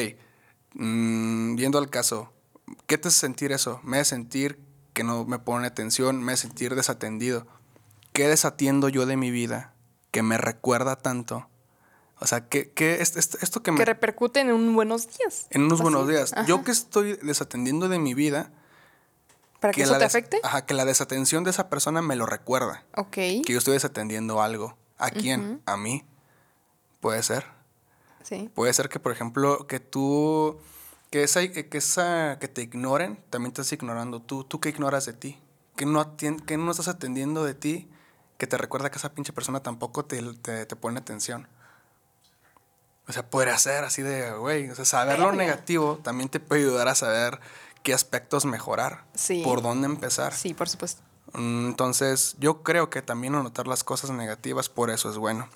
mm, 0.75 1.55
viendo 1.57 1.79
al 1.79 1.91
caso, 1.91 2.33
¿qué 2.87 2.99
te 2.99 3.09
hace 3.09 3.19
sentir 3.19 3.53
eso? 3.53 3.81
Me 3.85 3.99
hace 3.99 4.11
sentir 4.11 4.59
que 4.93 5.05
no 5.05 5.25
me 5.25 5.39
pone 5.39 5.67
atención, 5.67 6.23
me 6.23 6.33
hace 6.33 6.49
sentir 6.49 6.75
desatendido. 6.75 7.47
¿Qué 8.13 8.27
desatiendo 8.29 8.89
yo 8.89 9.07
de 9.07 9.17
mi 9.17 9.31
vida 9.31 9.75
que 10.11 10.23
me 10.23 10.39
recuerda 10.39 10.97
tanto? 10.97 11.49
O 12.21 12.27
sea, 12.27 12.49
¿qué, 12.49 12.73
qué 12.73 13.01
es, 13.01 13.17
es- 13.17 13.39
esto 13.41 13.63
que 13.63 13.71
me... 13.71 13.79
que 13.79 13.85
repercute 13.85 14.41
en 14.41 14.51
un 14.51 14.75
buenos 14.75 15.07
días. 15.17 15.47
en 15.51 15.63
unos 15.63 15.75
¿Así? 15.75 15.83
buenos 15.85 16.09
días. 16.09 16.33
Ajá. 16.33 16.47
Yo 16.47 16.65
que 16.65 16.73
estoy 16.73 17.17
desatendiendo 17.23 17.89
de 17.89 17.99
mi 18.01 18.15
vida... 18.15 18.51
¿Para 19.61 19.73
que, 19.73 19.83
eso 19.83 19.93
la 19.93 19.99
te 19.99 20.05
afecte? 20.05 20.41
Ajá, 20.43 20.65
que 20.67 20.75
la 20.75 20.85
desatención 20.85 21.45
de 21.45 21.51
esa 21.51 21.69
persona 21.69 22.01
me 22.01 22.17
lo 22.17 22.27
recuerda. 22.27 22.85
Ok. 22.97 23.11
Que 23.11 23.45
yo 23.47 23.59
estoy 23.59 23.75
desatendiendo 23.75 24.41
algo. 24.41 24.77
¿A 24.99 25.11
quién? 25.11 25.63
A 25.67 25.77
mí. 25.77 26.05
Puede 27.01 27.23
ser. 27.23 27.45
Sí. 28.23 28.51
Puede 28.55 28.73
ser 28.73 28.89
que, 28.89 29.01
por 29.01 29.13
ejemplo, 29.13 29.67
que 29.67 29.81
tú, 29.81 30.61
que 31.11 31.23
esa, 31.23 31.47
que 31.49 31.69
esa, 31.73 32.39
que 32.39 32.49
te 32.49 32.63
ignoren, 32.63 33.19
también 33.31 33.51
estás 33.51 33.73
ignorando 33.73 34.21
tú. 34.21 34.45
¿Tú 34.45 34.61
qué 34.61 34.69
ignoras 34.69 35.07
de 35.07 35.13
ti? 35.13 35.41
Que 35.77 35.87
no, 35.87 36.17
que 36.17 36.57
no 36.57 36.71
estás 36.71 36.89
atendiendo 36.89 37.45
de 37.45 37.55
ti, 37.55 37.89
que 38.37 38.47
te 38.47 38.59
recuerda 38.59 38.91
que 38.91 38.99
esa 38.99 39.13
pinche 39.13 39.33
persona 39.33 39.61
tampoco 39.61 40.05
te, 40.05 40.23
te, 40.35 40.67
te 40.67 40.77
pone 40.77 40.99
atención. 40.99 41.49
O 43.09 43.13
sea, 43.13 43.29
podría 43.29 43.57
ser 43.57 43.85
así 43.85 44.03
de, 44.03 44.33
güey, 44.33 44.69
o 44.69 44.75
sea, 44.75 44.85
saber 44.85 45.19
lo 45.19 45.33
negativo 45.33 45.99
también 46.05 46.29
te 46.29 46.41
puede 46.41 46.63
ayudar 46.63 46.89
a 46.89 46.95
saber 46.95 47.41
qué 47.89 47.95
aspectos 47.95 48.45
mejorar, 48.45 49.05
Sí. 49.15 49.43
por 49.45 49.63
dónde 49.63 49.87
empezar. 49.87 50.35
Sí, 50.35 50.53
por 50.53 50.69
supuesto. 50.69 51.01
Mm, 51.33 51.69
Entonces, 51.69 52.37
yo 52.39 52.63
creo 52.63 52.91
que 52.91 53.01
también 53.03 53.35
anotar 53.35 53.67
las 53.67 53.83
cosas 53.85 54.11
negativas, 54.11 54.69
por 54.69 54.91
eso 54.91 55.11
es 55.11 55.17
bueno. 55.17 55.49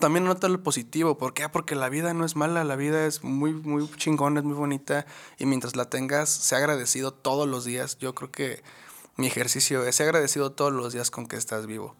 También 0.00 0.24
anotar 0.24 0.50
lo 0.50 0.62
positivo, 0.62 1.16
¿por 1.18 1.32
qué? 1.34 1.48
Porque 1.48 1.74
la 1.74 1.88
vida 1.88 2.12
no 2.14 2.24
es 2.24 2.36
mala, 2.36 2.64
la 2.64 2.76
vida 2.76 3.06
es 3.06 3.22
muy, 3.24 3.52
muy 3.54 3.88
chingona, 3.96 4.40
es 4.40 4.44
muy 4.44 4.54
bonita. 4.56 5.06
Y 5.38 5.46
mientras 5.46 5.76
la 5.76 5.88
tengas, 5.88 6.28
sea 6.28 6.58
agradecido 6.58 7.12
todos 7.14 7.48
los 7.48 7.64
días. 7.64 7.96
Yo 7.98 8.14
creo 8.14 8.30
que 8.32 8.62
mi 9.16 9.26
ejercicio 9.28 9.84
es 9.86 9.96
ser 9.96 10.08
agradecido 10.08 10.52
todos 10.52 10.72
los 10.72 10.92
días 10.92 11.10
con 11.10 11.26
que 11.28 11.36
estás 11.36 11.66
vivo. 11.66 11.94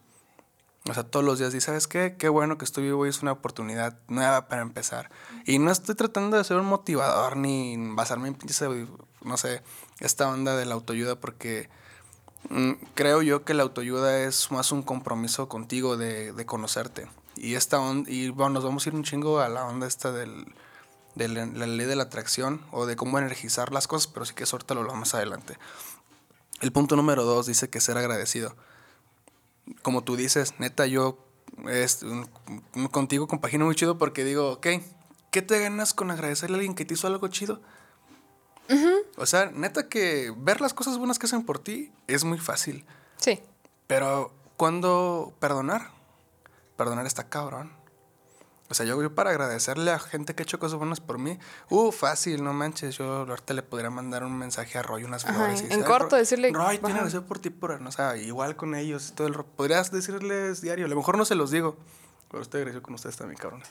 O 0.87 0.93
sea, 0.93 1.05
todos 1.05 1.25
los 1.25 1.39
días 1.39 1.53
dices, 1.53 1.65
¿sabes 1.65 1.87
qué? 1.89 2.17
Qué 2.19 2.29
bueno 2.29 2.59
que 2.59 2.65
estoy 2.67 2.85
vivo 2.85 3.07
y 3.07 3.09
es 3.09 3.23
una 3.23 3.33
oportunidad 3.33 3.97
nueva 4.09 4.49
para 4.49 4.61
empezar. 4.62 5.11
Y 5.47 5.59
no 5.59 5.71
estoy 5.71 5.95
tratando 5.95 6.37
de 6.37 6.45
ser 6.45 6.59
un 6.59 6.67
motivador 6.67 7.37
ni 7.39 7.77
basarme 7.95 8.29
en 8.29 8.35
pinches, 8.35 8.61
no 9.25 9.37
sé, 9.37 9.62
esta 10.01 10.29
onda 10.29 10.57
de 10.57 10.64
la 10.66 10.75
autoayuda 10.75 11.16
porque 11.20 11.68
mm, 12.51 12.72
creo 12.95 13.22
yo 13.22 13.45
que 13.45 13.55
la 13.55 13.62
autoayuda 13.62 14.20
es 14.22 14.51
más 14.51 14.72
un 14.72 14.83
compromiso 14.83 15.49
contigo 15.49 15.97
de, 15.97 16.33
de 16.33 16.47
conocerte. 16.47 17.09
Y 17.37 17.55
esta 17.55 17.81
on- 17.81 18.07
y 18.09 18.29
bueno, 18.29 18.51
nos 18.55 18.64
vamos 18.64 18.87
a 18.87 18.89
ir 18.91 18.95
un 18.95 19.05
chingo 19.05 19.41
a 19.41 19.49
la 19.49 19.64
onda 19.66 19.87
esta 19.87 20.12
del, 20.12 20.47
de 21.14 21.29
la, 21.29 21.47
ley 21.47 21.87
de 21.87 21.97
la 21.97 22.05
atracción 22.05 22.61
o 22.70 22.87
de 22.87 22.97
cómo 22.97 23.18
energizar 23.18 23.72
las 23.72 23.89
cosas, 23.89 24.07
pero 24.12 24.25
sí 24.27 24.35
que 24.35 24.45
eso 24.45 24.59
lo 24.68 24.95
más 24.95 25.14
adelante. 25.14 25.59
El 26.61 26.70
punto 26.72 26.97
número 26.97 27.25
dos 27.25 27.47
dice 27.47 27.68
que 27.68 27.81
ser 27.81 27.99
agradecido 27.99 28.55
como 29.83 30.05
tú 30.05 30.16
dices, 30.16 30.55
neta, 30.59 30.87
yo 30.87 31.18
es, 31.68 32.03
un- 32.03 32.29
contigo 32.91 33.27
compagino 33.27 33.64
muy 33.64 33.75
chido 33.75 33.99
porque 33.99 34.25
digo, 34.25 34.53
ok, 34.53 34.66
¿qué 35.31 35.43
te 35.43 35.59
ganas 35.61 35.95
con 35.95 36.11
agradecerle 36.11 36.57
a 36.57 36.59
alguien 36.59 36.75
que 36.75 36.85
te 36.85 36.95
hizo 36.95 37.07
algo 37.07 37.29
chido? 37.29 37.61
O 39.17 39.27
sea, 39.27 39.47
neta 39.47 39.89
que 39.89 40.33
ver 40.37 40.61
las 40.61 40.75
cosas 40.75 40.99
buenas 40.99 41.19
que 41.19 41.27
hacen 41.27 41.45
por 41.45 41.59
ti 41.59 41.93
es 42.07 42.25
muy 42.25 42.39
fácil. 42.39 42.85
Sí. 43.17 43.43
Pero, 43.87 44.33
¿cuándo 44.57 45.35
perdonar? 45.39 45.91
Perdonar 46.77 47.07
está 47.07 47.29
cabrón. 47.29 47.73
O 48.71 48.75
sea, 48.75 48.87
yo, 48.87 49.01
yo 49.01 49.15
para 49.15 49.31
agradecerle 49.31 49.91
a 49.91 49.99
gente 49.99 50.35
que 50.35 50.43
ha 50.43 50.45
hecho 50.45 50.59
cosas 50.59 50.79
buenas 50.79 50.99
por 50.99 51.19
mí, 51.19 51.39
uh, 51.69 51.93
fácil, 51.93 52.43
no 52.43 52.55
manches. 52.55 52.97
Yo 52.97 53.19
ahorita 53.29 53.53
le 53.53 53.62
podría 53.62 53.91
mandar 53.91 54.25
un 54.25 54.37
mensaje 54.39 54.79
a 54.79 54.83
Roy, 54.83 55.05
unas 55.05 55.25
Ajá, 55.27 55.35
flores. 55.35 55.61
y 55.61 55.65
en 55.65 55.69
decir, 55.69 55.85
"Ay, 55.85 55.91
corto 55.91 56.17
decirle, 56.17 56.51
Roy, 56.51 56.79
tiene 56.79 56.95
agradecido 56.95 57.27
por 57.27 57.39
ti, 57.39 57.51
por, 57.51 57.73
o 57.73 57.93
sea, 57.93 58.17
igual 58.17 58.57
con 58.57 58.75
ellos. 58.75 59.12
Todo 59.15 59.27
el, 59.29 59.35
podrías 59.35 59.93
decirles 59.93 60.62
diario. 60.62 60.87
A 60.87 60.89
lo 60.89 60.97
mejor 60.97 61.19
no 61.19 61.27
se 61.27 61.35
los 61.35 61.51
digo, 61.51 61.77
pero 62.31 62.43
estoy 62.43 62.61
agradecido 62.61 62.83
con 62.83 62.95
ustedes 62.95 63.17
también, 63.17 63.39
cabrones. 63.39 63.69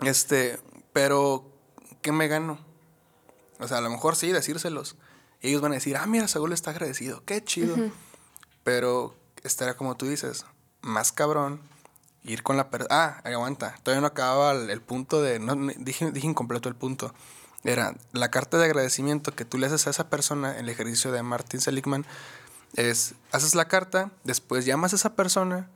Este, 0.00 0.58
pero, 0.92 1.44
¿qué 2.00 2.12
me 2.12 2.28
gano? 2.28 2.58
O 3.58 3.68
sea, 3.68 3.78
a 3.78 3.80
lo 3.80 3.90
mejor 3.90 4.16
sí, 4.16 4.32
decírselos. 4.32 4.96
Y 5.40 5.48
ellos 5.48 5.60
van 5.62 5.72
a 5.72 5.76
decir, 5.76 5.96
ah, 5.96 6.06
mira, 6.06 6.28
Saúl 6.28 6.52
está 6.52 6.70
agradecido, 6.70 7.22
qué 7.24 7.42
chido. 7.42 7.76
Pero 8.64 9.14
estaría 9.42 9.76
como 9.76 9.96
tú 9.96 10.06
dices, 10.06 10.46
más 10.80 11.12
cabrón, 11.12 11.60
ir 12.22 12.42
con 12.42 12.56
la 12.56 12.70
persona. 12.70 12.94
Ah, 12.94 13.20
aguanta, 13.24 13.76
todavía 13.82 14.00
no 14.00 14.06
acababa 14.08 14.52
el, 14.52 14.70
el 14.70 14.80
punto 14.80 15.22
de. 15.22 15.38
No, 15.38 15.54
dije, 15.78 16.10
dije 16.10 16.26
incompleto 16.26 16.68
el 16.68 16.74
punto. 16.74 17.14
Era 17.64 17.96
la 18.12 18.30
carta 18.30 18.58
de 18.58 18.64
agradecimiento 18.64 19.34
que 19.34 19.44
tú 19.44 19.58
le 19.58 19.66
haces 19.66 19.86
a 19.86 19.90
esa 19.90 20.08
persona, 20.08 20.56
el 20.58 20.68
ejercicio 20.68 21.10
de 21.10 21.22
Martin 21.22 21.60
Seligman, 21.60 22.06
es, 22.74 23.14
haces 23.32 23.54
la 23.54 23.66
carta, 23.66 24.12
después 24.24 24.64
llamas 24.66 24.92
a 24.92 24.96
esa 24.96 25.16
persona 25.16 25.68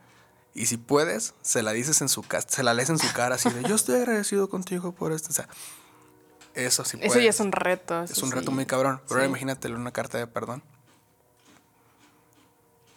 y 0.55 0.67
si 0.67 0.77
puedes, 0.77 1.35
se 1.43 1.63
la 1.63 1.73
dices 1.73 2.01
en 2.01 2.09
su 2.09 2.23
casa, 2.23 2.49
se 2.49 2.63
la 2.63 2.75
lees 2.75 2.91
en 2.91 2.99
su 2.99 3.13
cara 3.13 3.37
así 3.37 3.51
de, 3.51 3.63
yo 3.69 3.75
estoy 3.75 3.97
agradecido 3.97 4.49
contigo 4.49 4.93
por 4.93 5.13
esto. 5.13 5.31
O 5.31 5.33
sea, 5.33 5.49
eso 6.65 6.85
sí 6.85 6.99
Eso 7.01 7.19
ya 7.19 7.31
es 7.31 7.41
un 7.41 7.53
reto. 7.53 8.03
es 8.05 8.23
un 8.23 8.31
reto 8.31 8.51
muy 8.51 8.67
cabrón. 8.67 9.01
Pero 9.09 9.15
ahora 9.17 9.25
Sí. 9.25 9.29
imagínatelo 9.31 9.77
una 9.77 9.93
carta 9.93 10.19
de 10.19 10.27
perdón. 10.27 10.63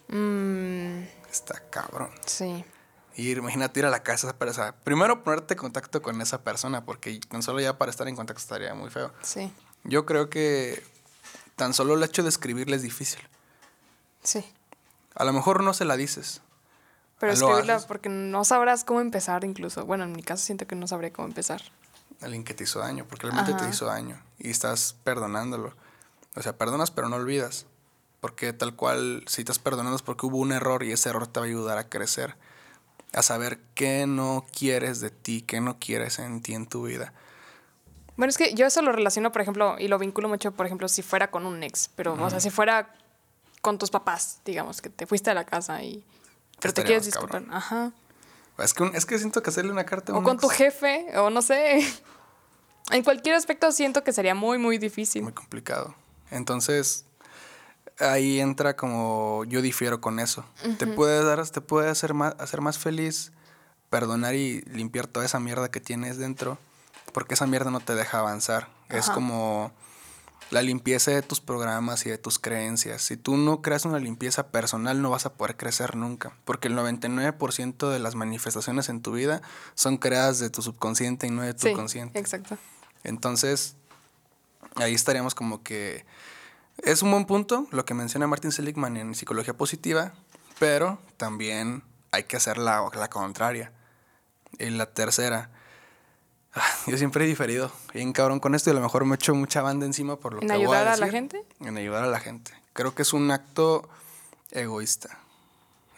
Mm, 0.09 1.03
Está 1.32 1.59
cabrón. 1.70 2.09
sí. 2.26 2.64
Ir, 3.16 3.38
imagínate 3.38 3.80
ir 3.80 3.86
a 3.86 3.91
la 3.91 4.01
casa 4.01 4.34
de 4.34 4.49
esa. 4.49 4.74
Primero 4.78 5.24
ponerte 5.24 5.53
en 5.53 5.59
contacto 5.59 6.01
con 6.01 6.20
esa 6.22 6.41
persona, 6.43 6.84
porque 6.84 7.20
tan 7.30 7.43
solo 7.43 7.59
ya 7.59 7.78
para 7.78 7.91
estar 7.91 8.07
en 8.07 8.16
contacto 8.16 8.41
estaría 8.41 8.74
muy 8.74 8.89
feo. 8.89 9.14
Sí. 9.22 9.53
Yo 9.84 10.05
creo 10.07 10.32
que 10.32 10.84
tan 11.55 11.76
solo 11.76 11.93
el 11.93 12.01
hecho 12.03 12.24
de 12.24 12.30
escribirle 12.30 12.76
es 12.76 12.82
difícil. 12.82 13.20
Sí. 14.24 14.43
A 15.14 15.26
lo 15.26 15.34
mejor 15.34 15.61
no 15.61 15.76
se 15.76 15.86
la 15.86 15.95
dices. 15.95 16.41
Pero 17.20 17.34
escribirla 17.34 17.80
porque 17.88 18.09
no 18.09 18.43
sabrás 18.45 18.84
cómo 18.84 18.99
empezar 18.99 19.43
incluso. 19.43 19.86
Bueno, 19.86 20.05
en 20.05 20.14
mi 20.14 20.24
caso 20.24 20.43
siento 20.43 20.66
que 20.66 20.76
no 20.76 20.88
sabré 20.88 21.11
cómo 21.11 21.28
empezar. 21.28 21.61
Alguien 22.22 22.43
que 22.43 22.53
te 22.53 22.64
hizo 22.64 22.80
daño, 22.80 23.05
porque 23.07 23.28
realmente 23.28 23.53
te 23.61 23.70
hizo 23.70 23.86
daño 23.86 24.22
y 24.39 24.49
estás 24.49 24.95
perdonándolo. 25.03 25.76
O 26.36 26.41
sea, 26.41 26.57
perdonas 26.57 26.91
pero 26.91 27.09
no 27.09 27.18
olvidas. 27.18 27.66
Porque 28.22 28.53
tal 28.53 28.74
cual, 28.76 29.26
si 29.28 29.41
estás 29.41 29.59
perdonando 29.59 29.97
es 29.97 30.01
porque 30.01 30.26
hubo 30.26 30.38
un 30.38 30.53
error 30.53 30.84
y 30.84 30.93
ese 30.93 31.09
error 31.09 31.28
te 31.28 31.41
va 31.41 31.45
a 31.45 31.49
ayudar 31.49 31.78
a 31.78 31.89
crecer. 31.89 32.38
A 33.11 33.22
saber 33.22 33.59
qué 33.76 34.07
no 34.07 34.45
quieres 34.57 35.01
de 35.01 35.09
ti, 35.09 35.41
qué 35.41 35.59
no 35.59 35.78
quieres 35.78 36.20
en 36.20 36.41
ti 36.41 36.53
en 36.53 36.66
tu 36.66 36.84
vida. 36.84 37.14
Bueno, 38.16 38.30
es 38.30 38.38
que 38.38 38.53
yo 38.53 38.66
eso 38.66 38.82
lo 38.82 38.93
relaciono, 38.93 39.32
por 39.32 39.41
ejemplo, 39.41 39.76
y 39.78 39.89
lo 39.89 39.99
vinculo 39.99 40.30
mucho, 40.30 40.51
por 40.53 40.66
ejemplo, 40.66 40.88
si 40.88 41.01
fuera 41.01 41.32
con 41.32 41.45
un 41.45 41.64
ex, 41.64 41.89
pero, 41.95 42.14
o 42.14 42.30
sea, 42.30 42.39
si 42.39 42.49
fuera 42.49 42.95
con 43.61 43.78
tus 43.78 43.89
papás, 43.89 44.39
digamos, 44.45 44.82
que 44.82 44.89
te 44.89 45.05
fuiste 45.05 45.32
a 45.32 45.34
la 45.34 45.45
casa 45.45 45.84
y... 45.84 46.05
Pero 46.61 46.74
te 46.74 46.84
quieres 46.84 47.05
disculpar. 47.05 47.43
Ajá. 47.49 47.91
Es 48.58 48.74
que, 48.74 48.84
un- 48.84 48.95
es 48.95 49.06
que 49.06 49.18
siento 49.18 49.41
que 49.41 49.49
hacerle 49.49 49.72
una 49.72 49.86
carta 49.86 50.12
a 50.12 50.16
O 50.16 50.20
un 50.20 50.24
con 50.24 50.38
tu 50.38 50.47
jefe, 50.49 51.08
o 51.18 51.30
no 51.30 51.41
sé. 51.41 51.80
En 52.91 53.04
cualquier 53.04 53.36
aspecto 53.36 53.72
siento 53.72 54.04
que 54.04 54.12
sería 54.14 54.36
muy, 54.36 54.58
muy 54.58 54.78
difícil. 54.78 55.24
muy 55.24 55.32
complicado. 55.32 55.95
Entonces, 56.32 57.06
ahí 57.99 58.39
entra 58.39 58.76
como 58.76 59.43
yo 59.45 59.62
difiero 59.62 60.01
con 60.01 60.20
eso. 60.20 60.43
Te 60.78 60.86
puede 60.88 61.24
dar, 61.24 61.47
te 61.49 61.62
puede 61.62 61.89
hacer 61.89 62.14
más, 62.14 62.36
hacer 62.39 62.60
más 62.62 62.78
feliz 62.78 63.32
perdonar 63.89 64.34
y 64.36 64.62
limpiar 64.64 65.08
toda 65.08 65.26
esa 65.26 65.39
mierda 65.39 65.70
que 65.70 65.80
tienes 65.80 66.18
dentro, 66.18 66.58
porque 67.14 67.36
esa 67.36 67.45
mierda 67.47 67.70
no 67.72 67.80
te 67.80 67.93
deja 67.95 68.20
avanzar. 68.20 68.68
Es 68.89 69.10
como 69.10 69.72
la 70.51 70.61
limpieza 70.61 71.11
de 71.11 71.21
tus 71.21 71.41
programas 71.41 72.05
y 72.05 72.09
de 72.09 72.17
tus 72.17 72.37
creencias. 72.39 73.01
Si 73.01 73.17
tú 73.17 73.37
no 73.37 73.61
creas 73.61 73.85
una 73.85 73.99
limpieza 73.99 74.47
personal, 74.49 75.01
no 75.01 75.09
vas 75.09 75.25
a 75.25 75.33
poder 75.33 75.57
crecer 75.57 75.95
nunca, 75.95 76.35
porque 76.45 76.67
el 76.67 76.75
99% 76.75 77.89
de 77.89 77.99
las 77.99 78.15
manifestaciones 78.15 78.89
en 78.89 79.01
tu 79.01 79.13
vida 79.13 79.41
son 79.73 79.97
creadas 79.97 80.39
de 80.39 80.49
tu 80.49 80.61
subconsciente 80.61 81.27
y 81.27 81.31
no 81.31 81.41
de 81.41 81.53
tu 81.53 81.67
Sí, 81.67 81.73
consciente. 81.73 82.19
exacto. 82.19 82.57
Entonces, 83.03 83.75
ahí 84.75 84.93
estaríamos 84.93 85.35
como 85.35 85.63
que 85.63 86.05
es 86.83 87.01
un 87.01 87.11
buen 87.11 87.25
punto 87.25 87.67
lo 87.71 87.85
que 87.85 87.93
menciona 87.93 88.27
Martin 88.27 88.51
Seligman 88.51 88.97
en 88.97 89.15
psicología 89.15 89.55
positiva, 89.55 90.13
pero 90.59 90.99
también 91.17 91.83
hay 92.11 92.23
que 92.25 92.37
hacer 92.37 92.57
la, 92.57 92.87
la 92.93 93.09
contraria. 93.09 93.71
Y 94.59 94.69
la 94.69 94.85
tercera, 94.85 95.49
yo 96.88 96.97
siempre 96.97 97.26
he 97.26 97.28
diferido, 97.28 97.72
bien 97.93 98.14
cabrón 98.14 98.39
con 98.39 98.56
esto 98.56 98.70
y 98.70 98.72
a 98.72 98.76
lo 98.76 98.82
mejor 98.82 99.06
me 99.06 99.16
echo 99.16 99.34
mucha 99.34 99.62
banda 99.62 99.86
encima 99.86 100.18
por 100.18 100.34
lo 100.34 100.41
¿En 100.41 100.47
que 100.47 100.54
voy 100.54 100.64
ayudar 100.64 100.88
a 100.88 100.97
la 100.97 101.10
gente? 101.10 101.43
En 101.60 101.78
ayudar 101.78 102.04
a 102.04 102.08
la 102.08 102.20
gente. 102.20 102.54
Creo 102.74 102.93
que 102.95 103.01
es 103.01 103.14
un 103.14 103.32
acto 103.32 103.89
egoísta. 104.51 105.20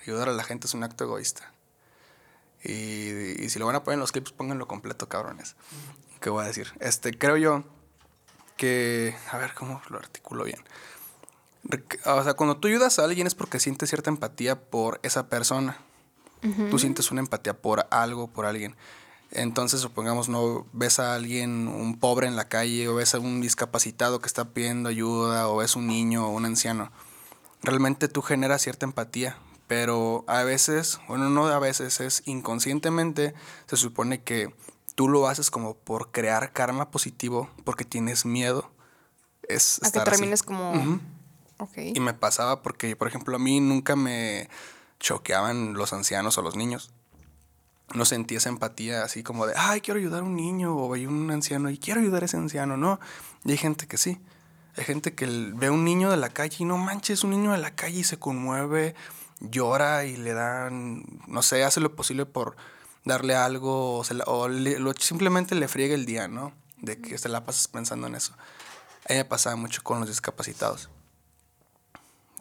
Ayudar 0.02 0.30
a 0.30 0.34
la 0.34 0.44
gente 0.44 0.68
es 0.68 0.74
un 0.74 0.84
acto 0.84 1.04
egoísta. 1.04 1.52
Y, 2.64 3.44
y 3.44 3.50
si 3.50 3.60
lo 3.60 3.66
van 3.66 3.76
a 3.76 3.84
poner 3.84 3.96
en 3.96 4.02
los 4.02 4.12
clips, 4.12 4.32
pónganlo 4.32 4.68
completo, 4.68 5.08
cabrones. 5.08 5.56
¿Qué 6.20 6.30
voy 6.30 6.44
a 6.44 6.48
decir? 6.48 6.74
Este, 6.80 7.16
creo 7.18 7.38
yo 7.38 7.64
que. 8.58 9.16
A 9.32 9.38
ver 9.38 9.54
cómo 9.54 9.82
lo 9.90 10.00
articulo 10.00 10.44
bien. 10.44 10.64
O 12.06 12.24
sea, 12.24 12.34
cuando 12.34 12.58
tú 12.58 12.68
ayudas 12.68 13.00
a 13.00 13.04
alguien 13.04 13.28
es 13.28 13.36
porque 13.36 13.60
sientes 13.60 13.90
cierta 13.90 14.10
empatía 14.10 14.60
por 14.60 15.00
esa 15.04 15.30
persona. 15.30 15.78
Tú 16.70 16.78
sientes 16.78 17.10
una 17.10 17.22
empatía 17.22 17.56
por 17.60 17.88
algo, 17.90 18.28
por 18.28 18.46
alguien. 18.46 18.76
Entonces, 19.36 19.82
supongamos, 19.82 20.30
no 20.30 20.66
ves 20.72 21.00
a 21.00 21.14
alguien, 21.14 21.68
un 21.68 22.00
pobre 22.00 22.28
en 22.28 22.36
la 22.36 22.48
calle, 22.48 22.88
o 22.88 22.96
ves 22.96 23.14
a 23.16 23.20
un 23.20 23.42
discapacitado 23.42 24.20
que 24.20 24.28
está 24.28 24.46
pidiendo 24.54 24.90
ayuda, 24.90 25.50
o 25.50 25.58
ves 25.58 25.76
un 25.76 25.88
niño 25.88 26.28
o 26.28 26.30
un 26.30 26.46
anciano. 26.46 26.92
Realmente 27.62 28.08
tú 28.08 28.22
generas 28.22 28.62
cierta 28.62 28.86
empatía, 28.86 29.38
pero 29.68 30.24
a 30.28 30.44
veces, 30.44 31.00
bueno, 31.08 31.30
no 31.30 31.48
a 31.48 31.60
veces, 31.60 32.00
es 32.00 32.24
inconscientemente, 32.26 33.34
se 33.68 33.78
supone 33.78 34.22
que 34.22 34.56
tú 34.96 35.10
lo 35.10 35.28
haces 35.28 35.52
como 35.52 35.76
por 35.76 36.12
crear 36.12 36.54
karma 36.54 36.90
positivo, 36.90 37.50
porque 37.64 37.84
tienes 37.84 38.26
miedo. 38.26 38.72
Es 39.48 39.80
A 39.84 39.92
que 39.92 40.00
así. 40.00 40.10
termines 40.12 40.44
como... 40.44 40.72
Ujú. 40.72 41.00
Ok. 41.58 41.78
Y 41.94 42.00
me 42.00 42.14
pasaba 42.14 42.62
porque, 42.62 42.96
por 42.96 43.08
ejemplo, 43.08 43.36
a 43.36 43.40
mí 43.40 43.60
nunca 43.60 43.96
me 43.96 44.50
choqueaban 45.00 45.74
los 45.74 45.94
ancianos 45.94 46.38
o 46.38 46.42
los 46.42 46.56
niños. 46.56 46.92
No 47.94 48.04
sentí 48.06 48.36
esa 48.36 48.50
empatía 48.50 49.04
así 49.04 49.22
como 49.24 49.46
de, 49.46 49.54
ay, 49.56 49.82
quiero 49.82 50.00
ayudar 50.00 50.22
a 50.22 50.26
un 50.26 50.36
niño 50.36 50.76
o 50.76 50.94
hay 50.94 51.06
un 51.06 51.30
anciano 51.32 51.70
y 51.70 51.78
quiero 51.78 52.02
ayudar 52.02 52.24
a 52.24 52.26
ese 52.26 52.38
anciano. 52.38 52.78
No, 52.78 53.00
y 53.44 53.52
hay 53.52 53.58
gente 53.58 53.88
que 53.88 53.98
sí. 53.98 54.20
Hay 54.78 54.84
gente 54.84 55.14
que 55.16 55.26
ve 55.56 55.68
a 55.68 55.72
un 55.72 55.86
niño 55.86 56.10
de 56.12 56.18
la 56.18 56.30
calle 56.30 56.58
y 56.60 56.66
no 56.66 56.78
manches, 56.78 57.24
un 57.24 57.30
niño 57.30 57.52
de 57.52 57.58
la 57.60 57.76
calle 57.76 58.00
y 58.00 58.04
se 58.04 58.20
conmueve, 58.20 58.96
llora 59.40 60.04
y 60.06 60.18
le 60.18 60.34
dan, 60.34 61.04
no 61.28 61.42
sé, 61.42 61.64
hace 61.64 61.80
lo 61.80 61.96
posible 61.96 62.26
por 62.26 62.58
darle 63.06 63.36
algo 63.36 64.00
o, 64.00 64.04
o 64.26 64.48
le- 64.50 64.80
lo- 64.80 64.94
simplemente 64.94 65.56
le 65.56 65.68
friega 65.70 65.94
el 65.96 66.06
día, 66.06 66.28
¿no? 66.28 66.52
De 66.82 67.00
que 67.00 67.18
se 67.18 67.30
la 67.30 67.46
pasas 67.46 67.68
pensando 67.70 68.08
en 68.08 68.16
eso. 68.16 68.34
A 69.08 69.14
mí 69.14 69.18
me 69.18 69.26
pasaba 69.26 69.56
mucho 69.56 69.82
con 69.84 70.00
los 70.00 70.10
discapacitados 70.10 70.90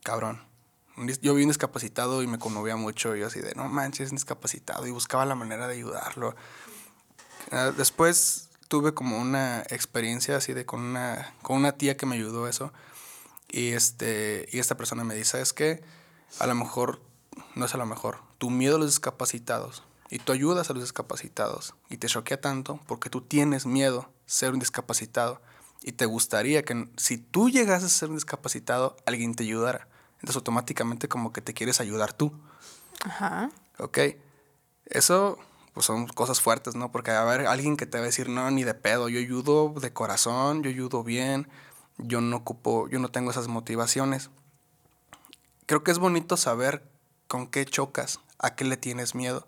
cabrón. 0.03 0.43
Yo 1.21 1.35
vi 1.35 1.43
un 1.43 1.49
discapacitado 1.49 2.23
y 2.23 2.27
me 2.27 2.39
conmovía 2.39 2.77
mucho. 2.77 3.17
Yo 3.17 3.27
así 3.27 3.41
de, 3.41 3.55
no 3.55 3.69
manches, 3.69 4.07
es 4.07 4.11
un 4.11 4.17
discapacitado. 4.17 4.87
Y 4.87 4.91
buscaba 4.91 5.25
la 5.25 5.35
manera 5.35 5.67
de 5.67 5.75
ayudarlo. 5.75 6.37
Ah, 7.51 7.73
Después 7.77 8.49
tuve 8.69 8.95
como 8.95 9.19
una 9.19 9.61
experiencia 9.71 10.37
así 10.37 10.53
de 10.53 10.65
con 10.65 10.81
una, 10.81 11.35
con 11.43 11.57
una 11.57 11.73
tía 11.73 11.97
que 11.97 12.07
me 12.07 12.17
ayudó 12.17 12.49
eso. 12.49 12.73
Y, 13.51 13.73
este, 13.73 14.49
y 14.53 14.59
esta 14.59 14.77
persona 14.77 15.05
me 15.05 15.15
dice, 15.15 15.41
es 15.41 15.53
que 15.53 15.83
a 16.39 16.47
lo 16.47 16.55
mejor, 16.55 17.01
no 17.55 17.67
es 17.67 17.75
a 17.75 17.79
lo 17.79 17.87
mejor, 17.87 18.19
tu 18.39 18.51
miedo 18.51 18.77
a 18.77 18.79
los 18.79 18.89
discapacitados 18.89 19.85
y 20.11 20.19
tú 20.19 20.33
ayudas 20.33 20.71
a 20.71 20.73
los 20.73 20.83
discapacitados 20.83 21.75
y 21.89 21.97
te 21.97 22.09
choquea 22.09 22.41
tanto 22.41 22.81
porque 22.87 23.11
tú 23.11 23.21
tienes 23.21 23.67
miedo 23.67 24.11
ser 24.27 24.53
un 24.53 24.59
discapacitado 24.59 25.41
y 25.83 25.93
te 25.93 26.07
gustaría 26.07 26.65
que 26.65 26.89
si 26.97 27.19
tú 27.19 27.51
llegases 27.51 27.93
a 27.93 27.99
ser 27.99 28.09
un 28.09 28.17
discapacitado, 28.17 28.97
alguien 29.07 29.35
te 29.35 29.45
ayudara. 29.45 29.87
Entonces 30.25 30.37
automáticamente 30.37 31.07
como 31.07 31.35
que 31.35 31.43
te 31.43 31.53
quieres 31.53 31.83
ayudar 31.83 32.15
tú. 32.15 32.33
Ajá. 33.05 33.51
Ok. 33.79 33.99
Eso, 34.87 35.37
pues 35.75 35.85
son 35.85 36.07
cosas 36.07 36.41
fuertes, 36.41 36.77
¿no? 36.77 36.91
Porque 36.91 37.11
va 37.11 37.19
a 37.19 37.23
haber 37.23 37.47
alguien 37.47 37.77
que 37.77 37.85
te 37.85 37.99
va 37.99 38.05
a 38.05 38.07
decir, 38.07 38.31
no, 38.31 38.51
ni 38.51 38.65
de 38.65 38.73
pedo, 38.73 39.11
yo 39.11 39.21
ayudo 39.21 39.75
de 39.79 39.93
corazón, 39.93 40.63
yo 40.63 40.71
ayudo 40.71 41.05
bien, 41.05 41.47
yo 41.99 42.23
no 42.23 42.37
ocupo, 42.37 42.89
yo 42.89 43.01
no 43.01 43.11
tengo 43.11 43.33
esas 43.33 43.49
motivaciones. 43.49 44.31
Creo 45.67 45.85
que 45.85 45.91
es 45.91 45.99
bonito 45.99 46.39
saber 46.39 46.83
con 47.29 47.47
qué 47.47 47.67
chocas, 47.67 48.19
a 48.39 48.55
qué 48.55 48.65
le 48.65 48.79
tienes 48.79 49.15
miedo, 49.15 49.47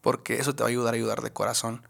porque 0.00 0.40
eso 0.40 0.54
te 0.54 0.62
va 0.62 0.68
a 0.68 0.70
ayudar 0.70 0.94
a 0.94 0.96
ayudar 0.96 1.20
de 1.20 1.34
corazón. 1.34 1.86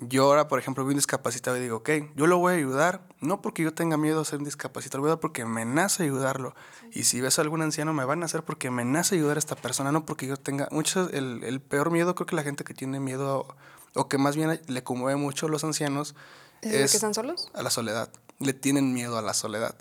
Yo 0.00 0.24
ahora, 0.24 0.48
por 0.48 0.58
ejemplo, 0.58 0.84
vi 0.84 0.90
un 0.90 0.96
discapacitado 0.96 1.56
y 1.56 1.60
digo, 1.60 1.78
ok, 1.78 1.90
yo 2.16 2.26
lo 2.26 2.38
voy 2.38 2.54
a 2.54 2.56
ayudar, 2.56 3.06
no 3.20 3.40
porque 3.40 3.62
yo 3.62 3.72
tenga 3.74 3.96
miedo 3.96 4.20
a 4.20 4.24
ser 4.24 4.40
un 4.40 4.44
discapacitado, 4.44 4.98
lo 4.98 5.02
voy 5.02 5.08
a 5.08 5.12
ayudar 5.12 5.20
porque 5.20 5.44
me 5.44 5.64
nace 5.64 6.02
ayudarlo. 6.02 6.54
Y 6.92 7.04
si 7.04 7.20
ves 7.20 7.38
a 7.38 7.42
algún 7.42 7.62
anciano, 7.62 7.92
me 7.92 8.04
van 8.04 8.22
a 8.22 8.26
hacer 8.26 8.42
porque 8.42 8.70
me 8.70 8.84
nace 8.84 9.14
ayudar 9.14 9.36
a 9.36 9.38
esta 9.38 9.54
persona, 9.56 9.92
no 9.92 10.04
porque 10.04 10.26
yo 10.26 10.36
tenga... 10.36 10.68
Mucho, 10.72 11.08
el, 11.10 11.44
el 11.44 11.60
peor 11.60 11.90
miedo, 11.90 12.14
creo 12.16 12.26
que 12.26 12.36
la 12.36 12.42
gente 12.42 12.64
que 12.64 12.74
tiene 12.74 12.98
miedo, 12.98 13.46
o 13.94 14.08
que 14.08 14.18
más 14.18 14.34
bien 14.36 14.60
le 14.66 14.82
conmueve 14.82 15.16
mucho 15.16 15.46
a 15.46 15.48
los 15.48 15.62
ancianos, 15.64 16.16
¿Es 16.60 16.72
es 16.74 16.90
que 16.90 16.96
están 16.96 17.14
solos? 17.14 17.50
a 17.54 17.62
la 17.62 17.70
soledad. 17.70 18.10
Le 18.40 18.52
tienen 18.52 18.92
miedo 18.92 19.16
a 19.16 19.22
la 19.22 19.32
soledad. 19.32 19.76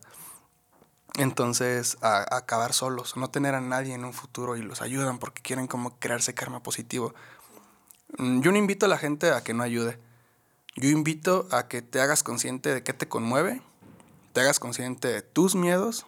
Entonces, 1.16 1.98
a, 2.02 2.18
a 2.18 2.38
acabar 2.38 2.74
solos, 2.74 3.18
no 3.18 3.30
tener 3.30 3.54
a 3.54 3.62
nadie 3.62 3.94
en 3.94 4.04
un 4.04 4.14
futuro 4.14 4.58
y 4.58 4.64
los 4.64 4.82
ayudan 4.82 5.20
porque 5.20 5.42
quieren 5.44 5.68
como 5.68 5.98
crearse 6.00 6.34
karma 6.34 6.64
positivo. 6.64 7.14
Mm, 8.18 8.42
Yo 8.42 8.52
no 8.52 8.58
invito 8.58 8.86
a 8.86 8.90
la 8.90 8.98
gente 8.98 9.32
a 9.32 9.44
que 9.44 9.54
no 9.54 9.64
ayude. 9.64 10.00
Yo 10.76 10.90
invito 10.90 11.48
a 11.52 11.68
que 11.68 11.82
te 11.82 12.02
hagas 12.02 12.24
consciente 12.24 12.74
de 12.74 12.84
qué 12.84 12.94
te 12.94 13.08
conmueve, 13.08 13.62
te 14.34 14.42
hagas 14.42 14.60
consciente 14.60 15.08
de 15.08 15.22
tus 15.22 15.54
miedos, 15.56 16.06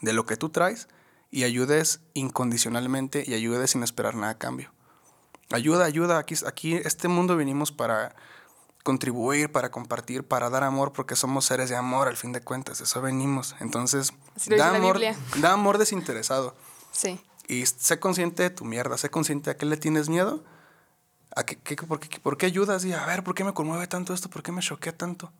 de 0.00 0.12
lo 0.14 0.24
que 0.24 0.36
tú 0.36 0.48
traes 0.48 0.88
y 1.30 1.44
ayudes 1.44 2.00
incondicionalmente 2.14 3.24
y 3.26 3.34
ayudes 3.34 3.72
sin 3.72 3.82
esperar 3.82 4.14
nada 4.14 4.32
a 4.32 4.38
cambio. 4.38 4.72
Ayuda, 5.50 5.84
ayuda. 5.84 6.18
Aquí, 6.18 6.34
aquí 6.46 6.74
este 6.74 7.08
mundo 7.08 7.36
venimos 7.36 7.72
para 7.72 8.16
contribuir, 8.82 9.50
para 9.52 9.70
compartir, 9.70 10.22
para 10.24 10.48
dar 10.48 10.64
amor, 10.64 10.92
porque 10.92 11.16
somos 11.16 11.44
seres 11.44 11.68
de 11.68 11.76
amor 11.76 12.08
al 12.08 12.16
fin 12.16 12.32
de 12.32 12.40
cuentas. 12.40 12.80
Eso 12.80 13.02
venimos. 13.02 13.54
Entonces, 13.60 14.12
da 14.56 14.74
amor, 14.74 15.00
da 15.40 15.52
amor 15.52 15.78
desinteresado. 15.78 16.54
Sí. 16.92 17.20
Y 17.48 17.66
sé 17.66 17.98
consciente 17.98 18.44
de 18.44 18.50
tu 18.50 18.64
mierda, 18.64 18.96
sé 18.96 19.10
consciente 19.10 19.50
a 19.50 19.56
qué 19.56 19.66
le 19.66 19.76
tienes 19.76 20.08
miedo, 20.08 20.42
a 21.36 21.44
qué, 21.44 21.56
qué- 21.56 21.76
por, 21.76 22.00
qué, 22.00 22.18
por 22.18 22.36
qué 22.36 22.46
ayudas 22.46 22.84
y 22.84 22.92
a 22.92 23.06
ver, 23.06 23.22
¿por 23.22 23.34
qué 23.34 23.44
me 23.44 23.52
conmueve 23.54 23.86
tanto 23.86 24.12
esto? 24.12 24.28
¿Por 24.28 24.42
qué 24.42 24.50
me 24.50 24.60
choquea 24.62 24.96
tanto? 24.96 25.32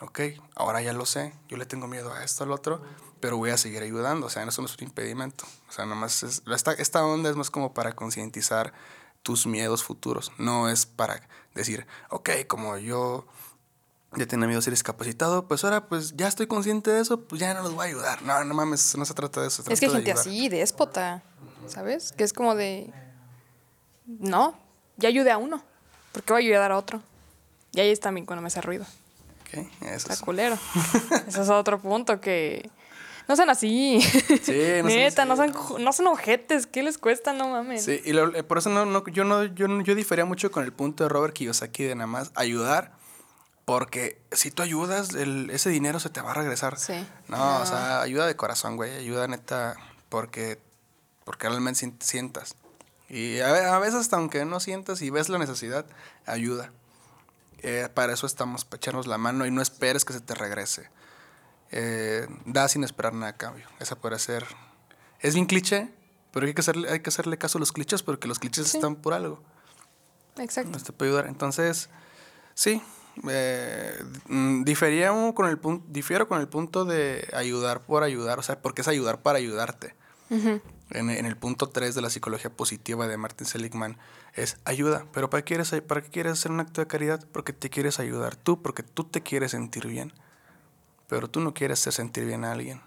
Ok, 0.00 0.20
ahora 0.54 0.80
ya 0.80 0.94
lo 0.94 1.04
sé, 1.04 1.34
yo 1.48 1.58
le 1.58 1.66
tengo 1.66 1.86
miedo 1.86 2.10
a 2.14 2.24
esto, 2.24 2.44
al 2.44 2.52
otro, 2.52 2.80
pero 3.20 3.36
voy 3.36 3.50
a 3.50 3.58
seguir 3.58 3.82
ayudando, 3.82 4.26
o 4.28 4.30
sea, 4.30 4.42
eso 4.44 4.62
no 4.62 4.66
es 4.68 4.78
un 4.78 4.84
impedimento. 4.84 5.44
O 5.68 5.72
sea, 5.72 5.84
nomás 5.84 6.22
es, 6.22 6.42
esta, 6.46 6.72
esta 6.72 7.04
onda 7.04 7.28
es 7.28 7.36
más 7.36 7.50
como 7.50 7.74
para 7.74 7.92
concientizar 7.92 8.72
tus 9.22 9.46
miedos 9.46 9.84
futuros, 9.84 10.32
no 10.38 10.70
es 10.70 10.86
para 10.86 11.28
decir, 11.54 11.86
ok, 12.08 12.30
como 12.48 12.78
yo 12.78 13.26
ya 14.16 14.24
tenía 14.26 14.46
miedo 14.46 14.58
a 14.58 14.62
ser 14.62 14.72
discapacitado, 14.72 15.46
pues 15.46 15.62
ahora 15.64 15.86
pues 15.86 16.16
ya 16.16 16.28
estoy 16.28 16.46
consciente 16.46 16.90
de 16.90 17.02
eso, 17.02 17.20
pues 17.20 17.38
ya 17.40 17.52
no 17.52 17.62
los 17.62 17.74
voy 17.74 17.84
a 17.84 17.88
ayudar. 17.88 18.22
No, 18.22 18.42
no 18.42 18.54
mames, 18.54 18.96
no 18.96 19.04
se 19.04 19.12
trata 19.12 19.42
de 19.42 19.48
eso. 19.48 19.62
se 19.62 19.70
Es 19.72 19.78
que 19.80 19.86
hay 19.86 19.90
trata 19.92 19.96
gente 20.04 20.10
ayudar. 20.12 20.26
así, 20.26 20.48
déspota, 20.48 21.22
¿sabes? 21.66 22.12
Que 22.12 22.24
es 22.24 22.32
como 22.32 22.54
de... 22.54 22.90
no, 24.06 24.58
ya 25.00 25.08
ayude 25.08 25.30
a 25.32 25.38
uno. 25.38 25.62
¿Por 26.12 26.22
qué 26.22 26.32
voy 26.32 26.42
a 26.42 26.46
ayudar 26.46 26.72
a 26.72 26.76
otro? 26.78 27.02
Y 27.72 27.80
ahí 27.80 27.90
está 27.90 28.10
mi 28.12 28.24
cuando 28.24 28.42
me 28.42 28.46
hace 28.48 28.60
ruido. 28.60 28.84
Ok, 29.42 29.54
eso 29.82 29.94
Está 29.96 30.12
es. 30.14 30.20
culero. 30.20 30.56
Ese 31.28 31.42
es 31.42 31.48
otro 31.48 31.80
punto 31.80 32.20
que. 32.20 32.70
No 33.28 33.36
sean 33.36 33.48
así. 33.50 34.00
Sí, 34.00 34.32
no 34.42 34.42
sean 34.42 34.86
Neta, 34.86 35.24
no 35.24 35.36
sean, 35.36 35.54
no 35.78 35.92
sean 35.92 36.08
ojetes. 36.08 36.66
¿Qué 36.66 36.82
les 36.82 36.98
cuesta? 36.98 37.32
No 37.32 37.48
mames. 37.50 37.84
Sí, 37.84 38.00
y 38.04 38.12
lo- 38.12 38.34
eh, 38.34 38.42
por 38.42 38.58
eso 38.58 38.70
no, 38.70 38.86
no, 38.86 39.06
yo 39.06 39.22
no, 39.24 39.44
yo 39.44 39.68
no- 39.68 39.82
yo 39.82 39.94
difería 39.94 40.24
mucho 40.24 40.50
con 40.50 40.64
el 40.64 40.72
punto 40.72 41.04
de 41.04 41.08
Robert 41.10 41.32
Kiyosaki 41.34 41.84
de 41.84 41.94
nada 41.94 42.08
más 42.08 42.32
ayudar, 42.34 42.92
porque 43.64 44.20
si 44.32 44.50
tú 44.50 44.62
ayudas, 44.64 45.14
el- 45.14 45.48
ese 45.50 45.70
dinero 45.70 46.00
se 46.00 46.10
te 46.10 46.20
va 46.20 46.32
a 46.32 46.34
regresar. 46.34 46.76
Sí. 46.76 46.94
No, 47.28 47.36
No. 47.36 47.60
o 47.62 47.66
sea, 47.66 48.00
ayuda 48.02 48.26
de 48.26 48.34
corazón, 48.34 48.74
güey, 48.74 48.96
ayuda 48.96 49.28
neta, 49.28 49.76
porque, 50.08 50.58
porque 51.24 51.48
realmente 51.48 51.78
sien- 51.78 51.96
sientas. 52.00 52.56
Y 53.10 53.40
a, 53.40 53.52
ve- 53.52 53.64
a 53.64 53.78
veces 53.78 53.96
hasta 53.96 54.16
aunque 54.16 54.44
no 54.44 54.60
sientas 54.60 55.02
y 55.02 55.10
ves 55.10 55.28
la 55.28 55.38
necesidad, 55.38 55.84
ayuda. 56.26 56.72
Eh, 57.62 57.88
para 57.92 58.12
eso 58.14 58.26
estamos, 58.26 58.64
para 58.64 58.76
echarnos 58.78 59.06
la 59.06 59.18
mano 59.18 59.44
y 59.44 59.50
no 59.50 59.60
esperes 59.60 60.04
que 60.04 60.12
se 60.12 60.20
te 60.20 60.34
regrese. 60.34 60.88
Eh, 61.72 62.26
da 62.46 62.68
sin 62.68 62.84
esperar 62.84 63.12
nada 63.12 63.32
a 63.32 63.36
cambio. 63.36 63.66
Esa 63.80 63.96
puede 63.96 64.18
ser. 64.18 64.46
Es 65.20 65.34
bien 65.34 65.46
cliché, 65.46 65.92
pero 66.32 66.46
hay 66.46 66.54
que 66.54 66.60
hacerle, 66.62 66.88
hay 66.90 67.00
que 67.00 67.10
hacerle 67.10 67.36
caso 67.36 67.58
a 67.58 67.60
los 67.60 67.72
clichés 67.72 68.02
porque 68.02 68.28
los 68.28 68.38
clichés 68.38 68.68
Sí. 68.68 68.78
están 68.78 68.96
por 68.96 69.12
algo. 69.12 69.42
Exacto. 70.38 70.70
Nos 70.70 70.84
te 70.84 70.92
puede 70.92 71.10
ayudar. 71.10 71.26
Entonces, 71.26 71.90
sí. 72.54 72.82
eh, 73.28 74.02
mm, 74.28 74.62
difería 74.62 75.12
un- 75.12 75.32
con 75.32 75.46
el 75.48 75.58
punto, 75.58 75.84
difiero 75.90 76.28
con 76.28 76.40
el 76.40 76.48
punto 76.48 76.84
de 76.84 77.28
ayudar 77.34 77.80
por 77.82 78.04
ayudar, 78.04 78.38
o 78.38 78.42
sea, 78.42 78.62
porque 78.62 78.80
es 78.82 78.88
ayudar 78.88 79.20
para 79.20 79.38
ayudarte. 79.38 79.94
Ujú. 80.30 80.60
En, 80.90 81.10
en 81.10 81.24
el 81.24 81.36
punto 81.36 81.68
3 81.68 81.94
de 81.94 82.00
la 82.00 82.10
psicología 82.10 82.50
positiva 82.50 83.06
de 83.06 83.16
Martin 83.16 83.46
Seligman 83.46 83.96
es 84.34 84.56
ayuda. 84.64 85.06
¿Pero 85.12 85.30
para 85.30 85.42
qué, 85.42 85.54
quieres, 85.54 85.82
para 85.86 86.02
qué 86.02 86.10
quieres 86.10 86.32
hacer 86.32 86.50
un 86.50 86.60
acto 86.60 86.80
de 86.80 86.86
caridad? 86.86 87.24
Porque 87.32 87.52
te 87.52 87.70
quieres 87.70 88.00
ayudar 88.00 88.36
tú, 88.36 88.60
porque 88.60 88.82
tú 88.82 89.04
te 89.04 89.22
quieres 89.22 89.52
sentir 89.52 89.86
bien. 89.86 90.12
Pero 91.08 91.28
tú 91.28 91.40
no 91.40 91.54
quieres 91.54 91.80
hacer 91.80 91.92
sentir 91.92 92.24
bien 92.24 92.44
a 92.44 92.52
alguien. 92.52 92.80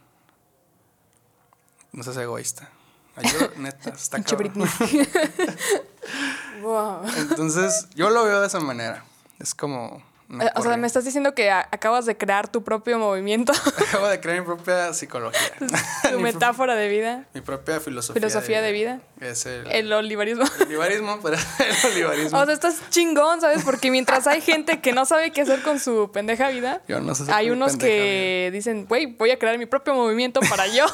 No 1.92 2.04
seas 2.04 2.18
egoísta. 2.18 2.70
Ayuda, 3.16 3.52
neta, 3.58 3.92
está 3.92 4.18
wow. 6.62 7.02
Entonces, 7.18 7.88
yo 7.96 8.10
lo 8.10 8.26
veo 8.26 8.42
de 8.42 8.48
esa 8.48 8.60
manera. 8.60 9.06
Es 9.40 9.54
como. 9.54 10.02
Eh, 10.42 10.50
O 10.56 10.64
sea, 10.64 10.78
me 10.78 10.88
estás 10.88 11.06
diciendo 11.06 11.34
que 11.36 11.52
acabas 11.52 12.06
de 12.06 12.18
crear 12.18 12.48
tu 12.48 12.64
propio 12.64 12.98
movimiento, 13.00 13.54
Acabo 13.88 14.08
de 14.08 14.20
crear 14.20 14.40
mi 14.40 14.46
propia 14.46 14.94
psicología. 14.94 15.40
tu 16.12 16.20
metáfora 16.22 16.76
de 16.76 16.88
vida, 16.88 17.26
Mi 17.34 17.42
propia 17.42 17.80
filosofía. 17.80 18.20
filosofía 18.20 18.62
de 18.62 18.72
vida, 18.72 19.00
Es 19.20 19.46
el, 19.46 19.68
el 19.72 19.94
olivarismo. 19.94 20.44
el 20.60 20.68
olivarismo, 20.68 21.20
pero 21.22 21.38
el 21.38 21.92
olivarismo. 21.92 22.40
O 22.40 22.46
sea, 22.46 22.54
estás 22.54 22.82
chingón, 22.90 23.42
¿sabes? 23.42 23.64
Porque 23.64 23.92
mientras 23.92 24.26
hay 24.28 24.42
gente 24.42 24.82
que 24.82 24.92
no 24.94 25.06
sabe 25.06 25.32
qué 25.32 25.42
hacer 25.42 25.62
con 25.62 25.80
su 25.80 26.10
pendeja 26.12 26.50
vida, 26.50 26.82
Yo 26.88 27.00
no 27.00 27.14
sé 27.16 27.24
hacer 27.24 27.36
hay 27.36 27.50
unos 27.52 27.78
que 27.78 28.50
dicen, 28.52 28.86
güey, 28.88 29.06
voy 29.06 29.32
a 29.32 29.40
crear 29.40 29.58
mi 29.58 29.66
propio 29.66 29.94
movimiento 29.94 30.40
para 30.50 30.68
yo 30.68 30.86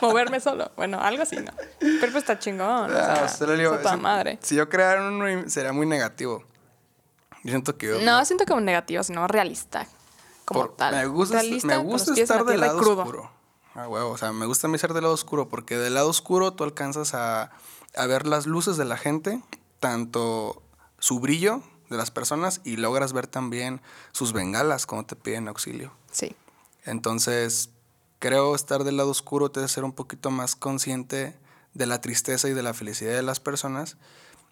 moverme 0.00 0.40
solo. 0.40 0.70
Bueno, 0.76 1.00
algo 1.00 1.22
así, 1.22 1.36
¿no? 1.36 1.52
Pero 1.78 2.00
pues 2.12 2.16
está 2.16 2.38
chingón. 2.38 2.90
o 2.92 2.96
Ah, 2.98 3.28
sea, 3.28 3.46
toda 3.46 3.94
si- 3.94 4.00
madre. 4.00 4.38
Si 4.42 4.54
yo 4.56 4.68
creara 4.68 5.02
uno, 5.06 5.48
sería 5.48 5.72
muy 5.72 5.86
negativo. 5.86 6.44
Yo 7.44 7.50
siento 7.50 7.76
que 7.78 7.86
yo. 7.86 8.00
No, 8.00 8.24
siento 8.24 8.44
como 8.46 8.60
negativo, 8.60 9.02
sino 9.04 9.26
realista. 9.28 9.86
Como 10.44 10.60
por- 10.66 10.76
tal. 10.76 10.94
Me 10.96 11.06
gusta, 11.06 11.36
realista, 11.36 11.68
me 11.68 11.76
gusta 11.78 12.12
estar 12.20 12.44
del 12.44 12.60
lado 12.60 12.78
crudo. 12.78 13.02
oscuro. 13.02 13.30
Ah, 13.76 13.88
huevo, 13.88 14.10
o 14.10 14.18
sea, 14.18 14.32
me 14.32 14.46
gusta 14.46 14.66
a 14.66 14.70
mí 14.70 14.78
ser 14.78 14.92
del 14.92 15.02
lado 15.02 15.14
oscuro 15.14 15.48
porque 15.48 15.76
del 15.76 15.94
lado 15.94 16.08
oscuro 16.08 16.52
tú 16.52 16.64
alcanzas 16.64 17.14
a, 17.14 17.50
a 17.96 18.06
ver 18.06 18.26
las 18.26 18.46
luces 18.46 18.76
de 18.76 18.84
la 18.84 18.96
gente, 18.96 19.42
tanto 19.80 20.62
su 20.98 21.18
brillo 21.20 21.62
de 21.90 21.96
las 21.96 22.10
personas 22.10 22.60
y 22.64 22.76
logras 22.76 23.12
ver 23.12 23.26
también 23.26 23.80
sus 24.12 24.32
bengalas 24.32 24.86
cuando 24.86 25.06
te 25.06 25.16
piden 25.16 25.48
auxilio. 25.48 25.92
Sí. 26.12 26.34
Entonces, 26.84 27.70
creo 28.20 28.54
estar 28.54 28.84
del 28.84 28.96
lado 28.96 29.10
oscuro 29.10 29.50
te 29.50 29.60
hace 29.60 29.74
ser 29.74 29.84
un 29.84 29.92
poquito 29.92 30.30
más 30.30 30.54
consciente 30.56 31.36
de 31.74 31.86
la 31.86 32.00
tristeza 32.00 32.48
y 32.48 32.52
de 32.52 32.62
la 32.62 32.74
felicidad 32.74 33.12
de 33.14 33.22
las 33.22 33.40
personas. 33.40 33.96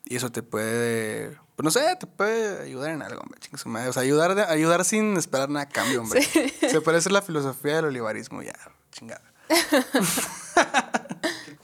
Y 0.04 0.16
eso 0.16 0.30
te 0.30 0.42
puede, 0.42 1.38
pues 1.56 1.64
no 1.64 1.70
sé, 1.70 1.96
te 1.98 2.06
puede 2.06 2.64
ayudar 2.64 2.90
en 2.90 3.02
algo, 3.02 3.22
hombre. 3.22 3.40
O 3.88 3.92
sea, 3.92 4.02
ayudar, 4.02 4.34
de- 4.34 4.44
ayudar 4.44 4.84
sin 4.84 5.16
esperar 5.16 5.48
nada 5.48 5.64
a 5.66 5.68
cambio, 5.68 6.00
hombre. 6.02 6.22
Se 6.22 6.80
parece 6.80 7.08
a 7.08 7.12
la 7.12 7.22
filosofía 7.22 7.76
del 7.76 7.86
olivarismo, 7.86 8.42
ya, 8.42 8.54
chingada. 8.90 9.22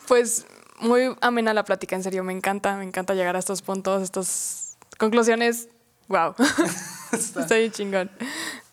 Pues 0.06 0.46
muy 0.80 1.14
amena 1.20 1.52
la 1.52 1.64
plática, 1.64 1.94
en 1.96 2.02
serio, 2.02 2.24
me 2.24 2.32
encanta, 2.32 2.76
me 2.76 2.84
encanta 2.84 3.14
llegar 3.14 3.36
a 3.36 3.38
estos 3.38 3.60
puntos, 3.62 4.02
estas 4.02 4.76
conclusiones. 4.98 5.68
Wow. 6.08 6.34
Está- 7.12 7.56
bien 7.56 7.72
chingón. 7.72 8.10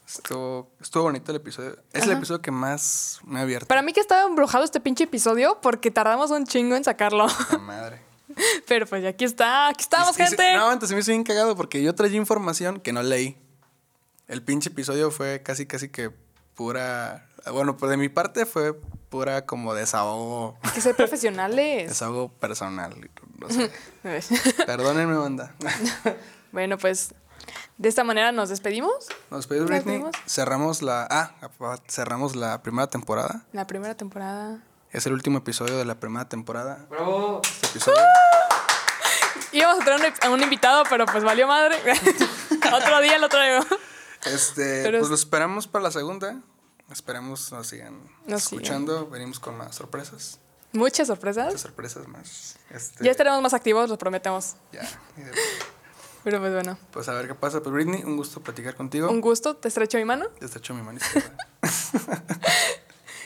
Estuvo, 0.07 0.71
estuvo 0.79 1.03
bonito 1.03 1.31
el 1.31 1.37
episodio. 1.37 1.77
Es 1.91 2.03
el 2.05 2.11
episodio 2.11 2.41
que 2.41 2.51
más 2.51 3.19
me 3.25 3.39
ha 3.39 3.41
abierto. 3.41 3.67
Para 3.67 3.81
mí 3.81 3.91
que 3.91 3.99
estaba 3.99 4.23
embrujado 4.25 4.63
este 4.63 4.79
pinche 4.79 5.03
episodio 5.05 5.59
porque 5.61 5.91
tardamos 5.91 6.31
un 6.31 6.45
chingo 6.45 6.75
en 6.77 6.85
sacarlo. 6.85 7.27
La 7.51 7.57
madre. 7.57 8.01
Pero 8.67 8.85
pues 8.87 9.03
ya 9.03 9.09
aquí 9.09 9.25
está, 9.25 9.67
aquí 9.69 9.81
estamos, 9.83 10.17
Y- 10.17 10.21
y 10.21 10.25
se- 10.25 10.29
gente. 10.37 10.55
No, 10.55 10.69
antes 10.69 10.91
me 10.91 10.99
hizo 10.99 11.11
bien 11.11 11.23
cagado 11.23 11.55
porque 11.55 11.81
yo 11.83 11.93
traía 11.95 12.17
información 12.17 12.79
que 12.79 12.93
no 12.93 13.03
leí. 13.03 13.37
El 14.27 14.41
pinche 14.41 14.69
episodio 14.69 15.11
fue 15.11 15.41
casi, 15.43 15.65
casi 15.65 15.89
que 15.89 16.11
pura. 16.55 17.27
Bueno, 17.51 17.77
pues 17.77 17.89
de 17.91 17.97
mi 17.97 18.09
parte 18.09 18.45
fue 18.47 18.73
pura 19.09 19.45
como 19.45 19.73
desahogo. 19.75 20.57
Hay 20.63 20.71
que 20.71 20.81
ser 20.81 20.95
profesionales. 20.95 21.87
Desahogo 21.89 22.29
personal. 22.29 22.95
No 23.37 23.49
sé. 23.49 23.69
Perdónenme, 24.65 25.15
banda. 25.17 25.53
bueno, 26.51 26.77
pues 26.79 27.13
de 27.77 27.89
esta 27.89 28.03
manera 28.03 28.31
nos 28.31 28.49
despedimos. 28.49 29.07
Nos 29.29 29.41
despedimos, 29.41 29.69
Nos 29.69 29.79
Britney. 29.83 29.97
vemos. 29.99 30.15
Cerramos 30.25 30.81
la. 30.81 31.07
Ah, 31.11 31.35
cerramos 31.87 32.35
la 32.35 32.63
primera 32.63 32.87
temporada. 32.87 33.45
La 33.53 33.67
primera 33.67 33.93
temporada. 33.95 34.59
Es 34.95 35.05
el 35.05 35.11
último 35.11 35.39
episodio 35.39 35.77
de 35.77 35.83
la 35.83 35.99
primera 35.99 36.29
temporada. 36.29 36.85
¡Bravo! 36.89 37.41
Este 37.43 37.67
episodio. 37.67 37.99
Íbamos 39.51 39.81
a 39.81 39.83
traer 39.85 40.01
un, 40.01 40.13
a 40.25 40.29
un 40.33 40.41
invitado, 40.41 40.83
pero 40.89 41.05
pues 41.05 41.21
valió 41.25 41.47
madre. 41.47 41.75
otro 42.73 43.01
día 43.01 43.17
lo 43.17 43.27
traigo. 43.27 43.65
Este, 44.25 44.83
Pero 44.83 44.99
pues 44.99 45.03
es- 45.03 45.09
lo 45.09 45.15
esperamos 45.15 45.67
para 45.67 45.83
la 45.83 45.91
segunda. 45.91 46.39
Esperemos 46.89 47.51
nos 47.51 47.67
sigan 47.67 47.99
Nos 48.25 48.43
escuchando. 48.43 49.09
Venimos 49.09 49.39
con 49.41 49.57
más 49.57 49.75
sorpresas. 49.75 50.39
Muchas 50.71 51.07
sorpresas. 51.07 51.47
Muchas 51.47 51.61
sorpresas 51.61 52.07
más. 52.07 52.55
Este, 52.69 53.03
Ya 53.03 53.11
estaremos 53.11 53.41
más 53.41 53.53
activos, 53.53 53.89
lo 53.89 53.97
prometemos. 53.97 54.55
Ya. 54.71 54.81
Pero 56.23 56.39
pues 56.39 56.53
bueno, 56.53 56.77
Pues 56.91 57.09
a 57.09 57.13
ver 57.15 57.27
qué 57.27 57.35
pasa. 57.35 57.61
Pues 57.61 57.73
Britney, 57.73 58.01
un 58.03 58.15
gusto 58.15 58.39
platicar 58.41 58.75
contigo. 58.75 59.09
un 59.11 59.19
gusto, 59.19 59.57
te 59.57 59.67
estrecho 59.67 59.97
mi 59.97 60.05
mano. 60.05 60.27
Ya 60.39 60.45
está 60.45 60.59
hecho 60.59 60.73
mi 60.73 60.81
manita. 60.83 61.05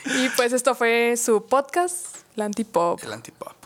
Y 0.04 0.28
pues 0.30 0.52
esto 0.52 0.74
fue 0.74 1.16
su 1.16 1.46
podcast, 1.46 2.16
La 2.36 2.46
Antipop. 2.46 3.02
El 3.04 3.12
antipop. 3.12 3.59